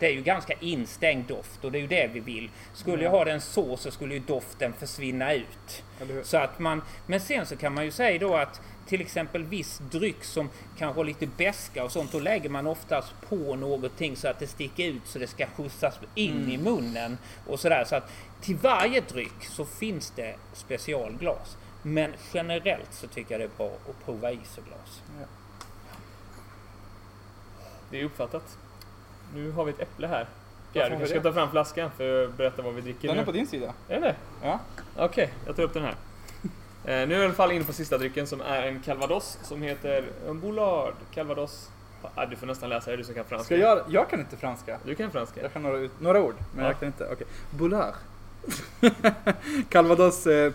det 0.00 0.06
är 0.06 0.12
ju 0.12 0.22
ganska 0.22 0.54
instängd 0.60 1.26
doft 1.26 1.64
och 1.64 1.72
det 1.72 1.78
är 1.78 1.80
ju 1.80 1.86
det 1.86 2.10
vi 2.12 2.20
vill. 2.20 2.50
Skulle 2.74 3.04
jag 3.04 3.10
ha 3.10 3.24
den 3.24 3.40
så 3.40 3.76
så 3.76 3.90
skulle 3.90 4.14
ju 4.14 4.20
doften 4.20 4.72
försvinna 4.72 5.34
ut. 5.34 5.82
Så 6.22 6.36
att 6.36 6.58
man, 6.58 6.82
men 7.06 7.20
sen 7.20 7.46
så 7.46 7.56
kan 7.56 7.74
man 7.74 7.84
ju 7.84 7.90
säga 7.90 8.18
då 8.18 8.36
att 8.36 8.60
till 8.86 9.00
exempel 9.00 9.44
viss 9.44 9.82
dryck 9.90 10.24
som 10.24 10.48
kanske 10.78 11.00
har 11.00 11.04
lite 11.04 11.26
beska 11.26 11.84
och 11.84 11.92
sånt, 11.92 12.12
då 12.12 12.18
lägger 12.18 12.48
man 12.48 12.66
oftast 12.66 13.12
på 13.28 13.56
någonting 13.56 14.16
så 14.16 14.28
att 14.28 14.38
det 14.38 14.46
sticker 14.46 14.84
ut 14.84 15.02
så 15.04 15.18
det 15.18 15.26
ska 15.26 15.46
skjutsas 15.46 15.98
in 16.14 16.50
i 16.50 16.58
munnen 16.58 17.18
och 17.46 17.60
sådär. 17.60 17.84
Så 17.84 17.96
att 17.96 18.10
till 18.40 18.56
varje 18.56 19.00
dryck 19.00 19.44
så 19.44 19.64
finns 19.64 20.12
det 20.16 20.34
specialglas. 20.52 21.56
Men 21.82 22.12
generellt 22.34 22.92
så 22.92 23.06
tycker 23.06 23.30
jag 23.30 23.40
det 23.40 23.44
är 23.44 23.56
bra 23.56 23.70
att 23.88 24.04
prova 24.04 24.32
isoglas. 24.32 25.02
Det 27.90 28.00
är 28.00 28.04
uppfattat. 28.04 28.58
Nu 29.34 29.50
har 29.50 29.64
vi 29.64 29.70
ett 29.70 29.80
äpple 29.80 30.06
här. 30.06 30.26
Pierre, 30.72 30.88
du 30.88 30.94
vi 30.94 30.98
kanske 30.98 31.14
ska 31.20 31.22
ta 31.28 31.32
fram 31.34 31.50
flaskan 31.50 31.90
för 31.96 32.24
att 32.24 32.34
berätta 32.36 32.62
vad 32.62 32.74
vi 32.74 32.80
dricker 32.80 33.08
Den 33.08 33.16
nu. 33.16 33.22
är 33.22 33.26
på 33.26 33.32
din 33.32 33.46
sida. 33.46 33.72
Är 33.88 34.00
det? 34.00 34.14
Ja. 34.42 34.58
Okej, 34.96 35.32
jag 35.46 35.56
tar 35.56 35.62
upp 35.62 35.74
den 35.74 35.82
här. 35.82 35.94
Eh, 36.84 36.86
nu 36.92 36.94
är 36.94 37.10
jag 37.10 37.20
i 37.20 37.24
alla 37.24 37.34
fall 37.34 37.52
inne 37.52 37.64
på 37.64 37.72
sista 37.72 37.98
drycken 37.98 38.26
som 38.26 38.40
är 38.40 38.62
en 38.62 38.80
calvados 38.82 39.38
som 39.42 39.62
heter 39.62 40.04
en 40.28 40.40
Boulard 40.40 40.94
Calvados. 41.14 41.70
Ah, 42.14 42.26
du 42.26 42.36
får 42.36 42.46
nästan 42.46 42.68
läsa 42.68 42.90
det, 42.90 42.96
du 42.96 43.04
som 43.04 43.14
kan 43.14 43.24
franska. 43.24 43.44
Ska 43.44 43.56
jag, 43.56 43.80
jag 43.88 44.10
kan 44.10 44.20
inte 44.20 44.36
franska. 44.36 44.78
Du 44.84 44.94
kan 44.94 45.10
franska. 45.10 45.42
Jag 45.42 45.52
kan 45.52 45.62
några, 45.62 45.88
några 45.98 46.20
ord, 46.22 46.34
men 46.54 46.64
Ja. 46.64 46.70
jag 46.70 46.78
kan 46.78 46.86
inte. 46.86 47.08
Okej. 47.12 47.26
Boulard. 47.50 47.94
Calvados 49.68 50.26
eh, 50.26 50.52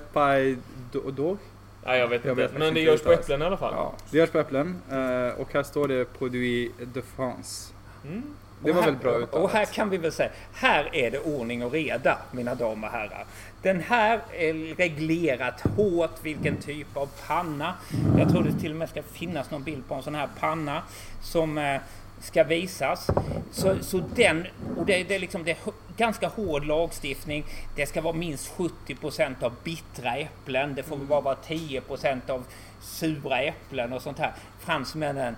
d'Or. 0.94 1.38
Nej, 1.86 2.00
jag 2.00 2.08
vet 2.08 2.26
Jag 2.26 2.32
inte. 2.32 2.42
vet 2.42 2.58
Men 2.58 2.74
det 2.74 2.80
görs 2.82 3.02
på 3.02 3.12
äpplen 3.12 3.42
i 3.42 3.46
alla 3.46 3.58
fall. 3.58 3.74
Ja, 3.78 3.94
det 4.12 4.18
görs 4.18 4.30
på 4.30 4.40
äpplen. 4.40 4.82
eh, 4.92 5.42
och 5.42 5.54
här 5.54 5.64
står 5.64 5.88
det 5.88 6.06
Produit 6.18 6.72
de 6.94 7.02
France. 7.02 7.74
Mm. 8.06 8.24
Det 8.66 8.72
var 8.72 8.82
här, 8.82 8.92
väl 8.92 9.00
bra 9.00 9.12
uttalat? 9.12 9.44
Och 9.44 9.50
här 9.50 9.66
kan 9.66 9.90
vi 9.90 9.98
väl 9.98 10.12
säga, 10.12 10.30
här 10.54 10.96
är 10.96 11.12
det 11.12 11.20
ordning 11.20 11.64
och 11.64 11.72
reda 11.72 12.18
mina 12.32 12.56
damer 12.56 12.88
och 12.88 12.94
herrar. 12.94 13.26
Den 13.62 13.82
här 13.82 14.20
är 14.34 14.76
reglerat 14.76 15.62
hårt 15.62 16.20
vilken 16.22 16.58
typ 16.58 16.98
av 16.98 17.10
panna. 17.28 17.74
Jag 18.18 18.30
tror 18.30 18.44
det 18.44 18.60
till 18.60 18.72
och 18.72 18.78
med 18.78 18.90
ska 18.90 19.04
finnas 19.04 19.52
någon 19.52 19.64
bild 19.64 19.88
på 19.88 19.96
en 19.96 20.04
sån 20.04 20.16
här 20.16 20.30
panna 20.40 20.84
som 21.22 21.58
eh, 21.58 21.82
ska 22.20 22.44
visas. 22.44 23.08
Så, 23.52 23.76
så 23.82 24.02
den, 24.16 24.48
och 24.78 24.86
det, 24.86 25.04
det, 25.04 25.16
är 25.16 25.20
liksom, 25.20 25.44
det 25.44 25.52
är 25.52 25.58
ganska 25.98 26.28
hård 26.28 26.66
lagstiftning. 26.66 27.46
Det 27.76 27.86
ska 27.86 28.02
vara 28.02 28.14
minst 28.14 28.54
70% 28.58 29.44
av 29.44 29.54
bittra 29.64 30.16
äpplen. 30.16 30.76
Det 30.76 30.84
får 30.84 30.98
bara 30.98 31.22
vara 31.22 31.38
10% 31.48 32.30
av 32.30 32.44
sura 32.82 33.42
äpplen 33.42 33.94
och 33.94 34.02
sånt 34.02 34.20
här. 34.20 34.34
Fransmännen 34.60 35.36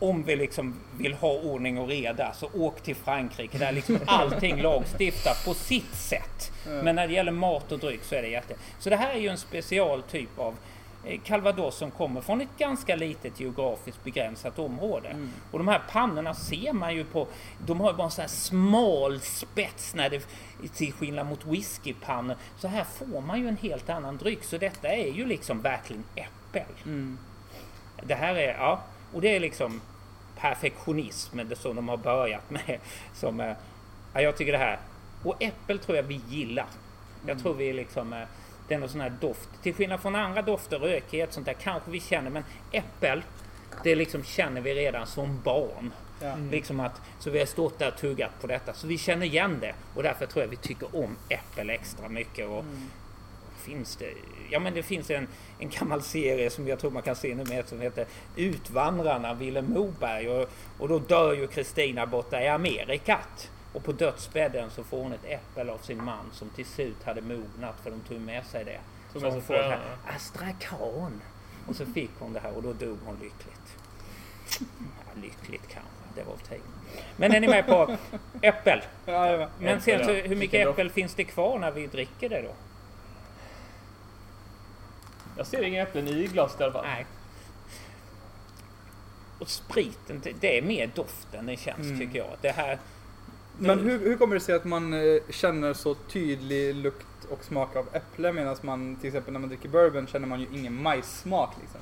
om 0.00 0.22
vi 0.22 0.36
liksom 0.36 0.74
vill 0.98 1.14
ha 1.14 1.32
ordning 1.32 1.78
och 1.78 1.88
reda 1.88 2.32
så 2.32 2.48
åk 2.54 2.80
till 2.80 2.96
Frankrike 2.96 3.58
där 3.58 3.72
liksom 3.72 3.98
allting 4.06 4.62
lagstiftat 4.62 5.44
på 5.44 5.54
sitt 5.54 5.94
sätt. 5.94 6.52
Men 6.82 6.96
när 6.96 7.08
det 7.08 7.14
gäller 7.14 7.32
mat 7.32 7.72
och 7.72 7.78
dryck 7.78 8.04
så 8.04 8.14
är 8.14 8.22
det 8.22 8.28
jätte... 8.28 8.54
Så 8.78 8.90
det 8.90 8.96
här 8.96 9.10
är 9.10 9.18
ju 9.18 9.28
en 9.28 9.38
special 9.38 10.02
typ 10.02 10.38
av 10.38 10.56
eh, 11.06 11.20
calvados 11.20 11.76
som 11.76 11.90
kommer 11.90 12.20
från 12.20 12.40
ett 12.40 12.58
ganska 12.58 12.96
litet 12.96 13.40
geografiskt 13.40 14.04
begränsat 14.04 14.58
område. 14.58 15.28
Och 15.50 15.58
de 15.58 15.68
här 15.68 15.82
pannorna 15.90 16.34
ser 16.34 16.72
man 16.72 16.94
ju 16.94 17.04
på, 17.04 17.26
de 17.66 17.80
har 17.80 17.90
ju 17.90 17.96
bara 17.96 18.04
en 18.04 18.10
sån 18.10 18.22
här 18.22 18.28
smal 18.28 19.20
spets 19.20 19.94
när 19.94 20.10
det, 20.10 20.22
till 20.74 20.92
skillnad 20.92 21.26
mot 21.26 21.46
whiskypannor. 21.46 22.36
Så 22.58 22.68
här 22.68 22.84
får 22.84 23.20
man 23.20 23.40
ju 23.40 23.48
en 23.48 23.56
helt 23.56 23.90
annan 23.90 24.16
dryck. 24.16 24.44
Så 24.44 24.58
detta 24.58 24.88
är 24.88 25.12
ju 25.12 25.26
liksom 25.26 25.60
verkligen 25.60 26.04
äppel. 26.14 26.74
Mm. 26.84 27.18
Det 28.02 28.14
här 28.14 28.34
är, 28.34 28.54
ja, 28.54 28.80
och 29.12 29.20
det 29.20 29.36
är 29.36 29.40
liksom 29.40 29.80
perfektionism 30.36 31.40
det 31.48 31.56
som 31.56 31.76
de 31.76 31.88
har 31.88 31.96
börjat 31.96 32.50
med. 32.50 32.78
Som, 33.14 33.40
eh, 33.40 33.56
ja, 34.14 34.20
jag 34.20 34.36
tycker 34.36 34.52
det 34.52 34.58
här, 34.58 34.78
och 35.24 35.42
äppel 35.42 35.78
tror 35.78 35.96
jag 35.96 36.02
vi 36.02 36.20
gillar. 36.28 36.66
Jag 37.26 37.38
tror 37.38 37.54
vi 37.54 37.72
liksom, 37.72 38.12
eh, 38.12 38.24
det 38.68 38.74
är 38.74 38.78
någon 38.78 38.88
sån 38.88 39.00
här 39.00 39.12
doft, 39.20 39.48
till 39.62 39.74
skillnad 39.74 40.00
från 40.00 40.14
andra 40.14 40.42
dofter, 40.42 40.78
rökighet, 40.78 41.32
sånt 41.32 41.46
där 41.46 41.52
kanske 41.52 41.90
vi 41.90 42.00
känner, 42.00 42.30
men 42.30 42.44
äppel, 42.72 43.22
det 43.84 43.94
liksom 43.94 44.24
känner 44.24 44.60
vi 44.60 44.74
redan 44.74 45.06
som 45.06 45.40
barn. 45.42 45.92
Ja. 46.22 46.36
Liksom 46.50 46.80
att, 46.80 47.00
så 47.18 47.30
vi 47.30 47.38
har 47.38 47.46
stått 47.46 47.78
där 47.78 47.88
och 47.88 47.96
tuggat 47.96 48.40
på 48.40 48.46
detta, 48.46 48.74
så 48.74 48.86
vi 48.86 48.98
känner 48.98 49.26
igen 49.26 49.58
det. 49.60 49.74
Och 49.94 50.02
därför 50.02 50.26
tror 50.26 50.44
jag 50.44 50.50
vi 50.50 50.56
tycker 50.56 50.96
om 50.96 51.16
äppel 51.28 51.70
extra 51.70 52.08
mycket. 52.08 52.48
Och 52.48 52.64
finns 53.64 53.96
det, 53.96 54.14
ja 54.50 54.58
men 54.58 54.74
det 54.74 54.82
finns 54.82 55.10
en, 55.10 55.28
en 55.58 55.68
gammal 55.68 56.02
serie 56.02 56.50
som 56.50 56.68
jag 56.68 56.78
tror 56.78 56.90
man 56.90 57.02
kan 57.02 57.16
se 57.16 57.34
nu 57.34 57.44
med 57.44 57.68
som 57.68 57.80
heter 57.80 58.06
Utvandrarna, 58.36 59.34
Vilhelm 59.34 59.72
Moberg. 59.72 60.28
Och, 60.28 60.48
och 60.78 60.88
då 60.88 60.98
dör 60.98 61.32
ju 61.32 61.46
Kristina 61.46 62.06
borta 62.06 62.42
i 62.42 62.48
Amerikat. 62.48 63.50
Och 63.72 63.84
på 63.84 63.92
dödsbädden 63.92 64.70
så 64.70 64.84
får 64.84 65.02
hon 65.02 65.12
ett 65.12 65.24
äppel 65.24 65.70
av 65.70 65.78
sin 65.78 66.04
man 66.04 66.30
som 66.32 66.50
till 66.50 66.66
slut 66.66 67.04
hade 67.04 67.20
mognat 67.20 67.74
för 67.82 67.90
de 67.90 68.00
tog 68.00 68.20
med 68.20 68.46
sig 68.46 68.64
det. 68.64 68.80
Tog 69.12 69.22
Så 69.22 69.30
hon 69.30 69.42
får 69.42 69.54
det 69.54 69.62
här 69.62 69.80
astrakan. 70.16 71.20
Och 71.68 71.76
så 71.76 71.86
fick 71.86 72.10
hon 72.18 72.32
det 72.32 72.40
här 72.40 72.56
och 72.56 72.62
då 72.62 72.72
dog 72.72 72.98
hon 73.04 73.14
lyckligt. 73.14 73.76
Ja, 74.80 75.22
lyckligt 75.22 75.68
kanske, 75.68 75.90
det 76.14 76.22
var 76.22 76.36
tid. 76.36 76.60
Men 77.16 77.34
är 77.34 77.40
ni 77.40 77.48
med 77.48 77.66
på 77.66 77.96
äppel? 78.42 78.82
Men 79.58 79.80
sen 79.80 80.04
så, 80.04 80.12
hur 80.12 80.36
mycket 80.36 80.68
äppel 80.68 80.90
finns 80.90 81.14
det 81.14 81.24
kvar 81.24 81.58
när 81.58 81.70
vi 81.70 81.86
dricker 81.86 82.28
det 82.28 82.42
då? 82.42 82.54
Jag 85.40 85.46
ser 85.46 85.62
inga 85.62 85.82
äpplen 85.82 86.08
i 86.08 86.26
glaset 86.26 86.60
i 86.60 86.64
alla 86.64 86.72
fall. 86.72 86.84
Nej. 86.84 87.06
Och 89.38 89.48
spriten, 89.48 90.20
det, 90.22 90.32
det 90.40 90.58
är 90.58 90.62
mer 90.62 90.90
doften 90.94 91.46
det 91.46 91.56
känns 91.56 91.86
Mm. 91.86 91.98
tycker 91.98 92.18
jag. 92.18 92.28
Det 92.40 92.50
här... 92.50 92.78
Men 93.58 93.78
hur, 93.78 93.98
hur 93.98 94.16
kommer 94.16 94.34
det 94.34 94.40
sig 94.40 94.54
att 94.54 94.64
man 94.64 94.92
eh, 94.92 95.22
känner 95.30 95.74
så 95.74 95.94
tydlig 95.94 96.74
lukt 96.74 97.24
och 97.30 97.44
smak 97.44 97.76
av 97.76 97.86
äpple 97.92 98.32
medan 98.32 98.56
man 98.62 98.96
till 98.96 99.06
exempel 99.08 99.32
när 99.32 99.40
man 99.40 99.48
dricker 99.48 99.68
bourbon 99.68 100.06
känner 100.06 100.26
man 100.26 100.40
ju 100.40 100.46
ingen 100.52 100.82
majssmak 100.82 101.50
liksom? 101.60 101.80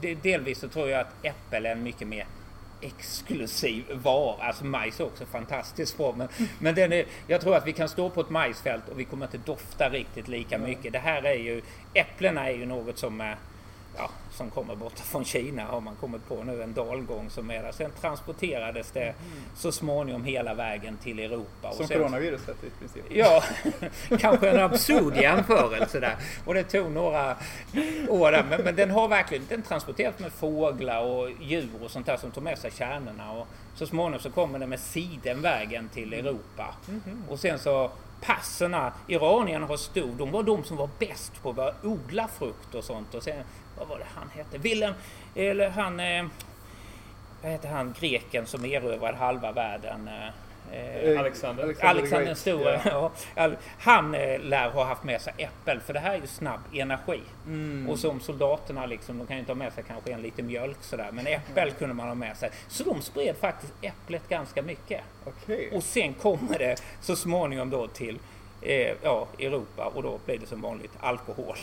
Det, 0.00 0.14
delvis 0.14 0.58
så 0.58 0.68
tror 0.68 0.88
jag 0.88 1.00
att 1.00 1.14
äppel 1.22 1.66
är 1.66 1.74
mycket 1.74 2.08
mer 2.08 2.26
exklusiv 2.84 3.84
vara. 3.92 4.42
Alltså 4.42 4.64
majs 4.64 5.00
är 5.00 5.04
också 5.04 5.26
fantastiskt 5.26 5.96
bra. 5.96 6.14
Men, 6.16 6.28
men 6.58 6.74
den 6.74 6.92
är, 6.92 7.04
jag 7.26 7.40
tror 7.40 7.56
att 7.56 7.66
vi 7.66 7.72
kan 7.72 7.88
stå 7.88 8.10
på 8.10 8.20
ett 8.20 8.30
majsfält 8.30 8.88
och 8.88 9.00
vi 9.00 9.04
kommer 9.04 9.26
inte 9.26 9.38
dofta 9.38 9.88
riktigt 9.88 10.28
lika 10.28 10.58
mycket. 10.58 10.92
Det 10.92 10.98
här 10.98 11.22
är 11.22 11.34
ju, 11.34 11.62
äpplena 11.94 12.50
är 12.50 12.54
ju 12.54 12.66
något 12.66 12.98
som 12.98 13.20
är 13.20 13.36
Ja, 13.96 14.10
som 14.32 14.50
kommer 14.50 14.74
borta 14.76 15.02
från 15.02 15.24
Kina 15.24 15.64
har 15.64 15.80
man 15.80 15.94
kommit 15.96 16.28
på 16.28 16.42
nu 16.42 16.62
en 16.62 16.74
dalgång 16.74 17.30
som 17.30 17.50
är 17.50 17.62
där. 17.62 17.72
Sen 17.72 17.90
transporterades 18.00 18.90
det 18.90 19.14
så 19.56 19.72
småningom 19.72 20.24
hela 20.24 20.54
vägen 20.54 20.96
till 20.96 21.18
Europa. 21.18 21.68
och 21.68 21.74
Som 21.74 21.86
sen, 21.86 21.98
coronaviruset 21.98 22.64
i 22.64 22.70
princip. 22.78 23.04
Ja, 23.08 23.42
kanske 24.18 24.50
en 24.50 24.60
absurd 24.60 25.16
jämförelse 25.16 26.00
där. 26.00 26.16
Och 26.44 26.54
det 26.54 26.62
tog 26.62 26.90
några 26.90 27.36
år 28.08 28.32
där. 28.32 28.44
Men, 28.50 28.60
men 28.64 28.76
den 28.76 28.90
har 28.90 29.08
verkligen 29.08 29.46
den 29.48 29.62
transporterats 29.62 30.18
med 30.18 30.32
fåglar 30.32 31.02
och 31.02 31.30
djur 31.40 31.68
och 31.84 31.90
sånt 31.90 32.06
där 32.06 32.16
som 32.16 32.30
tog 32.30 32.42
med 32.42 32.58
sig 32.58 32.70
kärnorna. 32.70 33.32
Och 33.32 33.46
så 33.74 33.86
småningom 33.86 34.20
så 34.20 34.30
kommer 34.30 34.58
den 34.58 34.68
med 34.68 34.80
sidenvägen 34.80 35.88
till 35.88 36.12
Europa. 36.12 36.74
Och 37.28 37.40
sen 37.40 37.58
så 37.58 37.90
passerna, 38.20 38.92
iranierna 39.06 39.66
har 39.66 39.76
stor, 39.76 40.14
de 40.18 40.30
var 40.30 40.42
de 40.42 40.64
som 40.64 40.76
var 40.76 40.88
bäst 40.98 41.42
på 41.42 41.50
att 41.50 41.84
odla 41.84 42.28
frukt 42.28 42.74
och 42.74 42.84
sånt. 42.84 43.14
Och 43.14 43.22
sen, 43.22 43.44
vad 43.78 43.88
var 43.88 43.98
det 43.98 44.06
han 44.14 44.30
hette? 44.34 44.58
Wilhelm, 44.58 44.94
eller 45.34 45.70
han, 45.70 46.00
eh, 46.00 46.26
vad 47.42 47.52
heter 47.52 47.68
han, 47.68 47.94
greken 48.00 48.46
som 48.46 48.64
erövrade 48.64 49.16
halva 49.16 49.52
världen? 49.52 50.08
Eh, 50.08 50.30
Eh, 50.72 51.20
Alexander. 51.20 51.62
Alexander 51.62 52.10
den 52.10 52.24
Great, 52.24 52.38
store, 52.38 52.80
ja. 52.84 53.10
han 53.78 54.14
eh, 54.14 54.40
lär 54.40 54.70
ha 54.70 54.84
haft 54.84 55.04
med 55.04 55.20
sig 55.20 55.34
äppel 55.38 55.80
för 55.80 55.92
det 55.92 56.00
här 56.00 56.14
är 56.14 56.20
ju 56.20 56.26
snabb 56.26 56.60
energi. 56.72 57.20
Mm. 57.46 57.90
Och 57.90 57.98
som 57.98 58.20
soldaterna 58.20 58.86
liksom, 58.86 59.18
de 59.18 59.26
kan 59.26 59.36
ju 59.36 59.40
inte 59.40 59.52
ha 59.52 59.56
med 59.56 59.72
sig 59.72 59.84
kanske 59.88 60.12
en 60.12 60.22
liten 60.22 60.46
mjölk 60.46 60.76
sådär, 60.80 61.08
men 61.12 61.26
äppel 61.26 61.70
kunde 61.70 61.94
man 61.94 62.08
ha 62.08 62.14
med 62.14 62.36
sig. 62.36 62.50
Så 62.68 62.84
de 62.84 63.02
spred 63.02 63.36
faktiskt 63.36 63.72
äpplet 63.82 64.28
ganska 64.28 64.62
mycket. 64.62 65.00
Okej. 65.24 65.70
Och 65.72 65.82
sen 65.82 66.14
kommer 66.14 66.58
det 66.58 66.82
så 67.00 67.16
småningom 67.16 67.70
då 67.70 67.86
till 67.86 68.18
eh, 68.64 68.94
ja, 69.02 69.26
Europa 69.38 69.92
och 69.94 70.02
då 70.02 70.18
blir 70.24 70.38
det 70.38 70.46
som 70.46 70.60
vanligt 70.60 70.92
alkohol. 71.00 71.56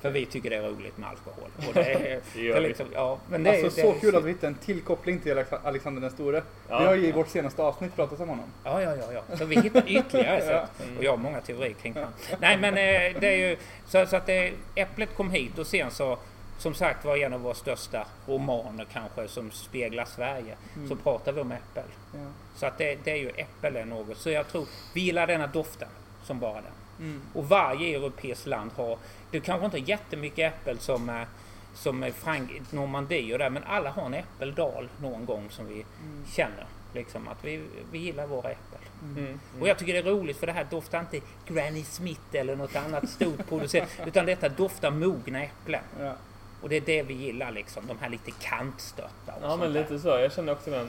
För 0.00 0.10
vi 0.10 0.26
tycker 0.26 0.50
det 0.50 0.56
är 0.56 0.62
roligt 0.62 0.98
med 0.98 1.08
alkohol. 1.08 1.50
Och 1.68 1.74
det 1.74 1.92
är, 2.12 2.20
Det 2.54 2.60
liksom, 2.60 2.86
ja, 2.94 3.18
men 3.28 3.42
det, 3.42 3.50
är- 3.50 3.64
Alltså 3.64 3.80
så 3.82 3.92
kul 3.92 4.16
att 4.16 4.24
vi 4.24 4.28
hittade 4.28 4.46
en 4.46 4.54
till 4.54 4.80
koppling 4.80 5.20
till 5.20 5.32
Alex- 5.32 5.52
Alexander 5.64 6.00
den 6.00 6.10
store. 6.10 6.42
Ja. 6.68 6.78
Vi 6.78 6.84
har 6.86 6.94
ju 6.94 7.06
i 7.06 7.12
vårt 7.12 7.28
senaste 7.28 7.62
avsnitt 7.62 7.96
pratat 7.96 8.20
om 8.20 8.28
honom. 8.28 8.44
Ja, 8.64 8.82
ja, 8.82 8.96
ja, 8.96 9.12
ja. 9.28 9.36
Så 9.36 9.44
vi 9.44 9.60
hittar 9.60 9.82
ytterligare 9.90 10.40
sätt. 10.46 10.70
Mm. 10.84 10.98
Och 10.98 11.04
jag 11.04 11.10
har 11.12 11.16
många 11.18 11.40
teorier 11.40 11.72
kring 11.72 11.92
det. 11.92 12.08
Nej, 12.40 12.56
men 12.58 12.74
eh, 12.74 13.20
det 13.20 13.26
är 13.28 13.48
ju 13.48 13.56
så, 13.86 14.06
så 14.06 14.16
att 14.16 14.26
det, 14.26 14.52
Äpplet 14.74 15.16
kom 15.16 15.30
hit 15.30 15.58
och 15.58 15.66
sen 15.66 15.90
så 15.90 16.18
som 16.58 16.74
sagt 16.74 17.04
var 17.04 17.16
en 17.16 17.32
av 17.32 17.40
våra 17.40 17.54
största 17.54 18.06
romaner 18.26 18.86
kanske 18.92 19.28
som 19.28 19.50
speglar 19.50 20.04
Sverige. 20.04 20.56
Så 20.88 20.96
pratar 20.96 21.32
vi 21.32 21.40
om 21.40 21.52
äppel. 21.52 21.84
Ja. 22.12 22.18
Så 22.56 22.66
att 22.66 22.78
det, 22.78 22.98
det 23.04 23.10
är 23.10 23.16
ju 23.16 23.28
äppel 23.36 23.76
är 23.76 23.84
något. 23.84 24.16
Så 24.18 24.30
jag 24.30 24.48
tror 24.48 24.66
vi 24.94 25.00
gillar 25.00 25.26
denna 25.26 25.46
doften 25.46 25.88
som 26.26 26.38
bara 26.40 26.54
den. 26.54 26.72
Mm. 26.98 27.20
Och 27.34 27.48
varje 27.48 27.96
europeiskt 27.96 28.46
land 28.46 28.70
har, 28.76 28.98
det 29.30 29.40
kanske 29.40 29.64
inte 29.64 29.78
är 29.78 29.88
jättemycket 29.88 30.52
äppel 30.54 30.78
som 30.78 31.08
är 31.08 31.26
som 31.74 32.12
Frank, 32.14 32.72
Normandie 32.72 33.32
och 33.32 33.38
där, 33.38 33.50
men 33.50 33.64
alla 33.64 33.90
har 33.90 34.06
en 34.06 34.14
äppeldal 34.14 34.88
någon 35.00 35.24
gång 35.24 35.50
som 35.50 35.66
vi 35.68 35.84
känner 36.32 36.66
liksom 36.94 37.28
att 37.28 37.44
vi, 37.44 37.62
vi 37.92 37.98
gillar 37.98 38.26
våra 38.26 38.50
äpplen. 38.50 38.80
Mm. 39.16 39.40
Och 39.60 39.68
jag 39.68 39.78
tycker 39.78 39.92
det 39.92 39.98
är 39.98 40.02
roligt 40.02 40.36
för 40.36 40.46
det 40.46 40.52
här 40.52 40.66
doftar 40.70 41.00
inte 41.00 41.20
Granny 41.48 41.84
Smith 41.84 42.20
eller 42.32 42.56
något 42.56 42.76
annat 42.76 43.08
stort 43.16 43.48
producerat. 43.48 43.88
utan 44.06 44.26
detta 44.26 44.48
doftar 44.48 44.90
mogna 44.90 45.42
äpplen. 45.44 45.82
Ja. 46.00 46.12
Och 46.62 46.68
det 46.68 46.76
är 46.76 46.80
det 46.80 47.02
vi 47.02 47.14
gillar 47.14 47.52
liksom. 47.52 47.86
De 47.86 47.98
här 47.98 48.08
lite 48.08 48.30
kantstötta 48.30 49.32
Ja 49.42 49.56
men 49.56 49.72
där. 49.72 49.80
lite 49.80 49.98
så. 49.98 50.08
Jag 50.08 50.32
känner 50.32 50.52
också 50.52 50.70
den. 50.70 50.88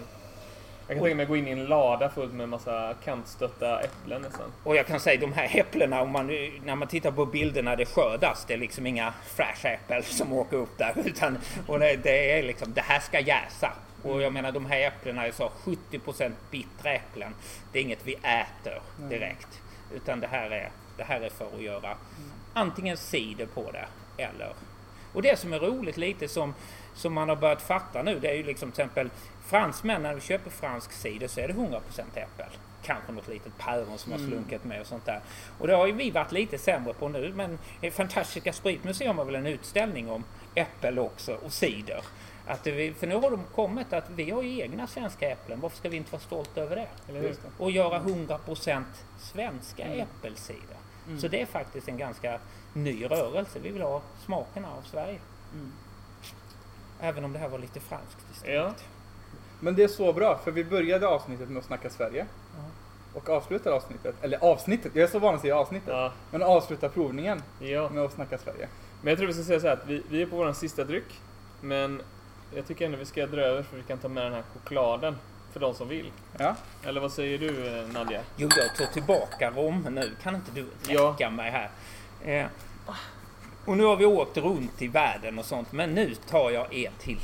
Jag 0.87 0.97
kan 0.97 1.03
tänka 1.03 1.15
mig 1.15 1.23
att 1.23 1.29
gå 1.29 1.37
in 1.37 1.47
i 1.47 1.51
en 1.51 1.65
lada 1.65 2.09
fullt 2.09 2.33
med 2.33 2.49
massa 2.49 2.93
kantstötta 3.03 3.81
äpplen 3.81 4.21
nästan. 4.21 4.51
Och 4.63 4.75
jag 4.75 4.87
kan 4.87 4.99
säga 4.99 5.21
de 5.21 5.33
här 5.33 5.59
äpplena, 5.59 6.01
om 6.01 6.11
man, 6.11 6.27
när 6.63 6.75
man 6.75 6.87
tittar 6.87 7.11
på 7.11 7.25
bilderna 7.25 7.75
det 7.75 7.85
skördas, 7.85 8.45
det 8.47 8.53
är 8.53 8.57
liksom 8.57 8.87
inga 8.87 9.13
fräscha 9.25 9.69
äpplen 9.69 10.03
som 10.03 10.33
åker 10.33 10.57
upp 10.57 10.77
där. 10.77 10.93
Utan, 11.05 11.37
och 11.67 11.79
det, 11.79 11.95
det 11.95 12.39
är 12.39 12.43
liksom, 12.43 12.73
det 12.73 12.81
här 12.81 12.99
ska 12.99 13.19
jäsa. 13.19 13.73
Och 14.03 14.21
jag 14.21 14.33
menar 14.33 14.51
de 14.51 14.65
här 14.65 14.79
äpplena 14.79 15.27
är 15.27 15.31
så 15.31 15.51
70% 15.63 16.31
bittra 16.51 16.91
äpplen. 16.91 17.35
Det 17.71 17.79
är 17.79 17.83
inget 17.83 18.07
vi 18.07 18.13
äter 18.13 18.81
direkt. 19.09 19.61
Utan 19.95 20.19
det 20.19 20.27
här 20.27 20.51
är, 20.51 20.69
det 20.97 21.03
här 21.03 21.21
är 21.21 21.29
för 21.29 21.45
att 21.55 21.61
göra 21.61 21.97
antingen 22.53 22.97
cider 22.97 23.45
på 23.45 23.71
det 23.71 23.87
eller... 24.23 24.53
Och 25.17 25.23
det 25.23 25.39
som 25.39 25.53
är 25.53 25.59
roligt 25.59 25.97
lite 25.97 26.27
som, 26.27 26.53
som 26.93 27.13
man 27.13 27.29
har 27.29 27.35
börjat 27.35 27.61
fatta 27.61 28.03
nu, 28.03 28.19
det 28.19 28.29
är 28.29 28.33
ju 28.35 28.43
liksom 28.43 28.71
till 28.71 28.81
exempel 28.81 29.09
fransmän, 29.45 30.03
när 30.03 30.15
vi 30.15 30.21
köper 30.21 30.49
fransk 30.49 30.91
cider 30.91 31.27
så 31.27 31.39
är 31.39 31.47
det 31.47 31.53
100% 31.53 31.79
äppel. 32.13 32.45
Kanske 32.83 33.11
något 33.11 33.27
litet 33.27 33.57
päron 33.57 33.97
som 33.97 34.11
har 34.11 34.19
slunkit 34.19 34.63
med 34.63 34.81
och 34.81 34.87
sånt 34.87 35.05
där. 35.05 35.21
Och 35.59 35.67
det 35.67 35.75
har 35.75 35.87
ju 35.87 35.93
vi 35.93 36.11
varit 36.11 36.31
lite 36.31 36.57
sämre 36.57 36.93
på 36.93 37.09
nu, 37.09 37.33
men 37.35 37.59
i 37.81 37.91
Fantastiska 37.91 38.53
Spritmuseum 38.53 39.17
har 39.17 39.25
väl 39.25 39.35
en 39.35 39.47
utställning 39.47 40.09
om 40.09 40.23
äppel 40.55 40.99
också 40.99 41.33
och 41.45 41.53
cider. 41.53 42.01
Att 42.47 42.63
det, 42.63 42.93
för 42.93 43.07
nu 43.07 43.15
har 43.15 43.31
de 43.31 43.43
kommit 43.55 43.93
att 43.93 44.09
vi 44.09 44.31
har 44.31 44.41
ju 44.41 44.59
egna 44.59 44.87
svenska 44.87 45.29
äpplen, 45.29 45.59
varför 45.59 45.77
ska 45.77 45.89
vi 45.89 45.97
inte 45.97 46.11
vara 46.11 46.21
stolta 46.21 46.61
över 46.61 46.75
det? 46.75 46.87
Och 47.57 47.71
göra 47.71 47.99
100% 47.99 48.83
svenska 49.19 49.83
äppelcider. 49.83 50.76
Så 51.19 51.27
det 51.27 51.41
är 51.41 51.45
faktiskt 51.45 51.87
en 51.87 51.97
ganska 51.97 52.39
ny 52.73 53.05
rörelse. 53.05 53.59
Vi 53.59 53.69
vill 53.69 53.81
ha 53.81 54.01
smakerna 54.25 54.67
av 54.67 54.81
Sverige. 54.81 55.19
Mm. 55.53 55.71
Även 56.99 57.25
om 57.25 57.33
det 57.33 57.39
här 57.39 57.49
var 57.49 57.59
lite 57.59 57.79
franskt 57.79 58.25
istället. 58.33 58.55
Ja. 58.55 58.73
Men 59.59 59.75
det 59.75 59.83
är 59.83 59.87
så 59.87 60.13
bra, 60.13 60.37
för 60.43 60.51
vi 60.51 60.63
började 60.63 61.07
avsnittet 61.07 61.49
med 61.49 61.59
att 61.59 61.65
snacka 61.65 61.89
Sverige. 61.89 62.25
Ja. 62.55 62.63
Och 63.13 63.29
avslutade 63.29 63.75
avsnittet, 63.75 64.15
eller 64.21 64.43
avsnittet, 64.43 64.91
jag 64.95 65.03
är 65.03 65.07
så 65.07 65.19
van 65.19 65.35
att 65.35 65.41
säga 65.41 65.57
avsnittet. 65.57 65.89
Ja. 65.89 66.11
Men 66.31 66.43
avsluta 66.43 66.89
provningen 66.89 67.41
ja. 67.59 67.89
med 67.89 68.03
att 68.03 68.13
snacka 68.13 68.37
Sverige. 68.37 68.67
Men 69.01 69.11
jag 69.11 69.17
tror 69.17 69.27
vi 69.27 69.33
ska 69.33 69.43
säga 69.43 69.59
så 69.59 69.67
här 69.67 69.73
att 69.73 69.87
vi, 69.87 70.03
vi 70.09 70.21
är 70.21 70.25
på 70.25 70.35
vår 70.35 70.53
sista 70.53 70.83
dryck. 70.83 71.21
Men 71.61 72.01
jag 72.55 72.67
tycker 72.67 72.85
ändå 72.85 72.97
vi 72.97 73.05
ska 73.05 73.27
dra 73.27 73.41
över 73.41 73.63
för 73.63 73.77
vi 73.77 73.83
kan 73.83 73.97
ta 73.97 74.07
med 74.07 74.23
den 74.23 74.33
här 74.33 74.43
chokladen. 74.53 75.15
För 75.57 75.61
de 75.61 75.75
som 75.75 75.87
vill. 75.87 76.11
Ja. 76.37 76.55
Eller 76.83 77.01
vad 77.01 77.11
säger 77.11 77.37
du 77.39 77.67
eh, 77.79 77.87
Nadja? 77.87 78.21
Jo, 78.35 78.49
jag 78.57 78.75
tar 78.75 78.93
tillbaka 78.93 79.51
rom 79.51 79.87
nu. 79.91 80.11
Kan 80.23 80.35
inte 80.35 80.51
du 80.51 80.65
Ja. 80.87 81.01
räcka 81.01 81.29
mig 81.29 81.51
här? 81.51 81.69
Eh, 82.25 82.45
och 83.65 83.77
nu 83.77 83.83
har 83.83 83.95
vi 83.95 84.05
åkt 84.05 84.37
runt 84.37 84.81
i 84.81 84.87
världen 84.87 85.39
och 85.39 85.45
sånt. 85.45 85.71
Men 85.71 85.89
nu 85.93 86.15
tar 86.15 86.51
jag 86.51 86.73
er 86.73 86.91
till 86.99 87.19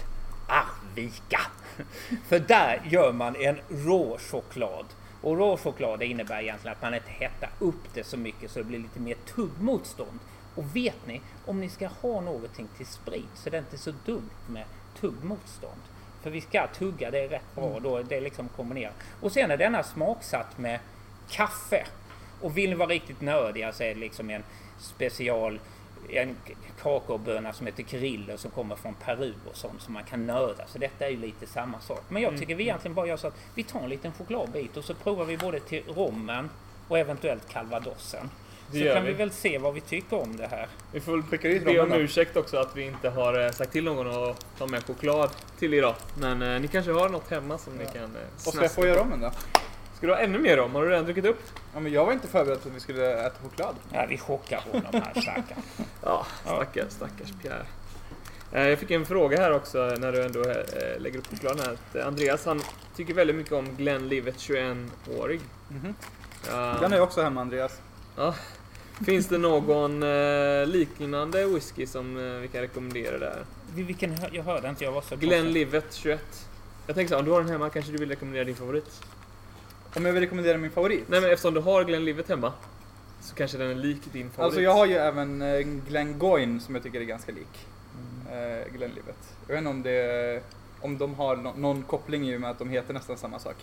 Arvika. 0.48 1.40
För 2.28 2.40
där 2.40 2.82
gör 2.86 3.12
man 3.12 3.36
en 3.36 3.58
rå 3.70 4.18
choklad. 4.18 4.86
Och 5.22 5.38
rå 5.38 5.58
choklad 5.58 6.04
innebär 6.04 6.42
egentligen 6.42 6.76
att 6.78 6.82
man 6.82 6.94
inte 6.94 7.12
hettar 7.12 7.50
upp 7.60 7.94
det 7.94 8.04
så 8.04 8.18
mycket 8.18 8.52
så 8.52 8.60
det 8.60 8.66
blir 8.66 8.80
lite 8.80 9.00
mer 9.00 9.16
tuggmotstånd. 9.36 10.20
Och 10.56 10.76
vet 10.76 11.08
ni, 11.08 11.22
om 11.46 11.60
ni 11.60 11.70
ska 11.70 11.88
ha 11.88 12.22
någonting 12.22 12.68
till 12.78 12.86
sprit 12.88 13.30
så 13.36 13.50
är 13.50 13.52
det 13.52 13.58
inte 13.58 13.78
så 13.78 13.92
dumt 14.06 14.30
med 14.48 14.66
tuggmotstånd. 15.00 15.82
För 16.24 16.30
vi 16.30 16.42
ska 16.42 16.68
tugga, 16.68 17.12
det 17.12 17.20
är 17.20 17.28
rätt 17.28 17.56
bra. 17.56 17.80
Då 17.80 18.02
det 18.02 18.22
liksom 18.22 18.50
kombinerat. 18.50 18.94
Och 19.22 19.32
sen 19.32 19.52
är 19.52 19.58
denna 19.58 19.84
smaksatt 19.84 20.58
med 20.58 20.80
kaffe. 21.30 21.86
Och 22.42 22.58
vill 22.58 22.70
ni 22.70 22.76
vara 22.76 22.90
riktigt 22.90 23.22
nördiga 23.22 23.74
så 23.74 23.84
är 23.84 23.94
det 23.94 24.00
liksom 24.00 24.30
en 24.30 24.44
special 24.80 25.60
en 26.10 26.36
kakaoböna 26.82 27.54
som 27.54 27.66
heter 27.66 27.84
Kriller 27.84 28.38
som 28.38 28.52
kommer 28.52 28.76
från 28.76 28.94
Peru 28.94 29.34
och 29.50 29.56
sånt 29.58 29.82
som 29.82 29.94
man 29.94 30.04
kan 30.04 30.26
nörda. 30.26 30.68
Så 30.68 30.78
detta 30.78 31.06
är 31.06 31.10
ju 31.10 31.18
lite 31.18 31.48
samma 31.48 31.80
sak. 31.80 32.04
Men 32.10 32.22
jag 32.22 32.38
tycker 32.38 32.56
vi 32.56 32.64
egentligen 32.64 32.96
bara 32.96 33.08
gör 33.08 33.18
så 33.18 33.28
att 33.28 33.38
vi 33.56 33.64
tar 33.64 33.80
en 33.80 33.90
liten 33.90 34.12
chokladbit 34.12 34.78
och 34.78 34.84
så 34.84 34.94
provar 34.94 35.26
vi 35.26 35.38
både 35.38 35.60
till 35.60 35.84
rommen 35.88 36.50
och 36.88 37.00
eventuellt 37.00 37.50
calvadosen. 37.50 38.30
Det 38.74 38.88
Så 38.90 38.94
kan 38.96 39.04
vi. 39.04 39.12
vi. 39.12 39.18
väl 39.18 39.32
se 39.32 39.58
vad 39.58 39.74
vi 39.74 39.82
tycker 39.82 40.22
om 40.22 40.38
det 40.38 40.48
här. 40.48 40.68
Vi 40.92 41.00
får 41.00 41.12
väl 41.12 41.62
be 41.66 41.80
om 41.80 41.92
ursäkt 41.94 42.38
också 42.38 42.58
att 42.58 42.76
vi 42.76 42.84
inte 42.84 43.10
har 43.10 43.46
eh, 43.46 43.52
sagt 43.52 43.72
till 43.72 43.84
någon 43.84 44.08
att 44.30 44.46
ta 44.58 44.68
med 44.68 44.84
choklad 44.86 45.30
till 45.60 45.74
idag. 45.74 45.96
Men 46.20 46.42
eh, 46.42 46.62
ni 46.62 46.68
kanske 46.68 46.92
har 46.92 47.10
något 47.10 47.30
hemma 47.32 47.58
som 47.58 47.74
ni 47.74 47.84
Ja. 47.84 47.92
kan 47.92 48.04
eh, 48.04 48.08
Och 48.36 48.42
ska 48.42 48.48
jag 48.50 48.54
snaska 48.72 48.82
få 48.82 48.88
göra 48.88 49.02
om 49.02 49.10
den 49.10 49.22
då? 49.22 49.32
Ska 49.98 50.08
du 50.08 50.14
ha 50.14 50.20
ännu 50.20 50.40
mer 50.40 50.60
om? 50.60 50.76
Har 50.76 50.84
du 50.84 50.90
redan 50.90 51.06
druckit 51.06 51.26
upp? 51.26 51.42
Ja, 51.74 51.80
men 51.80 51.92
jag 51.92 52.06
var 52.06 52.14
inte 52.14 52.28
förberedd 52.28 52.64
på 52.64 52.70
att 52.70 52.76
vi 52.76 52.80
skulle 52.80 53.26
äta 53.26 53.36
choklad. 53.44 53.76
Ja, 53.94 54.06
vi 54.10 54.18
chockar 54.18 54.62
honom 54.72 54.86
här 54.94 55.22
stackarn. 55.22 55.62
Ja, 56.04 56.26
stackars, 56.46 56.92
stackars 56.94 57.34
Pierre. 57.42 57.66
Eh, 58.52 58.68
Jag 58.70 58.80
fick 58.80 58.92
en 58.92 59.06
fråga 59.06 59.38
här 59.38 59.52
också 59.54 59.78
när 60.00 60.12
du 60.12 60.24
ändå 60.24 60.42
eh, 60.42 61.00
lägger 61.00 61.20
upp 61.20 61.28
chokladen 61.30 61.60
här. 61.66 61.74
Att, 61.74 61.96
eh, 61.96 62.08
Andreas 62.08 62.46
han 62.46 62.62
tycker 62.96 63.14
väldigt 63.14 63.36
mycket 63.36 63.54
om 63.54 63.76
Glenlivet 63.76 64.36
21-årig. 64.38 65.42
Mhm. 65.70 65.96
Ja, 66.50 66.76
Den 66.82 66.94
är 66.94 67.02
också 67.02 67.22
hemma 67.22 67.42
Andreas. 67.42 67.82
Finns 69.06 69.28
det 69.28 69.38
någon 69.38 70.04
eh, 70.04 70.66
liknande 70.68 71.46
whisky 71.48 71.86
som 71.88 72.18
eh, 72.18 72.24
vi 72.42 72.48
kan 72.48 72.62
rekommendera 72.62 73.18
där? 73.20 73.46
Vilken, 73.76 74.16
jag 74.32 74.44
hörde 74.44 74.70
inte, 74.70 74.84
jag 74.84 74.92
var 74.92 75.02
så 75.02 75.16
Glenlivet 75.16 75.86
21. 75.94 76.48
Jag 76.88 76.96
tänker 76.96 77.14
så, 77.14 77.20
om 77.20 77.26
du 77.26 77.32
har 77.32 77.42
den 77.42 77.50
hemma 77.50 77.70
kanske 77.70 77.92
du 77.92 77.98
vill 77.98 78.10
rekommendera 78.10 78.44
din 78.44 78.56
favorit? 78.56 79.02
Om 79.96 80.06
jag 80.06 80.14
vill 80.14 80.22
rekommendera 80.24 80.58
min 80.58 80.72
favorit? 80.72 81.04
Nej 81.08 81.22
men 81.22 81.32
eftersom 81.32 81.54
du 81.54 81.60
har 81.60 81.84
Glenlivet 81.84 82.30
hemma 82.30 82.54
så 83.22 83.36
kanske 83.36 83.58
den 83.58 83.70
är 83.72 83.76
lik 83.76 84.02
din 84.14 84.30
favorit. 84.30 84.46
Alltså 84.46 84.62
jag 84.62 84.74
har 84.74 84.86
ju 84.86 84.94
även 84.96 85.42
eh, 85.42 85.60
Glengoyne 85.88 86.60
som 86.60 86.76
jag 86.76 86.84
tycker 86.84 87.00
är 87.02 87.06
ganska 87.06 87.32
lik 87.32 87.68
Mm. 88.28 88.60
eh, 88.62 88.68
Glenlivet. 88.74 89.18
Jag 89.48 89.54
vet 89.56 89.58
inte 89.60 89.70
om 89.70 89.84
det 89.84 90.42
om 90.82 90.98
de 90.98 91.16
har 91.16 91.36
nå- 91.36 91.54
någon 91.58 91.84
koppling 91.84 92.30
i 92.30 92.38
och 92.38 92.42
med 92.42 92.50
att 92.50 92.60
de 92.60 92.70
heter 92.70 92.94
nästan 92.94 93.18
samma 93.18 93.40
sak. 93.40 93.56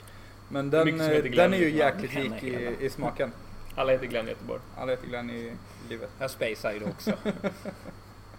Men 0.48 0.70
den, 0.70 1.00
eh, 1.00 1.22
den 1.22 1.54
är 1.54 1.58
ju 1.58 1.70
jäkligt 1.70 2.14
lik 2.14 2.42
i, 2.42 2.76
i 2.80 2.90
smaken. 2.90 3.32
Alla 3.74 3.92
heter 3.92 4.06
Glenn 4.06 4.26
i 4.26 4.30
Göteborg. 4.30 4.60
Alla 4.76 4.90
heter 4.90 5.06
Glenn 5.06 5.30
i 5.30 5.52
livet. 5.88 6.10
Jag 6.18 6.30
spejsar 6.30 6.72
ju 6.72 6.78
det 6.78 6.84
också. 6.84 7.12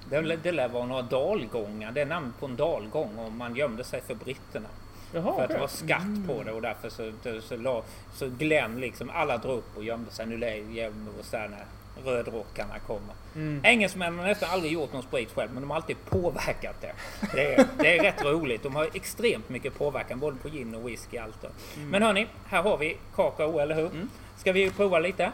Det, 0.09 0.35
det 0.43 0.51
lär 0.51 0.67
vara 0.67 0.85
några 0.85 1.01
dalgångar. 1.01 1.91
Det 1.91 2.01
är 2.01 2.05
namn 2.05 2.33
på 2.39 2.45
en 2.45 2.55
dalgång 2.55 3.17
och 3.17 3.31
man 3.31 3.55
gömde 3.55 3.83
sig 3.83 4.01
för 4.01 4.15
britterna. 4.15 4.69
Jaha, 5.13 5.35
för 5.35 5.43
att 5.43 5.49
det 5.49 5.57
var 5.57 5.67
skatt 5.67 6.27
på 6.27 6.43
det 6.43 6.51
och 6.51 6.61
därför 6.61 6.89
så, 6.89 7.11
så, 7.23 7.41
så, 7.41 7.57
la, 7.57 7.83
så 8.13 8.29
Glenn 8.29 8.79
liksom, 8.79 9.09
alla 9.09 9.37
drog 9.37 9.57
upp 9.57 9.77
och 9.77 9.83
gömde 9.83 10.11
sig. 10.11 10.25
Nu 10.25 10.35
gömmer 10.73 11.11
vi 11.15 11.21
oss 11.21 11.29
där 11.29 11.47
när 11.47 11.65
rödrockarna 12.05 12.79
kommer. 12.79 13.15
Mm. 13.35 13.61
Engelsmännen 13.63 14.19
har 14.19 14.27
nästan 14.27 14.49
aldrig 14.49 14.73
gjort 14.73 14.93
någon 14.93 15.03
sprit 15.03 15.31
själv 15.35 15.49
men 15.53 15.61
de 15.61 15.69
har 15.69 15.77
alltid 15.77 16.05
påverkat 16.05 16.81
det. 16.81 16.93
Det 17.33 17.55
är, 17.55 17.67
det 17.77 17.97
är 17.97 18.03
rätt 18.03 18.23
roligt. 18.25 18.63
De 18.63 18.75
har 18.75 18.89
extremt 18.93 19.49
mycket 19.49 19.77
påverkan 19.77 20.19
både 20.19 20.37
på 20.37 20.49
gin 20.49 20.75
och 20.75 20.89
whisky. 20.89 21.17
Allt. 21.17 21.41
då. 21.41 21.47
Men 21.81 22.03
hörni, 22.03 22.27
här 22.45 22.63
har 22.63 22.77
vi 22.77 22.97
kakao, 23.15 23.59
eller 23.59 23.75
hur? 23.75 23.85
Mm. 23.85 24.09
Ska 24.41 24.51
vi 24.51 24.71
prova 24.71 24.99
lite? 24.99 25.31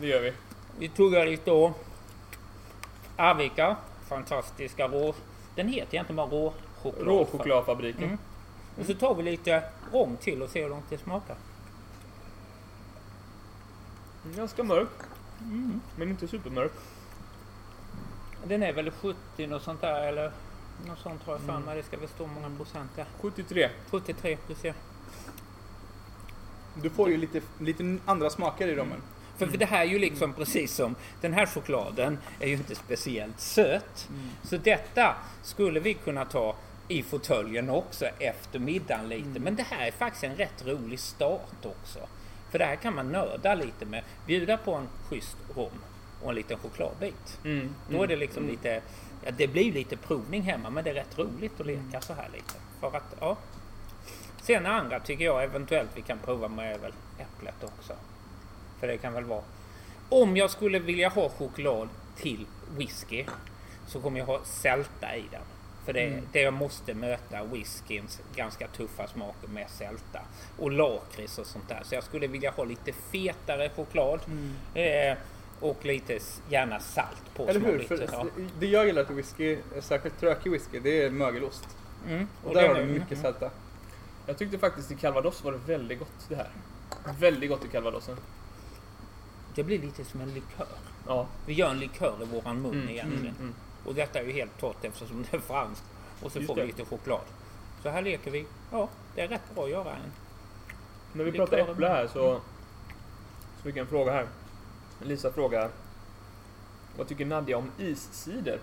Det 0.00 0.06
gör 0.06 0.20
vi. 0.20 0.32
Vi 0.78 0.88
tuggar 0.88 1.26
lite 1.26 1.50
då. 1.50 1.74
Arvika. 3.16 3.76
Fantastiska 4.08 4.88
rå... 4.88 5.14
Den 5.54 5.68
heter 5.68 5.94
egentligen 5.94 6.16
bara 6.16 6.26
råchoklad. 6.26 7.06
Råchokladfabriken. 7.06 8.04
Mm. 8.04 8.18
Och 8.80 8.86
så 8.86 8.94
tar 8.94 9.14
vi 9.14 9.22
lite 9.22 9.62
rom 9.92 10.16
till 10.16 10.42
och 10.42 10.50
ser 10.50 10.62
hur 10.62 10.68
långt 10.68 10.84
det 10.90 10.98
smakar. 10.98 11.36
Mm, 14.24 14.36
Ganska 14.36 14.62
mörk. 14.62 14.88
Men 15.96 16.08
inte 16.08 16.28
supermörk. 16.28 16.72
Den 18.44 18.62
är 18.62 18.72
väl 18.72 18.90
70 18.90 19.46
något 19.46 19.62
sånt 19.62 19.80
där 19.80 20.02
eller 20.08 20.32
något 20.86 20.98
sånt 20.98 21.24
tror 21.24 21.34
jag 21.36 21.40
för 21.46 21.52
Mm. 21.52 21.62
mig. 21.64 21.76
Det 21.76 21.82
ska 21.82 21.96
väl 21.96 22.08
stå 22.08 22.26
många 22.26 22.56
procent 22.56 22.90
där. 22.96 23.06
73. 23.20 23.70
73 23.90 24.36
precis. 24.46 24.74
Du 26.82 26.90
får 26.90 27.10
ju 27.10 27.16
lite, 27.16 27.40
lite 27.58 27.96
andra 28.04 28.30
smaker 28.30 28.68
i 28.68 28.74
rommen. 28.74 29.02
För, 29.38 29.46
för 29.46 29.58
det 29.58 29.66
här 29.66 29.80
är 29.80 29.90
ju 29.90 29.98
liksom 29.98 30.32
precis 30.32 30.74
som 30.74 30.94
den 31.20 31.32
här 31.32 31.46
chokladen 31.46 32.18
är 32.40 32.46
ju 32.46 32.52
inte 32.52 32.74
speciellt 32.74 33.40
söt. 33.40 34.08
Så 34.42 34.56
detta 34.56 35.16
skulle 35.42 35.80
vi 35.80 35.94
kunna 35.94 36.24
ta 36.24 36.56
i 36.88 37.02
fåtöljen 37.02 37.70
också 37.70 38.06
efter 38.06 38.58
middagen 38.58 39.08
lite. 39.08 39.40
Men 39.40 39.56
det 39.56 39.62
här 39.62 39.86
är 39.86 39.90
faktiskt 39.90 40.24
en 40.24 40.36
rätt 40.36 40.66
rolig 40.66 40.98
start 40.98 41.64
också. 41.64 41.98
För 42.50 42.58
det 42.58 42.64
här 42.64 42.76
kan 42.76 42.94
man 42.94 43.08
nörda 43.12 43.54
lite 43.54 43.86
med. 43.86 44.02
Bjuda 44.26 44.56
på 44.56 44.74
en 44.74 44.88
schysst 45.08 45.36
rom 45.56 45.70
och 46.22 46.28
en 46.28 46.34
liten 46.34 46.58
chokladbit. 46.58 47.38
Mm. 47.44 47.74
Då 47.90 48.02
är 48.02 48.06
det 48.06 48.16
liksom 48.16 48.46
lite, 48.46 48.82
ja, 49.24 49.30
det 49.36 49.48
blir 49.48 49.72
lite 49.72 49.96
provning 49.96 50.42
hemma 50.42 50.70
men 50.70 50.84
det 50.84 50.90
är 50.90 50.94
rätt 50.94 51.18
roligt 51.18 51.60
att 51.60 51.66
leka 51.66 52.00
så 52.00 52.12
här 52.12 52.28
lite. 52.32 52.54
För 52.80 52.96
att, 52.96 53.16
ja. 53.20 53.36
Sen 54.42 54.66
andra 54.66 55.00
tycker 55.00 55.24
jag 55.24 55.44
eventuellt 55.44 55.90
vi 55.94 56.02
kan 56.02 56.18
prova 56.18 56.48
med 56.48 56.80
väl 56.80 56.92
äpplet 57.18 57.64
också. 57.64 57.92
För 58.80 58.86
det 58.86 58.96
kan 58.98 59.12
väl 59.12 59.24
vara. 59.24 59.42
Om 60.08 60.36
jag 60.36 60.50
skulle 60.50 60.78
vilja 60.78 61.08
ha 61.08 61.28
choklad 61.28 61.88
till 62.16 62.46
whisky 62.76 63.24
så 63.86 64.00
kommer 64.00 64.18
jag 64.18 64.26
ha 64.26 64.40
sälta 64.44 65.16
i 65.16 65.24
den. 65.30 65.42
För 65.84 65.92
det, 65.92 66.00
Mm. 66.06 66.24
det 66.32 66.40
jag 66.40 66.54
måste 66.54 66.94
möta 66.94 67.44
whiskyns 67.44 68.20
ganska 68.34 68.68
tuffa 68.68 69.06
smaker 69.06 69.48
med 69.48 69.70
sälta. 69.70 70.20
Och 70.58 70.70
lakrits 70.70 71.38
och 71.38 71.46
sånt 71.46 71.68
där. 71.68 71.80
Så 71.84 71.94
jag 71.94 72.04
skulle 72.04 72.26
vilja 72.26 72.50
ha 72.50 72.64
lite 72.64 72.92
fetare 72.92 73.68
choklad. 73.76 74.20
Eh, 74.74 75.16
och 75.60 75.84
lite 75.84 76.18
gärna 76.50 76.80
salt 76.80 77.34
på. 77.36 77.48
Eller 77.48 77.60
hur? 77.60 77.78
lite, 77.78 77.96
För 77.96 78.08
ja. 78.12 78.26
det 78.58 78.66
jag 78.66 78.86
gillar 78.86 79.04
till 79.04 79.14
whisky, 79.14 79.58
särskilt 79.80 80.20
trökig 80.20 80.52
whisky, 80.52 80.80
det 80.80 81.02
är 81.04 81.10
mögelost. 81.10 81.68
Mm. 82.08 82.28
Och 82.44 82.54
där 82.54 82.62
det- 82.62 82.68
har 82.68 82.74
du 82.74 82.84
mycket 82.86 83.10
mm. 83.12 83.22
sälta. 83.22 83.50
Jag 84.30 84.38
tyckte 84.38 84.58
faktiskt 84.58 84.90
i 84.90 84.94
calvados 84.96 85.44
var 85.44 85.52
det 85.52 85.58
väldigt 85.58 85.98
gott 85.98 86.26
det 86.28 86.34
här. 86.36 86.48
Väldigt 87.18 87.50
gott 87.50 87.64
i 87.64 87.68
calvadosen. 87.68 88.16
Det 89.54 89.64
blir 89.64 89.78
lite 89.78 90.04
som 90.04 90.20
en 90.20 90.34
likör. 90.34 90.66
Ja. 91.06 91.26
Vi 91.46 91.52
gör 91.54 91.70
en 91.70 91.78
likör 91.78 92.16
i 92.22 92.24
våran 92.24 92.62
mun 92.62 92.72
Mm, 92.74 92.88
egentligen. 92.88 93.20
mm, 93.26 93.36
mm. 93.40 93.54
Och 93.84 93.94
detta 93.94 94.18
är 94.18 94.24
ju 94.24 94.32
helt 94.32 94.58
torrt 94.60 94.84
eftersom 94.84 95.24
det 95.30 95.36
är 95.36 95.40
franskt. 95.40 95.84
Och 96.22 96.32
så 96.32 96.38
Just 96.38 96.46
får 96.48 96.54
vi 96.54 96.60
det. 96.60 96.66
lite 96.66 96.84
choklad. 96.84 97.20
Så 97.82 97.88
här 97.88 98.02
leker 98.02 98.30
vi. 98.30 98.46
Ja, 98.72 98.88
det 99.14 99.20
är 99.20 99.28
rätt 99.28 99.54
bra 99.54 99.64
att 99.64 99.70
göra 99.70 99.90
en. 99.94 100.10
När 101.12 101.24
vi 101.24 101.30
Det 101.30 101.36
pratar 101.36 101.58
äpple 101.58 101.74
vi. 101.74 101.86
här 101.86 102.06
så, 102.06 102.40
så 103.56 103.62
fick 103.62 103.76
jag 103.76 103.82
en 103.82 103.86
fråga 103.86 104.12
här. 104.12 104.26
Lisa 105.02 105.32
frågar 105.32 105.70
Vad 106.96 107.08
tycker 107.08 107.24
Nadja 107.24 107.58
om 107.58 107.70
iscider? 107.78 108.58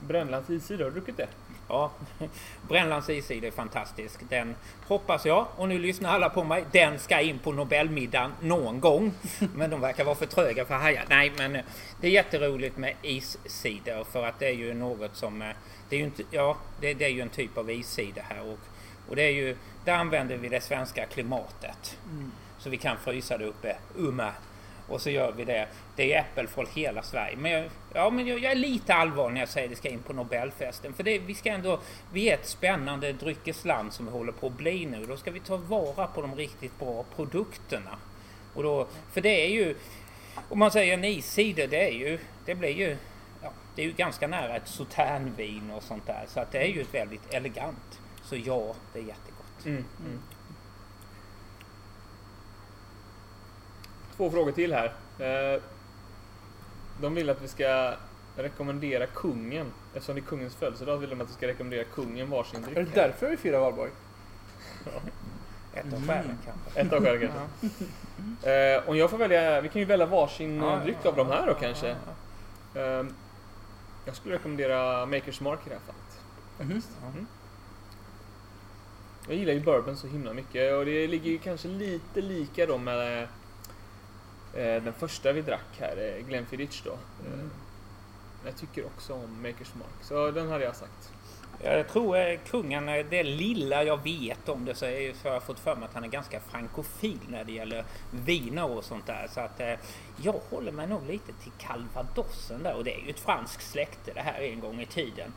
Brännlands 0.00 0.50
iscider, 0.50 0.84
har 0.84 0.90
du 0.90 0.94
druckit 1.00 1.16
det? 1.16 1.28
Ja, 1.72 1.90
Brännlands 2.68 3.10
iscider 3.10 3.48
är 3.48 3.52
fantastisk. 3.52 4.20
Den 4.28 4.54
hoppas 4.86 5.26
jag, 5.26 5.46
och 5.56 5.68
nu 5.68 5.78
lyssnar 5.78 6.10
alla 6.10 6.28
på 6.28 6.44
mig, 6.44 6.64
den 6.72 6.98
ska 6.98 7.20
in 7.20 7.38
på 7.38 7.52
Nobelmiddagen 7.52 8.32
någon 8.40 8.80
gång. 8.80 9.12
Men 9.54 9.70
de 9.70 9.80
verkar 9.80 10.04
vara 10.04 10.14
för 10.14 10.26
tröga 10.26 10.64
för 10.64 10.74
att 10.74 10.82
haja. 10.82 11.02
Nej, 11.08 11.32
men 11.38 11.56
eh, 11.56 11.62
det 12.00 12.06
är 12.06 12.10
jätteroligt 12.10 12.76
med 12.76 12.94
iscider 13.02 14.04
för 14.04 14.26
att 14.26 14.38
det 14.38 14.46
är 14.46 14.52
ju 14.54 14.74
något 14.74 15.16
som... 15.16 15.42
eh, 15.42 15.48
Det 15.88 15.96
är 15.96 16.00
ju 16.00 16.04
inte, 16.06 16.22
ja, 16.30 16.56
det, 16.80 16.94
det 16.94 17.04
är 17.04 17.08
ju 17.08 17.20
en 17.20 17.28
typ 17.28 17.58
av 17.58 17.70
iscider 17.70 18.22
här 18.28 18.40
och, 18.42 18.58
och 19.08 19.16
det 19.16 19.22
är 19.22 19.32
ju... 19.32 19.56
Där 19.84 19.94
använder 19.94 20.36
vi 20.36 20.48
det 20.48 20.60
svenska 20.60 21.06
klimatet. 21.06 21.98
Så 22.58 22.70
vi 22.70 22.76
kan 22.76 22.96
frysa 22.96 23.38
det 23.38 23.44
uppe, 23.46 23.76
umma. 23.96 24.32
Och 24.92 25.00
så 25.00 25.10
gör 25.10 25.32
vi 25.32 25.44
det. 25.44 25.68
Det 25.96 26.14
är 26.14 26.20
Apple 26.20 26.46
från 26.46 26.66
hela 26.74 27.02
Sverige. 27.02 27.36
Men, 27.36 27.52
jag, 27.52 27.70
ja, 27.94 28.10
men 28.10 28.26
jag, 28.26 28.38
jag 28.38 28.52
är 28.52 28.56
lite 28.56 28.94
allvarlig 28.94 29.34
när 29.34 29.40
jag 29.40 29.48
säger 29.48 29.66
att 29.66 29.70
det 29.70 29.76
ska 29.76 29.88
in 29.88 30.02
på 30.02 30.12
Nobelfesten. 30.12 30.92
För 30.92 31.02
det, 31.02 31.18
vi 31.18 31.34
ska 31.34 31.50
ändå... 31.50 31.80
Vi 32.12 32.30
är 32.30 32.34
ett 32.34 32.48
spännande 32.48 33.12
dryckesland 33.12 33.92
som 33.92 34.06
vi 34.06 34.12
håller 34.12 34.32
på 34.32 34.46
att 34.46 34.52
bli 34.52 34.86
nu. 34.86 35.06
Då 35.06 35.16
ska 35.16 35.30
vi 35.30 35.40
ta 35.40 35.56
vara 35.56 36.06
på 36.06 36.22
de 36.22 36.36
riktigt 36.36 36.78
bra 36.78 37.04
produkterna. 37.16 37.98
Och 38.54 38.62
då, 38.62 38.86
för 39.12 39.20
det 39.20 39.46
är 39.46 39.50
ju... 39.50 39.76
Om 40.48 40.58
man 40.58 40.70
säger 40.70 40.94
en 40.94 41.04
iscider, 41.04 41.66
det 41.66 41.88
är 41.88 41.92
ju... 41.92 42.18
Det 42.44 42.54
blir 42.54 42.70
ju... 42.70 42.96
Ja, 43.42 43.52
det 43.74 43.82
är 43.82 43.86
ju 43.86 43.92
ganska 43.92 44.26
nära 44.26 44.56
ett 44.56 44.68
sauternvin 44.68 45.70
och 45.70 45.82
sånt 45.82 46.06
där. 46.06 46.24
Så 46.28 46.40
att 46.40 46.52
det 46.52 46.58
är 46.58 46.68
ju 46.68 46.80
ett 46.80 46.94
väldigt 46.94 47.34
elegant. 47.34 48.00
Så 48.22 48.36
ja, 48.36 48.74
det 48.92 48.98
är 48.98 49.02
jättegott. 49.02 49.64
Mm. 49.64 49.84
Mm. 50.00 50.20
Två 54.22 54.30
frågor 54.30 54.52
till 54.52 54.72
här. 54.74 54.92
Eh, 55.18 55.60
De 57.00 57.14
vill 57.14 57.30
att 57.30 57.42
vi 57.42 57.48
ska 57.48 57.94
rekommendera 58.36 59.06
kungen. 59.06 59.66
Eftersom 59.94 60.14
det 60.14 60.20
är 60.20 60.22
kungens 60.24 60.54
födelsedag 60.54 60.96
vill 60.96 61.10
de 61.10 61.20
att 61.20 61.28
vi 61.28 61.32
ska 61.32 61.46
rekommendera 61.46 61.84
kungen 61.84 62.30
varsin 62.30 62.64
Är 62.64 62.68
det 62.68 62.74
dryck. 62.74 62.94
därför 62.94 63.30
vi 63.30 63.36
firar 63.36 63.58
valborg? 63.58 63.90
Ett 65.74 65.84
av 65.84 65.98
Mm. 65.98 66.08
skälen 66.08 66.38
kanske. 66.44 66.80
Ett 66.80 66.92
av 66.92 67.04
skälen 67.04 67.28
kanske. 67.28 68.50
Eh, 68.50 68.88
Om 68.88 68.96
jag 68.96 69.10
får 69.10 69.18
välja, 69.18 69.60
vi 69.60 69.68
kan 69.68 69.80
ju 69.80 69.84
välja 69.86 70.06
varsin 70.06 70.56
Ja, 70.62 70.80
dryck 70.84 70.96
ja, 71.02 71.10
av 71.10 71.16
de 71.16 71.26
här 71.26 71.46
då 71.46 71.52
ja, 71.52 71.56
kanske. 71.60 71.88
ja, 71.88 71.94
ja. 72.74 72.80
Eh, 72.80 73.06
Jag 74.04 74.16
skulle 74.16 74.34
rekommendera 74.34 75.06
Makers 75.06 75.40
Mark 75.40 75.58
i 75.66 75.68
det 75.68 75.74
här 75.74 75.82
fallet. 75.86 76.82
Mhm. 77.14 77.26
Jag 79.28 79.36
gillar 79.36 79.52
ju 79.52 79.60
bourbon 79.60 79.96
så 79.96 80.06
himla 80.06 80.34
mycket 80.34 80.72
och 80.74 80.84
det 80.84 81.06
ligger 81.06 81.30
ju 81.30 81.38
kanske 81.38 81.68
lite 81.68 82.20
lika 82.20 82.66
då 82.66 82.78
med 82.78 83.28
den 84.60 84.92
första 84.92 85.32
vi 85.32 85.42
drack 85.42 85.78
här, 85.78 85.96
eh, 85.96 86.26
Glenfiddich 86.26 86.82
då. 86.84 86.90
Eh, 86.90 87.32
Mm. 87.32 87.50
Jag 88.44 88.56
tycker 88.56 88.86
också 88.86 89.14
om 89.14 89.42
Makers 89.42 89.74
Mark, 89.74 90.02
så 90.02 90.30
den 90.30 90.48
hade 90.48 90.64
jag 90.64 90.76
sagt. 90.76 91.12
Jag 91.64 91.88
tror 91.88 92.16
eh, 92.16 92.38
kungen, 92.46 92.88
eh, 92.88 93.06
det 93.10 93.22
lilla 93.22 93.84
jag 93.84 94.02
vet 94.04 94.48
om 94.48 94.64
det 94.64 94.74
så, 94.74 94.84
är, 94.84 95.24
har 95.24 95.32
jag 95.34 95.42
fått 95.42 95.58
för 95.58 95.76
mig 95.76 95.84
att 95.84 95.94
han 95.94 96.04
är 96.04 96.08
ganska 96.08 96.40
frankofil 96.40 97.18
när 97.28 97.44
det 97.44 97.52
gäller 97.52 97.84
viner 98.10 98.70
och 98.70 98.84
sånt 98.84 99.06
där. 99.06 99.28
Så 99.30 99.40
att 99.40 99.60
eh, 99.60 99.74
jag 100.16 100.40
håller 100.50 100.72
mig 100.72 100.86
nog 100.86 101.06
lite 101.06 101.32
till 101.32 101.52
calvadosen 101.58 102.62
där 102.62 102.74
och 102.74 102.84
det 102.84 102.94
är 102.94 103.04
ju 103.04 103.10
ett 103.10 103.20
franskt 103.20 103.70
släkte 103.70 104.12
det 104.12 104.20
här 104.20 104.40
en 104.40 104.60
gång 104.60 104.80
i 104.80 104.86
tiden. 104.86 105.32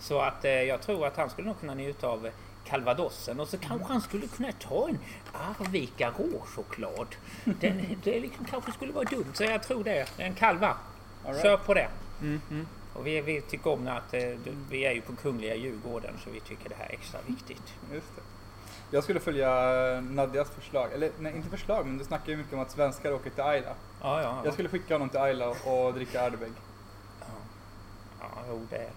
Så 0.00 0.20
att 0.20 0.44
eh, 0.44 0.50
jag 0.62 0.82
tror 0.82 1.06
att 1.06 1.16
han 1.16 1.30
skulle 1.30 1.46
nog 1.48 1.60
kunna 1.60 1.74
njuta 1.74 2.08
av 2.08 2.26
eh, 2.26 2.32
calvadosen 2.68 3.40
och 3.40 3.48
så 3.48 3.58
kanske 3.58 3.92
han 3.92 4.00
skulle 4.00 4.26
kunna 4.26 4.52
ta 4.52 4.88
en 4.88 4.98
Arvika 5.32 6.10
råchoklad. 6.10 7.06
Den, 7.44 7.96
det 8.04 8.20
liksom 8.20 8.44
kanske 8.44 8.72
skulle 8.72 8.92
vara 8.92 9.04
dumt 9.04 9.32
så 9.34 9.44
jag 9.44 9.62
tror 9.62 9.84
det. 9.84 10.06
En 10.18 10.34
kalva. 10.34 10.76
Right. 11.24 11.42
Kör 11.42 11.56
på 11.56 11.74
det. 11.74 11.88
Mm, 12.20 12.40
mm. 12.50 12.66
Och 12.94 13.06
vi, 13.06 13.20
vi 13.20 13.40
tycker 13.40 13.70
om 13.70 13.88
att 13.88 14.14
eh, 14.14 14.22
vi 14.70 14.84
är 14.84 14.92
ju 14.92 15.00
på 15.00 15.16
Kungliga 15.16 15.54
Djurgården 15.54 16.14
så 16.24 16.30
vi 16.30 16.40
tycker 16.40 16.68
det 16.68 16.74
här 16.78 16.86
är 16.86 16.92
extra 16.92 17.20
viktigt. 17.26 17.74
Just 17.92 18.16
det. 18.16 18.22
Jag 18.90 19.04
skulle 19.04 19.20
följa 19.20 19.50
Nadjas 20.00 20.50
förslag, 20.50 20.92
eller 20.92 21.10
nej 21.18 21.36
inte 21.36 21.48
förslag 21.48 21.86
men 21.86 21.98
du 21.98 22.04
snackar 22.04 22.30
ju 22.30 22.36
mycket 22.36 22.52
om 22.52 22.60
att 22.60 22.70
svenskar 22.70 23.12
åker 23.12 23.30
till 23.30 23.42
Ayla. 23.42 23.66
Ja, 23.66 23.74
ja, 24.02 24.22
ja. 24.22 24.40
Jag 24.44 24.52
skulle 24.52 24.68
skicka 24.68 24.94
honom 24.94 25.08
till 25.08 25.20
Ayla 25.20 25.48
och 25.48 25.94
dricka 25.94 26.22
Ardbeg. 26.22 26.52
Ja, 27.20 27.26
ja 28.20 28.28
jo, 28.48 28.66
det, 28.70 28.90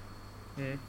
Mm. 0.58 0.80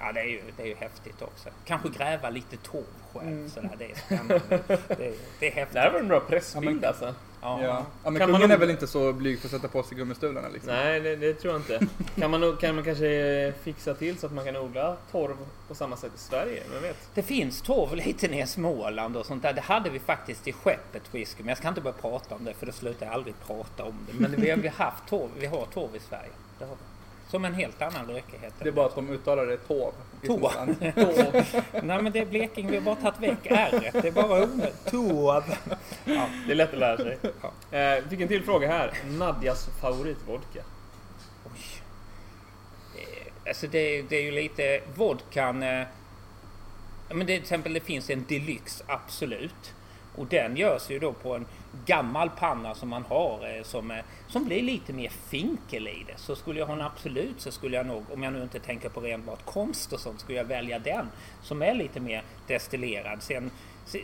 Ja, 0.00 0.12
det, 0.12 0.20
är 0.20 0.24
ju, 0.24 0.40
det 0.56 0.62
är 0.62 0.66
ju 0.66 0.74
häftigt 0.74 1.22
också. 1.22 1.48
Kanske 1.64 1.88
gräva 1.88 2.30
lite 2.30 2.56
torv 2.56 2.84
själv. 3.12 3.28
Mm. 3.28 3.50
Sådär, 3.50 3.70
det 3.78 3.90
är 3.90 3.94
spännande. 3.96 4.40
det, 4.48 5.06
är- 5.06 5.14
det 5.40 5.46
är 5.48 5.52
häftigt. 5.52 5.74
Det 5.74 5.80
här 5.80 5.90
var 5.92 6.00
en 6.00 6.08
bra 6.08 6.20
pressbild 6.20 6.66
Ja, 6.66 6.70
men- 6.74 6.84
alltså. 6.84 7.14
Ja. 7.42 7.62
Ja. 7.62 7.86
ja 8.04 8.10
men 8.10 8.20
Kan 8.20 8.30
man 8.30 8.40
kungen 8.40 8.40
nog- 8.40 8.50
är 8.56 8.60
väl 8.60 8.70
inte 8.70 8.86
så 8.86 9.12
blyg 9.12 9.38
för 9.38 9.46
att 9.46 9.50
sätta 9.52 9.68
på 9.68 9.82
sig 9.82 9.96
gummistövlarna 9.96 10.48
liksom? 10.48 10.72
Nej, 10.72 11.00
det, 11.00 11.16
det 11.16 11.34
tror 11.34 11.52
jag 11.52 11.60
inte. 11.60 11.86
Kan 12.20 12.30
man, 12.30 12.56
kan 12.56 12.74
man 12.74 12.84
kanske 12.84 13.52
fixa 13.62 13.94
till 13.94 14.18
så 14.18 14.26
att 14.26 14.32
man 14.32 14.44
kan 14.44 14.56
odla 14.56 14.96
torv 15.12 15.36
på 15.68 15.74
samma 15.74 15.96
sätt 15.96 16.12
i 16.16 16.18
Sverige? 16.18 16.62
Vem 16.72 16.82
vet? 16.82 16.96
Det 17.14 17.22
finns 17.22 17.62
torv 17.62 17.94
lite 17.96 18.28
ner 18.28 18.44
i 18.44 18.46
Småland 18.46 19.16
och 19.16 19.26
sånt 19.26 19.42
där. 19.42 19.52
Det 19.52 19.60
hade 19.60 19.90
vi 19.90 19.98
faktiskt 19.98 20.48
i 20.48 20.52
skeppet 20.52 21.02
whisky. 21.14 21.42
Men 21.42 21.48
jag 21.48 21.58
ska 21.58 21.68
inte 21.68 21.80
börja 21.80 21.96
prata 22.00 22.34
om 22.34 22.44
det 22.44 22.54
för 22.54 22.66
då 22.66 22.72
slutar 22.72 23.06
jag 23.06 23.14
aldrig 23.14 23.34
prata 23.46 23.84
om 23.84 23.94
det. 24.06 24.12
Men 24.20 24.40
vi 24.40 24.50
har, 24.50 24.56
vi 24.56 24.68
har 24.68 24.84
haft 24.84 25.06
torv. 25.08 25.28
Vi 25.38 25.46
har 25.46 25.66
torv 25.66 25.96
i 25.96 26.00
Sverige. 26.00 26.30
Det 26.58 26.64
har 26.64 26.74
vi. 26.74 26.80
Som 27.30 27.44
en 27.44 27.54
helt 27.54 27.82
annan 27.82 28.08
heter 28.14 28.52
Det 28.58 28.68
är 28.68 28.72
bara 28.72 28.86
att 28.86 28.94
de 28.94 29.10
uttalar 29.10 29.46
det 29.46 29.56
tov. 29.56 29.92
Tov. 30.26 30.52
Nej 31.82 32.02
men 32.02 32.12
det 32.12 32.18
är 32.18 32.26
Blekinge, 32.26 32.70
vi 32.70 32.76
har 32.76 32.84
bara 32.84 32.96
tagit 32.96 33.20
väck 33.20 33.46
r 33.46 33.90
Det 33.92 34.08
är 34.08 34.12
bara 34.12 34.42
onödigt. 34.42 34.86
Torv. 34.90 35.42
Ja. 36.04 36.26
Det 36.46 36.52
är 36.52 36.56
lätt 36.56 36.72
att 36.72 36.78
lära 36.78 36.96
sig. 36.96 37.18
Ja. 37.70 37.78
Eh, 37.78 38.04
fick 38.08 38.20
en 38.20 38.28
till 38.28 38.42
fråga 38.42 38.68
här. 38.68 38.92
Nadjas 39.18 39.68
favoritvodka? 39.80 40.62
Oj. 41.44 41.82
Eh, 42.96 43.48
Alltså 43.48 43.66
det, 43.66 44.02
det 44.02 44.16
är 44.16 44.22
ju 44.22 44.30
lite 44.30 44.80
vodkan. 44.94 45.62
Eh, 45.62 45.86
men 47.08 47.18
det, 47.18 47.26
till 47.26 47.42
exempel 47.42 47.72
det 47.72 47.80
finns 47.80 48.10
en 48.10 48.24
deluxe, 48.28 48.84
absolut. 48.86 49.74
Och 50.16 50.26
den 50.26 50.56
görs 50.56 50.90
ju 50.90 50.98
då 50.98 51.12
på 51.12 51.34
en 51.34 51.46
gammal 51.86 52.30
panna 52.30 52.74
som 52.74 52.88
man 52.88 53.04
har 53.04 53.56
eh, 53.56 53.62
som, 53.62 54.00
som 54.28 54.44
blir 54.44 54.62
lite 54.62 54.92
mer 54.92 55.08
finkel 55.08 55.88
i 55.88 56.04
det. 56.06 56.14
Så 56.16 56.36
skulle 56.36 56.60
jag 56.60 56.66
ha 56.66 56.74
en 56.74 56.80
absolut 56.80 57.40
så 57.40 57.50
skulle 57.50 57.76
jag 57.76 57.86
nog, 57.86 58.04
om 58.12 58.22
jag 58.22 58.32
nu 58.32 58.42
inte 58.42 58.60
tänker 58.60 58.88
på 58.88 59.00
renbart 59.00 59.44
konst 59.44 59.92
och 59.92 60.00
sånt, 60.00 60.20
skulle 60.20 60.38
jag 60.38 60.44
välja 60.44 60.78
den 60.78 61.06
som 61.42 61.62
är 61.62 61.74
lite 61.74 62.00
mer 62.00 62.22
destillerad. 62.46 63.22
Sen, 63.22 63.50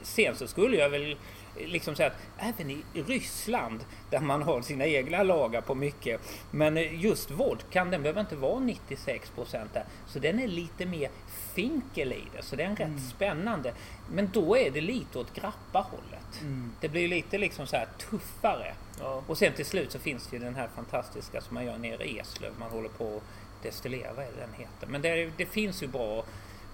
sen 0.02 0.36
så 0.36 0.46
skulle 0.46 0.76
jag 0.76 0.90
väl 0.90 1.16
eh, 1.56 1.66
liksom 1.66 1.96
säga 1.96 2.08
att 2.08 2.16
även 2.38 2.70
i 2.70 2.82
Ryssland 3.06 3.84
där 4.10 4.20
man 4.20 4.42
har 4.42 4.62
sina 4.62 4.86
egna 4.86 5.22
lagar 5.22 5.60
på 5.60 5.74
mycket. 5.74 6.20
Men 6.50 6.76
eh, 6.76 7.04
just 7.04 7.30
vodkan 7.30 7.90
den 7.90 8.02
behöver 8.02 8.20
inte 8.20 8.36
vara 8.36 8.60
96 8.60 9.32
där. 9.72 9.84
Så 10.06 10.18
den 10.18 10.38
är 10.38 10.48
lite 10.48 10.86
mer 10.86 11.10
finkel 11.56 12.12
i 12.12 12.24
det. 12.36 12.42
Så 12.42 12.56
den 12.56 12.72
är 12.72 12.76
rätt 12.76 13.02
spännande. 13.10 13.72
Men 14.10 14.30
då 14.32 14.56
är 14.56 14.70
det 14.70 14.80
lite 14.80 15.18
åt 15.18 15.34
grappa-hållet. 15.34 16.40
Mm. 16.40 16.72
Det 16.80 16.88
blir 16.88 17.08
lite 17.08 17.38
liksom 17.38 17.66
så 17.66 17.76
här 17.76 17.88
tuffare. 17.98 18.74
Ja. 19.00 19.22
Och 19.26 19.38
sen 19.38 19.52
till 19.52 19.66
slut 19.66 19.92
så 19.92 19.98
finns 19.98 20.26
det 20.26 20.36
ju 20.36 20.42
den 20.42 20.54
här 20.54 20.68
fantastiska 20.76 21.40
som 21.40 21.54
man 21.54 21.64
gör 21.64 21.78
nere 21.78 22.04
i 22.04 22.18
Eslöv. 22.18 22.52
Man 22.58 22.70
håller 22.70 22.88
på 22.88 23.16
att 23.16 23.22
destillera, 23.62 24.12
vad 24.12 24.24
är 24.24 24.28
det 24.32 24.40
den 24.40 24.52
heter? 24.52 24.86
Men 24.86 25.02
det, 25.02 25.30
det 25.36 25.46
finns 25.46 25.82
ju 25.82 25.86
bra 25.86 26.24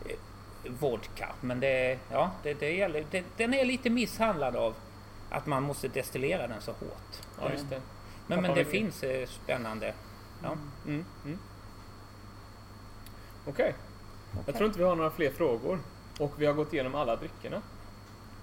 eh, 0.09 0.17
vodka. 0.81 1.29
Men 1.41 1.61
det, 1.61 1.99
ja, 2.11 2.31
det, 2.43 2.55
det 2.55 2.73
gäller, 2.73 3.05
det, 3.11 3.25
den 3.37 3.55
är 3.55 3.65
lite 3.65 3.91
misshandlad 3.91 4.57
av 4.57 4.75
att 5.31 5.47
man 5.47 5.63
måste 5.63 5.89
destillera 5.89 6.47
den 6.47 6.61
så 6.61 6.73
hårt. 6.73 7.17
ja, 7.41 7.53
just 7.53 7.71
det. 7.71 7.81
Men, 8.27 8.43
men 8.43 8.55
det 8.55 8.65
finns 8.65 9.03
eh, 9.03 9.29
spännande. 9.29 9.95
Ja. 10.43 10.57
Mm. 10.87 11.05
Mm. 11.25 11.39
Okej. 13.47 13.75
Jag 14.47 14.55
tror 14.55 14.67
inte 14.67 14.79
vi 14.79 14.85
har 14.85 14.97
några 14.97 15.11
fler 15.11 15.31
frågor. 15.31 15.79
Och 16.19 16.33
vi 16.37 16.47
har 16.47 16.53
gått 16.55 16.73
igenom 16.73 16.95
alla 16.95 17.17
dryckerna. 17.17 17.63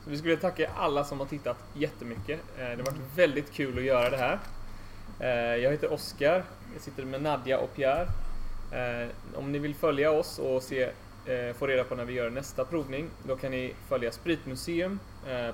Så 0.03 0.09
vi 0.09 0.17
skulle 0.17 0.37
tacka 0.37 0.69
alla 0.75 1.03
som 1.03 1.19
har 1.19 1.25
tittat 1.27 1.57
jättemycket. 1.73 2.39
Eh, 2.57 2.63
Det 2.63 2.75
har 2.75 2.83
varit 2.91 3.01
väldigt 3.15 3.51
kul 3.53 3.77
att 3.77 3.83
göra 3.83 4.09
det 4.09 4.17
här. 4.17 4.39
Eh, 5.19 5.55
Jag 5.63 5.71
heter 5.71 5.93
Oskar. 5.93 6.43
Jag 6.73 6.81
sitter 6.81 7.05
med 7.05 7.21
Nadja 7.21 7.59
och 7.59 7.73
Pierre. 7.75 8.07
Eh, 8.71 9.09
Om 9.35 9.51
ni 9.51 9.59
vill 9.59 9.75
följa 9.75 10.11
oss 10.11 10.39
och 10.39 10.63
se 10.63 10.91
få 11.57 11.67
reda 11.67 11.83
på 11.83 11.95
när 11.95 12.05
vi 12.05 12.13
gör 12.13 12.29
nästa 12.29 12.65
provning, 12.65 13.09
då 13.27 13.35
kan 13.35 13.51
ni 13.51 13.73
följa 13.87 14.11
Spritmuseum 14.11 14.99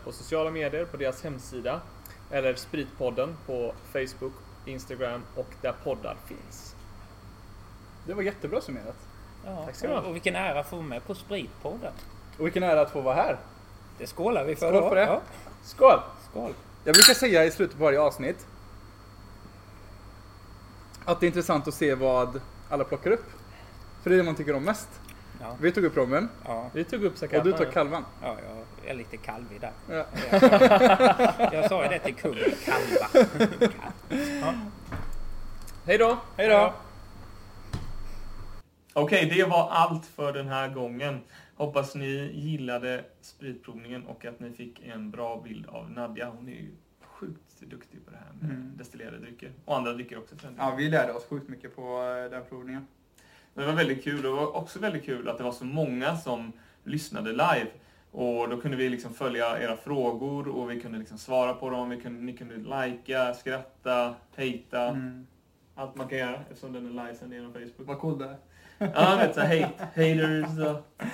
på 0.04 0.12
sociala 0.12 0.52
medier, 0.52 0.86
på 0.86 0.98
deras 0.98 1.24
hemsida, 1.24 1.82
eller 2.32 2.56
Spritpodden 2.56 3.38
på 3.46 3.74
Facebook, 3.94 4.34
Instagram 4.66 5.22
och 5.36 5.48
där 5.62 5.74
poddar 5.84 6.18
finns. 6.26 6.76
Det 8.08 8.14
var 8.14 8.24
jättebra 8.24 8.62
summerat. 8.62 8.96
Ja, 9.46 9.66
Tack 9.66 9.76
ska 9.76 9.88
du 9.88 9.94
ha. 9.94 10.02
Och 10.02 10.16
vilken 10.16 10.36
ära 10.36 10.60
att 10.60 10.70
få 10.70 10.76
vara 10.76 10.88
med 10.88 11.06
på 11.08 11.16
Spritpodden. 11.16 11.94
Och 12.40 12.46
vilken 12.46 12.64
ära 12.64 12.82
att 12.82 12.92
få 12.92 13.02
vara 13.02 13.16
här. 13.16 13.38
Det 13.98 14.08
skålar 14.08 14.44
vi 14.44 14.56
för 14.56 14.70
Skål 14.72 14.90
på 14.90 14.96
det. 14.96 15.02
Ja, 15.02 15.22
Skål! 15.64 16.00
skål. 16.32 16.54
Jag 16.84 16.94
brukar 16.94 17.14
säga 17.14 17.46
i 17.46 17.52
slutet 17.52 17.78
på 17.78 17.84
varje 17.84 18.00
avsnitt 18.00 18.48
att 21.06 21.20
det 21.20 21.26
är 21.26 21.28
intressant 21.28 21.68
att 21.68 21.74
se 21.74 21.96
vad 21.96 22.42
alla 22.70 22.84
plockar 22.84 23.12
upp. 23.12 23.26
För 24.04 24.10
det 24.10 24.16
är 24.16 24.18
det 24.18 24.24
man 24.24 24.36
tycker 24.36 24.56
om 24.56 24.64
mest. 24.64 24.88
Ja, 25.42 25.56
Vi 25.60 25.72
tog 25.72 25.84
upp 25.84 25.98
rommen 25.98 26.30
ja, 26.46 26.70
Vi 26.74 26.84
tog 26.84 27.04
upp 27.04 27.22
och 27.22 27.44
du 27.44 27.54
tar 27.54 27.66
kalvan. 27.66 28.06
ja, 28.22 28.36
jag 28.84 28.92
är 28.92 28.96
lite 28.96 29.18
kalvig 29.18 29.62
där. 29.62 29.72
Ja. 29.90 30.06
Jag 31.54 31.70
sa 31.70 31.84
ju 31.84 31.90
det 31.90 32.00
till 32.00 32.16
kungen, 32.16 32.52
kalva. 32.66 33.28
Hej 35.86 35.98
då! 35.98 36.18
Hej 36.38 36.50
då! 36.50 36.74
Okej, 38.98 39.32
det 39.36 39.44
var 39.44 39.70
allt 39.70 40.06
för 40.06 40.34
den 40.34 40.48
här 40.48 40.70
gången. 40.70 41.20
Hoppas 41.56 41.96
ni 41.96 42.32
gillade 42.34 43.04
spritprovningen 43.22 44.06
och 44.06 44.26
att 44.26 44.40
ni 44.40 44.52
fick 44.52 44.82
en 44.86 45.12
bra 45.12 45.42
bild 45.44 45.66
av 45.68 45.92
Nadja. 45.92 46.30
Hon 46.38 46.48
är 46.48 46.52
ju 46.52 46.72
sjukt 47.02 47.60
duktig 47.60 48.06
på 48.06 48.12
det 48.12 48.18
här 48.18 48.34
med 48.40 48.50
Mm. 48.52 48.72
destillerade 48.78 49.18
drycker. 49.18 49.52
Och 49.66 49.78
andra 49.78 49.94
drycker 49.94 50.18
också. 50.18 50.36
Ja, 50.58 50.76
vi 50.78 50.90
lärde 50.90 51.14
oss 51.14 51.26
sjukt 51.26 51.50
mycket 51.50 51.76
på 51.76 51.82
eh, 51.82 52.32
den 52.32 52.44
provningen. 52.50 52.88
Det 53.54 53.66
var 53.66 53.74
väldigt 53.74 54.04
kul. 54.04 54.22
Det 54.22 54.30
var 54.30 54.56
också 54.56 54.80
väldigt 54.80 55.06
kul 55.06 55.30
att 55.30 55.38
det 55.38 55.44
var 55.44 55.52
så 55.52 55.66
många 55.66 56.18
som 56.18 56.52
lyssnade 56.84 57.32
live. 57.32 57.68
Och 58.12 58.50
då 58.50 58.62
kunde 58.62 58.78
vi 58.78 58.90
liksom 58.90 59.14
följa 59.14 59.60
era 59.62 59.78
frågor 59.78 60.48
och 60.48 60.72
vi 60.72 60.82
kunde 60.82 60.98
liksom 60.98 61.18
svara 61.18 61.54
på 61.54 61.70
dem. 61.70 61.90
Vi 61.90 62.02
kunde, 62.02 62.22
ni 62.22 62.38
kunde 62.38 62.56
likea, 62.86 63.34
skratta, 63.34 64.16
hejta. 64.36 64.88
Mm. 64.88 65.28
Allt 65.76 65.96
man 65.96 66.08
kan 66.08 66.18
göra 66.18 66.40
eftersom 66.50 66.74
den 66.74 66.86
är 67.00 67.04
livesänd 67.06 67.34
genom 67.34 67.54
Facebook. 67.54 67.88
Vad 67.88 68.00
cool 68.00 68.18
det 68.18 68.26
är. 68.26 68.38
Ja, 68.78 69.16
vet 69.18 69.36
så 69.36 69.42
hate, 69.42 69.72
haters 69.96 70.60
och... 70.68 71.06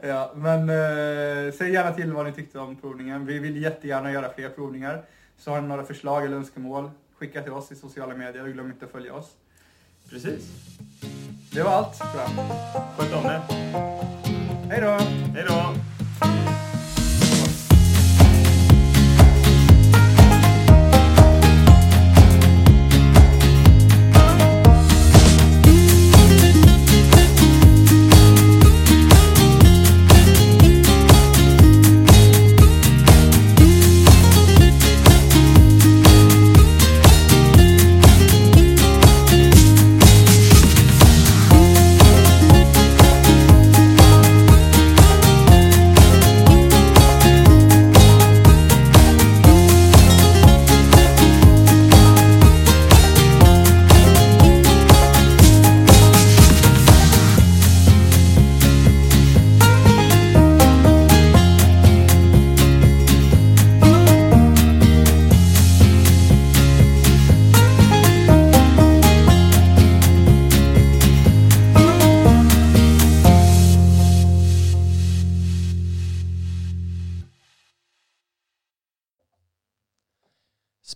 Ja, 0.00 0.32
men 0.34 0.60
eh, 0.60 1.52
säg 1.52 1.72
gärna 1.72 1.92
till 1.92 2.12
vad 2.12 2.26
ni 2.26 2.32
tyckte 2.32 2.58
om 2.58 2.76
provningen. 2.76 3.26
Vi 3.26 3.38
vill 3.38 3.62
jättegärna 3.62 4.12
göra 4.12 4.32
fler 4.32 4.48
provningar. 4.48 5.04
Så 5.38 5.50
har 5.50 5.60
ni 5.60 5.68
några 5.68 5.84
förslag 5.84 6.24
eller 6.24 6.36
önskemål, 6.36 6.90
skicka 7.18 7.42
till 7.42 7.52
oss 7.52 7.72
i 7.72 7.74
sociala 7.74 8.14
medier 8.14 8.42
och 8.42 8.52
glöm 8.52 8.66
inte 8.66 8.84
att 8.84 8.92
följa 8.92 9.14
oss. 9.14 9.30
Precis. 10.10 10.50
Det 11.52 11.62
var 11.62 11.70
allt 11.70 11.98
tror 11.98 12.22
jag. 12.22 12.30
Sköt 12.96 13.14
om 13.14 13.26
er. 13.26 13.40
Hej 14.70 14.80
då! 14.80 14.90
Hej 15.34 15.44
då! 15.48 15.74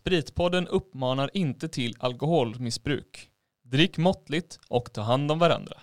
Spritpodden 0.08 0.68
uppmanar 0.68 1.30
inte 1.34 1.68
till 1.68 1.94
alkoholmissbruk. 1.98 3.28
Drick 3.64 3.98
måttligt 3.98 4.58
och 4.68 4.92
ta 4.92 5.02
hand 5.02 5.30
om 5.30 5.38
varandra. 5.38 5.76